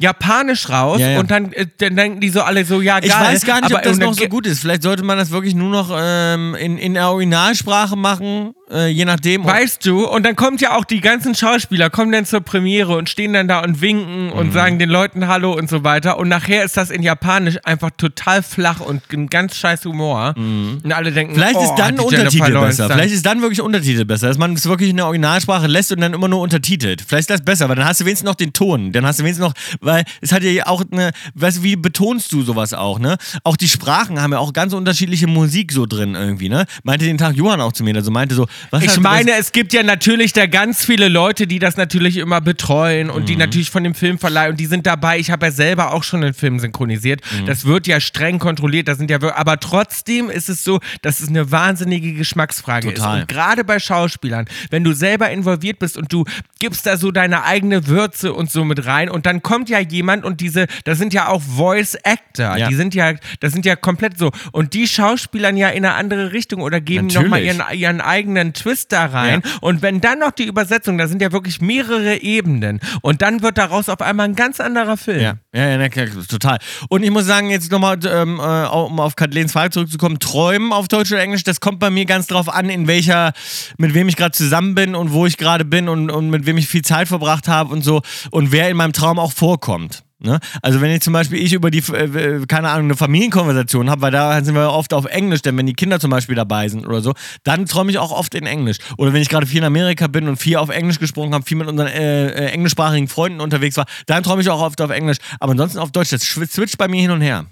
Japanisch 0.00 0.68
raus 0.68 1.00
Ja, 1.00 1.10
ja. 1.10 1.20
und 1.20 1.30
dann, 1.30 1.52
äh, 1.52 1.66
dann 1.78 1.96
denken 1.96 2.20
die 2.20 2.28
so 2.28 2.42
alle 2.42 2.64
so, 2.64 2.80
ja, 2.80 3.00
geil. 3.00 3.08
Ich 3.08 3.14
weiß 3.14 3.44
gar 3.44 3.60
nicht, 3.60 3.66
aber 3.66 3.78
ob 3.78 3.82
das 3.82 3.98
noch 3.98 4.14
so 4.14 4.26
gut 4.26 4.46
ist. 4.46 4.60
Vielleicht 4.60 4.82
sollte 4.82 5.02
man 5.02 5.18
das 5.18 5.30
wirklich 5.30 5.54
nur 5.54 5.70
noch 5.70 5.90
ähm, 5.96 6.54
in, 6.54 6.78
in 6.78 6.94
der 6.94 7.08
Originalsprache 7.08 7.96
machen, 7.96 8.54
äh, 8.70 8.88
je 8.88 9.04
nachdem. 9.04 9.44
Weißt 9.44 9.84
du, 9.86 10.06
und 10.06 10.24
dann 10.24 10.36
kommt 10.36 10.60
ja 10.60 10.76
auch 10.76 10.84
die 10.84 11.00
ganzen 11.00 11.34
Schauspieler, 11.34 11.90
kommen 11.90 12.12
dann 12.12 12.24
zur 12.24 12.40
Premiere 12.40 12.96
und 12.96 13.08
stehen 13.08 13.32
dann 13.32 13.48
da 13.48 13.60
und 13.60 13.80
winken 13.80 14.26
Mhm. 14.26 14.32
und 14.32 14.52
sagen 14.52 14.78
den 14.78 14.88
Leuten 14.90 15.28
Hallo 15.28 15.52
und 15.52 15.68
so 15.70 15.84
weiter. 15.84 16.18
Und 16.18 16.28
nachher 16.28 16.64
ist 16.64 16.76
das 16.76 16.90
in 16.90 17.02
Japanisch 17.02 17.56
einfach 17.64 17.90
total 17.96 18.42
flach 18.42 18.80
und 18.80 19.02
ein 19.12 19.28
ganz 19.28 19.56
scheiß 19.56 19.84
Humor. 19.84 20.34
Und 20.36 20.92
alle 20.92 21.12
denken, 21.12 21.32
Mhm. 21.32 21.36
Vielleicht 21.36 21.56
oh, 21.56 21.62
ist 21.64 21.74
dann 21.76 21.98
Untertitel 21.98 22.52
besser. 22.60 22.88
dann- 22.88 22.98
Vielleicht 22.98 23.14
ist 23.14 23.26
dann 23.26 23.40
wirklich 23.42 23.60
Untertitel 23.60 24.04
besser, 24.04 24.28
dass 24.28 24.38
man 24.38 24.52
es 24.54 24.66
wirklich 24.66 24.90
in 24.90 24.96
der 24.96 25.06
Originalsprache 25.06 25.66
lässt 25.66 25.92
und 25.92 26.00
dann 26.00 26.12
immer 26.14 26.28
nur 26.28 26.40
untertitelt. 26.40 27.02
Vielleicht 27.06 27.30
ist 27.30 27.30
das 27.30 27.42
besser, 27.42 27.68
weil 27.68 27.76
dann 27.76 27.84
hast 27.86 28.00
du 28.00 28.04
wenigstens 28.04 28.26
noch 28.26 28.34
den 28.34 28.52
Ton. 28.52 28.92
Dann 28.92 29.06
hast 29.06 29.18
du 29.18 29.24
wenigstens 29.24 29.46
noch, 29.46 29.54
weil 29.80 30.04
es 30.20 30.32
hat 30.32 30.42
ja 30.42 30.66
auch 30.66 30.82
eine, 30.90 31.10
weißt 31.34 31.58
du, 31.58 31.62
wie 31.62 31.76
betonst 31.76 32.32
du 32.32 32.42
sowas 32.42 32.74
auch, 32.74 32.98
ne? 32.98 33.16
Auch 33.44 33.56
die 33.56 33.68
Sprachen 33.68 34.20
haben 34.20 34.32
ja 34.32 34.38
auch 34.38 34.52
ganz 34.52 34.72
unterschiedliche 34.72 35.26
Musik 35.26 35.72
so 35.72 35.86
drin 35.86 36.14
irgendwie, 36.14 36.48
ne? 36.48 36.64
Meinte 36.82 37.04
den 37.04 37.18
Tag 37.18 37.36
Johann 37.36 37.60
auch 37.60 37.72
zu 37.72 37.84
mir, 37.84 37.94
also 37.94 38.10
meinte 38.10 38.34
so, 38.34 38.46
was 38.70 38.82
Ich 38.84 38.98
meine, 39.00 39.32
es 39.32 39.52
gibt 39.52 39.72
ja 39.72 39.82
natürlich 39.82 40.32
da 40.32 40.46
ganz 40.46 40.84
viele 40.84 41.08
Leute, 41.08 41.46
die 41.46 41.58
das 41.58 41.76
natürlich 41.76 42.16
immer 42.16 42.40
betreuen 42.40 43.10
und 43.10 43.28
die 43.28 43.34
Mhm. 43.34 43.38
natürlich 43.40 43.70
von 43.70 43.84
dem 43.84 43.94
Filmverleih 43.94 44.48
und 44.50 44.58
die 44.60 44.66
sind 44.66 44.86
dabei. 44.86 45.18
Ich 45.18 45.30
habe 45.30 45.46
ja 45.46 45.52
selber 45.52 45.92
auch 45.92 46.04
schon 46.04 46.22
einen 46.22 46.34
Film 46.34 46.58
synchronisiert. 46.58 47.20
Mhm. 47.40 47.46
Das 47.46 47.64
wird 47.64 47.86
ja 47.86 48.00
streng 48.00 48.38
kontrolliert. 48.38 48.88
Das 48.88 48.98
sind 48.98 49.10
ja, 49.10 49.18
aber 49.34 49.58
trotzdem 49.60 50.30
ist 50.30 50.48
es 50.48 50.64
so, 50.64 50.80
dass 51.02 51.20
es 51.20 51.28
eine 51.28 51.50
wahnsinnige 51.50 52.14
Geschmacksfrage 52.14 52.94
Total. 52.94 53.16
ist. 53.16 53.22
Und 53.22 53.28
gerade 53.28 53.64
bei 53.64 53.78
Schauspielern, 53.78 54.46
wenn 54.70 54.84
du 54.84 54.92
selber 54.92 55.30
involviert 55.30 55.78
bist 55.78 55.96
und 55.96 56.12
du 56.12 56.24
gibst 56.58 56.86
da 56.86 56.96
so 56.96 57.10
deine 57.10 57.44
eigene 57.44 57.86
Würze 57.86 58.32
und 58.32 58.50
so 58.50 58.64
mit 58.64 58.84
rein 58.86 59.08
und 59.08 59.26
dann 59.26 59.42
kommt 59.42 59.68
ja 59.68 59.78
jemand 59.78 60.24
und 60.24 60.40
diese, 60.40 60.66
das 60.84 60.98
sind 60.98 61.12
ja 61.14 61.28
auch 61.28 61.42
Voice 61.42 61.96
Actor. 62.04 62.56
Ja. 62.56 62.68
Die 62.68 62.74
sind 62.74 62.94
ja, 62.94 63.14
das 63.40 63.52
sind 63.52 63.64
ja 63.64 63.76
komplett 63.76 64.18
so. 64.18 64.30
Und 64.52 64.74
die 64.74 64.86
schauspielern 64.88 65.56
ja 65.56 65.68
in 65.68 65.84
eine 65.84 65.94
andere 65.94 66.32
Richtung 66.32 66.60
oder 66.62 66.80
geben 66.80 67.08
nochmal 67.08 67.42
ihren 67.42 67.62
ihren 67.72 68.00
eigenen 68.00 68.47
Twist 68.52 68.92
da 68.92 69.06
rein. 69.06 69.42
Und 69.60 69.82
wenn 69.82 70.00
dann 70.00 70.18
noch 70.20 70.30
die 70.30 70.44
Übersetzung, 70.44 70.98
da 70.98 71.08
sind 71.08 71.22
ja 71.22 71.32
wirklich 71.32 71.60
mehrere 71.60 72.22
Ebenen. 72.22 72.80
Und 73.02 73.22
dann 73.22 73.42
wird 73.42 73.58
daraus 73.58 73.88
auf 73.88 74.00
einmal 74.00 74.28
ein 74.28 74.34
ganz 74.34 74.60
anderer 74.60 74.96
Film. 74.96 75.20
Ja, 75.20 75.34
ja, 75.54 75.80
ja, 75.80 75.88
total. 76.28 76.58
Und 76.88 77.02
ich 77.02 77.10
muss 77.10 77.26
sagen, 77.26 77.50
jetzt 77.50 77.70
nochmal, 77.70 77.98
ähm, 78.06 78.38
äh, 78.38 78.66
um 78.66 79.00
auf 79.00 79.16
Kathleen's 79.16 79.52
Frage 79.52 79.70
zurückzukommen, 79.70 80.18
Träumen 80.18 80.72
auf 80.72 80.88
Deutsch 80.88 81.12
oder 81.12 81.22
Englisch, 81.22 81.44
das 81.44 81.60
kommt 81.60 81.78
bei 81.80 81.90
mir 81.90 82.04
ganz 82.04 82.26
drauf 82.26 82.48
an, 82.48 82.68
in 82.68 82.86
welcher, 82.86 83.32
mit 83.76 83.94
wem 83.94 84.08
ich 84.08 84.16
gerade 84.16 84.32
zusammen 84.32 84.74
bin 84.74 84.94
und 84.94 85.12
wo 85.12 85.26
ich 85.26 85.36
gerade 85.36 85.64
bin 85.64 85.88
und, 85.88 86.10
und 86.10 86.30
mit 86.30 86.46
wem 86.46 86.58
ich 86.58 86.68
viel 86.68 86.82
Zeit 86.82 87.08
verbracht 87.08 87.48
habe 87.48 87.72
und 87.72 87.82
so 87.82 88.02
und 88.30 88.52
wer 88.52 88.68
in 88.68 88.76
meinem 88.76 88.92
Traum 88.92 89.18
auch 89.18 89.32
vorkommt. 89.32 90.02
Ne? 90.20 90.40
Also 90.62 90.80
wenn 90.80 90.90
jetzt 90.90 91.04
zum 91.04 91.12
Beispiel 91.12 91.38
ich 91.40 91.52
über 91.52 91.70
die, 91.70 91.78
äh, 91.78 92.44
keine 92.46 92.70
Ahnung, 92.70 92.86
eine 92.86 92.96
Familienkonversation 92.96 93.88
habe, 93.88 94.02
weil 94.02 94.10
da 94.10 94.42
sind 94.42 94.54
wir 94.56 94.72
oft 94.72 94.92
auf 94.92 95.04
Englisch, 95.04 95.42
denn 95.42 95.56
wenn 95.56 95.66
die 95.66 95.74
Kinder 95.74 96.00
zum 96.00 96.10
Beispiel 96.10 96.34
dabei 96.34 96.68
sind 96.68 96.86
oder 96.86 97.00
so, 97.02 97.14
dann 97.44 97.66
träume 97.66 97.92
ich 97.92 97.98
auch 97.98 98.10
oft 98.10 98.34
in 98.34 98.44
Englisch. 98.46 98.78
Oder 98.96 99.12
wenn 99.12 99.22
ich 99.22 99.28
gerade 99.28 99.46
viel 99.46 99.58
in 99.58 99.64
Amerika 99.64 100.08
bin 100.08 100.26
und 100.26 100.36
viel 100.36 100.56
auf 100.56 100.70
Englisch 100.70 100.98
gesprochen 100.98 101.34
habe, 101.34 101.44
viel 101.44 101.56
mit 101.56 101.68
unseren 101.68 101.86
äh, 101.86 102.28
äh, 102.30 102.46
englischsprachigen 102.50 103.06
Freunden 103.06 103.40
unterwegs 103.40 103.76
war, 103.76 103.86
dann 104.06 104.24
träume 104.24 104.42
ich 104.42 104.48
auch 104.50 104.60
oft 104.60 104.80
auf 104.80 104.90
Englisch. 104.90 105.18
Aber 105.38 105.52
ansonsten 105.52 105.78
auf 105.78 105.92
Deutsch, 105.92 106.10
das 106.10 106.22
switcht 106.22 106.78
bei 106.78 106.88
mir 106.88 107.00
hin 107.00 107.12
und 107.12 107.20
her. 107.20 107.46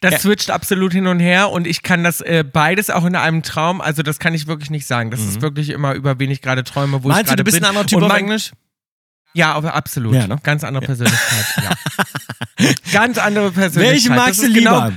Das 0.00 0.22
switcht 0.22 0.50
absolut 0.50 0.92
hin 0.92 1.06
und 1.06 1.20
her 1.20 1.50
und 1.50 1.66
ich 1.66 1.82
kann 1.82 2.02
das 2.02 2.20
äh, 2.20 2.44
beides 2.50 2.90
auch 2.90 3.04
in 3.04 3.14
einem 3.14 3.42
Traum, 3.42 3.80
also 3.80 4.02
das 4.02 4.18
kann 4.18 4.34
ich 4.34 4.46
wirklich 4.46 4.70
nicht 4.70 4.86
sagen. 4.86 5.10
Das 5.10 5.20
ist 5.20 5.40
wirklich 5.40 5.70
immer 5.70 5.94
über 5.94 6.18
wen 6.18 6.30
ich 6.30 6.42
gerade 6.42 6.64
träume, 6.64 7.02
wo 7.04 7.08
Mhm. 7.08 7.14
Meinst 7.14 7.20
ich 7.20 7.24
du, 7.24 7.28
gerade 7.30 7.36
du 7.36 7.44
bist 7.44 7.56
bin. 7.58 7.64
ein 7.64 7.68
anderer 7.68 7.86
Typ 7.86 8.02
auf 8.02 8.14
Englisch? 8.16 8.52
Ja, 9.34 9.52
aber 9.52 9.74
absolut. 9.74 10.14
Ja, 10.14 10.26
ne? 10.26 10.38
Ganz 10.42 10.62
andere 10.64 10.84
Persönlichkeit. 10.86 11.46
ja. 11.62 12.66
Ganz 12.92 13.18
andere 13.18 13.50
Persönlichkeit. 13.50 13.94
Welche 13.94 14.10
magst 14.10 14.42
du 14.42 14.46
ist 14.46 14.54
genau- 14.54 14.84
lieber? 14.86 14.96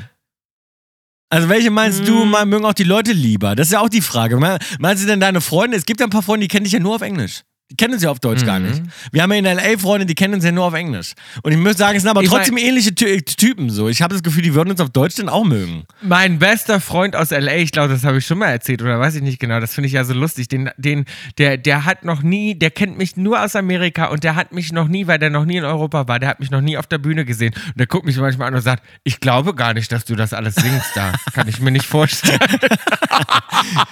Also 1.30 1.50
welche 1.50 1.72
meinst 1.72 2.08
du, 2.08 2.24
Mm. 2.24 2.30
mal 2.30 2.46
mögen 2.46 2.64
auch 2.66 2.74
die 2.74 2.84
Leute 2.86 3.12
lieber? 3.12 3.56
Das 3.56 3.68
ist 3.68 3.74
ja 3.74 3.80
auch 3.82 3.90
die 3.90 4.02
Frage. 4.02 4.38
Me- 4.38 4.60
Meinst 4.80 5.04
du 5.04 5.08
denn 5.08 5.20
deine 5.20 5.42
Freunde? 5.42 5.76
Es 5.76 5.86
gibt 5.86 6.00
ja 6.00 6.08
ein 6.08 6.10
paar 6.10 6.22
Freunde, 6.24 6.46
die 6.46 6.48
kennen 6.48 6.64
dich 6.64 6.72
ja 6.74 6.80
nur 6.80 6.96
auf 6.96 7.02
Englisch. 7.02 7.42
Die 7.70 7.76
kennen 7.76 8.00
ja 8.00 8.10
auf 8.12 8.20
Deutsch 8.20 8.46
gar 8.46 8.60
Mhm. 8.60 8.66
nicht. 8.70 8.82
Wir 9.12 9.22
haben 9.24 9.32
ja 9.34 9.40
in 9.40 9.46
L.A. 9.46 9.78
Freunde, 9.78 10.06
die 10.06 10.16
kennen 10.16 10.34
uns 10.36 10.46
ja 10.46 10.54
nur 10.54 10.64
auf 10.64 10.74
Englisch. 10.74 11.14
Und 11.44 11.52
ich 11.52 11.58
muss 11.58 11.76
sagen, 11.76 11.98
es 11.98 12.04
sind 12.04 12.10
aber 12.10 12.24
Ich 12.24 12.30
trotzdem 12.30 12.56
ähnliche 12.58 12.96
Ty 12.96 13.22
Typen 13.24 13.70
so. 13.70 13.90
Ich 13.90 14.02
habe 14.02 14.14
das 14.14 14.24
Gefühl, 14.24 14.42
die 14.42 14.54
würden 14.54 14.72
uns 14.72 14.80
auf 14.80 14.90
Deutsch 14.90 15.16
dann 15.16 15.28
auch 15.28 15.44
mögen. 15.44 15.84
Mein 16.02 16.40
bester 16.40 16.80
Freund 16.80 17.14
aus 17.18 17.32
LA, 17.32 17.58
ich 17.58 17.72
glaube, 17.74 17.90
das 17.90 18.06
habe 18.06 18.20
ich 18.20 18.26
schon 18.26 18.38
mal 18.38 18.48
erzählt 18.48 18.82
oder 18.82 18.98
weiß 19.02 19.16
ich 19.16 19.22
nicht 19.22 19.40
genau, 19.40 19.60
das 19.60 19.74
finde 19.74 19.88
ich 19.88 19.94
ja 19.94 20.06
so 20.06 20.14
lustig. 20.14 20.48
Den, 20.48 20.70
den, 20.78 21.04
der, 21.40 21.58
der 21.58 21.84
hat 21.84 22.06
noch 22.06 22.22
nie, 22.22 22.56
der 22.56 22.72
kennt 22.72 22.98
mich 22.98 23.18
nur 23.18 23.44
aus 23.44 23.54
Amerika 23.58 24.06
und 24.06 24.24
der 24.24 24.36
hat 24.36 24.54
mich 24.54 24.72
noch 24.72 24.88
nie, 24.88 25.08
weil 25.08 25.20
der 25.20 25.30
noch 25.30 25.44
nie 25.44 25.58
in 25.58 25.66
Europa 25.66 26.08
war, 26.08 26.20
der 26.20 26.30
hat 26.30 26.40
mich 26.40 26.52
noch 26.52 26.62
nie 26.62 26.78
auf 26.78 26.88
der 26.88 27.00
Bühne 27.00 27.26
gesehen. 27.26 27.54
Und 27.68 27.78
der 27.78 27.88
guckt 27.88 28.06
mich 28.06 28.16
manchmal 28.18 28.48
an 28.48 28.56
und 28.56 28.62
sagt, 28.62 28.82
ich 29.04 29.20
glaube 29.20 29.54
gar 29.54 29.74
nicht, 29.74 29.92
dass 29.92 30.06
du 30.06 30.16
das 30.16 30.32
alles 30.32 30.56
singst 30.56 30.92
da. 30.96 31.12
Kann 31.34 31.50
ich 31.50 31.60
mir 31.60 31.72
nicht 31.72 31.86
vorstellen. 31.86 32.40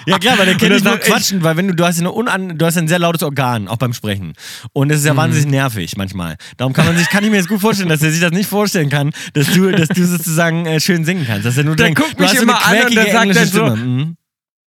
Ja 0.05 0.17
klar, 0.19 0.37
weil 0.37 0.45
der 0.45 0.55
kennt 0.55 0.75
dich 0.75 0.83
nur 0.83 0.97
quatschen, 0.97 1.43
weil 1.43 1.57
wenn 1.57 1.67
du, 1.67 1.75
du 1.75 1.85
hast 1.85 1.97
ja 1.97 2.01
eine 2.03 2.11
unan, 2.11 2.57
du 2.57 2.65
hast 2.65 2.75
ja 2.75 2.81
ein 2.81 2.87
sehr 2.87 2.99
lautes 2.99 3.23
Organ, 3.23 3.64
auch 3.67 3.77
beim 3.77 3.93
Sprechen. 3.93 4.33
Und 4.73 4.91
es 4.91 4.99
ist 4.99 5.05
ja 5.05 5.13
Mhm. 5.13 5.17
wahnsinnig 5.17 5.49
nervig 5.49 5.97
manchmal. 5.97 6.35
Darum 6.57 6.73
kann 6.73 6.85
man 6.85 6.97
sich, 6.97 7.09
kann 7.09 7.23
ich 7.23 7.29
mir 7.29 7.37
jetzt 7.37 7.47
gut 7.49 7.61
vorstellen, 7.61 7.89
dass 7.89 8.01
er 8.03 8.11
sich 8.11 8.21
das 8.21 8.31
nicht 8.31 8.49
vorstellen 8.49 8.89
kann, 8.89 9.11
dass 9.33 9.47
du, 9.53 9.71
dass 9.71 9.89
du 9.89 10.05
sozusagen 10.05 10.65
äh, 10.65 10.79
schön 10.79 11.05
singen 11.05 11.25
kannst. 11.25 11.45
Dass 11.45 11.57
er 11.57 11.63
nur 11.63 11.75
Der 11.75 11.85
denkt, 11.87 12.01
guckt 12.01 12.19
mich 12.19 12.33
immer 12.35 12.65
an 12.65 12.85
und 12.85 12.95
der 12.95 13.11
sagt 13.11 13.35
dann 13.35 13.47
so- 13.47 13.65
Stimme. 13.67 13.75
Mhm. 13.75 14.17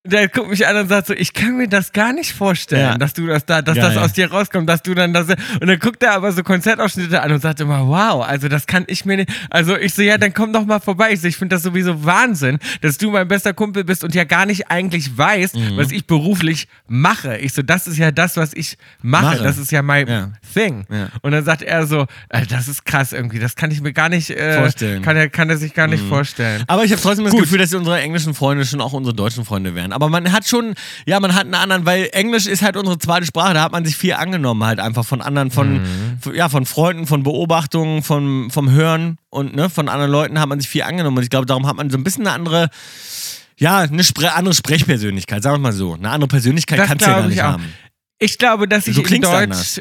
Der 0.05 0.29
guckt 0.29 0.49
mich 0.49 0.65
an 0.65 0.77
und 0.77 0.87
sagt 0.87 1.07
so, 1.07 1.13
ich 1.13 1.33
kann 1.33 1.57
mir 1.57 1.67
das 1.67 1.91
gar 1.91 2.13
nicht 2.13 2.31
vorstellen, 2.31 2.81
Ja. 2.93 2.97
dass 2.97 3.13
du 3.13 3.27
das 3.27 3.45
da, 3.45 3.61
dass 3.61 3.75
das 3.75 3.95
Geil. 3.95 3.97
aus 4.03 4.13
dir 4.13 4.31
rauskommt, 4.31 4.69
dass 4.69 4.81
du 4.81 4.93
dann 4.95 5.11
das. 5.13 5.27
Und 5.27 5.67
dann 5.67 5.77
guckt 5.77 6.01
er 6.01 6.13
aber 6.13 6.31
so 6.31 6.41
Konzertausschnitte 6.41 7.21
an 7.21 7.33
und 7.33 7.41
sagt 7.41 7.59
immer, 7.59 7.85
wow, 7.85 8.25
also 8.25 8.47
das 8.47 8.65
kann 8.65 8.85
ich 8.87 9.03
mir 9.03 9.17
nicht. 9.17 9.29
Also 9.49 9.75
ich 9.77 9.93
so, 9.93 10.01
ja, 10.01 10.17
dann 10.17 10.33
komm 10.33 10.53
doch 10.53 10.65
mal 10.65 10.79
vorbei. 10.79 11.11
Ich 11.11 11.19
so, 11.19 11.27
ich 11.27 11.35
finde 11.35 11.57
das 11.57 11.63
sowieso 11.63 12.05
Wahnsinn, 12.05 12.59
dass 12.79 12.97
du 12.97 13.11
mein 13.11 13.27
bester 13.27 13.53
Kumpel 13.53 13.83
bist 13.83 14.05
und 14.05 14.15
ja 14.15 14.23
gar 14.23 14.45
nicht 14.45 14.71
eigentlich 14.71 15.17
weißt, 15.17 15.55
Mhm. 15.57 15.75
was 15.75 15.91
ich 15.91 16.07
beruflich 16.07 16.69
mache. 16.87 17.35
Ich 17.37 17.51
so, 17.51 17.61
das 17.61 17.85
ist 17.85 17.97
ja 17.97 18.11
das, 18.11 18.37
was 18.37 18.53
ich 18.53 18.77
mache. 19.01 19.25
Mache. 19.25 19.43
Das 19.43 19.57
ist 19.57 19.69
ja 19.73 19.81
mein 19.81 20.07
Ja. 20.07 20.31
Thing. 20.53 20.85
Ja. 20.89 21.09
Und 21.23 21.33
dann 21.33 21.43
sagt 21.43 21.61
er 21.61 21.85
so, 21.85 22.07
äh, 22.29 22.45
das 22.47 22.69
ist 22.69 22.85
krass 22.85 23.11
irgendwie, 23.11 23.39
das 23.39 23.57
kann 23.57 23.69
ich 23.69 23.81
mir 23.81 23.91
gar 23.91 24.07
nicht 24.07 24.29
äh, 24.29 24.59
Vorstellen. 24.59 24.99
Mhm. 24.99 25.03
Kann 25.03 25.17
er, 25.17 25.27
kann 25.29 25.49
er 25.49 25.57
sich 25.57 25.73
gar 25.73 25.87
nicht 25.87 26.05
vorstellen. 26.05 26.63
Aber 26.67 26.85
ich 26.85 26.91
habe 26.93 27.01
trotzdem 27.01 27.25
das 27.25 27.33
Gut. 27.33 27.41
Gefühl, 27.43 27.57
dass 27.59 27.73
unsere 27.73 27.99
englischen 27.99 28.33
Freunde 28.33 28.65
schon 28.65 28.79
auch 28.79 28.93
unsere 28.93 29.13
deutschen 29.13 29.43
Freunde 29.43 29.75
wären. 29.89 29.93
Aber 29.93 30.09
man 30.09 30.31
hat 30.31 30.47
schon, 30.47 30.73
ja, 31.05 31.19
man 31.19 31.33
hat 31.35 31.45
einen 31.45 31.55
anderen, 31.55 31.85
weil 31.85 32.09
Englisch 32.13 32.45
ist 32.47 32.61
halt 32.61 32.77
unsere 32.77 32.97
zweite 32.97 33.25
Sprache. 33.25 33.53
Da 33.53 33.61
hat 33.63 33.71
man 33.71 33.85
sich 33.85 33.95
viel 33.97 34.13
angenommen, 34.13 34.63
halt 34.63 34.79
einfach 34.79 35.05
von 35.05 35.21
anderen, 35.21 35.51
von, 35.51 35.81
von- 36.21 36.35
ja, 36.35 36.49
von 36.49 36.65
Freunden, 36.65 37.07
von 37.07 37.23
Beobachtungen, 37.23 38.03
von, 38.03 38.49
vom 38.51 38.71
Hören 38.71 39.17
und 39.29 39.55
ne, 39.55 39.69
von 39.69 39.89
anderen 39.89 40.11
Leuten 40.11 40.39
hat 40.39 40.47
man 40.49 40.59
sich 40.59 40.69
viel 40.69 40.83
angenommen. 40.83 41.17
Und 41.17 41.23
ich 41.23 41.29
glaube, 41.29 41.45
darum 41.45 41.67
hat 41.67 41.75
man 41.75 41.89
so 41.89 41.97
ein 41.97 42.03
bisschen 42.03 42.25
eine 42.27 42.35
andere, 42.35 42.69
ja, 43.57 43.79
eine 43.79 44.03
Spre 44.03 44.33
andere 44.33 44.53
Sprechpersönlichkeit, 44.53 45.43
sagen 45.43 45.55
wir 45.57 45.59
mal 45.59 45.73
so. 45.73 45.93
Eine 45.93 46.09
andere 46.09 46.27
Persönlichkeit 46.27 46.79
Das 46.79 46.87
kannst 46.87 47.05
du 47.05 47.09
ja 47.09 47.19
gar 47.19 47.27
nicht 47.27 47.41
auch. 47.41 47.45
haben. 47.53 47.73
Ich 48.19 48.37
glaube, 48.37 48.67
dass 48.67 48.87
ich 48.87 48.95
Du 48.95 49.01
in 49.01 49.21
Deutsch. 49.21 49.33
anders. 49.33 49.79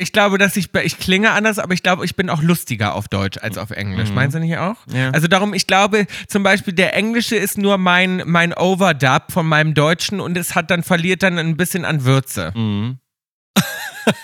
Ich 0.00 0.12
glaube, 0.12 0.38
dass 0.38 0.56
ich, 0.56 0.74
ich 0.82 0.98
klinge 0.98 1.30
anders, 1.32 1.58
aber 1.58 1.74
ich 1.74 1.82
glaube, 1.82 2.04
ich 2.04 2.16
bin 2.16 2.30
auch 2.30 2.42
lustiger 2.42 2.94
auf 2.94 3.08
Deutsch 3.08 3.38
als 3.40 3.58
auf 3.58 3.70
Englisch. 3.70 4.10
Meinst 4.10 4.34
du 4.34 4.40
nicht 4.40 4.56
auch? 4.56 4.86
Mhm. 4.86 4.96
Ja. 4.96 5.10
Also 5.10 5.28
darum, 5.28 5.52
ich 5.54 5.66
glaube, 5.66 6.06
zum 6.26 6.42
Beispiel 6.42 6.72
der 6.72 6.96
Englische 6.96 7.36
ist 7.36 7.58
nur 7.58 7.78
mein, 7.78 8.22
mein 8.24 8.54
Overdub 8.56 9.24
von 9.30 9.46
meinem 9.46 9.74
Deutschen 9.74 10.20
und 10.20 10.36
es 10.36 10.54
hat 10.54 10.70
dann, 10.70 10.82
verliert 10.82 11.22
dann 11.22 11.38
ein 11.38 11.56
bisschen 11.56 11.84
an 11.84 12.04
Würze. 12.04 12.52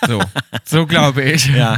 So, 0.07 0.21
so 0.63 0.85
glaube 0.85 1.23
ich. 1.23 1.49
Mhm. 1.49 1.57
Ja. 1.67 1.77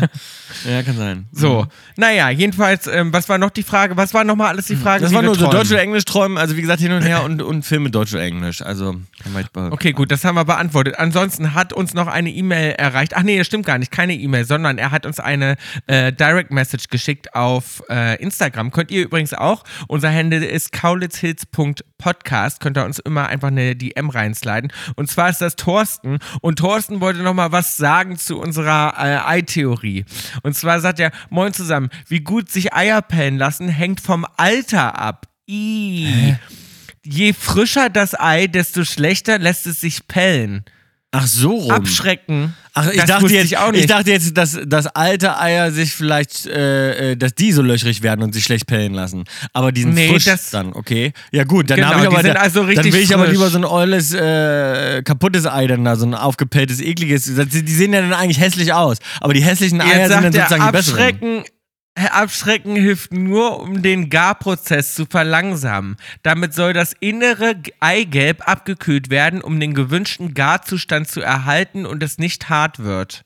ja, 0.68 0.84
kann 0.84 0.98
sein. 0.98 1.28
So, 1.32 1.68
naja, 1.96 2.30
jedenfalls, 2.32 2.88
ähm, 2.88 3.14
was 3.14 3.30
war 3.30 3.38
noch 3.38 3.52
die 3.52 3.64
Frage? 3.64 3.96
Was 3.98 4.14
war 4.14 4.24
nochmal 4.24 4.48
alles 4.48 4.66
die 4.66 4.76
Frage? 4.76 5.04
Das 5.04 5.14
war 5.14 5.22
nur 5.22 5.36
so? 5.36 5.50
Deutsch 5.50 5.72
oder 5.72 5.82
Englisch 5.82 6.06
träumen, 6.06 6.38
also 6.38 6.58
wie 6.58 6.62
gesagt 6.62 6.82
hin 6.82 6.92
und 6.92 7.04
her 7.04 7.24
und, 7.24 7.42
und 7.42 7.64
Filme 7.64 7.92
Deutsch 7.92 8.14
oder 8.14 8.24
Englisch. 8.24 8.62
Also 8.62 8.94
kann 9.24 9.34
man 9.34 9.46
behalten. 9.54 9.74
Okay, 9.74 9.92
gut, 9.94 10.12
das 10.12 10.26
haben 10.26 10.36
wir 10.36 10.46
beantwortet. 10.46 10.98
Ansonsten 10.98 11.54
hat 11.54 11.72
uns 11.72 11.94
noch 11.94 12.08
eine 12.08 12.32
E-Mail 12.32 12.72
erreicht. 12.72 13.16
Ach 13.16 13.22
nee, 13.24 13.38
das 13.38 13.48
stimmt 13.48 13.66
gar 13.66 13.78
nicht, 13.78 13.92
keine 13.92 14.16
E-Mail, 14.16 14.44
sondern 14.46 14.78
er 14.80 14.92
hat 14.92 15.06
uns 15.06 15.20
eine 15.20 15.56
äh, 15.88 16.12
Direct 16.12 16.52
Message 16.52 16.88
geschickt 16.88 17.36
auf 17.36 17.84
äh, 17.90 18.22
Instagram. 18.22 18.72
Könnt 18.72 18.92
ihr 18.92 19.04
übrigens 19.04 19.34
auch. 19.34 19.64
Unser 19.88 20.12
Handle 20.12 20.46
ist 20.46 20.72
kaulitzhits.podcast. 20.72 22.60
Könnt 22.60 22.78
ihr 22.78 22.86
uns 22.86 23.00
immer 23.00 23.28
einfach 23.28 23.50
eine 23.50 23.76
DM 23.76 24.10
reinsliden. 24.10 24.72
Und 24.96 25.10
zwar 25.10 25.30
ist 25.30 25.42
das 25.42 25.56
Thorsten. 25.56 26.18
Und 26.42 26.60
Thorsten 26.60 27.02
wollte 27.02 27.20
noch 27.20 27.34
mal 27.34 27.52
was 27.52 27.78
sagen 27.78 27.99
zu 28.18 28.40
unserer 28.40 28.94
äh, 28.98 29.28
Ei-Theorie. 29.28 30.06
Und 30.44 30.56
zwar 30.56 30.80
sagt 30.80 31.00
er, 31.00 31.12
moin 31.30 31.54
zusammen, 31.54 31.90
wie 32.08 32.22
gut 32.22 32.50
sich 32.50 32.74
Eier 32.74 33.02
pellen 33.02 33.38
lassen, 33.38 33.68
hängt 33.68 34.02
vom 34.02 34.26
Alter 34.38 34.98
ab. 35.00 35.28
I. 35.48 36.36
Je 37.04 37.34
frischer 37.34 37.90
das 37.90 38.20
Ei, 38.20 38.48
desto 38.48 38.84
schlechter 38.84 39.40
lässt 39.40 39.66
es 39.66 39.82
sich 39.82 40.08
pellen. 40.08 40.64
Ach 41.12 41.26
so 41.26 41.56
rum. 41.56 41.72
Abschrecken. 41.72 42.56
Ach, 42.76 42.88
ich 42.92 42.98
das 42.98 43.08
dachte 43.08 43.34
jetzt, 43.34 43.46
ich 43.46 43.58
auch 43.58 43.72
nicht. 43.72 43.90
dachte 43.90 44.12
jetzt, 44.12 44.38
dass, 44.38 44.60
dass 44.64 44.86
alte 44.86 45.40
Eier 45.40 45.72
sich 45.72 45.92
vielleicht, 45.94 46.46
äh, 46.46 47.14
äh, 47.14 47.16
dass 47.18 47.34
die 47.34 47.52
so 47.52 47.64
löchrig 47.64 48.04
werden 48.04 48.22
und 48.22 48.34
sich 48.34 48.44
schlecht 48.44 48.68
pellen 48.68 48.94
lassen. 48.94 49.24
Aber 49.52 49.72
die 49.72 49.82
sind 49.82 49.96
Nee, 49.96 50.10
frisch 50.20 50.26
dann, 50.52 50.72
okay? 50.74 51.12
Ja 51.32 51.46
gut, 51.46 51.70
dann 51.72 51.78
Genau, 51.78 51.90
habe 51.90 52.02
ich 52.04 52.08
aber, 52.10 52.22
da- 52.24 52.34
also 52.34 52.64
dann 52.64 52.86
will 52.86 52.96
ich 52.96 53.12
aber 53.14 53.24
frisch. 53.26 53.34
lieber 53.34 53.50
so 53.50 53.58
ein 53.58 53.66
olles, 53.66 54.14
äh, 54.14 55.02
kaputtes 55.04 55.48
Ei 55.48 55.66
dann 55.66 55.84
da, 55.84 55.96
so 55.96 56.06
ein 56.06 56.14
aufgepelltes, 56.14 56.80
ekliges. 56.80 57.24
Die 57.26 57.72
sehen 57.74 57.92
ja 57.92 58.02
dann 58.02 58.14
eigentlich 58.14 58.40
hässlich 58.40 58.72
aus. 58.72 59.00
Aber 59.20 59.34
die 59.34 59.42
hässlichen 59.44 59.82
Eier 59.82 60.02
Jetzt 60.02 60.12
sind 60.12 60.24
dann 60.26 60.32
sozusagen 60.34 60.66
die 60.68 60.72
besseren. 60.72 61.00
abschrecken, 61.00 61.44
abschrecken 62.08 62.76
hilft 62.76 63.14
nur, 63.14 63.60
um 63.60 63.82
den 63.82 64.10
Garprozess 64.10 64.96
zu 64.96 65.06
verlangsamen. 65.06 65.98
Damit 66.24 66.54
soll 66.54 66.74
das 66.74 66.94
innere 67.00 67.56
Eigelb 67.80 68.48
abgekühlt 68.48 69.10
werden, 69.10 69.42
um 69.42 69.60
den 69.60 69.74
gewünschten 69.74 70.34
Garzustand 70.34 71.08
zu 71.08 71.22
erhalten 71.22 71.86
und 71.86 72.02
es 72.04 72.18
nicht 72.18 72.50
hart 72.50 72.80
wird. 72.80 73.24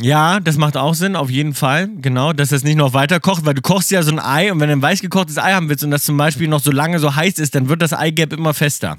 Ja, 0.00 0.38
das 0.38 0.58
macht 0.58 0.76
auch 0.76 0.94
Sinn, 0.94 1.16
auf 1.16 1.28
jeden 1.28 1.54
Fall. 1.54 1.88
Genau, 1.96 2.32
dass 2.32 2.50
das 2.50 2.62
nicht 2.62 2.76
noch 2.76 2.92
weiter 2.92 3.18
kocht, 3.18 3.44
weil 3.44 3.54
du 3.54 3.62
kochst 3.62 3.90
ja 3.90 4.02
so 4.02 4.12
ein 4.12 4.20
Ei 4.20 4.52
und 4.52 4.60
wenn 4.60 4.68
du 4.68 4.76
ein 4.76 4.82
weich 4.82 5.00
gekochtes 5.00 5.38
Ei 5.38 5.52
haben 5.52 5.68
willst 5.68 5.82
und 5.82 5.90
das 5.90 6.04
zum 6.04 6.16
Beispiel 6.16 6.46
noch 6.46 6.60
so 6.60 6.70
lange 6.70 7.00
so 7.00 7.16
heiß 7.16 7.38
ist, 7.38 7.54
dann 7.54 7.68
wird 7.68 7.82
das 7.82 7.92
Eigelb 7.92 8.32
immer 8.32 8.54
fester. 8.54 8.96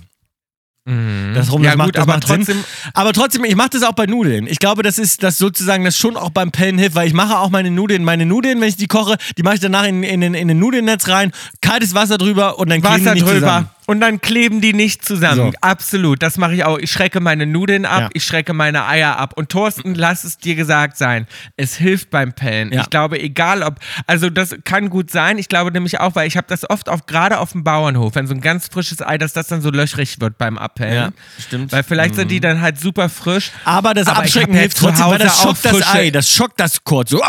Das 0.87 1.51
rum, 1.51 1.63
Ja, 1.63 1.71
das 1.71 1.77
macht, 1.77 1.87
gut, 1.87 1.95
das 1.95 2.03
aber 2.03 2.19
trotzdem- 2.19 2.43
Sinn. 2.43 2.63
Aber 2.93 3.11
trotzdem, 3.11 3.43
ich 3.43 3.55
mache 3.55 3.69
das 3.71 3.81
auch 3.81 3.93
bei 3.93 4.05
Nudeln. 4.05 4.45
Ich 4.45 4.59
glaube, 4.59 4.83
das 4.83 4.99
ist 4.99 5.23
das 5.23 5.39
sozusagen, 5.39 5.83
das 5.83 5.97
schon 5.97 6.15
auch 6.15 6.29
beim 6.29 6.51
Pellen 6.51 6.77
hilft, 6.77 6.95
weil 6.95 7.07
ich 7.07 7.13
mache 7.13 7.39
auch 7.39 7.49
meine 7.49 7.71
Nudeln, 7.71 8.03
meine 8.03 8.27
Nudeln, 8.27 8.61
wenn 8.61 8.69
ich 8.69 8.75
die 8.77 8.85
koche, 8.85 9.17
die 9.35 9.41
mache 9.41 9.55
ich 9.55 9.61
danach 9.61 9.85
in, 9.85 10.03
in, 10.03 10.21
in, 10.21 10.33
in 10.35 10.47
den 10.47 10.59
Nudelnetz 10.59 11.07
rein, 11.07 11.31
kaltes 11.59 11.95
Wasser 11.95 12.19
drüber 12.19 12.59
und 12.59 12.69
dann 12.69 12.83
Wasser 12.83 13.15
drüber. 13.15 13.33
zusammen. 13.33 13.69
Und 13.87 13.99
dann 14.01 14.19
kleben 14.21 14.61
die 14.61 14.73
nicht 14.73 15.05
zusammen. 15.05 15.51
So. 15.51 15.51
Absolut. 15.61 16.23
Das 16.23 16.37
mache 16.37 16.55
ich 16.55 16.63
auch. 16.65 16.77
Ich 16.79 16.91
schrecke 16.91 17.19
meine 17.19 17.45
Nudeln 17.45 17.85
ab, 17.85 18.01
Ja. 18.01 18.09
ich 18.13 18.23
schrecke 18.23 18.53
meine 18.53 18.85
Eier 18.87 19.17
ab. 19.17 19.33
Und 19.35 19.49
Thorsten, 19.49 19.93
lass 19.95 20.23
es 20.23 20.37
dir 20.37 20.55
gesagt 20.55 20.97
sein. 20.97 21.27
Es 21.55 21.75
hilft 21.75 22.09
beim 22.09 22.33
Pellen. 22.33 22.71
Ja. 22.73 22.81
Ich 22.81 22.89
glaube, 22.89 23.19
egal 23.19 23.61
ob, 23.61 23.75
also 24.07 24.29
das 24.29 24.55
kann 24.63 24.89
gut 24.89 25.11
sein. 25.11 25.37
Ich 25.37 25.49
glaube 25.49 25.71
nämlich 25.71 25.99
auch, 25.99 26.15
weil 26.15 26.27
ich 26.27 26.35
habe 26.37 26.47
das 26.49 26.67
oft 26.69 26.89
auch 26.89 27.05
gerade 27.05 27.39
auf 27.39 27.51
dem 27.51 27.63
Bauernhof, 27.63 28.15
wenn 28.15 28.25
so 28.27 28.33
ein 28.33 28.41
ganz 28.41 28.67
frisches 28.67 29.01
Ei, 29.01 29.17
dass 29.17 29.33
das 29.33 29.47
dann 29.47 29.61
so 29.61 29.69
löchrig 29.69 30.19
wird 30.19 30.37
beim 30.37 30.57
Abpellen. 30.57 30.95
Ja, 30.95 31.43
stimmt. 31.43 31.71
Weil 31.71 31.83
vielleicht 31.83 32.15
sind 32.15 32.31
die 32.31 32.39
dann 32.39 32.61
halt 32.61 32.79
super 32.79 33.09
frisch. 33.09 33.51
Aber 33.65 33.93
das 33.93 34.07
Aber 34.07 34.19
ich 34.25 34.35
Abschrecken 34.35 34.55
hilft 34.55 34.77
zu 34.77 34.85
trotzdem, 34.85 35.05
weil 35.07 35.19
das 35.19 35.41
schockt 35.41 35.63
das 35.65 35.93
Ei, 35.93 36.09
das 36.09 36.29
schockt 36.29 36.59
das 36.59 36.83
kurz. 36.83 37.11
So, 37.11 37.21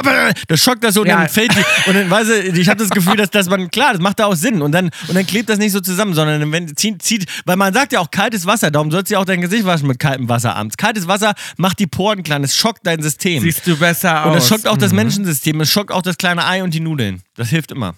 das 0.49 0.61
schockt 0.61 0.83
das 0.85 0.95
so 0.95 1.03
und 1.03 1.09
dann 1.09 1.29
fällt 1.29 1.53
die. 1.55 1.89
Und 1.89 1.95
dann, 1.97 2.11
weißt 2.11 2.31
du, 2.31 2.43
ich 2.59 2.69
habe 2.69 2.79
das 2.81 2.91
Gefühl, 2.91 3.17
dass, 3.17 3.31
dass 3.31 3.49
man, 3.49 3.71
klar, 3.71 3.93
das 3.93 4.01
macht 4.01 4.19
da 4.21 4.27
auch 4.27 4.35
Sinn. 4.35 4.63
Und 4.63 4.73
dann, 4.73 4.91
und 5.09 5.15
dann 5.15 5.27
klebt 5.27 5.49
das 5.49 5.59
nicht 5.59 5.73
so 5.73 5.81
zusammen, 5.81 6.15
sondern 6.15 6.46
wenn 6.53 6.77
zieht, 6.77 7.03
zieht, 7.03 7.27
weil 7.45 7.57
man 7.57 7.73
sagt 7.75 7.93
ja 7.93 8.01
auch 8.01 8.11
kaltes 8.11 8.47
Wasser, 8.47 8.71
darum 8.71 8.91
sollst 8.91 9.11
du 9.11 9.15
ja 9.15 9.21
auch 9.21 9.25
dein 9.25 9.41
Gesicht 9.41 9.65
waschen 9.65 9.89
mit 9.89 9.99
kaltem 9.99 10.29
Wasser 10.29 10.57
abends. 10.57 10.77
Kaltes 10.77 11.07
Wasser 11.09 11.35
macht 11.57 11.79
die 11.79 11.87
Poren 11.87 12.23
klein, 12.23 12.43
es 12.45 12.57
schockt 12.57 12.87
dein 12.87 13.03
System. 13.03 13.43
Siehst 13.43 13.67
du 13.67 13.77
besser 13.77 14.23
aus. 14.23 14.27
und 14.29 14.35
das 14.35 14.49
schockt 14.49 14.67
auch 14.67 14.77
Mhm. 14.77 14.81
das 14.81 14.93
Menschensystem, 14.93 15.61
es 15.61 15.71
schockt 15.71 15.93
auch 15.93 16.03
das 16.03 16.17
kleine 16.19 16.45
Ei 16.47 16.63
und 16.63 16.75
die 16.75 16.81
Nudeln. 16.81 17.23
Das 17.37 17.49
hilft 17.49 17.73
immer. 17.73 17.95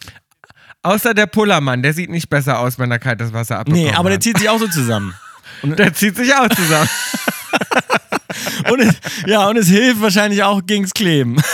Außer 0.83 1.13
der 1.15 1.27
Pullermann, 1.27 1.83
der 1.83 1.93
sieht 1.93 2.09
nicht 2.11 2.29
besser 2.31 2.59
aus, 2.61 2.79
wenn 2.79 2.91
er 2.91 2.99
kaltes 2.99 3.33
Wasser 3.33 3.59
abbekommt. 3.59 3.85
Nee, 3.85 3.93
aber 3.93 4.11
der 4.11 4.21
zieht 4.21 4.39
sich 4.39 4.49
auch 4.49 4.59
so 4.59 4.69
zusammen. 4.69 5.15
der 5.63 5.93
zieht 5.93 6.17
sich 6.17 6.33
auch 6.35 6.49
zusammen. 6.49 6.89
Und 8.71 8.81
es, 8.81 8.95
ja, 9.27 9.49
und 9.49 9.57
es 9.57 9.69
hilft 9.69 10.01
wahrscheinlich 10.03 10.43
auch 10.43 10.61
gegens 10.67 10.93
Kleben. 10.93 11.37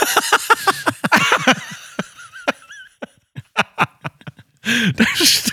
Das 4.95 5.44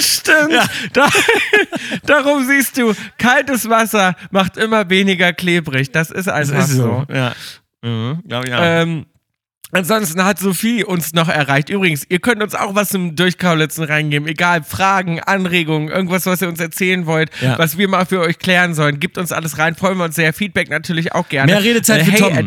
stimmt. 0.00 0.52
Da, 0.92 1.08
darum 2.06 2.44
siehst 2.46 2.76
du, 2.78 2.92
kaltes 3.18 3.68
Wasser 3.68 4.14
macht 4.30 4.56
immer 4.56 4.88
weniger 4.90 5.32
klebrig. 5.32 5.92
Das 5.92 6.10
ist 6.10 6.28
einfach 6.28 6.54
Das 6.56 6.70
ist 6.70 6.76
so. 6.76 7.04
so. 7.08 7.14
Ja. 7.14 7.32
Mhm, 7.82 8.22
ich 8.46 8.54
auch. 8.54 8.58
Ähm, 8.62 9.06
ansonsten 9.72 10.24
hat 10.24 10.38
Sophie 10.38 10.84
uns 10.84 11.12
noch 11.12 11.28
erreicht. 11.28 11.68
Übrigens, 11.68 12.04
ihr 12.08 12.18
könnt 12.18 12.42
uns 12.42 12.54
auch 12.54 12.74
was 12.74 12.88
zum 12.88 13.14
Durchkaulitzen 13.16 13.84
reingeben. 13.84 14.26
Egal, 14.28 14.62
Fragen, 14.64 15.20
Anregungen, 15.20 15.88
irgendwas, 15.88 16.26
was 16.26 16.42
ihr 16.42 16.48
uns 16.48 16.60
erzählen 16.60 17.06
wollt, 17.06 17.30
Ja. 17.40 17.58
was 17.58 17.78
wir 17.78 17.88
mal 17.88 18.06
für 18.06 18.20
euch 18.20 18.38
klären 18.38 18.74
sollen. 18.74 18.98
Gebt 19.00 19.18
uns 19.18 19.32
alles 19.32 19.58
rein. 19.58 19.74
Freuen 19.76 19.98
wir 19.98 20.04
uns 20.04 20.16
sehr. 20.16 20.32
Feedback 20.32 20.70
natürlich 20.70 21.12
auch 21.14 21.28
gerne. 21.28 21.52
Mehr 21.52 21.62
Redezeit 21.62 22.00
Äh, 22.02 22.04
für 22.04 22.10
hey 22.12 22.20
Tom. 22.20 22.46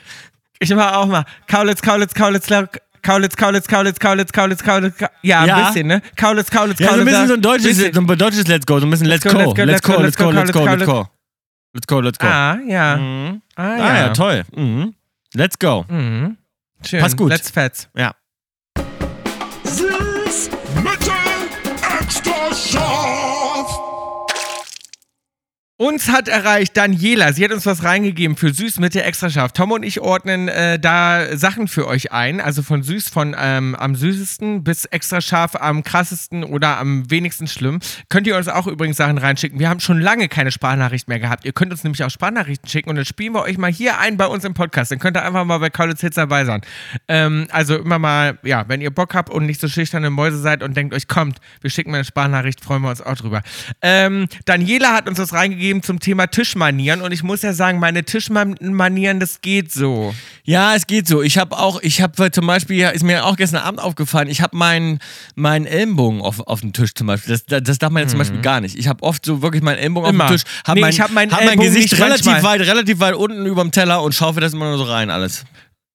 Ich 0.61 0.73
mach 0.75 0.93
auch 0.95 1.07
mal. 1.07 1.25
Kaulitz, 1.47 1.81
Kaulitz, 1.81 2.13
Kaulitz, 2.13 2.47
Kaulitz, 2.47 3.35
Kaulitz, 3.35 3.65
Kaulitz, 3.67 3.67
Kaulitz, 3.99 3.99
Kaulitz, 4.31 4.63
Kaulitz, 4.63 4.95
Ka- 4.97 5.09
ja, 5.23 5.39
ein 5.41 5.65
bisschen, 5.65 5.87
ne? 5.87 6.01
Kaulitz, 6.15 6.51
Kaulitz, 6.51 6.79
Ja, 6.79 6.87
so 6.87 6.93
ein 6.93 6.97
Kaulitz. 6.99 7.05
bisschen 7.11 7.27
so 7.27 7.33
ein 7.33 7.41
deutsches, 7.41 7.77
so 7.95 8.01
ein 8.01 8.05
deutsches 8.17 8.47
Let's 8.47 8.65
Go, 8.67 8.79
so 8.79 8.85
ein 8.85 8.89
bisschen 8.91 9.07
Let's 9.07 9.23
go, 9.23 9.31
let's 9.37 9.55
go, 9.55 9.63
Let's 9.63 9.81
go, 9.81 9.99
Let's 9.99 10.17
go, 10.17 10.29
Let's 10.31 10.51
go, 10.51 10.65
Let's 10.65 10.85
go. 10.85 11.07
Let's 11.73 11.87
go, 11.87 11.99
let's 11.99 12.19
go. 12.19 12.27
Ah, 12.27 12.57
ja. 12.67 12.97
Mhm. 12.97 13.41
Ah, 13.55 13.63
Ah 13.63 13.97
ja. 13.97 14.09
toll. 14.09 14.43
Mhm. 14.55 14.93
Let's 15.33 15.57
go. 15.57 15.85
Mhm. 15.89 16.37
Schön. 16.85 16.99
Passt 17.01 17.17
gut. 17.17 17.29
Let's 17.29 17.49
fetz. 17.49 17.87
Ja. 17.95 18.13
Uns 25.81 26.09
hat 26.09 26.27
erreicht 26.27 26.77
Daniela. 26.77 27.33
Sie 27.33 27.43
hat 27.43 27.51
uns 27.51 27.65
was 27.65 27.83
reingegeben 27.83 28.37
für 28.37 28.53
süß 28.53 28.77
mit 28.77 28.93
der 28.93 29.07
Extraschaft. 29.07 29.57
Tom 29.57 29.71
und 29.71 29.81
ich 29.81 29.99
ordnen 29.99 30.47
äh, 30.47 30.77
da 30.77 31.35
Sachen 31.35 31.67
für 31.67 31.87
euch 31.87 32.11
ein. 32.11 32.39
Also 32.39 32.61
von 32.61 32.83
süß, 32.83 33.09
von 33.09 33.35
ähm, 33.35 33.73
am 33.73 33.95
süßesten 33.95 34.63
bis 34.63 34.85
extra 34.85 35.21
scharf 35.21 35.55
am 35.55 35.81
krassesten 35.81 36.43
oder 36.43 36.77
am 36.77 37.09
wenigsten 37.09 37.47
schlimm. 37.47 37.79
Könnt 38.09 38.27
ihr 38.27 38.37
uns 38.37 38.47
auch 38.47 38.67
übrigens 38.67 38.97
Sachen 38.97 39.17
reinschicken. 39.17 39.57
Wir 39.57 39.69
haben 39.69 39.79
schon 39.79 39.99
lange 39.99 40.27
keine 40.27 40.51
Sprachnachricht 40.51 41.07
mehr 41.07 41.19
gehabt. 41.19 41.45
Ihr 41.45 41.51
könnt 41.51 41.71
uns 41.71 41.83
nämlich 41.83 42.03
auch 42.03 42.11
Sprachnachrichten 42.11 42.69
schicken 42.69 42.91
und 42.91 42.95
dann 42.97 43.05
spielen 43.05 43.33
wir 43.33 43.41
euch 43.41 43.57
mal 43.57 43.71
hier 43.71 43.97
ein 43.97 44.17
bei 44.17 44.27
uns 44.27 44.43
im 44.43 44.53
Podcast. 44.53 44.91
Dann 44.91 44.99
könnt 44.99 45.17
ihr 45.17 45.25
einfach 45.25 45.45
mal 45.45 45.57
bei 45.57 45.71
Kaulitz 45.71 46.01
Hits 46.01 46.15
dabei 46.15 46.45
sein. 46.45 46.61
Ähm, 47.07 47.47
also 47.49 47.75
immer 47.75 47.97
mal, 47.97 48.37
ja, 48.43 48.65
wenn 48.67 48.81
ihr 48.81 48.91
Bock 48.91 49.15
habt 49.15 49.31
und 49.31 49.47
nicht 49.47 49.59
so 49.59 49.67
schüchterne 49.67 50.11
Mäuse 50.11 50.37
seid 50.37 50.61
und 50.61 50.77
denkt 50.77 50.93
euch, 50.93 51.07
kommt, 51.07 51.37
wir 51.61 51.71
schicken 51.71 51.89
mal 51.89 51.97
eine 51.97 52.05
Sprachnachricht, 52.05 52.63
freuen 52.63 52.83
wir 52.83 52.89
uns 52.91 53.01
auch 53.01 53.15
drüber. 53.15 53.41
Ähm, 53.81 54.27
Daniela 54.45 54.93
hat 54.93 55.09
uns 55.09 55.17
was 55.17 55.33
reingegeben 55.33 55.70
zum 55.81 55.99
Thema 55.99 56.27
Tischmanieren 56.27 57.01
und 57.01 57.11
ich 57.11 57.23
muss 57.23 57.41
ja 57.41 57.53
sagen, 57.53 57.79
meine 57.79 58.03
Tischmanieren, 58.03 59.19
das 59.19 59.41
geht 59.41 59.71
so. 59.71 60.13
Ja, 60.43 60.75
es 60.75 60.87
geht 60.87 61.07
so. 61.07 61.21
Ich 61.21 61.37
habe 61.37 61.57
auch, 61.57 61.81
ich 61.81 62.01
habe 62.01 62.31
zum 62.31 62.45
Beispiel, 62.47 62.81
ist 62.93 63.03
mir 63.03 63.25
auch 63.25 63.37
gestern 63.37 63.61
Abend 63.63 63.79
aufgefallen, 63.79 64.27
ich 64.27 64.41
habe 64.41 64.57
meinen 64.57 64.99
meinen 65.35 65.65
Ellenbogen 65.65 66.21
auf, 66.21 66.39
auf 66.41 66.61
dem 66.61 66.73
Tisch 66.73 66.93
zum 66.93 67.07
Beispiel. 67.07 67.31
Das, 67.33 67.45
das, 67.45 67.63
das 67.63 67.77
darf 67.79 67.91
man 67.91 68.03
ja 68.03 68.09
zum 68.09 68.19
Beispiel 68.19 68.41
gar 68.41 68.59
nicht. 68.59 68.77
Ich 68.77 68.87
habe 68.87 69.01
oft 69.03 69.25
so 69.25 69.41
wirklich 69.41 69.63
meinen 69.63 69.77
Ellenbogen 69.77 70.09
Immer. 70.09 70.25
auf 70.25 70.31
dem 70.31 70.37
Tisch, 70.37 70.45
habe 70.67 70.75
Nee, 70.79 70.81
mein, 70.81 70.89
ich 70.89 70.99
hab 71.01 71.11
meinen 71.11 71.31
hab 71.31 71.45
mein 71.45 71.59
Gesicht 71.59 71.97
relativ 71.99 72.25
manchmal. 72.25 72.59
weit, 72.59 72.67
relativ 72.67 72.99
weit 72.99 73.15
unten 73.15 73.45
über 73.45 73.61
dem 73.61 73.71
Teller 73.71 74.01
und 74.03 74.13
schaufel 74.13 74.41
das 74.41 74.51
immer 74.53 74.65
nur 74.65 74.77
so 74.77 74.83
rein 74.83 75.09
alles. 75.09 75.45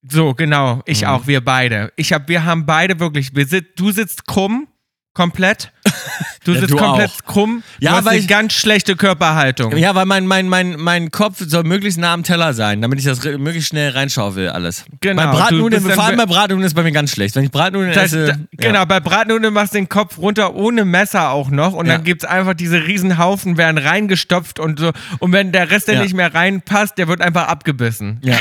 So, 0.09 0.35
genau. 0.35 0.83
Ich 0.87 1.03
Mhm. 1.03 1.09
auch, 1.09 1.27
wir 1.27 1.45
beide. 1.45 1.93
Ich 1.97 2.13
hab, 2.13 2.29
wir 2.29 2.45
haben 2.45 2.65
beide 2.65 3.01
wirklich, 3.01 3.35
wir 3.35 3.45
sit, 3.47 3.79
du 3.79 3.91
sitzt 3.91 4.27
krumm, 4.27 4.69
komplett. 5.15 5.73
Du 6.47 6.53
Ja, 6.53 6.61
sitzt 6.61 6.73
du 6.73 6.77
komplett 6.77 7.11
auch. 7.11 7.25
krumm. 7.27 7.63
Ja, 7.81 7.91
du 7.91 7.97
hast 7.97 8.05
weil 8.05 8.13
eine 8.13 8.21
ich- 8.21 8.29
ganz 8.29 8.53
schlechte 8.53 8.95
Körperhaltung. 8.97 9.77
Ja, 9.77 9.95
weil 9.95 10.07
mein, 10.07 10.27
mein, 10.27 10.49
mein, 10.49 10.77
mein 10.79 11.11
Kopf 11.11 11.43
soll 11.45 11.65
möglichst 11.65 11.99
nah 11.99 12.13
am 12.13 12.23
Teller 12.23 12.55
sein, 12.55 12.81
damit 12.81 12.99
ich 13.01 13.05
das 13.05 13.23
möglichst 13.25 13.69
schnell 13.71 13.91
reinschaufel 13.91 14.49
alles. 14.51 14.85
Genau, 15.01 15.23
Bei 15.25 15.31
Bratnudeln, 15.33 15.83
vor 15.83 16.05
allem 16.05 16.17
bei 16.17 16.27
Bratnudeln 16.27 16.65
ist 16.67 16.75
bei 16.75 16.83
mir 16.85 16.93
ganz 16.93 17.11
schlecht. 17.11 17.35
Wenn 17.37 17.45
ich 17.45 17.51
Bratnudeln 17.51 17.93
Das, 17.93 18.05
esse. 18.13 18.27
da, 18.27 18.33
ja. 18.33 18.39
Genau, 18.69 18.87
bei 18.87 19.01
Bratnudeln 19.01 19.53
machst 19.53 19.75
du 19.75 19.79
den 19.79 19.89
Kopf 19.89 20.19
runter 20.19 20.55
ohne 20.55 20.85
Messer 20.85 21.31
auch 21.31 21.51
noch 21.51 21.73
und 21.73 21.87
Ja. 21.87 21.95
dann 21.95 22.05
gibt's 22.05 22.25
einfach 22.25 22.55
diese 22.55 22.87
riesen 22.87 23.19
Haufen, 23.19 23.57
werden 23.59 23.79
reingestopft 23.79 24.59
und 24.61 24.79
so. 24.79 24.93
Und 25.19 25.33
wenn 25.33 25.51
der 25.53 25.71
Rest 25.71 25.89
dann 25.89 25.97
Ja. 25.97 26.03
nicht 26.03 26.15
mehr 26.15 26.33
reinpasst, 26.33 26.97
der 26.99 27.09
wird 27.09 27.21
einfach 27.21 27.49
abgebissen. 27.49 28.21
Ja. 28.23 28.37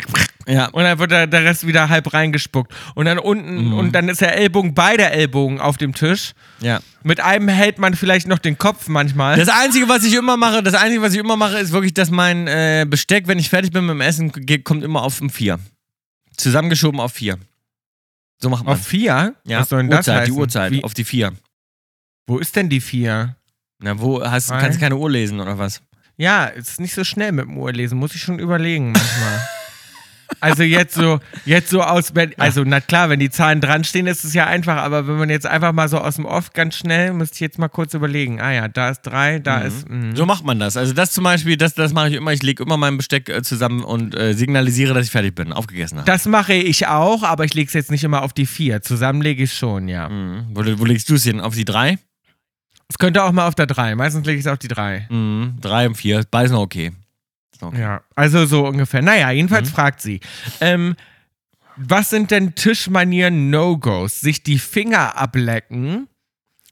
ja. 0.48 0.68
Und 0.68 0.84
dann 0.84 1.00
wird 1.00 1.12
der, 1.12 1.28
der 1.28 1.44
Rest 1.44 1.66
wieder 1.66 1.90
halb 1.90 2.14
reingespuckt. 2.14 2.72
Und 2.94 3.06
dann 3.06 3.18
unten, 3.18 3.70
Mhm. 3.70 3.74
und 3.74 3.92
dann 3.94 4.10
ist 4.10 4.22
der 4.22 4.38
Ellbogen, 4.38 4.74
beide 4.76 5.10
Ellbogen 5.10 5.60
auf 5.60 5.78
dem 5.78 5.94
Tisch. 5.96 6.34
ja. 6.60 6.80
Mit 7.06 7.20
einem 7.20 7.50
hält 7.50 7.78
man 7.78 7.94
vielleicht 7.94 8.28
noch 8.28 8.40
den 8.40 8.58
Kopf 8.58 8.88
manchmal. 8.88 9.38
Das 9.38 9.48
Einzige, 9.48 9.88
was 9.88 10.04
ich 10.04 10.16
immer 10.16 10.38
mache, 10.38 10.64
das 10.64 10.74
Einzige, 10.74 11.04
was 11.04 11.14
ich 11.14 11.20
immer 11.20 11.36
mache, 11.36 11.60
ist 11.60 11.72
wirklich, 11.72 11.94
dass 11.94 12.10
mein 12.10 12.48
äh, 12.48 12.88
Besteck, 12.90 13.28
wenn 13.28 13.38
ich 13.38 13.48
fertig 13.50 13.72
bin 13.72 13.86
mit 13.86 13.94
dem 13.94 14.02
Essen, 14.02 14.32
kommt 14.64 14.84
immer 14.84 15.04
auf 15.04 15.22
ein 15.22 15.30
vier. 15.30 15.60
Zusammengeschoben 16.36 17.00
auf 17.00 17.14
vier. 17.14 17.38
So 18.42 18.50
macht 18.50 18.66
man. 18.66 18.74
auf 18.74 18.88
vier? 18.88 19.36
ja, 19.46 19.60
Was 19.60 19.70
soll 19.70 19.84
denn 19.84 19.92
das 19.92 20.00
Uhrzeit, 20.00 20.22
heißen? 20.22 20.34
die 20.34 20.40
Uhrzeit, 20.40 20.72
Wie, 20.72 20.84
auf 20.84 20.96
die 20.96 21.04
vier. 21.04 21.34
wo 22.26 22.40
ist 22.40 22.56
denn 22.56 22.70
die 22.70 22.82
vier? 22.82 23.36
Na, 23.78 24.00
wo 24.00 24.24
hast, 24.24 24.50
kannst 24.50 24.78
du 24.78 24.82
keine 24.82 24.96
Uhr 24.96 25.12
lesen 25.12 25.40
oder 25.40 25.60
was? 25.60 25.84
Ja, 26.18 26.46
ist 26.46 26.80
nicht 26.80 26.96
so 26.96 27.04
schnell 27.04 27.34
mit 27.34 27.46
dem 27.46 27.56
Uhrlesen, 27.56 28.00
muss 28.00 28.16
ich 28.16 28.22
schon 28.22 28.40
überlegen 28.40 28.94
manchmal. 28.94 29.48
Also 30.40 30.64
jetzt 30.64 30.96
so, 30.96 31.20
jetzt 31.46 31.70
so 31.70 31.82
aus, 31.82 32.12
also 32.38 32.64
na 32.66 32.82
klar, 32.82 33.10
wenn 33.10 33.20
die 33.20 33.30
Zahlen 33.30 33.62
dran 33.62 33.84
stehen, 33.84 34.08
ist 34.08 34.24
es 34.24 34.34
ja 34.34 34.46
einfach, 34.48 34.78
aber 34.78 35.08
wenn 35.08 35.18
man 35.18 35.30
jetzt 35.30 35.46
einfach 35.46 35.72
mal 35.72 35.88
so 35.88 35.98
aus 36.00 36.16
dem 36.16 36.26
Off 36.26 36.54
ganz 36.54 36.76
schnell, 36.76 37.14
müsste 37.14 37.36
ich 37.36 37.40
jetzt 37.42 37.60
mal 37.60 37.68
kurz 37.68 37.94
überlegen. 37.94 38.42
Ah 38.42 38.52
ja, 38.52 38.68
da 38.68 38.90
ist 38.90 39.02
drei, 39.02 39.40
da 39.40 39.60
ist. 39.62 39.90
mhm. 39.90 40.16
So 40.16 40.26
macht 40.26 40.44
man 40.46 40.60
das. 40.60 40.78
Also 40.78 40.94
das 40.94 41.12
zum 41.12 41.24
Beispiel, 41.24 41.58
das, 41.58 41.74
das 41.74 41.94
mache 41.94 42.10
ich 42.10 42.16
immer. 42.16 42.34
Ich 42.34 42.44
lege 42.44 42.64
immer 42.64 42.78
mein 42.78 42.98
Besteck 42.98 43.30
äh, 43.30 43.42
zusammen 43.44 43.84
und 43.84 44.16
äh, 44.16 44.34
signalisiere, 44.34 44.94
dass 44.94 45.06
ich 45.06 45.12
fertig 45.12 45.36
bin, 45.36 45.54
aufgegessen 45.54 45.98
habe. 46.00 46.06
Das 46.06 46.26
mache 46.26 46.54
ich 46.54 46.88
auch, 46.88 47.24
aber 47.24 47.46
ich 47.46 47.54
lege 47.54 47.68
es 47.68 47.74
jetzt 47.74 47.92
nicht 47.92 48.04
immer 48.04 48.24
auf 48.24 48.34
die 48.34 48.46
vier. 48.46 48.82
Zusammen 48.82 49.22
lege 49.22 49.44
ich 49.44 49.54
schon, 49.54 49.88
ja. 49.88 50.10
Mhm. 50.10 50.48
Wo, 50.54 50.64
wo 50.80 50.86
legst 50.86 51.10
du 51.10 51.16
es 51.16 51.24
hin? 51.24 51.40
Auf 51.40 51.56
die 51.56 51.66
drei? 51.66 51.98
Es 52.88 52.98
könnte 52.98 53.24
auch 53.24 53.32
mal 53.32 53.48
auf 53.48 53.56
der 53.56 53.66
drei. 53.66 53.96
Meistens 53.96 54.26
lege 54.26 54.40
ich 54.40 54.46
es 54.46 54.52
auf 54.52 54.60
die 54.60 54.68
drei. 54.68 55.08
Mhm. 55.10 55.58
Drei 55.62 55.88
und 55.88 55.96
vier. 55.96 56.24
Beides 56.30 56.52
noch 56.52 56.62
okay. 56.62 56.92
Okay. 57.62 57.80
Ja, 57.82 58.02
also 58.16 58.46
so 58.46 58.66
ungefähr. 58.68 59.02
Naja, 59.02 59.28
Mhm. 59.30 59.36
jedenfalls 59.36 59.70
fragt 59.70 60.02
sie. 60.02 60.20
Ähm, 60.62 60.96
was 61.78 62.10
sind 62.10 62.32
denn 62.32 62.56
Tischmanieren 62.56 63.50
No-Gos? 63.50 64.22
Sich 64.22 64.44
die 64.44 64.60
Finger 64.60 65.18
ablecken, 65.18 66.08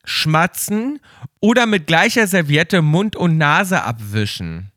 schmatzen 0.05 0.99
oder 1.41 1.65
mit 1.65 1.87
gleicher 1.87 2.25
Serviette 2.27 2.81
Mund 2.81 3.15
und 3.15 3.37
Nase 3.37 3.83
abwischen? 3.83 4.71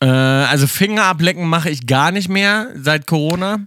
Äh, 0.00 0.06
also 0.06 0.66
Finger 0.66 1.04
ablecken 1.04 1.48
mache 1.48 1.70
ich 1.70 1.86
gar 1.86 2.10
nicht 2.10 2.28
mehr 2.28 2.70
seit 2.76 3.06
Corona. 3.06 3.66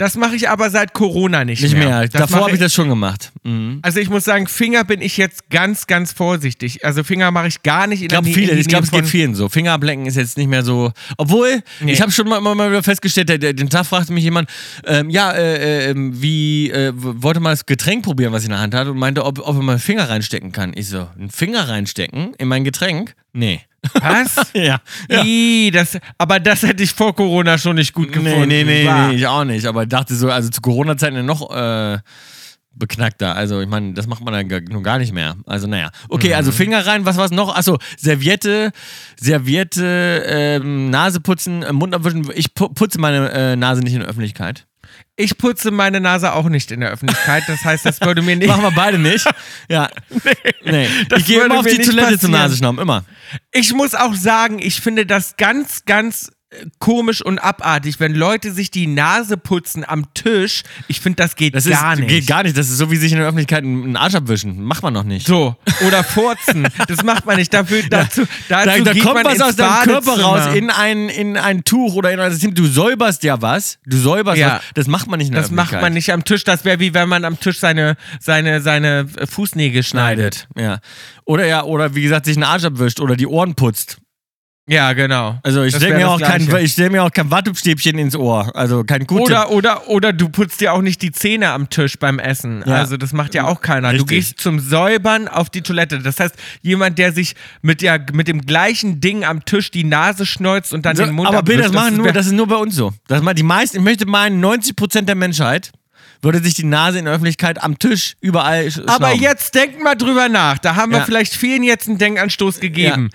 Das 0.00 0.16
mache 0.16 0.34
ich 0.34 0.48
aber 0.48 0.70
seit 0.70 0.94
Corona 0.94 1.44
nicht, 1.44 1.62
Nicht 1.62 1.76
mehr. 1.76 2.08
Das 2.08 2.22
Davor 2.22 2.46
habe 2.46 2.52
ich 2.52 2.58
das 2.58 2.72
schon 2.72 2.88
gemacht. 2.88 3.32
Mhm. 3.42 3.80
Also 3.82 4.00
ich 4.00 4.08
muss 4.08 4.24
sagen, 4.24 4.46
Finger 4.46 4.82
bin 4.82 5.02
ich 5.02 5.18
jetzt 5.18 5.50
ganz, 5.50 5.86
ganz 5.86 6.14
vorsichtig. 6.14 6.86
Also 6.86 7.04
Finger 7.04 7.30
mache 7.30 7.48
ich 7.48 7.62
gar 7.62 7.86
nicht 7.86 7.98
in 8.00 8.04
Ich 8.04 8.08
glaube, 8.08 8.24
der 8.24 8.34
viele, 8.34 8.52
in 8.52 8.58
ich 8.58 8.66
glaube, 8.66 8.84
es 8.84 8.90
geht 8.92 9.04
vielen 9.06 9.34
so. 9.34 9.50
Finger 9.50 9.72
ablecken 9.72 10.06
ist 10.06 10.16
jetzt 10.16 10.38
nicht 10.38 10.48
mehr 10.48 10.64
so. 10.64 10.90
Obwohl, 11.18 11.62
Nee. 11.80 11.92
ich 11.92 12.00
habe 12.00 12.10
schon 12.12 12.26
mal, 12.26 12.38
immer 12.38 12.54
mal 12.54 12.70
wieder 12.70 12.82
festgestellt, 12.82 13.28
der, 13.28 13.36
der, 13.36 13.52
den 13.52 13.68
Tag 13.68 13.84
fragte 13.84 14.14
mich 14.14 14.24
jemand, 14.24 14.48
ähm, 14.86 15.10
ja, 15.10 15.32
äh, 15.32 15.88
äh, 15.88 15.90
ähm, 15.90 16.22
wie, 16.22 16.70
äh, 16.70 16.92
wollte 16.94 17.40
mal 17.40 17.50
das 17.50 17.66
Getränk 17.66 18.02
probieren, 18.02 18.32
was 18.32 18.40
ich 18.44 18.46
in 18.46 18.52
der 18.52 18.60
Hand 18.60 18.74
hatte 18.74 18.92
und 18.92 18.98
meinte, 18.98 19.22
ob, 19.22 19.38
ob 19.40 19.54
er 19.54 19.62
mal 19.62 19.72
einen 19.72 19.80
Finger 19.80 20.08
reinstecken 20.08 20.50
kann. 20.52 20.72
Ich 20.74 20.88
so, 20.88 21.08
einen 21.18 21.28
Finger 21.28 21.68
reinstecken 21.68 22.32
in 22.38 22.48
mein 22.48 22.64
Getränk? 22.64 23.12
Nee. 23.34 23.60
Was? 24.00 24.36
ja. 24.54 24.80
ja. 25.10 25.22
Ih, 25.24 25.70
das, 25.70 25.98
aber 26.18 26.38
das 26.40 26.62
hätte 26.62 26.82
ich 26.82 26.92
vor 26.92 27.14
Corona 27.14 27.56
schon 27.58 27.76
nicht 27.76 27.92
gut 27.94 28.12
gefunden. 28.12 28.48
Nee, 28.48 28.64
nee, 28.64 28.84
nee, 28.84 29.08
nee, 29.08 29.14
ich 29.16 29.26
auch 29.26 29.44
nicht. 29.44 29.64
Aber 29.66 29.82
ich 29.84 29.88
dachte 29.88 30.14
so, 30.14 30.30
also 30.30 30.48
zu 30.50 30.60
Corona-Zeiten 30.60 31.24
noch 31.24 31.50
äh, 31.54 31.98
beknackter. 32.72 33.34
Also, 33.34 33.60
ich 33.60 33.68
meine, 33.68 33.94
das 33.94 34.06
macht 34.06 34.22
man 34.24 34.32
dann 34.48 34.64
nun 34.70 34.82
gar 34.82 34.98
nicht 34.98 35.12
mehr. 35.12 35.36
Also, 35.46 35.66
naja. 35.66 35.90
Okay, 36.08 36.28
Mhm. 36.28 36.34
also 36.34 36.52
Finger 36.52 36.86
rein, 36.86 37.04
was 37.04 37.16
war's 37.16 37.30
noch? 37.30 37.54
Achso, 37.54 37.78
Serviette, 37.98 38.70
Serviette, 39.18 40.24
ähm, 40.26 40.90
Nase 40.90 41.20
putzen, 41.20 41.62
äh, 41.62 41.72
Mund 41.72 41.94
abwischen. 41.94 42.30
Ich 42.34 42.54
pu 42.54 42.68
putze 42.68 42.98
meine 43.00 43.30
äh, 43.32 43.56
Nase 43.56 43.80
nicht 43.82 43.94
in 43.94 44.00
der 44.00 44.08
Öffentlichkeit. 44.08 44.66
Ich 45.16 45.36
putze 45.38 45.70
meine 45.70 46.00
Nase 46.00 46.32
auch 46.32 46.48
nicht 46.48 46.70
in 46.70 46.80
der 46.80 46.90
Öffentlichkeit. 46.90 47.44
Das 47.46 47.64
heißt, 47.64 47.84
das 47.84 48.00
würde 48.00 48.22
mir 48.22 48.36
nicht. 48.36 48.48
Machen 48.48 48.62
wir 48.62 48.70
beide 48.72 48.98
nicht. 48.98 49.26
Ja. 49.68 49.88
Nee. 50.64 50.88
das 51.08 51.20
Ich 51.20 51.26
gehe 51.26 51.42
immer 51.42 51.58
auf 51.60 51.66
die 51.66 51.78
Toilette 51.78 51.92
zum 51.92 52.02
passieren. 52.04 52.32
Nasenschnappen, 52.32 52.78
immer. 52.80 53.04
Ich 53.50 53.72
muss 53.72 53.94
auch 53.94 54.14
sagen, 54.14 54.58
ich 54.58 54.80
finde 54.80 55.06
das 55.06 55.36
ganz, 55.36 55.84
ganz 55.84 56.30
komisch 56.80 57.22
und 57.22 57.38
abartig, 57.38 58.00
wenn 58.00 58.14
Leute 58.14 58.52
sich 58.52 58.70
die 58.72 58.86
Nase 58.88 59.36
putzen 59.36 59.84
am 59.86 60.12
Tisch. 60.14 60.62
Ich 60.88 61.00
finde, 61.00 61.16
das 61.16 61.36
geht 61.36 61.54
Das 61.54 61.64
ist, 61.66 61.72
gar 61.72 61.94
nicht. 61.94 62.08
geht 62.08 62.26
gar 62.26 62.42
nicht. 62.42 62.56
Das 62.56 62.68
ist 62.68 62.78
so 62.78 62.90
wie 62.90 62.96
sich 62.96 63.12
in 63.12 63.18
der 63.18 63.26
Öffentlichkeit 63.28 63.62
einen 63.62 63.96
Arsch 63.96 64.16
abwischen. 64.16 64.62
Macht 64.64 64.82
man 64.82 64.92
noch 64.92 65.04
nicht. 65.04 65.26
so, 65.26 65.54
oder 65.86 66.02
furzen. 66.02 66.66
Das 66.88 67.04
macht 67.04 67.24
man 67.24 67.36
nicht. 67.36 67.54
Dafür, 67.54 67.82
dazu, 67.90 68.26
dazu 68.48 68.82
Da, 68.84 68.92
da 68.94 69.00
kommt 69.00 69.24
was 69.24 69.34
ins 69.34 69.42
aus 69.42 69.56
deinem 69.56 69.84
Körper 69.84 70.20
raus 70.20 70.54
in 70.54 70.70
ein, 70.70 71.08
in 71.08 71.36
ein 71.36 71.62
Tuch 71.62 71.94
oder 71.94 72.10
in 72.12 72.18
ein 72.18 72.32
System. 72.32 72.52
Du 72.54 72.66
säuberst 72.66 73.22
ja 73.22 73.40
was. 73.40 73.78
Du 73.86 73.96
säuberst 73.96 74.38
Ja. 74.38 74.56
was. 74.56 74.62
Das 74.74 74.86
macht 74.88 75.06
man 75.08 75.18
nicht 75.18 75.28
in 75.28 75.34
der 75.34 75.42
Das 75.42 75.50
macht 75.52 75.72
man 75.72 75.92
nicht 75.92 76.12
am 76.12 76.24
Tisch. 76.24 76.42
Das 76.42 76.64
wäre 76.64 76.80
wie 76.80 76.94
wenn 76.94 77.08
man 77.08 77.24
am 77.24 77.38
Tisch 77.38 77.58
seine, 77.60 77.96
seine, 78.18 78.60
seine 78.60 79.06
Fußnägel 79.28 79.82
schneidet. 79.84 80.48
Ja. 80.56 80.80
Oder 81.24 81.46
ja, 81.46 81.62
oder 81.62 81.94
wie 81.94 82.02
gesagt, 82.02 82.26
sich 82.26 82.36
einen 82.36 82.44
Arsch 82.44 82.64
abwischt 82.64 82.98
oder 82.98 83.14
die 83.14 83.26
Ohren 83.28 83.54
putzt. 83.54 83.98
Ja, 84.72 84.92
genau. 84.92 85.36
Also 85.42 85.64
ich 85.64 85.72
Das 85.72 85.82
stelle 85.82 85.96
mir, 85.96 86.02
das 86.04 86.10
auch 86.10 86.20
kein- 86.20 86.64
ich 86.64 86.72
stell 86.72 86.90
mir 86.90 87.02
auch 87.02 87.10
kein 87.10 87.28
Wattestäbchen 87.28 87.98
ins 87.98 88.14
Ohr. 88.14 88.54
Also 88.54 88.84
kein 88.84 89.04
gutes. 89.04 89.26
Oder, 89.26 89.50
oder, 89.50 89.88
oder 89.88 90.12
du 90.12 90.28
putzt 90.28 90.60
dir 90.60 90.72
auch 90.72 90.80
nicht 90.80 91.02
die 91.02 91.10
Zähne 91.10 91.50
am 91.50 91.68
Tisch 91.70 91.98
beim 91.98 92.20
Essen. 92.20 92.62
Ja. 92.64 92.76
Also 92.76 92.96
das 92.96 93.12
macht 93.12 93.34
ja 93.34 93.46
auch 93.46 93.62
keiner. 93.62 93.88
Du 93.90 94.02
Richtig. 94.04 94.08
gehst 94.08 94.40
zum 94.40 94.60
Säubern 94.60 95.26
auf 95.26 95.50
die 95.50 95.62
Toilette. 95.62 95.98
Das 95.98 96.20
heißt, 96.20 96.36
jemand, 96.62 96.98
der 96.98 97.12
sich 97.12 97.34
mit, 97.62 97.82
der, 97.82 98.04
mit 98.12 98.28
dem 98.28 98.42
gleichen 98.42 99.00
Ding 99.00 99.24
am 99.24 99.44
Tisch 99.44 99.72
die 99.72 99.82
Nase 99.82 100.24
schneuzt 100.24 100.72
und 100.72 100.86
dann 100.86 100.94
so, 100.94 101.04
den 101.04 101.14
Mund 101.16 101.26
aber 101.28 101.42
Bill, 101.42 101.56
das, 101.58 101.72
machen 101.72 101.96
nur, 101.96 102.06
wär- 102.06 102.12
das 102.12 102.26
ist 102.26 102.32
nur 102.32 102.46
bei 102.46 102.56
uns 102.56 102.76
so. 102.76 102.92
Das 103.08 103.22
mal 103.22 103.34
die 103.34 103.42
meisten, 103.42 103.78
ich 103.78 103.82
möchte 103.82 104.06
meinen, 104.06 104.40
90% 104.40 105.02
der 105.02 105.16
Menschheit 105.16 105.72
würde 106.22 106.38
sich 106.40 106.54
die 106.54 106.64
Nase 106.64 106.98
in 106.98 107.06
der 107.06 107.14
Öffentlichkeit 107.14 107.60
am 107.60 107.78
Tisch 107.78 108.14
überall 108.20 108.70
sch 108.70 108.78
Aber 108.86 109.06
schnauben. 109.08 109.20
jetzt 109.22 109.54
denkt 109.54 109.82
mal 109.82 109.94
drüber 109.96 110.28
nach. 110.28 110.58
Da 110.58 110.76
haben 110.76 110.92
wir 110.92 110.98
Ja. 110.98 111.04
vielleicht 111.06 111.34
vielen 111.34 111.62
jetzt 111.64 111.88
einen 111.88 111.98
Denkanstoß 111.98 112.60
gegeben. 112.60 113.08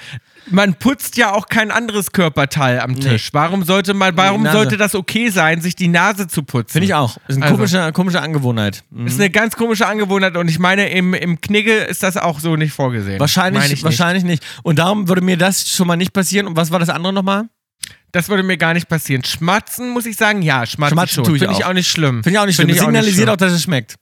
Man 0.52 0.76
putzt 0.76 1.18
ja 1.18 1.34
auch 1.34 1.48
kein 1.48 1.72
anderes 1.72 2.12
Körperteil 2.12 2.80
am 2.80 3.00
Tisch. 3.00 3.30
Warum 3.34 3.64
sollte 3.64 3.94
man, 3.94 4.16
warum 4.16 4.46
sollte 4.46 4.78
das 4.78 4.94
okay 4.96 5.30
sein, 5.30 5.62
sich 5.62 5.76
die 5.76 5.88
Nase 5.88 6.28
zu 6.28 6.44
putzen? 6.44 6.72
Finde 6.74 6.86
ich 6.86 6.94
auch. 6.94 7.18
Ist 7.28 7.38
eine 7.38 7.46
Also. 7.46 7.56
komische, 7.58 7.92
komische 7.94 8.22
Angewohnheit. 8.22 8.84
Mhm. 8.92 9.08
Ist 9.08 9.20
eine 9.20 9.30
ganz 9.30 9.56
komische 9.56 9.88
Angewohnheit 9.88 10.38
und 10.38 10.48
ich 10.50 10.60
meine, 10.60 10.90
im, 10.90 11.14
im 11.14 11.42
Knigge 11.42 11.76
ist 11.78 12.04
das 12.04 12.18
auch 12.18 12.40
so 12.40 12.56
nicht 12.56 12.74
vorgesehen. 12.74 13.20
Wahrscheinlich, 13.20 13.70
nicht. 13.70 13.84
wahrscheinlich 13.84 14.24
nicht. 14.24 14.44
Und 14.64 14.80
darum 14.80 15.08
würde 15.08 15.22
mir 15.22 15.38
das 15.38 15.70
schon 15.70 15.88
mal 15.88 15.96
nicht 15.96 16.14
passieren. 16.14 16.48
Und 16.48 16.56
was 16.56 16.72
war 16.72 16.80
das 16.80 16.90
andere 16.90 17.12
nochmal? 17.14 17.46
Das 18.12 18.30
würde 18.30 18.44
mir 18.44 18.56
gar 18.56 18.74
nicht 18.74 18.88
passieren. 18.88 19.26
Schmatzen 19.26 19.90
muss 19.90 20.06
ich 20.06 20.16
sagen, 20.16 20.42
ja, 20.42 20.66
schmatzen, 20.66 20.94
Schmatzen 20.96 21.16
schon. 21.16 21.24
tue 21.26 21.36
ich 21.36 21.42
Finde 21.42 21.56
ich 21.58 21.66
auch. 21.66 21.70
auch 21.70 21.74
nicht 21.74 21.90
schlimm. 21.90 22.24
Finde 22.24 22.30
ich 22.32 22.40
auch 22.40 22.46
nicht 22.46 22.56
schlimm. 22.56 22.68
Das 22.70 22.78
ich 22.78 22.82
auch 22.82 22.88
nicht 22.88 23.02
signalisiert 23.04 23.24
schlimm. 23.28 23.34
auch, 23.34 23.38
dass 23.38 23.52
es 23.52 23.64
schmeckt. 23.64 23.96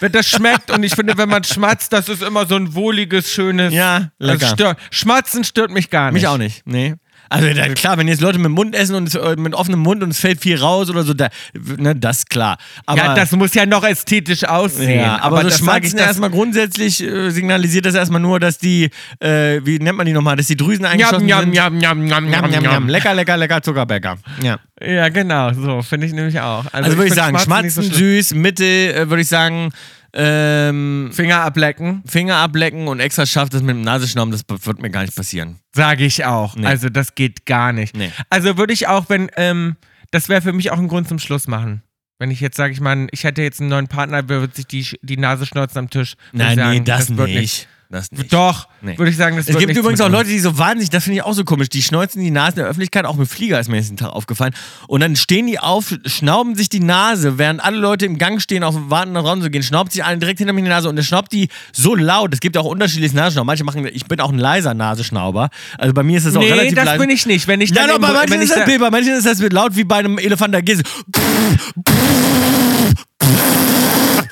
Wenn 0.00 0.12
das 0.12 0.28
schmeckt 0.28 0.70
und 0.70 0.82
ich 0.82 0.94
finde, 0.94 1.16
wenn 1.16 1.28
man 1.28 1.44
schmatzt, 1.44 1.92
das 1.92 2.08
ist 2.08 2.22
immer 2.22 2.46
so 2.46 2.56
ein 2.56 2.74
wohliges, 2.74 3.30
schönes. 3.32 3.72
Ja, 3.72 4.10
lecker. 4.18 4.48
Stört, 4.48 4.78
Schmatzen 4.90 5.44
stört 5.44 5.70
mich 5.70 5.90
gar 5.90 6.10
nicht. 6.10 6.22
Mich 6.22 6.28
auch 6.28 6.38
nicht, 6.38 6.66
nee. 6.66 6.94
Also 7.28 7.52
da, 7.52 7.68
klar, 7.74 7.98
wenn 7.98 8.08
jetzt 8.08 8.20
Leute 8.20 8.38
mit 8.38 8.46
dem 8.46 8.52
Mund 8.52 8.74
essen 8.74 8.94
und 8.94 9.08
es, 9.08 9.14
äh, 9.14 9.36
mit 9.36 9.54
offenem 9.54 9.80
Mund 9.80 10.02
und 10.02 10.10
es 10.10 10.20
fällt 10.20 10.40
viel 10.40 10.58
raus 10.58 10.90
oder 10.90 11.02
so, 11.02 11.14
da, 11.14 11.28
ne, 11.54 11.94
das 11.94 12.18
ist 12.18 12.30
klar. 12.30 12.58
Aber, 12.86 12.98
ja, 12.98 13.14
das 13.14 13.32
muss 13.32 13.54
ja 13.54 13.66
noch 13.66 13.84
ästhetisch 13.84 14.44
aussehen. 14.44 15.00
ja, 15.00 15.20
aber, 15.20 15.42
so 15.42 15.48
das 15.48 15.62
mag 15.62 15.82
ich 15.84 15.90
Schmatzen 15.90 16.06
erstmal 16.06 16.30
grundsätzlich 16.30 17.02
äh, 17.02 17.30
signalisiert 17.30 17.86
das 17.86 17.94
erstmal 17.94 18.20
nur, 18.20 18.40
dass 18.40 18.58
die, 18.58 18.90
äh, 19.20 19.60
wie 19.64 19.78
nennt 19.78 19.96
man 19.96 20.06
die 20.06 20.12
nochmal, 20.12 20.36
dass 20.36 20.46
die 20.46 20.56
Drüsen 20.56 20.84
eingeschossen 20.84 21.26
njam, 21.26 21.40
sind. 21.42 21.52
njam, 21.52 21.78
njam, 21.78 22.04
njam, 22.04 22.26
Njam, 22.26 22.50
njam, 22.50 22.50
njam, 22.50 22.62
njam. 22.62 22.88
Lecker, 22.88 23.14
lecker, 23.14 23.36
lecker 23.36 23.62
Zuckerbäcker. 23.62 24.16
Ja. 24.42 24.58
Ja, 24.80 25.08
genau, 25.08 25.52
so 25.54 25.80
finde 25.82 26.06
ich 26.06 26.12
nämlich 26.12 26.38
auch. 26.38 26.66
Also, 26.72 26.90
würde 26.90 27.06
ich 27.06 27.14
find 27.14 27.16
sagen, 27.16 27.38
Schmatzen 27.38 27.82
so 27.82 27.94
süß, 27.94 28.34
Mitte 28.34 28.64
äh, 28.94 29.08
würde 29.08 29.22
ich 29.22 29.28
sagen, 29.28 29.72
ähm, 30.18 31.10
Finger 31.12 31.42
ablecken, 31.42 32.02
Finger 32.06 32.36
ablecken 32.36 32.88
und 32.88 33.00
extra 33.00 33.26
scharf 33.26 33.50
das 33.50 33.62
mit 33.62 33.76
dem 33.76 33.82
Nasenschnauben, 33.82 34.32
das 34.32 34.44
wird 34.66 34.80
mir 34.80 34.90
gar 34.90 35.02
nicht 35.02 35.14
passieren. 35.14 35.60
sage 35.74 36.04
ich 36.04 36.24
auch. 36.24 36.56
Nee. 36.56 36.66
Also 36.66 36.88
das 36.88 37.14
geht 37.14 37.44
gar 37.44 37.72
nicht. 37.72 37.94
Nee. 37.96 38.10
Also 38.30 38.56
würde 38.56 38.72
ich 38.72 38.88
auch, 38.88 39.10
wenn, 39.10 39.30
ähm, 39.36 39.76
das 40.10 40.28
wäre 40.28 40.40
für 40.40 40.54
mich 40.54 40.70
auch 40.70 40.78
ein 40.78 40.88
Grund 40.88 41.06
zum 41.06 41.18
Schluss 41.18 41.46
machen. 41.46 41.82
Wenn 42.18 42.30
ich 42.30 42.40
jetzt 42.40 42.56
sage, 42.56 42.72
ich 42.72 42.80
meine, 42.80 43.08
ich 43.10 43.24
hätte 43.24 43.42
jetzt 43.42 43.60
einen 43.60 43.68
neuen 43.68 43.88
Partner, 43.88 44.26
wird 44.28 44.56
sich 44.56 44.66
die, 44.66 44.86
die 45.02 45.18
Nase 45.18 45.44
schnauzen 45.44 45.78
am 45.78 45.90
Tisch. 45.90 46.16
Würde 46.32 46.44
Nein, 46.44 46.56
sagen, 46.56 46.78
nee, 46.78 46.80
das, 46.80 47.14
wird 47.14 47.28
nicht. 47.28 47.68
Das 47.88 48.10
nicht. 48.10 48.32
Doch, 48.32 48.66
Nee. 48.82 48.98
würde 48.98 49.10
ich 49.12 49.16
sagen, 49.16 49.36
das 49.36 49.48
Es 49.48 49.56
gibt 49.58 49.76
übrigens 49.76 50.00
auch. 50.00 50.08
Leute, 50.08 50.28
die 50.28 50.40
so 50.40 50.58
wahnsinnig, 50.58 50.90
das 50.90 51.04
finde 51.04 51.18
ich 51.18 51.22
auch 51.22 51.34
so 51.34 51.44
komisch, 51.44 51.68
die 51.68 51.82
schneuzen 51.82 52.20
die 52.20 52.32
Nase 52.32 52.50
in 52.52 52.56
der 52.56 52.66
Öffentlichkeit, 52.66 53.04
auch 53.04 53.14
mit 53.14 53.28
Flieger 53.28 53.60
ist 53.60 53.68
mir 53.68 53.76
jetzt 53.76 53.90
den 53.90 53.96
Tag 53.96 54.10
aufgefallen. 54.10 54.54
Und 54.88 55.00
dann 55.02 55.14
stehen 55.14 55.46
die 55.46 55.60
auf, 55.60 55.94
schnauben 56.04 56.56
sich 56.56 56.68
die 56.68 56.80
Nase, 56.80 57.38
während 57.38 57.62
alle 57.64 57.76
Leute 57.78 58.04
im 58.06 58.18
Gang 58.18 58.42
stehen, 58.42 58.64
auf 58.64 58.74
dem 58.74 58.90
wartenden 58.90 59.24
Raum 59.24 59.40
zu 59.40 59.50
gehen, 59.50 59.62
schnaubt 59.62 59.92
sich 59.92 60.02
einen 60.02 60.18
direkt 60.18 60.38
hinter 60.40 60.52
mir 60.52 60.58
in 60.60 60.64
die 60.64 60.70
Nase 60.70 60.88
und 60.88 60.96
der 60.96 61.04
schnaubt 61.04 61.32
die 61.32 61.48
so 61.72 61.94
laut. 61.94 62.34
Es 62.34 62.40
gibt 62.40 62.56
ja 62.56 62.62
auch 62.62 62.66
unterschiedliche 62.66 63.14
Nasenschnauben. 63.14 63.46
Manche 63.46 63.62
machen, 63.62 63.86
ich 63.86 64.06
bin 64.06 64.18
auch 64.20 64.32
ein 64.32 64.38
leiser 64.38 64.74
Nasenschnauber. 64.74 65.48
Also 65.78 65.94
bei 65.94 66.02
mir 66.02 66.18
ist 66.18 66.26
das 66.26 66.34
auch 66.34 66.40
Nee, 66.40 66.50
relativ 66.50 66.74
das 66.74 66.84
leise. 66.86 66.98
bin 66.98 67.10
ich 67.10 67.24
nicht. 67.26 67.46
Wenn 67.46 67.60
ich 67.60 67.70
Ja, 67.70 67.76
dann 67.86 67.88
doch, 67.88 67.94
im- 67.96 68.02
bei 68.02 68.12
manchen 68.12 68.30
wenn 68.32 68.40
ist 68.42 68.50
ich 68.56 68.64
das 68.64 68.78
bei 68.80 68.90
manchen 68.90 69.12
ist 69.14 69.26
das 69.26 69.38
laut 69.52 69.76
wie 69.76 69.84
bei 69.84 69.96
einem 69.98 70.18
Elefant, 70.18 70.52
da 70.54 70.60
geht 70.60 70.82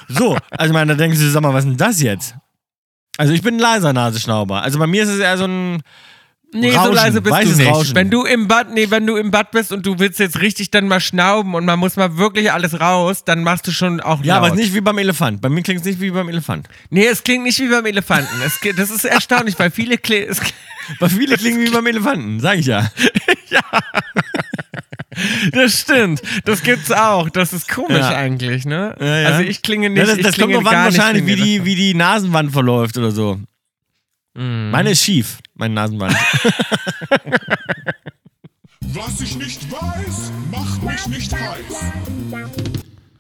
So, 0.09 0.37
also 0.51 0.67
ich 0.67 0.73
meine, 0.73 0.93
da 0.93 0.99
denkst 0.99 1.19
du, 1.19 1.31
sag 1.31 1.43
mal, 1.43 1.53
was 1.55 1.65
ist 1.65 1.71
denn 1.71 1.77
das 1.77 2.01
jetzt? 2.01 2.35
Also 3.19 3.33
ich 3.33 3.43
bin 3.43 3.55
ein 3.57 3.61
leiser 3.61 3.93
Nasenschnauber. 3.93 4.63
Also 4.63 4.79
bei 4.79 4.87
mir 4.87 5.03
ist 5.05 5.09
es 5.11 5.19
eher 5.21 5.39
so 5.39 5.45
ein 5.45 5.83
Nee, 6.57 6.71
so 6.71 6.79
Rauschen, 6.79 6.95
leise 6.95 7.21
bist 7.21 7.37
du 7.37 7.49
nicht. 7.57 7.67
Rauschen. 7.69 7.97
Wenn 7.97 8.11
du 8.11 8.23
im 8.23 8.47
Bad, 8.47 8.73
nee, 8.73 8.87
wenn 8.89 9.05
du 9.09 9.17
im 9.17 9.33
Bad 9.33 9.51
bist 9.51 9.73
und 9.73 9.85
du 9.85 9.99
willst 9.99 10.21
jetzt 10.21 10.41
richtig 10.41 10.71
dann 10.71 10.87
mal 10.87 11.01
schnauben 11.01 11.57
und 11.57 11.65
man 11.65 11.81
muss 11.81 11.97
mal 11.97 12.17
wirklich 12.17 12.53
alles 12.53 12.79
raus, 12.79 13.25
dann 13.25 13.43
machst 13.43 13.67
du 13.67 13.73
schon 13.73 14.01
auch 14.01 14.23
Ja, 14.23 14.37
laut. 14.39 14.47
aber 14.47 14.55
nicht 14.57 14.73
wie 14.73 14.81
beim 14.81 14.97
Elefant. 14.99 15.41
Bei 15.41 15.49
mir 15.49 15.63
klingt 15.63 15.81
es 15.81 15.87
nicht 15.87 16.01
wie 16.01 16.13
beim 16.13 16.29
Elefant. 16.29 16.69
Nee, 16.91 17.07
es 17.07 17.25
klingt 17.25 17.43
nicht 17.43 17.59
wie 17.59 17.67
beim 17.69 17.85
Elefanten. 17.87 18.31
Es, 18.47 18.61
das 18.77 18.91
ist 18.91 19.05
erstaunlich, 19.05 19.59
weil 19.59 19.73
viele 19.73 19.97
kli- 19.97 20.27
es, 20.29 20.41
Bei 21.01 21.09
viele 21.09 21.37
klingen 21.37 21.61
wie 21.61 21.71
beim 21.71 21.87
Elefanten, 21.89 22.39
sag 22.39 22.57
ich 22.59 22.67
ja. 22.67 22.89
Das 25.53 25.81
stimmt. 25.81 26.23
Das 26.45 26.63
gibt's 26.63 26.91
auch. 26.91 27.29
Das 27.31 27.53
ist 27.53 27.69
komisch 27.69 27.99
Ja. 27.99 28.15
eigentlich, 28.17 28.65
ne? 28.65 28.95
Ja, 29.01 29.19
ja. 29.21 29.29
Also 29.29 29.43
ich 29.43 29.63
klinge 29.63 29.91
nicht. 29.91 29.99
Ja, 29.99 30.07
das 30.07 30.17
das 30.19 30.37
kommt 30.37 30.53
klinge 30.53 30.65
gar 30.65 30.87
nicht 30.87 30.99
wahrscheinlich, 30.99 31.27
wie 31.27 31.37
die, 31.37 31.65
wie 31.65 31.75
die 31.77 31.95
Nasenwand 31.95 32.53
verläuft 32.53 32.97
oder 32.99 33.11
so. 33.11 33.41
Mhm. 34.35 34.71
Meine 34.71 34.91
ist 34.91 35.03
schief, 35.03 35.39
meine 35.55 35.75
Nasenwand. 35.75 36.17
Was 38.81 39.21
ich 39.21 39.37
nicht 39.37 39.71
weiß, 39.73 40.31
macht 40.51 40.83
mich 40.83 41.07
nicht 41.09 41.33
heiß. 41.33 41.93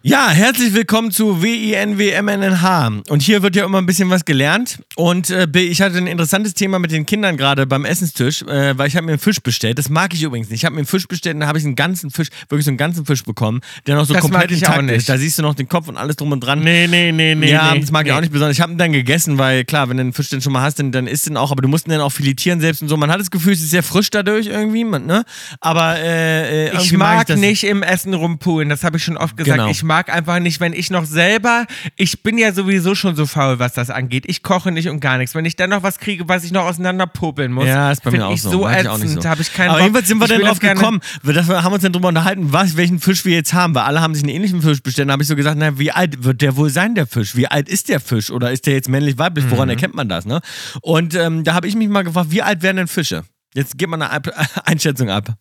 Ja, 0.06 0.28
herzlich 0.28 0.74
willkommen 0.74 1.12
zu 1.12 1.42
WINWMNH. 1.42 3.04
Und 3.08 3.22
hier 3.22 3.42
wird 3.42 3.56
ja 3.56 3.64
immer 3.64 3.78
ein 3.78 3.86
bisschen 3.86 4.10
was 4.10 4.26
gelernt. 4.26 4.80
Und 4.96 5.30
äh, 5.30 5.48
ich 5.54 5.80
hatte 5.80 5.96
ein 5.96 6.06
interessantes 6.06 6.52
Thema 6.52 6.78
mit 6.78 6.92
den 6.92 7.06
Kindern 7.06 7.38
gerade 7.38 7.66
beim 7.66 7.86
Essenstisch, 7.86 8.42
äh, 8.42 8.76
weil 8.76 8.86
ich 8.86 8.96
habe 8.96 9.06
mir 9.06 9.12
einen 9.12 9.18
Fisch 9.18 9.40
bestellt. 9.40 9.78
Das 9.78 9.88
mag 9.88 10.12
ich 10.12 10.22
übrigens 10.22 10.50
nicht. 10.50 10.60
Ich 10.60 10.66
habe 10.66 10.74
mir 10.74 10.80
einen 10.80 10.86
Fisch 10.86 11.08
bestellt 11.08 11.36
und 11.36 11.40
da 11.40 11.46
habe 11.46 11.56
ich 11.56 11.64
einen 11.64 11.74
ganzen 11.74 12.10
Fisch, 12.10 12.28
wirklich 12.50 12.66
so 12.66 12.70
einen 12.70 12.76
ganzen 12.76 13.06
Fisch 13.06 13.24
bekommen, 13.24 13.62
der 13.86 13.96
noch 13.96 14.04
so 14.04 14.12
Das 14.12 14.20
komplett 14.20 14.50
mag 14.50 14.58
ich 14.58 14.68
auch 14.68 14.76
intakt 14.76 14.98
ist. 14.98 15.08
Da 15.08 15.16
siehst 15.16 15.38
du 15.38 15.42
noch 15.42 15.54
den 15.54 15.70
Kopf 15.70 15.88
und 15.88 15.96
alles 15.96 16.16
drum 16.16 16.32
und 16.32 16.40
dran. 16.40 16.60
Nee, 16.60 16.86
nee, 16.86 17.10
nee, 17.10 17.34
nee. 17.34 17.50
ja, 17.50 17.72
nee, 17.72 17.80
das 17.80 17.90
mag 17.90 18.04
nee. 18.04 18.10
ich 18.10 18.14
auch 18.14 18.20
nicht 18.20 18.30
besonders. 18.30 18.58
Ich 18.58 18.60
habe 18.60 18.72
ihn 18.72 18.78
dann 18.78 18.92
gegessen, 18.92 19.38
weil 19.38 19.64
klar, 19.64 19.88
wenn 19.88 19.96
du 19.96 20.02
einen 20.02 20.12
Fisch 20.12 20.28
denn 20.28 20.42
schon 20.42 20.52
mal 20.52 20.60
hast, 20.60 20.78
dann, 20.78 20.92
dann 20.92 21.06
isst 21.06 21.24
du 21.24 21.30
ihn 21.30 21.38
auch, 21.38 21.50
aber 21.50 21.62
du 21.62 21.68
musst 21.68 21.86
ihn 21.86 21.92
dann 21.92 22.02
auch 22.02 22.12
filetieren 22.12 22.60
selbst 22.60 22.82
und 22.82 22.88
so. 22.88 22.98
Man 22.98 23.10
hat 23.10 23.20
das 23.20 23.30
Gefühl, 23.30 23.54
es 23.54 23.62
ist 23.62 23.70
sehr 23.70 23.82
frisch 23.82 24.10
dadurch 24.10 24.48
irgendwie, 24.48 24.84
ne? 24.84 25.24
Aber 25.60 25.96
äh, 25.96 26.66
äh, 26.66 26.68
Ich 26.68 26.74
irgendwie 26.74 26.96
mag 26.98 27.26
das 27.26 27.40
nicht 27.40 27.64
im 27.64 27.82
Essen 27.82 28.12
rumpulen, 28.12 28.68
das 28.68 28.84
habe 28.84 28.98
ich 28.98 29.04
schon 29.04 29.16
oft 29.16 29.34
gesagt. 29.38 29.56
Genau. 29.56 29.70
Ich 29.70 29.82
mag 29.82 29.93
einfach 30.02 30.38
nicht, 30.40 30.60
wenn 30.60 30.72
ich 30.72 30.90
noch 30.90 31.04
selber, 31.04 31.66
ich 31.96 32.22
bin 32.22 32.36
ja 32.38 32.52
sowieso 32.52 32.94
schon 32.94 33.16
so 33.16 33.26
faul, 33.26 33.58
was 33.58 33.72
das 33.74 33.90
angeht. 33.90 34.24
Ich 34.26 34.42
koche 34.42 34.72
nicht 34.72 34.88
und 34.88 35.00
gar 35.00 35.18
nichts. 35.18 35.34
Wenn 35.34 35.44
ich 35.44 35.56
dann 35.56 35.70
noch 35.70 35.82
was 35.82 35.98
kriege, 35.98 36.28
was 36.28 36.44
ich 36.44 36.52
noch 36.52 36.64
auseinanderpopeln 36.64 37.52
muss, 37.52 37.66
Ja, 37.66 37.90
ist 37.92 38.02
bei 38.02 38.10
mir 38.10 38.26
auch 38.26 38.32
ich 38.34 38.42
so. 38.42 38.50
so 38.50 38.60
Mag 38.62 38.82
ich 38.82 38.88
auch 38.88 38.96
nicht 38.98 39.06
ätzend, 39.06 39.22
so. 39.22 39.28
habe 39.28 39.42
ich 39.42 39.52
keinen 39.52 39.68
Aber 39.70 39.78
Bock. 39.78 39.82
jedenfalls 39.86 40.08
sind 40.08 40.18
wir 40.18 40.26
dann 40.28 40.40
drauf 40.42 40.58
gekommen. 40.58 41.00
Wir 41.22 41.46
haben 41.62 41.72
uns 41.72 41.82
dann 41.82 41.92
drüber 41.92 42.08
unterhalten, 42.08 42.52
was, 42.52 42.76
welchen 42.76 43.00
Fisch 43.00 43.24
wir 43.24 43.34
jetzt 43.34 43.54
haben, 43.54 43.74
weil 43.74 43.82
alle 43.84 44.00
haben 44.00 44.14
sich 44.14 44.24
einen 44.24 44.34
ähnlichen 44.34 44.60
Fisch 44.62 44.82
bestellt. 44.82 45.08
Da 45.08 45.12
habe 45.12 45.22
ich 45.22 45.28
so 45.28 45.36
gesagt, 45.36 45.56
na, 45.58 45.78
wie 45.78 45.90
alt 45.92 46.24
wird 46.24 46.42
der 46.42 46.56
wohl 46.56 46.70
sein, 46.70 46.94
der 46.94 47.06
Fisch? 47.06 47.36
Wie 47.36 47.46
alt 47.46 47.68
ist 47.68 47.88
der 47.88 48.00
Fisch? 48.00 48.30
Oder 48.30 48.50
ist 48.52 48.66
der 48.66 48.74
jetzt 48.74 48.88
männlich, 48.88 49.18
weiblich? 49.18 49.44
Mhm. 49.46 49.50
Woran 49.52 49.68
erkennt 49.68 49.94
man 49.94 50.08
das, 50.08 50.26
ne? 50.26 50.40
Und 50.82 51.14
ähm, 51.14 51.44
da 51.44 51.54
habe 51.54 51.66
ich 51.68 51.74
mich 51.76 51.88
mal 51.88 52.02
gefragt, 52.02 52.30
wie 52.30 52.42
alt 52.42 52.62
werden 52.62 52.76
denn 52.78 52.88
Fische? 52.88 53.24
Jetzt 53.54 53.78
gib 53.78 53.88
mal 53.90 54.00
eine 54.02 54.22
Einschätzung 54.64 55.10
ab. 55.10 55.34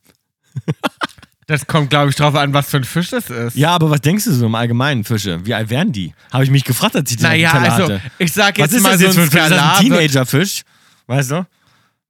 Das 1.54 1.68
kommt, 1.68 1.92
glaube 1.92 2.10
ich, 2.10 2.16
drauf 2.16 2.34
an, 2.34 2.52
was 2.52 2.68
für 2.72 2.78
ein 2.78 2.84
Fisch 2.84 3.12
das 3.12 3.30
ist. 3.30 3.56
Ja, 3.56 3.70
aber 3.76 3.92
was 3.92 4.02
denkst 4.02 4.26
du 4.26 4.34
so 4.34 4.48
im 4.48 4.56
Allgemeinen, 4.56 5.04
Fische? 5.04 5.46
Wie 5.46 5.54
alt 5.54 5.70
werden 5.70 5.94
die? 5.94 6.12
Habe 6.32 6.44
ich 6.44 6.50
mich 6.50 6.64
gefragt, 6.64 6.96
als 6.96 7.12
ich 7.12 7.18
den 7.18 7.28
Naja, 7.28 7.50
auf 7.50 7.54
dem 7.54 7.62
Teller 7.62 7.74
also, 7.76 7.94
hatte. 7.94 8.02
ich 8.18 8.34
sag 8.34 8.58
Was 8.58 8.58
jetzt 8.58 8.74
ist 8.74 8.82
mal 8.82 8.90
das 8.98 9.00
so 9.02 9.06
jetzt 9.06 9.16
für 9.16 9.22
ein 9.22 9.48
Skalar. 9.50 9.78
ein 9.78 9.82
Teenagerfisch? 9.84 10.62
Weißt 11.06 11.30
du? 11.30 11.46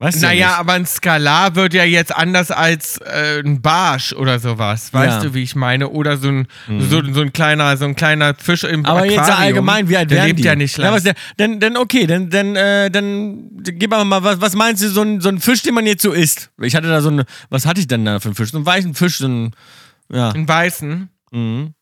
Weißt 0.04 0.22
Naja, 0.22 0.48
nicht. 0.48 0.58
aber 0.60 0.74
ein 0.74 0.86
Skalar 0.86 1.56
wird 1.56 1.74
ja 1.74 1.86
jetzt 1.86 2.14
anders 2.14 2.52
als 2.52 2.98
äh, 2.98 3.40
ein 3.40 3.62
Barsch 3.62 4.12
oder 4.12 4.38
sowas. 4.40 4.92
Weißt 4.94 5.14
Ja. 5.14 5.20
Mhm. 5.20 5.24
du, 5.24 5.34
wie 5.34 5.44
ich 5.44 5.56
meine? 5.56 5.88
Oder 5.90 6.18
so 6.18 6.28
ein, 6.28 6.48
so, 6.68 7.02
so 7.14 7.22
ein 7.22 7.32
kleiner, 7.32 7.78
so 7.78 7.86
ein 7.86 7.96
kleiner 7.96 8.36
Fisch 8.36 8.66
im 8.66 8.86
Aber 8.86 9.00
Aquarium. 9.00 9.18
jetzt 9.20 9.32
allgemein, 9.32 9.88
wie 9.88 9.96
alt 9.96 10.12
der 10.12 10.26
lebt 10.26 10.40
die? 10.40 10.44
ja 10.44 10.56
nicht 10.56 10.78
Ja, 10.78 10.84
lang. 10.86 10.94
was 10.96 11.04
der, 11.04 11.14
denn, 11.40 11.62
denn 11.62 11.78
okay, 11.78 12.06
dann, 12.06 12.30
dann, 12.30 12.56
äh, 12.58 12.92
dann 12.92 13.50
gib 13.62 13.94
aber 13.94 14.04
mal, 14.04 14.22
was, 14.24 14.42
was 14.42 14.56
meinst 14.56 14.84
du, 14.84 14.90
so 14.90 15.02
ein, 15.04 15.22
so 15.22 15.30
ein 15.30 15.40
Fisch, 15.40 15.62
den 15.62 15.74
man 15.74 15.86
jetzt 15.86 16.02
so 16.02 16.12
isst? 16.12 16.52
Ich 16.62 16.76
hatte 16.76 16.88
da 16.90 17.00
so 17.02 17.10
eine, 17.10 17.24
was 17.50 17.66
hatte 17.66 17.80
ich 17.80 17.88
denn 17.88 18.04
da 18.04 18.20
für 18.20 18.26
einen 18.28 18.36
Fisch? 18.36 18.52
So 18.52 18.58
einen 18.58 18.66
weichen 18.66 18.96
Fisch, 18.96 19.20
so 19.20 19.28
ein, 19.28 19.56
ja, 20.12 20.32
Einen 20.32 20.48
weißen. 20.48 21.10
mhm. 21.32 21.74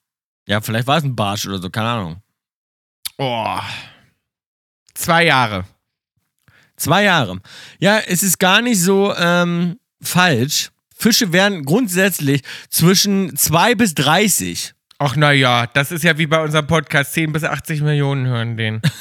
ja, 0.47 0.61
vielleicht 0.61 0.85
war 0.85 0.97
es 0.97 1.03
ein 1.03 1.15
Barsch 1.15 1.47
oder 1.47 1.57
so, 1.57 1.71
keine 1.71 1.87
Ahnung. 1.89 2.21
Oh. 3.17 3.57
Zwei 4.93 5.25
Jahre. 5.25 5.65
Zwei 6.81 7.03
Jahre. 7.03 7.39
Ja, 7.79 7.99
es 7.99 8.23
ist 8.23 8.39
gar 8.39 8.61
nicht 8.61 8.81
so 8.81 9.13
ähm, 9.15 9.77
falsch. 10.01 10.69
Fische 10.95 11.31
werden 11.33 11.63
grundsätzlich 11.65 12.41
zwischen 12.69 13.35
zwei 13.35 13.75
bis 13.75 13.93
30. 13.95 14.73
Ach 14.99 15.15
naja, 15.15 15.65
das 15.67 15.91
ist 15.91 16.03
ja 16.03 16.17
wie 16.17 16.27
bei 16.27 16.41
unserem 16.43 16.67
Podcast. 16.67 17.13
10 17.13 17.31
bis 17.33 17.43
80 17.43 17.81
Millionen 17.81 18.27
hören 18.27 18.57
den. 18.57 18.81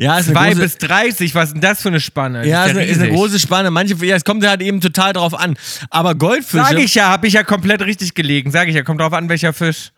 Ja, 0.00 0.16
ist 0.18 0.26
eine 0.26 0.34
2 0.34 0.46
große, 0.50 0.60
bis 0.60 0.78
30, 0.78 1.34
was 1.34 1.44
ist 1.48 1.54
denn 1.54 1.60
das 1.60 1.82
für 1.82 1.88
eine 1.88 1.98
Spanne? 1.98 2.46
ja, 2.46 2.64
ist 2.66 2.70
eine, 2.70 2.84
ist 2.84 3.00
eine 3.00 3.10
große 3.10 3.40
Spanne. 3.40 3.72
Manche, 3.72 3.94
ja, 4.06 4.14
es 4.14 4.22
kommt 4.24 4.46
halt 4.46 4.60
eben 4.62 4.80
total 4.80 5.12
drauf 5.12 5.34
an. 5.34 5.56
Aber 5.90 6.14
Goldfische. 6.14 6.62
Sag 6.64 6.78
ich 6.78 6.94
ja, 6.94 7.08
habe 7.08 7.26
ich 7.26 7.32
ja 7.32 7.42
komplett 7.42 7.82
richtig 7.82 8.14
gelegen. 8.14 8.52
Sag 8.52 8.68
ich 8.68 8.76
ja, 8.76 8.82
kommt 8.84 9.00
drauf 9.00 9.12
an, 9.12 9.28
welcher 9.28 9.52
Fisch. 9.52 9.90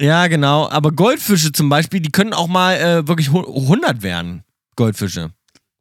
Ja, 0.00 0.28
genau. 0.28 0.68
Aber 0.70 0.92
Goldfische 0.92 1.50
zum 1.50 1.68
Beispiel, 1.68 1.98
die 1.98 2.12
können 2.12 2.34
auch 2.34 2.46
mal 2.46 2.76
äh, 2.76 3.08
wirklich 3.08 3.32
hu- 3.32 3.62
100 3.64 4.02
werden. 4.02 4.44
Goldfische. 4.76 5.30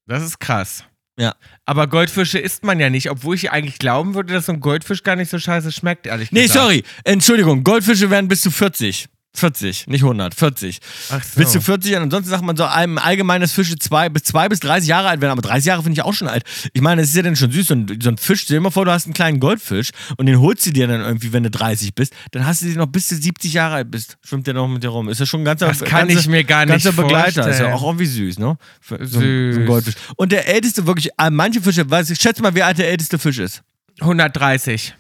Das 0.08 0.24
ist 0.24 0.40
krass. 0.40 0.84
Ja. 1.20 1.36
Aber 1.66 1.88
Goldfische 1.88 2.38
isst 2.40 2.64
man 2.64 2.80
ja 2.80 2.90
nicht, 2.90 3.10
obwohl 3.10 3.36
ich 3.36 3.52
eigentlich 3.52 3.80
glauben 3.80 4.14
würde, 4.14 4.34
dass 4.34 4.46
so 4.46 4.54
ein 4.54 4.60
Goldfisch 4.60 5.04
gar 5.04 5.16
nicht 5.16 5.30
so 5.30 5.40
scheiße 5.40 5.72
schmeckt, 5.72 6.06
ehrlich 6.06 6.32
Nee, 6.32 6.44
gesagt. 6.44 6.60
sorry. 6.60 6.84
Entschuldigung. 7.04 7.64
Goldfische 7.64 8.10
werden 8.10 8.28
bis 8.28 8.42
zu 8.42 8.52
40. 8.52 9.08
40, 9.34 9.88
nicht 9.88 10.02
100, 10.02 10.34
40. 10.34 10.80
Ach 11.12 11.24
so. 11.24 11.40
Bis 11.40 11.52
zu 11.52 11.62
40 11.62 11.96
und 11.96 12.04
ansonsten 12.04 12.30
sagt 12.30 12.44
man 12.44 12.58
so 12.58 12.68
im 12.84 12.98
Allgemeinen, 12.98 13.42
dass 13.42 13.52
Fische 13.52 13.78
zwei, 13.78 14.10
bis 14.10 14.24
2 14.24 14.50
bis 14.50 14.60
30 14.62 14.90
Jahre 14.90 15.10
alt 15.10 15.22
werden. 15.22 15.32
Aber 15.32 15.42
30 15.42 15.66
Jahre 15.66 15.84
finde 15.84 16.00
ich 16.00 16.04
auch 16.04 16.14
schon 16.14 16.28
alt. 16.28 16.44
Ich 16.74 16.82
meine, 16.82 17.02
es 17.02 17.10
ist 17.10 17.16
ja 17.16 17.22
dann 17.22 17.36
schon 17.36 17.52
süß. 17.52 17.68
So 17.68 17.76
ein, 17.76 18.00
so 18.02 18.10
ein 18.10 18.18
Fisch, 18.18 18.42
stell 18.42 18.58
dir 18.58 18.62
mal 18.62 18.72
vor, 18.72 18.86
du 18.86 18.92
hast 18.92 19.06
einen 19.06 19.14
kleinen 19.14 19.40
Goldfisch 19.40 19.92
und 20.18 20.26
den 20.26 20.40
holst 20.40 20.66
du 20.66 20.72
dir 20.72 20.88
dann 20.88 21.02
irgendwie, 21.02 21.34
wenn 21.34 21.44
du 21.44 21.52
30 21.52 21.94
bist. 21.94 22.14
Dann 22.32 22.46
hast 22.46 22.62
du 22.62 22.66
den 22.66 22.78
noch 22.78 22.88
bis 22.88 23.10
du 23.10 23.16
70 23.16 23.54
Jahre 23.54 23.76
alt 23.76 23.92
bist. 23.92 24.18
Schwimmt 24.24 24.48
der 24.48 24.56
noch 24.56 24.68
mit 24.68 24.84
dir 24.84 24.90
rum. 24.90 25.08
Ist 25.08 25.20
ja 25.20 25.26
schon 25.26 25.42
ein 25.42 25.46
ganzer 25.46 25.68
Das 25.68 25.84
kann 25.84 26.08
ganze, 26.08 26.20
ich 26.20 26.28
mir 26.28 26.44
gar 26.44 26.66
nicht 26.66 26.84
ganzer 26.84 26.94
Begleiter. 26.94 27.48
Ist 27.48 27.60
ja 27.60 27.74
auch 27.74 27.84
irgendwie 27.84 28.08
süß, 28.08 28.40
ne? 28.40 28.58
So, 28.82 28.96
ein, 28.96 29.06
so 29.06 29.20
Süß. 29.20 29.58
ein 29.58 29.66
Goldfisch. 29.68 29.96
Und 30.16 30.32
der 30.32 30.48
älteste, 30.48 30.88
wirklich, 30.88 31.10
äh, 31.20 31.30
manche 31.30 31.62
Fische, 31.62 31.88
weiß 31.88 32.10
ich, 32.10 32.20
schätze 32.20 32.42
mal, 32.42 32.56
wie 32.56 32.64
alt 32.64 32.80
der 32.80 32.90
älteste 32.90 33.20
Fisch 33.20 33.38
ist. 33.38 33.62
130. 34.00 34.96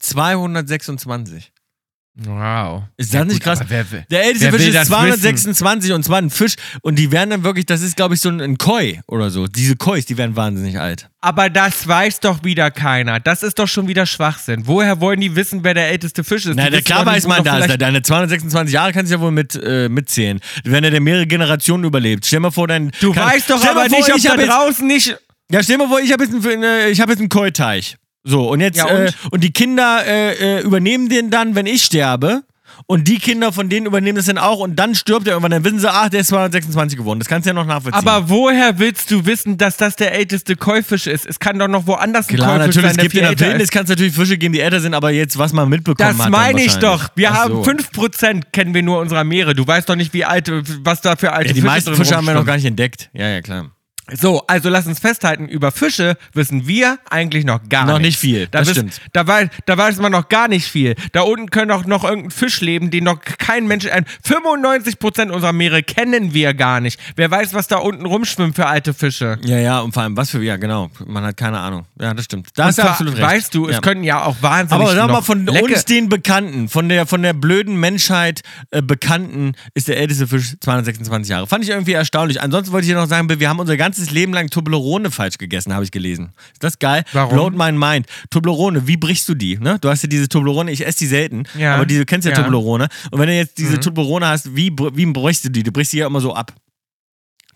226. 0.00 1.52
Wow. 2.24 2.82
Ist 2.96 3.14
das 3.14 3.18
Ja, 3.20 3.24
nicht 3.24 3.34
gut, 3.34 3.42
krass? 3.44 3.60
wer 3.68 3.84
Der 4.10 4.24
älteste 4.24 4.50
Fisch 4.50 4.66
ist 4.66 4.74
das 4.74 4.88
226 4.88 5.92
und 5.92 6.02
zwar 6.04 6.18
ein 6.18 6.30
Fisch 6.30 6.54
und 6.82 6.98
die 6.98 7.12
werden 7.12 7.30
dann 7.30 7.44
wirklich, 7.44 7.64
das 7.66 7.80
ist 7.80 7.96
glaube 7.96 8.14
ich 8.16 8.20
so 8.20 8.28
ein, 8.28 8.40
ein 8.40 8.58
Koi 8.58 8.98
oder 9.06 9.30
so. 9.30 9.46
Diese 9.46 9.76
Kois, 9.76 10.02
die 10.08 10.16
werden 10.18 10.34
wahnsinnig 10.34 10.80
alt. 10.80 11.08
Aber 11.20 11.48
das 11.48 11.86
weiß 11.86 12.20
doch 12.20 12.42
wieder 12.42 12.70
keiner. 12.72 13.20
Das 13.20 13.42
ist 13.44 13.58
doch 13.58 13.68
schon 13.68 13.86
wieder 13.86 14.04
Schwachsinn. 14.04 14.62
Woher 14.66 15.00
wollen 15.00 15.20
die 15.20 15.36
wissen, 15.36 15.62
wer 15.62 15.74
der 15.74 15.88
älteste 15.90 16.24
Fisch 16.24 16.46
ist? 16.46 16.56
Na, 16.56 16.64
Die 16.64 16.70
der 16.70 16.78
wissen 16.80 16.84
klar 16.86 17.06
weiß 17.06 17.26
man 17.28 17.38
doch 17.38 17.44
das. 17.44 17.64
vielleicht- 17.64 17.82
Deine 17.82 18.02
226 18.02 18.72
Jahre 18.74 18.92
kannst 18.92 19.12
du 19.12 19.16
ja 19.16 19.20
wohl 19.20 19.30
mit, 19.30 19.54
äh, 19.54 19.88
mitzählen. 19.88 20.40
Wenn 20.64 20.82
er 20.82 20.90
der 20.90 21.00
mehrere 21.00 21.26
Generationen 21.26 21.84
überlebt. 21.84 22.26
Stell 22.26 22.40
mal 22.40 22.50
vor, 22.50 22.66
dein. 22.66 22.90
Du 23.00 23.12
kann- 23.12 23.26
weißt 23.28 23.48
doch 23.48 23.58
stell 23.58 23.74
mal 23.74 23.82
aber 23.86 23.90
vor, 23.90 23.98
nicht, 23.98 24.10
ob 24.10 24.16
ich 24.16 24.24
da 24.24 24.36
draußen 24.36 24.86
nicht. 24.86 25.16
Ja, 25.52 25.62
stell 25.62 25.78
mal 25.78 25.88
vor, 25.88 26.00
ich 26.00 26.12
habe 26.12 26.24
jetzt 26.24 26.34
einen, 26.34 26.62
äh, 26.64 26.94
hab 26.96 27.08
jetzt 27.08 27.20
einen 27.20 27.28
Koi-Teich. 27.28 27.96
So, 28.24 28.48
und 28.50 28.60
jetzt, 28.60 28.76
Ja, 28.78 28.86
und? 28.86 28.90
Äh, 29.06 29.12
und 29.30 29.44
die 29.44 29.52
Kinder 29.52 30.04
äh, 30.06 30.58
äh, 30.58 30.60
übernehmen 30.62 31.08
den 31.08 31.30
dann, 31.30 31.54
wenn 31.54 31.66
ich 31.66 31.84
sterbe. 31.84 32.42
Und 32.86 33.08
die 33.08 33.18
Kinder 33.18 33.50
von 33.52 33.68
denen 33.68 33.86
übernehmen 33.86 34.16
das 34.16 34.26
dann 34.26 34.38
auch 34.38 34.60
und 34.60 34.76
dann 34.76 34.94
stirbt 34.94 35.26
er 35.26 35.32
irgendwann. 35.32 35.50
Dann 35.50 35.64
wissen 35.64 35.80
sie, 35.80 35.90
ach, 35.90 36.08
der 36.10 36.20
ist 36.20 36.28
226 36.28 36.96
geworden. 36.98 37.18
Das 37.18 37.26
kannst 37.28 37.44
du 37.44 37.50
ja 37.50 37.54
noch 37.54 37.66
nachvollziehen. 37.66 38.06
Aber 38.06 38.28
woher 38.28 38.78
willst 38.78 39.10
du 39.10 39.26
wissen, 39.26 39.58
dass 39.58 39.76
das 39.76 39.96
der 39.96 40.12
älteste 40.14 40.54
Keufisch 40.54 41.06
ist? 41.08 41.26
Es 41.26 41.40
kann 41.40 41.58
doch 41.58 41.66
noch 41.66 41.86
woanders 41.88 42.28
ein 42.28 42.36
Klar, 42.36 42.58
Keufisch 42.58 42.76
natürlich, 42.76 42.90
sein, 42.96 42.96
es 42.98 43.02
gibt 43.02 43.14
in 43.14 43.22
der 43.36 43.40
Wildnis 43.40 43.70
kann 43.70 43.82
es 43.84 43.88
natürlich 43.90 44.14
Fische 44.14 44.38
geben, 44.38 44.52
die 44.52 44.60
älter 44.60 44.80
sind, 44.80 44.94
aber 44.94 45.10
jetzt, 45.10 45.36
was 45.38 45.52
man 45.52 45.68
mitbekommen 45.68 46.08
Das 46.08 46.18
hat. 46.18 46.26
dann 46.26 46.30
meine 46.30 46.62
ich 46.62 46.76
doch. 46.76 47.08
Wir 47.16 47.32
Ach 47.32 47.36
haben 47.38 47.64
so. 47.64 47.70
5% 47.70 48.42
kennen 48.52 48.72
wir 48.74 48.82
nur 48.82 49.00
unserer 49.00 49.24
Meere. 49.24 49.54
Du 49.54 49.66
weißt 49.66 49.88
doch 49.88 49.96
nicht, 49.96 50.14
wie 50.14 50.24
alt, 50.24 50.50
was 50.84 51.00
da 51.00 51.16
für 51.16 51.32
alte 51.32 51.48
Ja, 51.48 51.54
die 51.54 51.60
Fische 51.60 51.66
meisten 51.72 51.90
drin 51.90 51.98
Fische 52.04 52.16
haben 52.16 52.26
wir 52.26 52.34
noch 52.34 52.46
gar 52.46 52.56
nicht 52.56 52.66
entdeckt. 52.66 53.10
Ja, 53.12 53.28
ja, 53.28 53.40
klar. 53.42 53.70
So, 54.14 54.42
also 54.46 54.68
lass 54.70 54.86
uns 54.86 54.98
festhalten, 55.00 55.48
über 55.48 55.70
Fische 55.72 56.16
wissen 56.32 56.66
wir 56.66 56.98
eigentlich 57.10 57.44
noch 57.44 57.60
gar 57.68 57.84
Noch 57.86 57.98
nichts. 57.98 58.22
nicht 58.22 58.34
viel, 58.34 58.46
Da, 58.50 58.58
das 58.60 58.68
wiss- 58.68 58.76
stimmt. 58.76 59.00
Da, 59.12 59.26
weiß, 59.26 59.48
da 59.66 59.76
weiß 59.76 59.98
man 59.98 60.12
noch 60.12 60.28
gar 60.28 60.48
nicht 60.48 60.66
viel. 60.66 60.94
Da 61.12 61.20
unten 61.22 61.50
können 61.50 61.70
auch 61.70 61.84
noch 61.84 62.04
irgendein 62.04 62.30
Fisch 62.30 62.60
leben, 62.60 62.90
den 62.90 63.04
noch 63.04 63.20
kein 63.20 63.66
Mensch... 63.66 63.84
Äh, 63.86 64.02
95% 64.26 65.30
unserer 65.30 65.52
Meere 65.52 65.82
kennen 65.82 66.32
wir 66.34 66.54
gar 66.54 66.80
nicht. 66.80 66.98
Wer 67.16 67.30
weiß, 67.30 67.54
was 67.54 67.66
da 67.68 67.76
unten 67.78 68.06
rumschwimmt 68.06 68.56
für 68.56 68.66
alte 68.66 68.94
Fische. 68.94 69.38
Ja, 69.44 69.58
ja, 69.58 69.80
und 69.80 69.92
vor 69.92 70.02
allem, 70.02 70.16
was 70.16 70.30
für, 70.30 70.42
ja, 70.42 70.56
genau. 70.56 70.90
Man 71.06 71.24
hat 71.24 71.36
keine 71.36 71.58
Ahnung. 71.58 71.84
Ja, 72.00 72.14
das 72.14 72.24
stimmt. 72.26 72.48
Da 72.54 72.64
hast 72.66 72.78
du 72.78 72.82
absolut 72.82 73.14
recht. 73.14 73.22
Weißt 73.22 73.54
du, 73.54 73.68
ja. 73.68 73.74
es 73.76 73.82
können 73.82 74.04
ja 74.04 74.24
auch 74.24 74.36
wahnsinnig 74.40 74.72
Aber 74.86 74.94
sag 74.94 75.06
mal, 75.08 75.12
noch 75.14 75.24
von 75.24 75.46
lecke- 75.46 75.64
uns, 75.74 75.84
den 75.84 76.08
Bekannten, 76.08 76.68
von 76.68 76.88
der, 76.88 77.06
von 77.06 77.22
der 77.22 77.32
blöden 77.32 77.76
Menschheit 77.78 78.42
äh, 78.70 78.82
Bekannten, 78.82 79.52
ist 79.74 79.88
der 79.88 79.98
älteste 79.98 80.26
Fisch 80.26 80.54
226 80.60 81.30
Jahre. 81.30 81.46
Fand 81.46 81.64
ich 81.64 81.70
irgendwie 81.70 81.92
erstaunlich. 81.92 82.40
Ansonsten 82.40 82.72
wollte 82.72 82.86
ich 82.86 82.92
dir 82.92 82.96
noch 82.98 83.08
sagen, 83.08 83.28
wir 83.28 83.48
haben 83.48 83.58
unser 83.60 83.76
ganzes 83.98 84.12
Leben 84.14 84.32
lang 84.32 84.48
Toblerone 84.48 85.10
falsch 85.10 85.38
gegessen, 85.38 85.74
habe 85.74 85.84
ich 85.84 85.90
gelesen. 85.90 86.30
Ist 86.52 86.62
das 86.62 86.78
geil? 86.78 87.04
Warum? 87.12 87.34
Blowed 87.34 87.56
my 87.56 87.72
mind. 87.72 88.06
Toblerone, 88.30 88.86
wie 88.86 88.96
brichst 88.96 89.28
du 89.28 89.34
die? 89.34 89.58
Ne? 89.58 89.78
Du 89.80 89.88
hast 89.88 90.02
ja 90.02 90.08
diese 90.08 90.28
Toblerone, 90.28 90.70
ich 90.70 90.86
esse 90.86 90.98
die 91.00 91.06
selten, 91.06 91.44
Ja. 91.58 91.74
aber 91.74 91.86
die, 91.86 91.96
du 91.98 92.04
kennst 92.06 92.26
ja, 92.26 92.32
Ja. 92.32 92.42
Toblerone. 92.42 92.88
Und 93.10 93.18
wenn 93.18 93.26
du 93.28 93.34
jetzt 93.34 93.58
diese 93.58 93.72
Mhm. 93.76 93.80
Toblerone 93.80 94.26
hast, 94.26 94.54
wie, 94.54 94.70
wie 94.94 95.06
brichst 95.06 95.44
du 95.44 95.50
die? 95.50 95.62
Du 95.62 95.72
brichst 95.72 95.92
die 95.92 95.98
ja 95.98 96.06
immer 96.06 96.20
so 96.20 96.34
ab. 96.34 96.52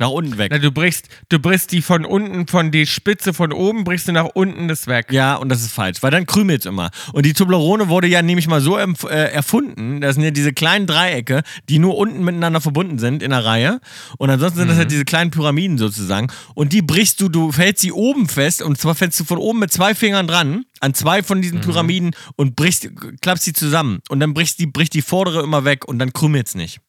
Nach 0.02 0.10
unten 0.10 0.36
weg. 0.36 0.50
Na, 0.50 0.58
du 0.58 0.72
brichst, 0.72 1.08
du 1.28 1.38
brichst 1.38 1.70
die 1.70 1.80
von 1.80 2.04
unten, 2.04 2.48
von 2.48 2.72
die 2.72 2.86
Spitze 2.86 3.32
von 3.32 3.52
oben, 3.52 3.84
brichst 3.84 4.08
du 4.08 4.12
nach 4.12 4.30
unten 4.34 4.66
das 4.66 4.88
weg. 4.88 5.12
Ja, 5.12 5.36
und 5.36 5.48
das 5.48 5.62
ist 5.62 5.72
falsch, 5.72 6.02
weil 6.02 6.10
dann 6.10 6.26
krümelt 6.26 6.60
es 6.62 6.66
immer. 6.66 6.90
Und 7.12 7.24
die 7.24 7.34
Toblerone 7.34 7.88
wurde 7.88 8.08
ja 8.08 8.20
nämlich 8.20 8.48
mal 8.48 8.60
so 8.60 8.76
äh, 8.76 9.32
erfunden, 9.32 10.00
das 10.00 10.16
sind 10.16 10.24
ja 10.24 10.32
diese 10.32 10.52
kleinen 10.52 10.88
Dreiecke, 10.88 11.42
die 11.68 11.78
nur 11.78 11.96
unten 11.96 12.24
miteinander 12.24 12.60
verbunden 12.60 12.98
sind 12.98 13.22
in 13.22 13.30
der 13.30 13.44
Reihe. 13.44 13.80
Und 14.18 14.28
ansonsten 14.28 14.58
sind 14.58 14.68
das 14.68 14.74
Mhm. 14.76 14.80
halt 14.80 14.90
diese 14.90 15.04
kleinen 15.04 15.30
Pyramiden 15.30 15.78
sozusagen. 15.78 16.26
Und 16.56 16.72
die 16.72 16.82
brichst 16.82 17.20
du, 17.20 17.28
du 17.28 17.52
fällst 17.52 17.80
sie 17.82 17.92
oben 17.92 18.28
fest 18.28 18.60
und 18.60 18.78
zwar 18.78 18.96
fällst 18.96 19.20
du 19.20 19.24
von 19.24 19.38
oben 19.38 19.60
mit 19.60 19.72
zwei 19.72 19.94
Fingern 19.94 20.26
dran 20.26 20.64
an 20.80 20.94
zwei 20.94 21.22
von 21.22 21.38
Mhm. 21.38 21.42
diesen 21.42 21.60
Pyramiden 21.60 22.10
und 22.34 22.56
brichst, 22.56 22.88
klappst 23.20 23.44
sie 23.44 23.52
zusammen. 23.52 24.00
Und 24.08 24.18
dann 24.18 24.34
brichst 24.34 24.58
die, 24.58 24.66
bricht 24.66 24.94
die 24.94 25.02
vordere 25.02 25.44
immer 25.44 25.64
weg 25.64 25.84
und 25.86 26.00
dann 26.00 26.12
krümelt 26.12 26.48
es 26.48 26.56
nicht. 26.56 26.80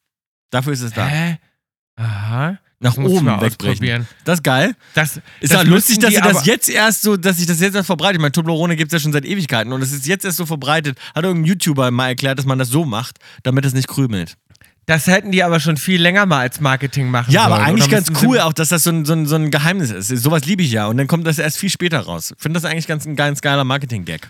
Dafür 0.49 0.74
ist 0.74 0.82
es 0.82 0.93
da. 0.93 1.05
Hä? 1.05 1.38
Aha. 1.95 2.57
Nach 2.84 2.97
oben 2.97 3.25
wegbrechen. 3.25 3.71
ausprobieren. 3.71 4.07
Das 4.25 4.39
ist 4.39 4.43
geil. 4.43 4.75
Das, 4.93 5.17
Ist 5.39 5.53
das 5.53 5.63
ja 5.63 5.69
lustig, 5.69 5.99
dass 5.99 6.13
sie 6.13 6.21
das 6.21 6.45
jetzt 6.45 6.69
erst 6.69 7.01
so, 7.01 7.17
dass 7.17 7.38
sich 7.38 7.47
das 7.47 7.59
jetzt 7.59 7.75
erst 7.75 7.88
verbreitet. 7.88 8.17
Ich 8.17 8.21
meine, 8.21 8.31
Toblerone 8.34 8.75
gibt 8.75 8.91
es 8.91 8.93
ja 8.93 8.99
schon 9.03 9.13
seit 9.13 9.25
Ewigkeiten 9.25 9.71
und 9.73 9.81
es 9.81 9.91
ist 9.91 10.05
jetzt 10.05 10.25
erst 10.25 10.38
so 10.38 10.45
verbreitet. 10.45 10.97
Hat 11.15 11.23
irgendein 11.23 11.45
YouTuber 11.47 11.89
mal 11.91 12.09
erklärt, 12.09 12.38
dass 12.38 12.45
man 12.45 12.59
das 12.59 12.69
so 12.69 12.86
macht, 12.86 13.17
damit 13.43 13.65
es 13.65 13.73
nicht 13.73 13.88
krümelt. 13.88 14.36
Das 14.86 15.07
hätten 15.07 15.31
die 15.31 15.43
aber 15.43 15.61
schon 15.61 15.77
viel 15.77 16.01
länger 16.01 16.25
mal 16.25 16.39
als 16.41 16.59
Marketing 16.59 17.09
machen 17.09 17.31
Ja, 17.31 17.43
sollen. 17.43 17.53
aber 17.53 17.63
eigentlich 17.63 17.89
ganz 17.89 18.11
cool 18.21 18.41
auch, 18.41 18.51
dass 18.51 18.67
das 18.67 18.84
so 18.84 18.89
ein, 18.89 19.05
so, 19.05 19.13
ein, 19.13 19.25
so 19.27 19.36
ein 19.36 19.49
Geheimnis 19.49 19.91
ist. 19.91 20.09
Sowas 20.09 20.43
liebe 20.45 20.61
ich 20.61 20.71
ja 20.73 20.88
und 20.88 20.97
dann 20.97 21.07
kommt 21.07 21.25
das 21.25 21.39
erst 21.39 21.57
viel 21.57 21.69
später 21.69 22.01
raus. 22.01 22.34
Ich 22.36 22.41
finde 22.43 22.59
das 22.59 22.69
eigentlich 22.69 22.86
ganz 22.88 23.05
ein 23.05 23.15
ganz 23.15 23.39
geiler 23.39 23.63
Marketing-Gag. 23.63 24.27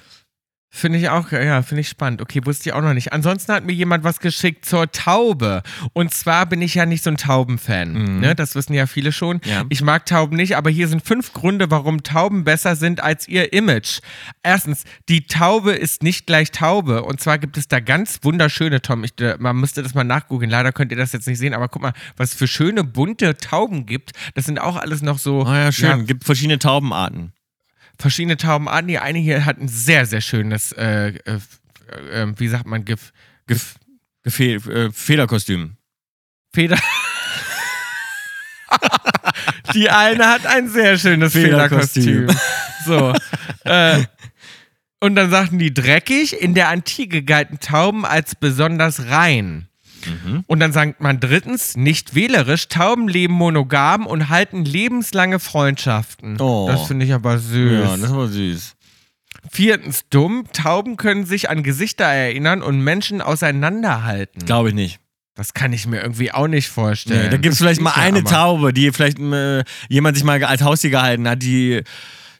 Finde 0.75 0.97
ich 0.97 1.07
auch, 1.09 1.31
ja, 1.31 1.61
finde 1.61 1.81
ich 1.81 1.87
spannend. 1.87 2.19
Okay, 2.19 2.41
wusste 2.45 2.67
ich 2.67 2.73
auch 2.73 2.81
noch 2.81 2.95
nicht. 2.95 3.13
Ansonsten 3.13 3.53
hat 3.53 3.63
mir 3.63 3.73
jemand 3.73 4.03
was 4.03 4.19
geschickt 4.19 4.65
zur 4.65 4.91
Taube. 4.91 5.61
Und 5.93 6.11
zwar 6.11 6.47
bin 6.47 6.63
ich 6.63 6.73
ja 6.73 6.87
nicht 6.87 7.03
so 7.03 7.11
ein 7.11 7.17
Taubenfan. 7.17 8.19
Ne? 8.19 8.33
Das 8.33 8.55
wissen 8.55 8.73
ja 8.73 8.87
viele 8.87 9.11
schon. 9.11 9.37
Mhm. 9.37 9.49
Ja. 9.51 9.63
Ich 9.69 9.83
mag 9.83 10.07
Tauben 10.07 10.35
nicht, 10.35 10.57
aber 10.57 10.71
hier 10.71 10.87
sind 10.87 11.05
fünf 11.05 11.31
Gründe, 11.31 11.69
warum 11.69 12.01
Tauben 12.01 12.43
besser 12.43 12.75
sind 12.75 13.03
als 13.03 13.27
ihr 13.27 13.53
Image. 13.53 13.99
Erstens, 14.41 14.83
die 15.09 15.27
Taube 15.27 15.73
ist 15.73 16.01
nicht 16.01 16.25
gleich 16.25 16.49
Taube. 16.49 17.03
Und 17.03 17.21
zwar 17.21 17.37
gibt 17.37 17.55
es 17.57 17.67
da 17.67 17.79
ganz 17.79 18.21
wunderschöne, 18.23 18.81
Tom. 18.81 19.03
Ich, 19.03 19.13
äh, 19.21 19.37
man 19.37 19.55
müsste 19.57 19.83
das 19.83 19.93
mal 19.93 20.03
nachgoogeln. 20.03 20.49
Leider 20.49 20.71
könnt 20.71 20.91
ihr 20.91 20.97
das 20.97 21.11
jetzt 21.11 21.27
nicht 21.27 21.37
sehen, 21.37 21.53
aber 21.53 21.69
guck 21.69 21.83
mal, 21.83 21.93
was 22.17 22.31
es 22.31 22.35
für 22.35 22.47
schöne, 22.47 22.83
bunte 22.83 23.37
Tauben 23.37 23.85
gibt. 23.85 24.13
Das 24.33 24.45
sind 24.45 24.59
auch 24.59 24.77
alles 24.77 25.03
noch 25.03 25.19
so. 25.19 25.43
Ah 25.43 25.65
ja, 25.65 25.71
schön. 25.71 26.07
Gibt 26.07 26.23
verschiedene 26.23 26.57
Taubenarten. 26.57 27.31
Verschiedene 27.99 28.37
Taubenarten. 28.37 28.87
Die 28.87 28.99
eine 28.99 29.19
hier 29.19 29.45
hat 29.45 29.59
ein 29.59 29.67
sehr, 29.67 30.05
sehr 30.05 30.21
schönes, 30.21 30.71
äh, 30.73 31.13
äh, 31.25 31.39
äh, 32.11 32.33
wie 32.37 32.47
sagt 32.47 32.65
man, 32.65 32.85
Gef 32.85 33.11
Gef 33.47 33.75
Gefehl, 34.23 34.57
äh, 34.69 34.91
Federkostüm. 34.91 35.75
Feder. 36.53 36.77
Die 39.73 39.89
eine 39.89 40.27
hat 40.27 40.45
ein 40.45 40.69
sehr 40.69 40.97
schönes 40.97 41.33
Federkostüm. 41.33 42.29
Federkostüm. 42.29 42.37
So. 42.85 43.13
äh, 43.65 44.03
und 44.99 45.15
dann 45.15 45.29
sagten 45.29 45.59
die 45.59 45.73
dreckig, 45.73 46.41
in 46.41 46.53
der 46.53 46.69
Antike 46.69 47.23
galten 47.23 47.59
Tauben 47.59 48.05
als 48.05 48.35
besonders 48.35 49.07
rein. 49.07 49.67
Mhm. 50.05 50.43
Und 50.47 50.59
dann 50.59 50.71
sagt 50.71 51.01
man 51.01 51.19
drittens, 51.19 51.75
nicht 51.75 52.15
wählerisch, 52.15 52.67
Tauben 52.67 53.07
leben 53.07 53.33
monogam 53.33 54.05
und 54.05 54.29
halten 54.29 54.65
lebenslange 54.65 55.39
Freundschaften. 55.39 56.39
Oh. 56.39 56.67
Das 56.67 56.87
finde 56.87 57.05
ich 57.05 57.13
aber 57.13 57.39
süß. 57.39 57.71
Ja, 57.71 57.97
das 57.97 58.13
war 58.13 58.27
süß. 58.27 58.75
Viertens, 59.51 60.05
dumm. 60.09 60.45
Tauben 60.53 60.97
können 60.97 61.25
sich 61.25 61.49
an 61.49 61.63
Gesichter 61.63 62.05
erinnern 62.05 62.61
und 62.61 62.79
Menschen 62.81 63.21
auseinanderhalten. 63.21 64.45
Glaube 64.45 64.69
ich 64.69 64.75
nicht. 64.75 64.99
Das 65.35 65.53
kann 65.53 65.73
ich 65.73 65.87
mir 65.87 66.01
irgendwie 66.01 66.31
auch 66.31 66.47
nicht 66.47 66.69
vorstellen. 66.69 67.23
Nee, 67.23 67.29
da 67.29 67.37
gibt 67.37 67.53
es 67.53 67.59
vielleicht 67.59 67.81
mal 67.81 67.93
eine 67.95 68.23
Taube, 68.23 68.71
die 68.71 68.91
vielleicht 68.91 69.19
äh, 69.19 69.63
jemand 69.89 70.15
sich 70.15 70.23
mal 70.23 70.43
als 70.43 70.61
Haustier 70.61 70.91
gehalten 70.91 71.27
hat, 71.27 71.41
die, 71.41 71.81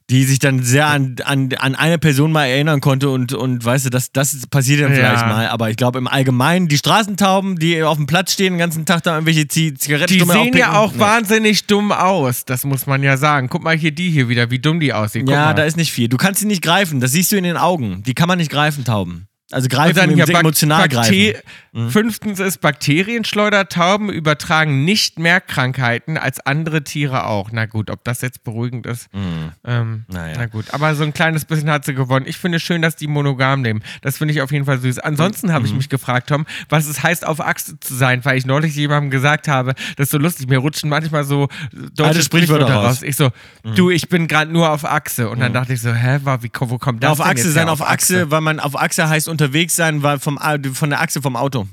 die 0.10 0.26
sich 0.26 0.40
dann 0.40 0.62
sehr 0.64 0.88
an, 0.88 1.16
an, 1.24 1.50
an 1.58 1.76
eine 1.76 1.98
Person 1.98 2.32
mal 2.32 2.46
erinnern 2.46 2.82
konnte 2.82 3.10
und, 3.10 3.34
und 3.34 3.64
weißt 3.64 3.86
du, 3.86 3.90
das, 3.90 4.12
das 4.12 4.48
passiert 4.48 4.82
dann 4.82 4.92
Ja. 4.92 4.98
vielleicht 4.98 5.26
mal. 5.26 5.48
Aber 5.48 5.70
ich 5.70 5.78
glaube 5.78 5.98
im 5.98 6.08
Allgemeinen, 6.08 6.68
die 6.68 6.78
Straßentauben, 6.78 7.58
die 7.58 7.82
auf 7.84 7.98
dem 7.98 8.06
Platz 8.06 8.34
stehen 8.34 8.54
den 8.54 8.60
ganzen 8.60 8.86
Tag 8.86 9.04
da 9.04 9.14
irgendwelche 9.14 9.48
Zi- 9.48 9.74
Zigaretten 9.74 10.14
Die 10.14 10.20
sehen 10.20 10.56
ja 10.58 10.78
auch 10.78 10.92
Nee. 10.94 11.00
wahnsinnig 11.00 11.66
dumm 11.68 11.92
aus, 11.92 12.46
das 12.46 12.64
muss 12.66 12.86
man 12.86 13.02
ja 13.02 13.16
sagen. 13.18 13.48
Guck 13.50 13.64
mal 13.64 13.78
hier 13.78 13.92
die 13.92 14.10
hier 14.10 14.28
wieder, 14.30 14.52
wie 14.52 14.60
dumm 14.60 14.80
die 14.80 14.94
aussehen. 14.94 15.26
Guck 15.26 15.34
Ja, 15.36 15.46
mal. 15.46 15.54
da 15.54 15.64
ist 15.64 15.78
nicht 15.78 15.92
viel. 15.92 16.10
Du 16.10 16.18
kannst 16.18 16.42
sie 16.42 16.48
nicht 16.48 16.62
greifen, 16.62 17.00
das 17.00 17.12
siehst 17.14 17.32
du 17.32 17.38
in 17.38 17.44
den 17.46 17.58
Augen. 17.58 18.04
Die 18.04 18.14
kann 18.14 18.28
man 18.28 18.38
nicht 18.38 18.52
greifen, 18.52 18.84
Tauben. 18.84 19.28
Also 19.54 19.68
greifen, 19.70 19.96
dann 19.96 20.10
Sinne 20.10 20.26
Bak- 20.34 20.42
emotional 20.42 20.88
Bakte- 20.88 20.96
greifen. 20.96 21.34
Mhm. 21.72 21.90
Fünftens 21.90 22.40
ist 22.40 22.62
Bakterienschleudertauben 22.62 24.10
übertragen 24.10 24.86
nicht 24.86 25.20
mehr 25.20 25.42
Krankheiten 25.42 26.18
als 26.18 26.40
andere 26.40 26.84
Tiere 26.84 27.26
auch. 27.26 27.50
Na 27.52 27.66
gut, 27.66 27.90
ob 27.90 28.04
das 28.04 28.22
jetzt 28.22 28.44
beruhigend 28.44 28.86
ist. 28.86 29.08
Ähm, 29.14 29.54
Mhm. 29.64 30.06
Naja. 30.08 30.36
Na 30.38 30.46
gut, 30.48 30.66
aber 30.74 30.94
so 30.96 31.04
ein 31.04 31.14
kleines 31.14 31.46
bisschen 31.46 31.70
hat 31.70 31.86
sie 31.86 31.94
gewonnen. 31.94 32.26
Ich 32.28 32.38
finde 32.38 32.58
es 32.58 32.62
schön, 32.64 32.82
dass 32.82 32.96
die 32.96 33.08
monogam 33.08 33.64
leben. 33.64 33.82
Das 34.02 34.18
finde 34.18 34.34
ich 34.34 34.42
auf 34.42 34.52
jeden 34.52 34.66
Fall 34.66 34.80
süß. 34.80 35.00
Ansonsten 35.00 35.52
habe 35.52 35.62
Mhm. 35.62 35.66
ich 35.66 35.74
mich 35.76 35.90
gefragt, 35.90 36.30
Tom, 36.30 36.46
was 36.70 36.86
es 36.88 37.02
heißt, 37.04 37.26
auf 37.26 37.40
Achse 37.42 37.80
zu 37.80 37.94
sein, 37.96 38.24
weil 38.26 38.38
ich 38.38 38.46
neulich 38.46 38.76
jemandem 38.76 39.10
gesagt 39.10 39.48
habe, 39.48 39.74
das 39.96 40.06
ist 40.06 40.12
so 40.12 40.18
lustig, 40.18 40.48
mir 40.48 40.58
rutschen 40.60 40.90
manchmal 40.90 41.24
so 41.24 41.48
deutsche 41.74 42.04
Alte 42.10 42.24
Sprichwörter 42.24 42.66
raus. 42.66 42.82
Mhm. 42.82 42.86
raus. 42.88 43.02
Ich 43.04 43.16
so, 43.16 43.30
du, 43.76 43.90
ich 43.90 44.10
bin 44.10 44.28
gerade 44.28 44.52
nur 44.52 44.70
auf 44.70 44.86
Achse. 44.86 45.30
Und 45.30 45.40
dann 45.40 45.54
dachte 45.54 45.74
ich 45.74 45.82
so, 45.82 45.94
hä, 45.94 46.20
wie, 46.42 46.50
wo 46.60 46.78
kommt 46.78 47.04
das 47.04 47.08
Ja, 47.08 47.12
auf 47.12 47.22
Achse 47.22 47.46
jetzt 47.46 47.54
sein, 47.54 47.70
auf 47.70 47.82
Achse, 47.82 48.32
weil 48.32 48.42
man 48.42 48.60
auf 48.60 48.80
Achse 48.80 49.10
heißt 49.10 49.28
unterwegs 49.44 49.76
sein, 49.76 50.04
weil 50.04 50.20
vom, 50.20 50.40
von 50.74 50.90
der 50.90 51.02
Achse 51.02 51.22
vom 51.22 51.36
Auto. 51.36 51.68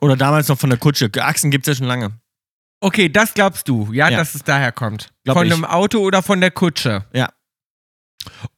Oder 0.00 0.16
damals 0.16 0.48
noch 0.48 0.58
von 0.58 0.70
der 0.70 0.78
Kutsche. 0.78 1.10
Achsen 1.18 1.50
gibt 1.50 1.66
es 1.66 1.74
ja 1.74 1.78
schon 1.78 1.86
lange. 1.86 2.12
Okay, 2.80 3.08
das 3.08 3.34
glaubst 3.34 3.68
du, 3.68 3.92
ja, 3.92 4.08
Ja. 4.08 4.18
dass 4.18 4.34
es 4.34 4.42
daher 4.42 4.72
kommt. 4.72 5.12
Glaub 5.24 5.36
von 5.36 5.46
ich. 5.46 5.52
einem 5.52 5.64
Auto 5.64 6.00
oder 6.00 6.22
von 6.22 6.40
der 6.40 6.50
Kutsche? 6.50 7.04
Ja. 7.14 7.28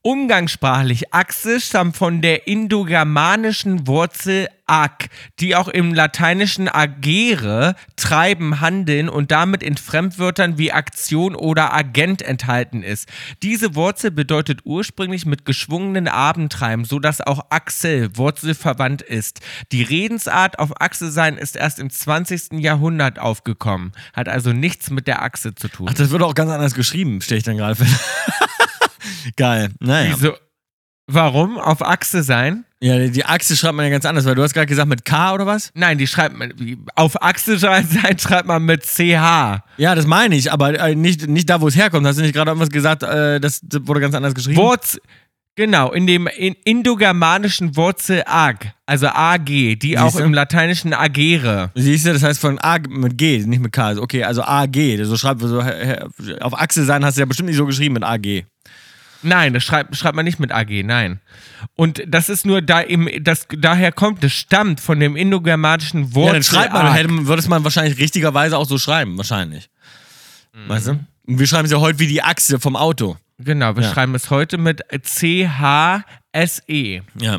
Umgangssprachlich 0.02 1.14
Achse 1.14 1.60
stammt 1.60 1.96
von 1.96 2.20
der 2.20 2.46
indogermanischen 2.46 3.86
Wurzel 3.86 4.48
ag, 4.66 5.08
die 5.40 5.56
auch 5.56 5.68
im 5.68 5.94
lateinischen 5.94 6.68
agere, 6.68 7.74
treiben, 7.96 8.60
handeln 8.60 9.08
und 9.08 9.30
damit 9.30 9.62
in 9.62 9.76
Fremdwörtern 9.76 10.58
wie 10.58 10.72
Aktion 10.72 11.34
oder 11.34 11.72
Agent 11.72 12.22
enthalten 12.22 12.82
ist. 12.82 13.08
Diese 13.42 13.74
Wurzel 13.74 14.10
bedeutet 14.10 14.60
ursprünglich 14.64 15.26
mit 15.26 15.44
geschwungenen 15.44 16.08
Armen 16.08 16.48
treiben, 16.50 16.84
sodass 16.84 17.20
auch 17.20 17.46
Achsel 17.50 18.16
wurzelverwandt 18.16 19.02
ist. 19.02 19.40
Die 19.72 19.82
Redensart 19.82 20.58
auf 20.58 20.80
Achse 20.80 21.10
sein 21.10 21.36
ist 21.36 21.56
erst 21.56 21.78
im 21.78 21.90
20. 21.90 22.60
Jahrhundert 22.60 23.18
aufgekommen, 23.18 23.92
hat 24.12 24.28
also 24.28 24.52
nichts 24.52 24.90
mit 24.90 25.06
der 25.06 25.22
Achse 25.22 25.54
zu 25.54 25.68
tun. 25.68 25.88
Ach, 25.90 25.94
das 25.94 26.10
wird 26.10 26.22
auch 26.22 26.34
ganz 26.34 26.50
anders 26.50 26.74
geschrieben, 26.74 27.20
stelle 27.20 27.38
ich 27.38 27.44
dann 27.44 27.56
gerade 27.56 27.76
fest. 27.76 27.94
Geil. 29.36 29.70
Naja. 29.80 30.14
Wieso? 30.16 30.32
Warum? 31.06 31.58
Auf 31.58 31.82
Achse 31.82 32.22
sein? 32.22 32.64
Ja, 32.80 32.98
die- 32.98 33.24
Achse 33.24 33.56
schreibt 33.56 33.74
man 33.74 33.84
ja 33.84 33.90
ganz 33.90 34.06
anders, 34.06 34.24
weil 34.24 34.34
du 34.34 34.42
hast 34.42 34.54
gerade 34.54 34.66
gesagt 34.66 34.88
mit 34.88 35.04
K 35.04 35.34
oder 35.34 35.44
was? 35.46 35.70
Nein, 35.74 35.98
die 35.98 36.06
schreibt 36.06 36.36
man, 36.36 36.52
auf 36.94 37.22
Achse 37.22 37.58
sein 37.58 37.86
schreibt 38.18 38.46
man 38.46 38.64
mit 38.64 38.84
CH. 38.84 39.62
Ja, 39.76 39.94
das 39.94 40.06
meine 40.06 40.34
ich, 40.34 40.50
aber 40.50 40.78
äh, 40.78 40.94
nicht, 40.94 41.26
nicht 41.28 41.50
da, 41.50 41.60
wo 41.60 41.68
es 41.68 41.76
herkommt. 41.76 42.06
Hast 42.06 42.16
du 42.18 42.22
nicht 42.22 42.34
gerade 42.34 42.50
irgendwas 42.50 42.70
gesagt, 42.70 43.02
äh, 43.02 43.38
das, 43.40 43.60
wurde 43.70 44.00
ganz 44.00 44.14
anders 44.14 44.34
geschrieben? 44.34 44.56
Wurz, 44.56 44.98
genau, 45.56 45.92
in 45.92 46.06
dem 46.06 46.26
in 46.26 46.54
indogermanischen 46.64 47.76
Wurzel 47.76 48.22
ag, 48.26 48.72
also 48.86 49.08
AG, 49.08 49.44
die 49.76 49.98
auch 49.98 50.10
Siehste? 50.10 50.22
im 50.22 50.32
lateinischen 50.32 50.94
agere. 50.94 51.70
Siehst 51.74 52.06
du, 52.06 52.12
das 52.14 52.22
heißt 52.22 52.40
von 52.40 52.58
A 52.60 52.78
mit 52.78 53.18
G, 53.18 53.38
nicht 53.44 53.60
mit 53.62 53.72
K. 53.72 53.96
Okay, 53.98 54.24
also 54.24 54.42
AG. 54.42 54.76
So 55.04 55.16
schreibt 55.18 55.42
so, 55.42 55.60
auf 56.40 56.58
Achse 56.58 56.84
sein 56.84 57.04
hast 57.04 57.16
du 57.16 57.20
ja 57.20 57.26
bestimmt 57.26 57.48
nicht 57.50 57.58
so 57.58 57.66
geschrieben 57.66 57.94
mit 57.94 58.04
AG. 58.04 58.44
Nein, 59.24 59.54
das 59.54 59.64
schreibt, 59.64 59.96
schreibt 59.96 60.16
man 60.16 60.24
nicht 60.24 60.38
mit 60.38 60.52
AG, 60.52 60.82
nein. 60.84 61.20
Und 61.74 62.02
das 62.06 62.28
ist 62.28 62.44
nur 62.46 62.62
da 62.62 62.80
im, 62.80 63.08
das, 63.22 63.46
daher 63.56 63.92
kommt, 63.92 64.22
das 64.22 64.32
stammt 64.32 64.80
von 64.80 65.00
dem 65.00 65.16
indogermanischen 65.16 66.14
Wurzel. 66.14 66.26
Ja, 66.26 66.32
dann 66.34 66.42
schreibt 66.42 66.72
man, 66.72 66.92
hätte, 66.92 67.26
würde 67.26 67.40
es 67.40 67.48
man 67.48 67.64
wahrscheinlich 67.64 67.98
richtigerweise 67.98 68.56
auch 68.58 68.66
so 68.66 68.78
schreiben, 68.78 69.16
wahrscheinlich. 69.16 69.68
Mhm. 70.52 70.68
Weißt 70.68 70.86
du? 70.88 70.90
Und 71.26 71.38
wir 71.38 71.46
schreiben 71.46 71.64
es 71.66 71.72
ja 71.72 71.80
heute 71.80 71.98
wie 71.98 72.06
die 72.06 72.22
Achse 72.22 72.60
vom 72.60 72.76
Auto. 72.76 73.16
Genau, 73.38 73.74
wir 73.74 73.82
Ja. 73.82 73.92
schreiben 73.92 74.14
es 74.14 74.30
heute 74.30 74.58
mit 74.58 74.82
C-H-S-E. 75.02 77.00
Ja. 77.20 77.38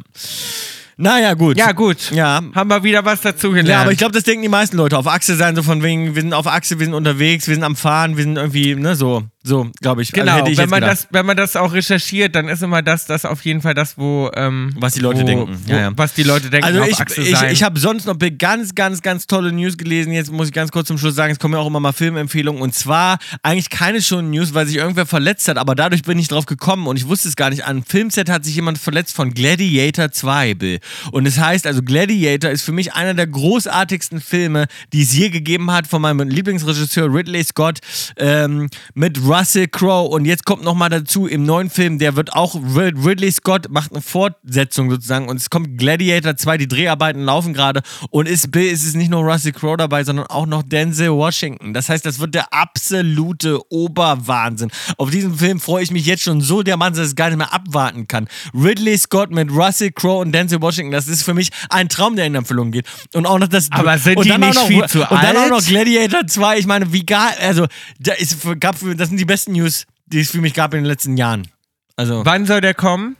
Naja, 0.98 1.34
gut. 1.34 1.58
Ja, 1.58 1.72
gut. 1.74 2.12
Ja. 2.12 2.42
Haben 2.54 2.70
wir 2.70 2.84
wieder 2.84 3.04
was 3.04 3.20
dazu 3.22 3.50
gelernt. 3.50 3.68
Ja, 3.70 3.82
aber 3.82 3.92
ich 3.92 3.98
glaube, 3.98 4.14
das 4.14 4.24
denken 4.24 4.44
die 4.44 4.48
meisten 4.50 4.78
Leute. 4.78 4.98
Auf 4.98 5.08
Achse 5.08 5.36
sein, 5.36 5.54
so 5.56 5.62
von 5.64 5.84
wegen, 5.84 6.16
wir 6.16 6.22
sind 6.22 6.34
auf 6.34 6.48
Achse, 6.48 6.80
wir 6.80 6.86
sind 6.86 6.94
unterwegs, 6.94 7.48
wir 7.48 7.56
sind 7.56 7.64
am 7.66 7.76
Fahren, 7.76 8.16
wir 8.16 8.24
sind 8.24 8.38
irgendwie, 8.38 8.76
ne, 8.76 8.96
so, 8.96 9.24
so, 9.46 9.70
glaube 9.80 10.02
ich. 10.02 10.12
Genau, 10.12 10.40
also 10.40 10.52
ich 10.52 10.58
wenn, 10.58 10.70
man 10.70 10.82
gedacht. 10.82 11.04
das, 11.04 11.08
wenn 11.12 11.26
man 11.26 11.38
das 11.38 11.56
auch 11.56 11.72
recherchiert, 11.72 12.34
dann 12.34 12.48
ist 12.48 12.64
immer 12.64 12.82
das, 12.82 13.06
das 13.06 13.26
auf 13.26 13.46
jeden 13.46 13.62
Fall 13.62 13.76
das, 13.76 13.96
wo. 13.96 14.32
Ähm, 14.34 14.74
Was 14.80 14.94
die 14.94 15.02
Leute 15.02 15.22
wo, 15.22 15.26
denken. 15.26 15.60
Wo, 15.66 15.72
Ja, 15.72 15.82
ja. 15.82 15.92
Was 15.96 16.16
die 16.16 16.24
Leute 16.24 16.50
denken, 16.50 16.66
Also 16.66 16.84
ich, 16.84 17.18
ich, 17.18 17.42
ich 17.44 17.64
habe 17.64 17.80
sonst 17.80 18.08
noch 18.08 18.18
ganz, 18.40 18.74
ganz, 18.74 19.04
ganz 19.04 19.28
tolle 19.28 19.52
News 19.52 19.78
gelesen. 19.78 20.14
Jetzt 20.14 20.32
muss 20.32 20.48
ich 20.48 20.54
ganz 20.54 20.72
kurz 20.72 20.88
zum 20.88 20.98
Schluss 20.98 21.14
sagen, 21.14 21.32
es 21.32 21.38
kommen 21.38 21.54
ja 21.54 21.60
auch 21.60 21.68
immer 21.68 21.80
mal 21.80 21.94
Filmempfehlungen. 21.94 22.60
Und 22.60 22.74
zwar 22.74 23.20
eigentlich 23.44 23.70
keine 23.70 24.02
schon 24.02 24.32
News, 24.32 24.56
weil 24.56 24.66
sich 24.66 24.78
irgendwer 24.78 25.06
verletzt 25.06 25.48
hat, 25.48 25.60
aber 25.60 25.76
dadurch 25.76 26.02
bin 26.02 26.18
ich 26.18 26.28
drauf 26.28 26.48
gekommen 26.48 26.88
und 26.88 26.98
ich 26.98 27.08
wusste 27.08 27.28
es 27.28 27.36
gar 27.36 27.52
nicht. 27.52 27.66
An 27.66 27.84
Filmset 27.84 28.30
hat 28.30 28.46
sich 28.46 28.56
jemand 28.56 28.80
verletzt 28.80 29.16
von 29.16 29.32
Gladiator 29.32 30.12
2, 30.12 30.56
Bill. 30.56 30.80
Und 31.12 31.28
es 31.28 31.38
heißt, 31.38 31.68
also 31.68 31.84
Gladiator 31.84 32.50
ist 32.50 32.64
für 32.64 32.72
mich 32.72 32.94
einer 32.94 33.14
der 33.14 33.28
großartigsten 33.28 34.22
Filme, 34.22 34.66
die 34.92 35.04
es 35.04 35.14
je 35.14 35.30
gegeben 35.30 35.70
hat 35.70 35.86
von 35.86 36.02
meinem 36.02 36.28
Lieblingsregisseur 36.28 37.14
Ridley 37.14 37.44
Scott 37.44 37.80
ähm, 38.18 38.70
mit 38.96 39.24
Russell 39.36 39.68
Crowe. 39.68 40.10
Und 40.10 40.26
jetzt 40.26 40.46
kommt 40.46 40.64
noch 40.64 40.74
mal 40.76 40.90
dazu, 40.90 41.28
im 41.28 41.44
neuen 41.44 41.70
Film, 41.70 42.00
der 42.00 42.16
wird 42.16 42.34
auch, 42.34 42.56
Rid- 42.56 42.96
Ridley 43.04 43.32
Scott 43.32 43.68
macht 43.70 43.92
eine 43.92 44.02
Fortsetzung 44.02 44.90
sozusagen 44.90 45.28
und 45.28 45.38
es 45.38 45.50
kommt 45.50 45.78
Gladiator 45.78 46.36
2, 46.38 46.58
die 46.58 46.68
Dreharbeiten 46.68 47.22
laufen 47.24 47.54
gerade 47.54 47.82
und 48.10 48.28
ist, 48.28 48.56
ist 48.56 48.86
es 48.86 48.94
nicht 48.94 49.10
nur 49.10 49.22
Russell 49.24 49.52
Crowe 49.52 49.78
dabei, 49.78 50.04
sondern 50.04 50.28
auch 50.28 50.46
noch 50.46 50.64
Denzel 50.64 51.12
Washington. 51.12 51.74
Das 51.74 51.90
heißt, 51.90 52.06
das 52.06 52.20
wird 52.20 52.36
der 52.36 52.54
absolute 52.54 53.60
Oberwahnsinn. 53.72 54.70
Auf 54.98 55.10
diesen 55.10 55.36
Film 55.36 55.60
freue 55.60 55.84
ich 55.84 55.92
mich 55.92 56.06
jetzt 56.06 56.24
schon 56.24 56.42
so 56.42 56.64
dermaßen, 56.64 56.96
dass 56.96 57.06
ich 57.06 57.10
es 57.12 57.16
gar 57.16 57.30
nicht 57.30 57.38
mehr 57.38 57.54
abwarten 57.54 58.08
kann. 58.08 58.28
Ridley 58.54 58.98
Scott 58.98 59.32
mit 59.32 59.52
Russell 59.52 59.92
Crowe 59.92 60.20
und 60.22 60.32
Denzel 60.32 60.62
Washington, 60.62 60.92
das 60.92 61.08
ist 61.08 61.24
für 61.24 61.34
mich 61.34 61.50
ein 61.70 61.90
Traum, 61.90 62.16
der 62.16 62.26
in 62.26 62.36
Erfüllung 62.36 62.72
geht. 62.72 62.86
Und 63.14 63.26
auch 63.26 63.40
noch 63.40 63.48
das 63.48 63.68
Aber 63.72 63.98
sind 63.98 64.24
die 64.24 64.30
nicht 64.30 64.56
noch, 64.56 64.68
viel 64.68 64.86
zu 64.86 65.02
Und 65.02 65.12
dann 65.24 65.36
auch 65.38 65.42
alt? 65.44 65.52
noch 65.52 65.66
Gladiator 65.66 66.26
2, 66.28 66.60
ich 66.60 66.66
meine, 66.68 66.92
wie 66.94 67.06
geil, 67.06 67.34
also 67.42 67.66
da 68.00 68.14
ist, 68.14 68.38
gab, 68.60 68.76
das 68.98 69.10
sind 69.10 69.18
die 69.18 69.25
besten 69.28 69.54
News, 69.54 69.86
die 70.06 70.20
es 70.20 70.32
für 70.32 70.42
mich 70.42 70.54
gab 70.54 70.74
in 70.74 70.82
den 70.82 70.86
letzten 70.86 71.18
Jahren. 71.18 71.48
Also, 71.96 72.26
Wann 72.26 72.46
soll 72.46 72.62
der 72.62 72.74
kommen? 72.74 73.18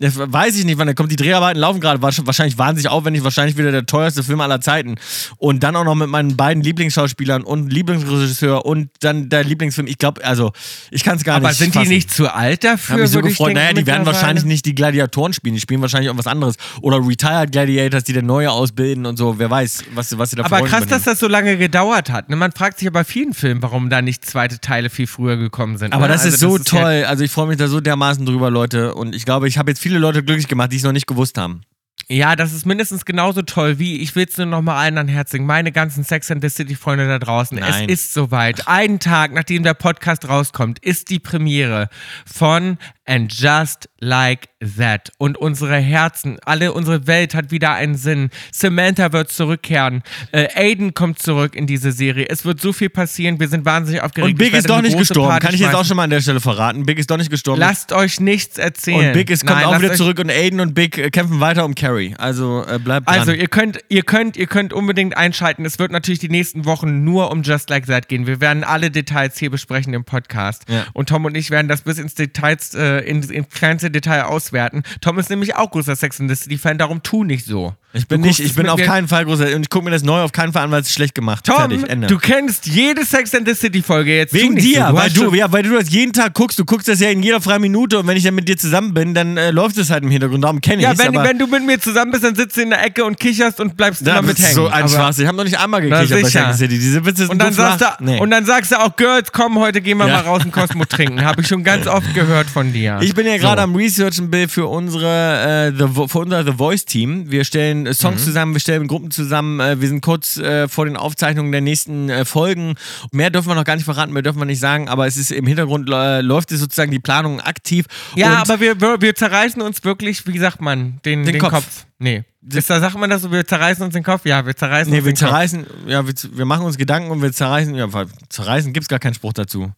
Das 0.00 0.18
weiß 0.18 0.56
ich 0.58 0.64
nicht, 0.64 0.76
wann 0.76 0.86
der 0.88 0.94
kommt. 0.96 1.12
Die 1.12 1.16
Dreharbeiten 1.16 1.60
laufen 1.60 1.80
gerade, 1.80 2.02
wahrscheinlich 2.02 2.58
wahnsinnig 2.58 2.90
aufwendig, 2.90 3.22
wahrscheinlich 3.22 3.56
wieder 3.56 3.70
der 3.70 3.86
teuerste 3.86 4.24
Film 4.24 4.40
aller 4.40 4.60
Zeiten. 4.60 4.96
Und 5.38 5.62
dann 5.62 5.76
auch 5.76 5.84
noch 5.84 5.94
mit 5.94 6.08
meinen 6.08 6.36
beiden 6.36 6.62
Lieblingsschauspielern 6.64 7.42
und 7.44 7.72
Lieblingsregisseur 7.72 8.64
und 8.66 8.90
dann 9.00 9.28
der 9.28 9.44
Lieblingsfilm. 9.44 9.86
Ich 9.86 9.98
glaube, 9.98 10.24
also, 10.24 10.52
ich 10.90 11.04
kann 11.04 11.16
es 11.16 11.22
gar 11.24 11.36
Aber 11.36 11.48
nicht. 11.48 11.58
sind 11.58 11.74
fassen. 11.74 11.88
die 11.88 11.94
nicht 11.94 12.10
zu 12.10 12.32
alt 12.34 12.64
dafür? 12.64 12.94
habe 12.94 13.02
mich 13.02 13.10
so 13.12 13.20
gefreut. 13.20 13.48
denken, 13.50 13.60
naja, 13.62 13.72
die 13.72 13.86
werden 13.86 14.04
wahrscheinlich 14.04 14.44
nicht 14.44 14.66
die 14.66 14.74
Gladiatoren 14.74 15.32
spielen. 15.32 15.54
Die 15.54 15.60
spielen 15.60 15.80
wahrscheinlich 15.80 16.06
irgendwas 16.08 16.26
anderes. 16.26 16.56
Oder 16.82 16.98
Retired 17.06 17.52
Gladiators, 17.52 18.02
die 18.04 18.12
dann 18.14 18.26
neue 18.26 18.50
ausbilden 18.50 19.06
und 19.06 19.16
so. 19.16 19.38
Wer 19.38 19.48
weiß, 19.50 19.84
was, 19.94 20.18
was 20.18 20.30
sie 20.30 20.36
da 20.36 20.44
Aber 20.44 20.58
krass, 20.58 20.68
übernehmen. 20.68 20.90
dass 20.90 21.02
das 21.04 21.18
so 21.20 21.28
lange 21.28 21.56
gedauert 21.56 22.10
hat. 22.10 22.28
ne? 22.30 22.36
Man 22.36 22.50
fragt 22.50 22.80
sich 22.80 22.88
aber 22.88 23.04
vielen 23.04 23.32
Filmen, 23.32 23.62
warum 23.62 23.90
da 23.90 24.02
nicht 24.02 24.24
zweite 24.24 24.58
Teile 24.60 24.90
viel 24.90 25.06
früher 25.06 25.36
gekommen 25.36 25.78
sind. 25.78 25.92
Aber 25.92 26.08
ne? 26.08 26.14
das 26.14 26.24
Also 26.24 26.34
ist 26.34 26.40
so 26.40 26.56
ja- 26.56 26.64
toll. 26.64 27.04
also 27.06 27.22
ich 27.22 27.30
freue 27.30 27.46
mich 27.46 27.58
da 27.58 27.68
so 27.68 27.80
dermaßen 27.80 28.26
drüber, 28.26 28.50
Leute. 28.50 28.94
Und 28.94 29.14
ich 29.14 29.24
glaube, 29.24 29.46
ich 29.46 29.56
habe 29.56 29.70
jetzt 29.70 29.83
viele 29.84 29.98
Leute 29.98 30.24
glücklich 30.24 30.48
gemacht, 30.48 30.72
die 30.72 30.76
es 30.76 30.82
noch 30.82 30.92
nicht 30.92 31.06
gewusst 31.06 31.36
haben. 31.36 31.60
Ja, 32.08 32.36
das 32.36 32.52
ist 32.52 32.66
mindestens 32.66 33.04
genauso 33.04 33.42
toll 33.42 33.78
wie, 33.78 33.98
ich 33.98 34.14
will 34.16 34.26
es 34.28 34.36
nur 34.36 34.46
noch 34.46 34.62
mal 34.62 34.78
allen 34.78 34.98
an 34.98 35.08
Herz 35.08 35.32
legen, 35.32 35.46
meine 35.46 35.72
ganzen 35.72 36.04
Sex 36.04 36.30
and 36.30 36.42
the 36.42 36.48
City 36.48 36.74
Freunde 36.74 37.06
da 37.06 37.18
draußen. 37.18 37.58
Nein. 37.58 37.88
Es 37.88 38.04
ist 38.04 38.14
soweit. 38.14 38.66
Einen 38.66 38.98
Tag, 38.98 39.32
nachdem 39.32 39.62
der 39.62 39.74
Podcast 39.74 40.28
rauskommt, 40.28 40.78
ist 40.80 41.10
die 41.10 41.18
Premiere 41.18 41.88
von 42.26 42.78
And 43.06 43.32
Just 43.32 43.90
Like 44.04 44.48
That. 44.76 45.12
Und 45.18 45.38
unsere 45.38 45.76
Herzen, 45.76 46.38
alle 46.44 46.72
unsere 46.72 47.06
Welt 47.06 47.34
hat 47.34 47.50
wieder 47.50 47.72
einen 47.72 47.96
Sinn. 47.96 48.30
Samantha 48.52 49.12
wird 49.12 49.30
zurückkehren. 49.30 50.02
Äh, 50.32 50.48
Aiden 50.54 50.94
kommt 50.94 51.18
zurück 51.18 51.54
in 51.54 51.66
diese 51.66 51.92
Serie. 51.92 52.26
Es 52.28 52.44
wird 52.44 52.60
so 52.60 52.72
viel 52.72 52.90
passieren. 52.90 53.40
Wir 53.40 53.48
sind 53.48 53.64
wahnsinnig 53.64 54.02
aufgeregt. 54.02 54.32
Und 54.32 54.38
Big 54.38 54.54
ist 54.54 54.68
doch 54.68 54.82
nicht 54.82 54.96
gestorben. 54.96 55.30
Party 55.30 55.46
Kann 55.46 55.54
ich 55.54 55.60
jetzt 55.60 55.74
auch 55.74 55.84
schon 55.84 55.96
mal 55.96 56.04
an 56.04 56.10
der 56.10 56.20
Stelle 56.20 56.40
verraten. 56.40 56.86
Big 56.86 56.98
ist 56.98 57.10
doch 57.10 57.16
nicht 57.16 57.30
gestorben. 57.30 57.60
Lasst 57.60 57.92
euch 57.92 58.20
nichts 58.20 58.58
erzählen. 58.58 59.08
und 59.08 59.12
Big 59.14 59.30
ist, 59.30 59.46
kommt 59.46 59.60
Nein, 59.60 59.66
auch 59.66 59.80
wieder 59.80 59.94
zurück 59.94 60.18
und 60.18 60.30
Aiden 60.30 60.60
und 60.60 60.74
Big 60.74 60.98
äh, 60.98 61.10
kämpfen 61.10 61.40
weiter 61.40 61.64
um 61.64 61.74
Carrie. 61.74 62.14
Also 62.18 62.64
äh, 62.66 62.78
bleibt 62.78 63.08
dran. 63.08 63.18
Also 63.18 63.32
ihr 63.32 63.48
könnt, 63.48 63.80
ihr 63.88 64.02
könnt, 64.02 64.36
ihr 64.36 64.46
könnt 64.46 64.72
unbedingt 64.72 65.16
einschalten. 65.16 65.64
Es 65.64 65.78
wird 65.78 65.92
natürlich 65.92 66.18
die 66.18 66.28
nächsten 66.28 66.64
Wochen 66.66 67.04
nur 67.04 67.30
um 67.30 67.42
Just 67.42 67.70
Like 67.70 67.86
That 67.86 68.08
gehen. 68.08 68.26
Wir 68.26 68.40
werden 68.40 68.64
alle 68.64 68.90
Details 68.90 69.38
hier 69.38 69.50
besprechen 69.50 69.94
im 69.94 70.04
Podcast. 70.04 70.64
Ja. 70.68 70.86
Und 70.92 71.08
Tom 71.08 71.24
und 71.24 71.36
ich 71.36 71.50
werden 71.50 71.68
das 71.68 71.82
bis 71.82 71.98
ins 71.98 72.14
Details, 72.14 72.74
äh, 72.74 72.98
in, 73.00 73.22
ins 73.22 73.48
kleinste 73.48 73.90
Detail 73.94 74.24
auswerten. 74.24 74.82
Tom 75.00 75.18
ist 75.18 75.30
nämlich 75.30 75.54
auch 75.56 75.70
großer 75.70 75.96
Sex 75.96 76.20
and 76.20 76.30
the 76.30 76.36
City 76.36 76.58
Fan, 76.58 76.78
darum 76.78 77.02
tu 77.02 77.24
nicht 77.24 77.46
so. 77.46 77.74
Ich 77.94 78.06
bin 78.08 78.20
nicht, 78.20 78.40
ich 78.40 78.54
bin 78.54 78.68
auf 78.68 78.80
keinen 78.80 79.08
Fall 79.08 79.24
großer. 79.24 79.54
Und 79.56 79.62
ich 79.62 79.70
gucke 79.70 79.84
mir 79.84 79.90
das 79.92 80.02
neu 80.02 80.20
auf 80.20 80.32
keinen 80.32 80.52
Fall 80.52 80.64
an, 80.64 80.70
weil 80.70 80.82
es 80.82 80.92
schlecht 80.92 81.14
gemacht. 81.14 81.44
Tom, 81.46 81.56
Fertig, 81.56 81.88
Ende. 81.88 82.06
du 82.08 82.18
kennst 82.18 82.66
jede 82.66 83.04
Sex 83.04 83.34
and 83.34 83.48
the 83.48 83.54
City 83.54 83.82
Folge 83.82 84.16
jetzt. 84.16 84.34
Wegen 84.34 84.56
dir, 84.56 84.88
so. 84.90 84.94
weil 84.96 85.10
du, 85.10 85.34
ja, 85.34 85.50
weil 85.52 85.62
du 85.62 85.70
das 85.78 85.88
jeden 85.90 86.12
Tag 86.12 86.34
guckst. 86.34 86.58
Du 86.58 86.64
guckst 86.64 86.88
das 86.88 87.00
ja 87.00 87.10
in 87.10 87.22
jeder 87.22 87.40
freien 87.40 87.62
Minute 87.62 87.98
und 88.00 88.06
wenn 88.06 88.16
ich 88.16 88.24
dann 88.24 88.34
mit 88.34 88.48
dir 88.48 88.56
zusammen 88.56 88.92
bin, 88.94 89.14
dann 89.14 89.36
äh, 89.36 89.50
läuft 89.50 89.78
es 89.78 89.90
halt 89.90 90.02
im 90.04 90.10
Hintergrund. 90.10 90.44
Darum 90.44 90.60
kenne 90.60 90.78
ich 90.78 90.82
ja, 90.82 90.92
es. 90.92 90.98
wenn, 90.98 91.08
aber 91.16 91.24
wenn 91.28 91.38
du 91.38 91.46
mit 91.46 91.64
mir 91.64 91.80
zusammen 91.80 92.10
bist, 92.12 92.24
dann 92.24 92.34
sitzt 92.34 92.56
du 92.56 92.62
in 92.62 92.70
der 92.70 92.84
Ecke 92.84 93.04
und 93.04 93.18
kicherst 93.18 93.60
und 93.60 93.76
bleibst 93.76 94.06
da 94.06 94.18
immer 94.18 94.22
mit 94.22 94.36
bist 94.36 94.48
hängen. 94.48 94.56
so 94.56 94.68
ein 94.68 94.88
Spaß. 94.88 95.18
Ich 95.20 95.26
habe 95.26 95.36
noch 95.36 95.44
nicht 95.44 95.58
einmal 95.58 95.80
gekriegt 95.80 96.10
bei. 96.10 96.24
Sex 96.28 96.58
City. 96.58 96.78
Diese 96.78 97.04
Witze 97.06 97.22
sind 97.22 97.30
Und 97.30 97.38
dann, 97.38 97.52
so 97.52 97.62
sagst 97.62 97.80
du, 97.80 98.04
Nee. 98.04 98.18
und 98.20 98.30
dann 98.30 98.44
sagst 98.44 98.72
du 98.72 98.80
auch, 98.80 98.96
Girls, 98.96 99.30
komm, 99.32 99.58
heute 99.58 99.80
gehen 99.80 99.98
wir 99.98 100.08
Ja. 100.08 100.14
mal 100.16 100.22
raus 100.22 100.44
und 100.44 100.52
Cosmo 100.52 100.84
trinken. 100.84 101.24
Habe 101.24 101.42
ich 101.42 101.48
schon 101.48 101.62
ganz 101.64 101.86
oft 101.86 102.12
gehört 102.14 102.48
von 102.50 102.72
dir. 102.72 102.98
Ich 103.02 103.14
bin 103.14 103.26
ja 103.26 103.36
gerade 103.36 103.60
So. 103.62 103.64
am 103.64 103.76
Researchen, 103.76 104.30
Bill, 104.30 104.48
für, 104.48 104.66
unsere, 104.66 105.68
äh, 105.68 105.72
The, 105.78 106.08
für 106.08 106.18
unser 106.18 106.44
The 106.44 106.52
Voice-Team. 106.52 107.30
Wir 107.30 107.44
stellen 107.44 107.83
äh, 107.86 107.94
Songs 107.94 108.20
Mhm. 108.22 108.24
zusammen, 108.26 108.52
wir 108.54 108.60
stellen 108.60 108.86
Gruppen 108.88 109.10
zusammen. 109.10 109.60
Äh, 109.60 109.80
wir 109.80 109.88
sind 109.88 110.00
kurz 110.00 110.36
äh, 110.36 110.68
vor 110.68 110.84
den 110.84 110.96
Aufzeichnungen 110.96 111.52
der 111.52 111.60
nächsten 111.60 112.08
äh, 112.08 112.24
Folgen. 112.24 112.74
Mehr 113.12 113.30
dürfen 113.30 113.48
wir 113.48 113.54
noch 113.54 113.64
gar 113.64 113.76
nicht 113.76 113.84
verraten, 113.84 114.12
mehr 114.12 114.22
dürfen 114.22 114.38
wir 114.38 114.44
nicht 114.46 114.60
sagen, 114.60 114.88
aber 114.88 115.06
es 115.06 115.16
ist 115.16 115.30
im 115.32 115.46
Hintergrund 115.46 115.88
äh, 115.90 116.20
läuft 116.20 116.52
es 116.52 116.60
sozusagen 116.60 116.90
die 116.90 116.98
Planung 117.00 117.40
aktiv. 117.40 117.86
Ja, 118.16 118.40
aber 118.42 118.60
wir, 118.60 118.80
wir, 118.80 119.00
wir 119.00 119.14
zerreißen 119.14 119.60
uns 119.62 119.84
wirklich, 119.84 120.26
wie 120.26 120.38
sagt 120.38 120.60
man, 120.60 121.00
den, 121.04 121.24
den, 121.24 121.38
Kopf. 121.38 121.52
Kopf. 121.52 121.86
Nee. 121.98 122.24
Ist 122.52 122.68
da, 122.68 122.78
sagt 122.80 122.98
man 122.98 123.08
das 123.08 123.22
so, 123.22 123.32
wir 123.32 123.46
zerreißen 123.46 123.82
uns 123.84 123.94
den 123.94 124.02
Kopf? 124.02 124.26
Ja, 124.26 124.44
wir 124.44 124.54
zerreißen 124.54 124.90
Nee, 124.92 124.98
uns 124.98 125.06
wir 125.06 125.12
den 125.12 125.18
Kopf. 125.18 125.28
zerreißen, 125.30 125.66
ja, 125.86 126.06
wir, 126.06 126.14
z- 126.14 126.36
wir 126.36 126.44
machen 126.44 126.66
uns 126.66 126.76
Gedanken 126.76 127.10
und 127.10 127.22
wir 127.22 127.32
zerreißen, 127.32 127.74
ja, 127.74 127.88
zerreißen 128.28 128.72
gibt 128.74 128.84
es 128.84 128.88
gar 128.88 128.98
keinen 128.98 129.14
Spruch 129.14 129.32
dazu. 129.32 129.72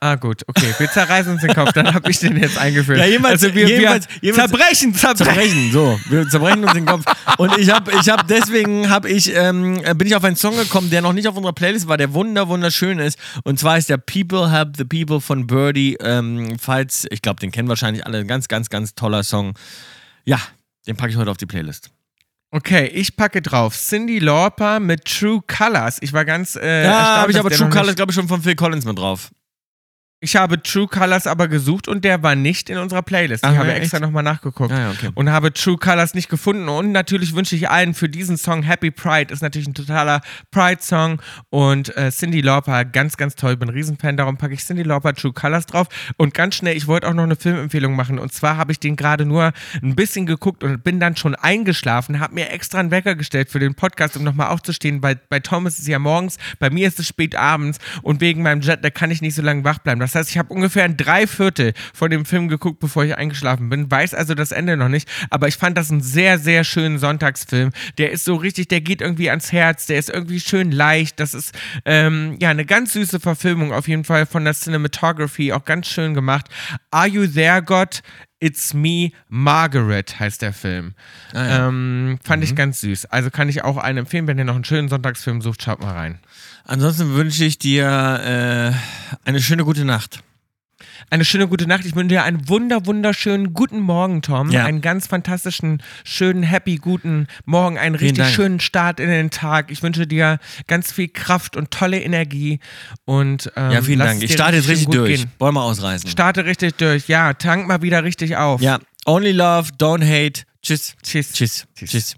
Ah, 0.00 0.14
gut, 0.14 0.42
okay. 0.46 0.72
Wir 0.78 0.88
zerreißen 0.90 1.32
uns 1.32 1.40
den 1.42 1.52
Kopf, 1.54 1.72
dann 1.72 1.92
habe 1.92 2.08
ich 2.10 2.20
den 2.20 2.36
jetzt 2.40 2.56
eingeführt. 2.56 2.98
Ja, 2.98 3.04
jedenfalls- 3.06 3.42
also 3.42 3.54
wir, 3.54 3.68
jedenfalls- 3.68 4.06
wir 4.08 4.16
jedenfalls- 4.32 4.50
zerbrechen, 4.50 4.94
zerbrechen. 4.94 5.24
zerbrechen. 5.26 5.72
So, 5.72 6.00
wir 6.08 6.28
zerbrechen 6.28 6.62
uns 6.64 6.72
den 6.72 6.86
Kopf. 6.86 7.04
Und 7.38 7.58
ich 7.58 7.70
habe, 7.70 7.90
ich 8.00 8.08
habe 8.08 8.22
deswegen 8.28 8.90
habe 8.90 9.08
ich, 9.10 9.34
ähm, 9.34 9.80
bin 9.96 10.06
ich 10.06 10.14
auf 10.14 10.22
einen 10.22 10.36
Song 10.36 10.56
gekommen, 10.56 10.90
der 10.90 11.02
noch 11.02 11.12
nicht 11.12 11.26
auf 11.26 11.36
unserer 11.36 11.52
Playlist 11.52 11.88
war, 11.88 11.96
der 11.96 12.12
wunder 12.14 12.46
wunderschön 12.48 13.00
ist. 13.00 13.18
Und 13.42 13.58
zwar 13.58 13.76
ist 13.76 13.88
der 13.88 13.96
People 13.98 14.50
Help 14.52 14.76
the 14.76 14.84
People 14.84 15.20
von 15.20 15.46
Birdie. 15.48 15.96
Ähm, 16.00 16.56
falls, 16.60 17.06
ich 17.10 17.20
glaube, 17.20 17.40
den 17.40 17.50
kennen 17.50 17.68
wahrscheinlich 17.68 18.06
alle. 18.06 18.18
Ein 18.18 18.28
ganz, 18.28 18.46
ganz, 18.46 18.70
ganz 18.70 18.94
toller 18.94 19.24
Song. 19.24 19.54
Ja, 20.24 20.38
den 20.86 20.96
packe 20.96 21.10
ich 21.10 21.16
heute 21.16 21.30
auf 21.32 21.38
die 21.38 21.46
Playlist. 21.46 21.90
Okay, 22.50 22.86
ich 22.86 23.14
packe 23.16 23.42
drauf 23.42 23.76
Cindy 23.76 24.20
Lauper 24.20 24.80
mit 24.80 25.04
True 25.04 25.40
Colors. 25.46 25.98
Ich 26.00 26.12
war 26.14 26.24
ganz 26.24 26.56
äh, 26.56 26.84
Ja, 26.84 27.16
habe 27.18 27.30
ich 27.32 27.38
aber 27.38 27.50
True 27.50 27.68
Colors, 27.68 27.94
glaube 27.96 28.12
ich, 28.12 28.14
schon 28.14 28.26
von 28.28 28.40
Phil 28.40 28.54
Collins 28.54 28.84
mit 28.86 28.96
drauf. 28.96 29.30
Ich 30.20 30.34
habe 30.34 30.60
True 30.60 30.88
Colors 30.88 31.28
aber 31.28 31.46
gesucht 31.46 31.86
und 31.86 32.04
der 32.04 32.24
war 32.24 32.34
nicht 32.34 32.70
in 32.70 32.78
unserer 32.78 33.02
Playlist. 33.02 33.44
Ich 33.44 33.50
Ach, 33.50 33.56
habe 33.56 33.68
ja, 33.68 33.74
extra 33.74 34.00
nochmal 34.00 34.24
nachgeguckt. 34.24 34.72
Ah, 34.72 34.78
ja, 34.80 34.90
okay. 34.90 35.10
Und 35.14 35.30
habe 35.30 35.52
True 35.52 35.78
Colors 35.78 36.12
nicht 36.14 36.28
gefunden. 36.28 36.68
Und 36.68 36.90
natürlich 36.90 37.36
wünsche 37.36 37.54
ich 37.54 37.70
allen 37.70 37.94
für 37.94 38.08
diesen 38.08 38.36
Song 38.36 38.64
Happy 38.64 38.90
Pride. 38.90 39.32
Ist 39.32 39.42
natürlich 39.42 39.68
ein 39.68 39.74
totaler 39.74 40.20
Pride-Song. 40.50 41.22
Und 41.50 41.96
äh, 41.96 42.10
Cindy 42.10 42.40
Lauper, 42.40 42.84
ganz, 42.84 43.16
ganz 43.16 43.36
toll. 43.36 43.56
Bin 43.56 43.68
ein 43.68 43.74
Riesenfan. 43.74 44.16
Darum 44.16 44.36
packe 44.38 44.54
ich 44.54 44.64
Cindy 44.64 44.82
Lauper 44.82 45.14
True 45.14 45.32
Colors 45.32 45.66
drauf. 45.66 45.86
Und 46.16 46.34
ganz 46.34 46.56
schnell, 46.56 46.76
ich 46.76 46.88
wollte 46.88 47.06
auch 47.06 47.14
noch 47.14 47.22
eine 47.22 47.36
Filmempfehlung 47.36 47.94
machen. 47.94 48.18
Und 48.18 48.32
zwar 48.32 48.56
habe 48.56 48.72
ich 48.72 48.80
den 48.80 48.96
gerade 48.96 49.24
nur 49.24 49.52
ein 49.82 49.94
bisschen 49.94 50.26
geguckt 50.26 50.64
und 50.64 50.82
bin 50.82 50.98
dann 50.98 51.14
schon 51.14 51.36
eingeschlafen. 51.36 52.18
Habe 52.18 52.34
mir 52.34 52.50
extra 52.50 52.80
einen 52.80 52.90
Wecker 52.90 53.14
gestellt 53.14 53.50
für 53.50 53.60
den 53.60 53.76
Podcast, 53.76 54.16
um 54.16 54.24
nochmal 54.24 54.48
aufzustehen. 54.48 55.00
Bei, 55.00 55.14
bei 55.14 55.38
Tom 55.38 55.68
ist 55.68 55.78
es 55.78 55.86
ja 55.86 56.00
morgens, 56.00 56.38
bei 56.58 56.70
mir 56.70 56.88
ist 56.88 56.98
es 56.98 57.06
spät 57.06 57.36
abends. 57.36 57.78
Und 58.02 58.20
wegen 58.20 58.42
meinem 58.42 58.62
Jet, 58.62 58.84
da 58.84 58.90
kann 58.90 59.12
ich 59.12 59.22
nicht 59.22 59.36
so 59.36 59.42
lange 59.42 59.62
wach 59.62 59.78
bleiben. 59.78 60.00
Das 60.00 60.07
heißt, 60.14 60.30
ich 60.30 60.38
habe 60.38 60.52
ungefähr 60.52 60.84
ein 60.84 60.96
Dreiviertel 60.96 61.72
von 61.92 62.10
dem 62.10 62.24
Film 62.24 62.48
geguckt, 62.48 62.80
bevor 62.80 63.04
ich 63.04 63.16
eingeschlafen 63.16 63.68
bin. 63.68 63.90
Weiß 63.90 64.14
also 64.14 64.34
das 64.34 64.52
Ende 64.52 64.76
noch 64.76 64.88
nicht. 64.88 65.08
Aber 65.30 65.48
ich 65.48 65.56
fand 65.56 65.76
das 65.76 65.90
einen 65.90 66.00
sehr, 66.00 66.38
sehr 66.38 66.64
schönen 66.64 66.98
Sonntagsfilm. 66.98 67.70
Der 67.98 68.12
ist 68.12 68.24
so 68.24 68.36
richtig, 68.36 68.68
der 68.68 68.80
geht 68.80 69.00
irgendwie 69.00 69.30
ans 69.30 69.52
Herz. 69.52 69.86
Der 69.86 69.98
ist 69.98 70.10
irgendwie 70.10 70.40
schön 70.40 70.70
leicht. 70.70 71.20
Das 71.20 71.34
ist 71.34 71.54
ähm, 71.84 72.36
ja 72.40 72.50
eine 72.50 72.64
ganz 72.64 72.92
süße 72.92 73.20
Verfilmung 73.20 73.72
auf 73.72 73.88
jeden 73.88 74.04
Fall 74.04 74.26
von 74.26 74.44
der 74.44 74.54
Cinematography. 74.54 75.52
Auch 75.52 75.64
ganz 75.64 75.88
schön 75.88 76.14
gemacht. 76.14 76.46
Are 76.90 77.08
You 77.08 77.26
There, 77.26 77.62
God? 77.62 78.02
It's 78.40 78.72
Me, 78.72 79.10
Margaret 79.28 80.20
heißt 80.20 80.42
der 80.42 80.52
Film. 80.52 80.94
ähm, 81.34 82.18
fand 82.22 82.44
ich 82.44 82.54
ganz 82.54 82.80
süß. 82.80 83.06
Also 83.06 83.30
kann 83.30 83.48
ich 83.48 83.64
auch 83.64 83.76
einen 83.76 83.98
empfehlen, 83.98 84.26
wenn 84.26 84.38
ihr 84.38 84.44
noch 84.44 84.54
einen 84.54 84.64
schönen 84.64 84.88
Sonntagsfilm 84.88 85.40
sucht, 85.42 85.62
schaut 85.62 85.80
mal 85.82 85.92
rein. 85.92 86.18
Ansonsten 86.64 87.14
wünsche 87.14 87.44
ich 87.44 87.58
dir 87.58 87.86
äh, 87.86 89.28
eine 89.28 89.40
schöne 89.40 89.64
gute 89.64 89.84
Nacht. 89.84 90.22
Eine 91.10 91.24
schöne 91.24 91.48
gute 91.48 91.66
Nacht. 91.66 91.84
Ich 91.84 91.94
wünsche 91.94 92.08
dir 92.08 92.22
einen 92.24 92.48
wunder, 92.48 92.86
wunderschönen 92.86 93.54
guten 93.54 93.80
Morgen, 93.80 94.22
Tom. 94.22 94.50
Ja. 94.50 94.64
Einen 94.64 94.80
ganz 94.80 95.06
fantastischen, 95.06 95.82
schönen, 96.04 96.42
happy, 96.42 96.76
guten 96.76 97.26
Morgen. 97.44 97.78
Einen 97.78 97.94
richtig 97.94 98.28
schönen 98.28 98.60
Start 98.60 99.00
in 99.00 99.08
den 99.08 99.30
Tag. 99.30 99.70
Ich 99.70 99.82
wünsche 99.82 100.06
dir 100.06 100.38
ganz 100.66 100.92
viel 100.92 101.08
Kraft 101.08 101.56
und 101.56 101.70
tolle 101.70 102.00
Energie. 102.00 102.60
Und, 103.04 103.52
ähm, 103.56 103.70
Ja, 103.70 103.82
vielen 103.82 103.98
Dank. 104.00 104.22
Ich 104.22 104.32
starte 104.32 104.56
jetzt 104.56 104.68
richtig 104.68 104.88
durch. 104.88 105.20
Gehen. 105.20 105.32
Wollen 105.38 105.54
wir 105.54 105.62
ausreißen? 105.62 106.08
Starte 106.08 106.44
richtig 106.44 106.76
durch. 106.76 107.08
Ja, 107.08 107.32
tank 107.34 107.66
mal 107.66 107.82
wieder 107.82 108.04
richtig 108.04 108.36
auf. 108.36 108.60
ja, 108.60 108.78
only 109.06 109.32
love, 109.32 109.70
don't 109.78 110.04
hate. 110.04 110.42
Tschüss. 110.62 110.94
Tschüss. 111.02 111.32
Tschüss. 111.32 111.66
Tschüss. 111.74 111.90
Tschüss. 111.90 112.16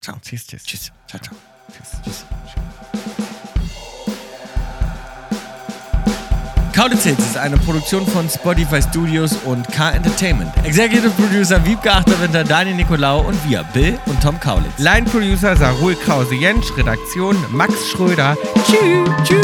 Ciao. 0.00 0.16
Tschüss, 0.22 0.46
tschüss. 0.46 0.62
Tschüss. 0.64 0.92
Ciao, 1.08 1.20
ciao. 1.20 1.36
tschüss. 1.72 2.00
Tschüss. 2.04 2.24
Kaulitz 6.78 7.06
ist 7.06 7.36
eine 7.36 7.56
Produktion 7.56 8.06
von 8.06 8.30
Spotify 8.30 8.80
Studios 8.80 9.32
und 9.44 9.66
K 9.66 9.90
Entertainment. 9.90 10.52
Executive 10.62 11.10
Producer 11.10 11.66
Wiebke 11.66 11.90
Achterwinter, 11.90 12.44
Daniel 12.44 12.76
Nicolau 12.76 13.22
und 13.22 13.36
wir, 13.50 13.64
Bill 13.74 13.98
und 14.06 14.22
Tom 14.22 14.38
Kaulitz. 14.38 14.78
Line 14.78 15.04
Producer 15.10 15.56
Sarul 15.56 15.96
Krause 15.96 16.36
Jensch, 16.36 16.66
Redaktion 16.76 17.36
Max 17.50 17.74
Schröder. 17.88 18.36
Tschüss. 18.64 19.10
Tschüss. 19.24 19.42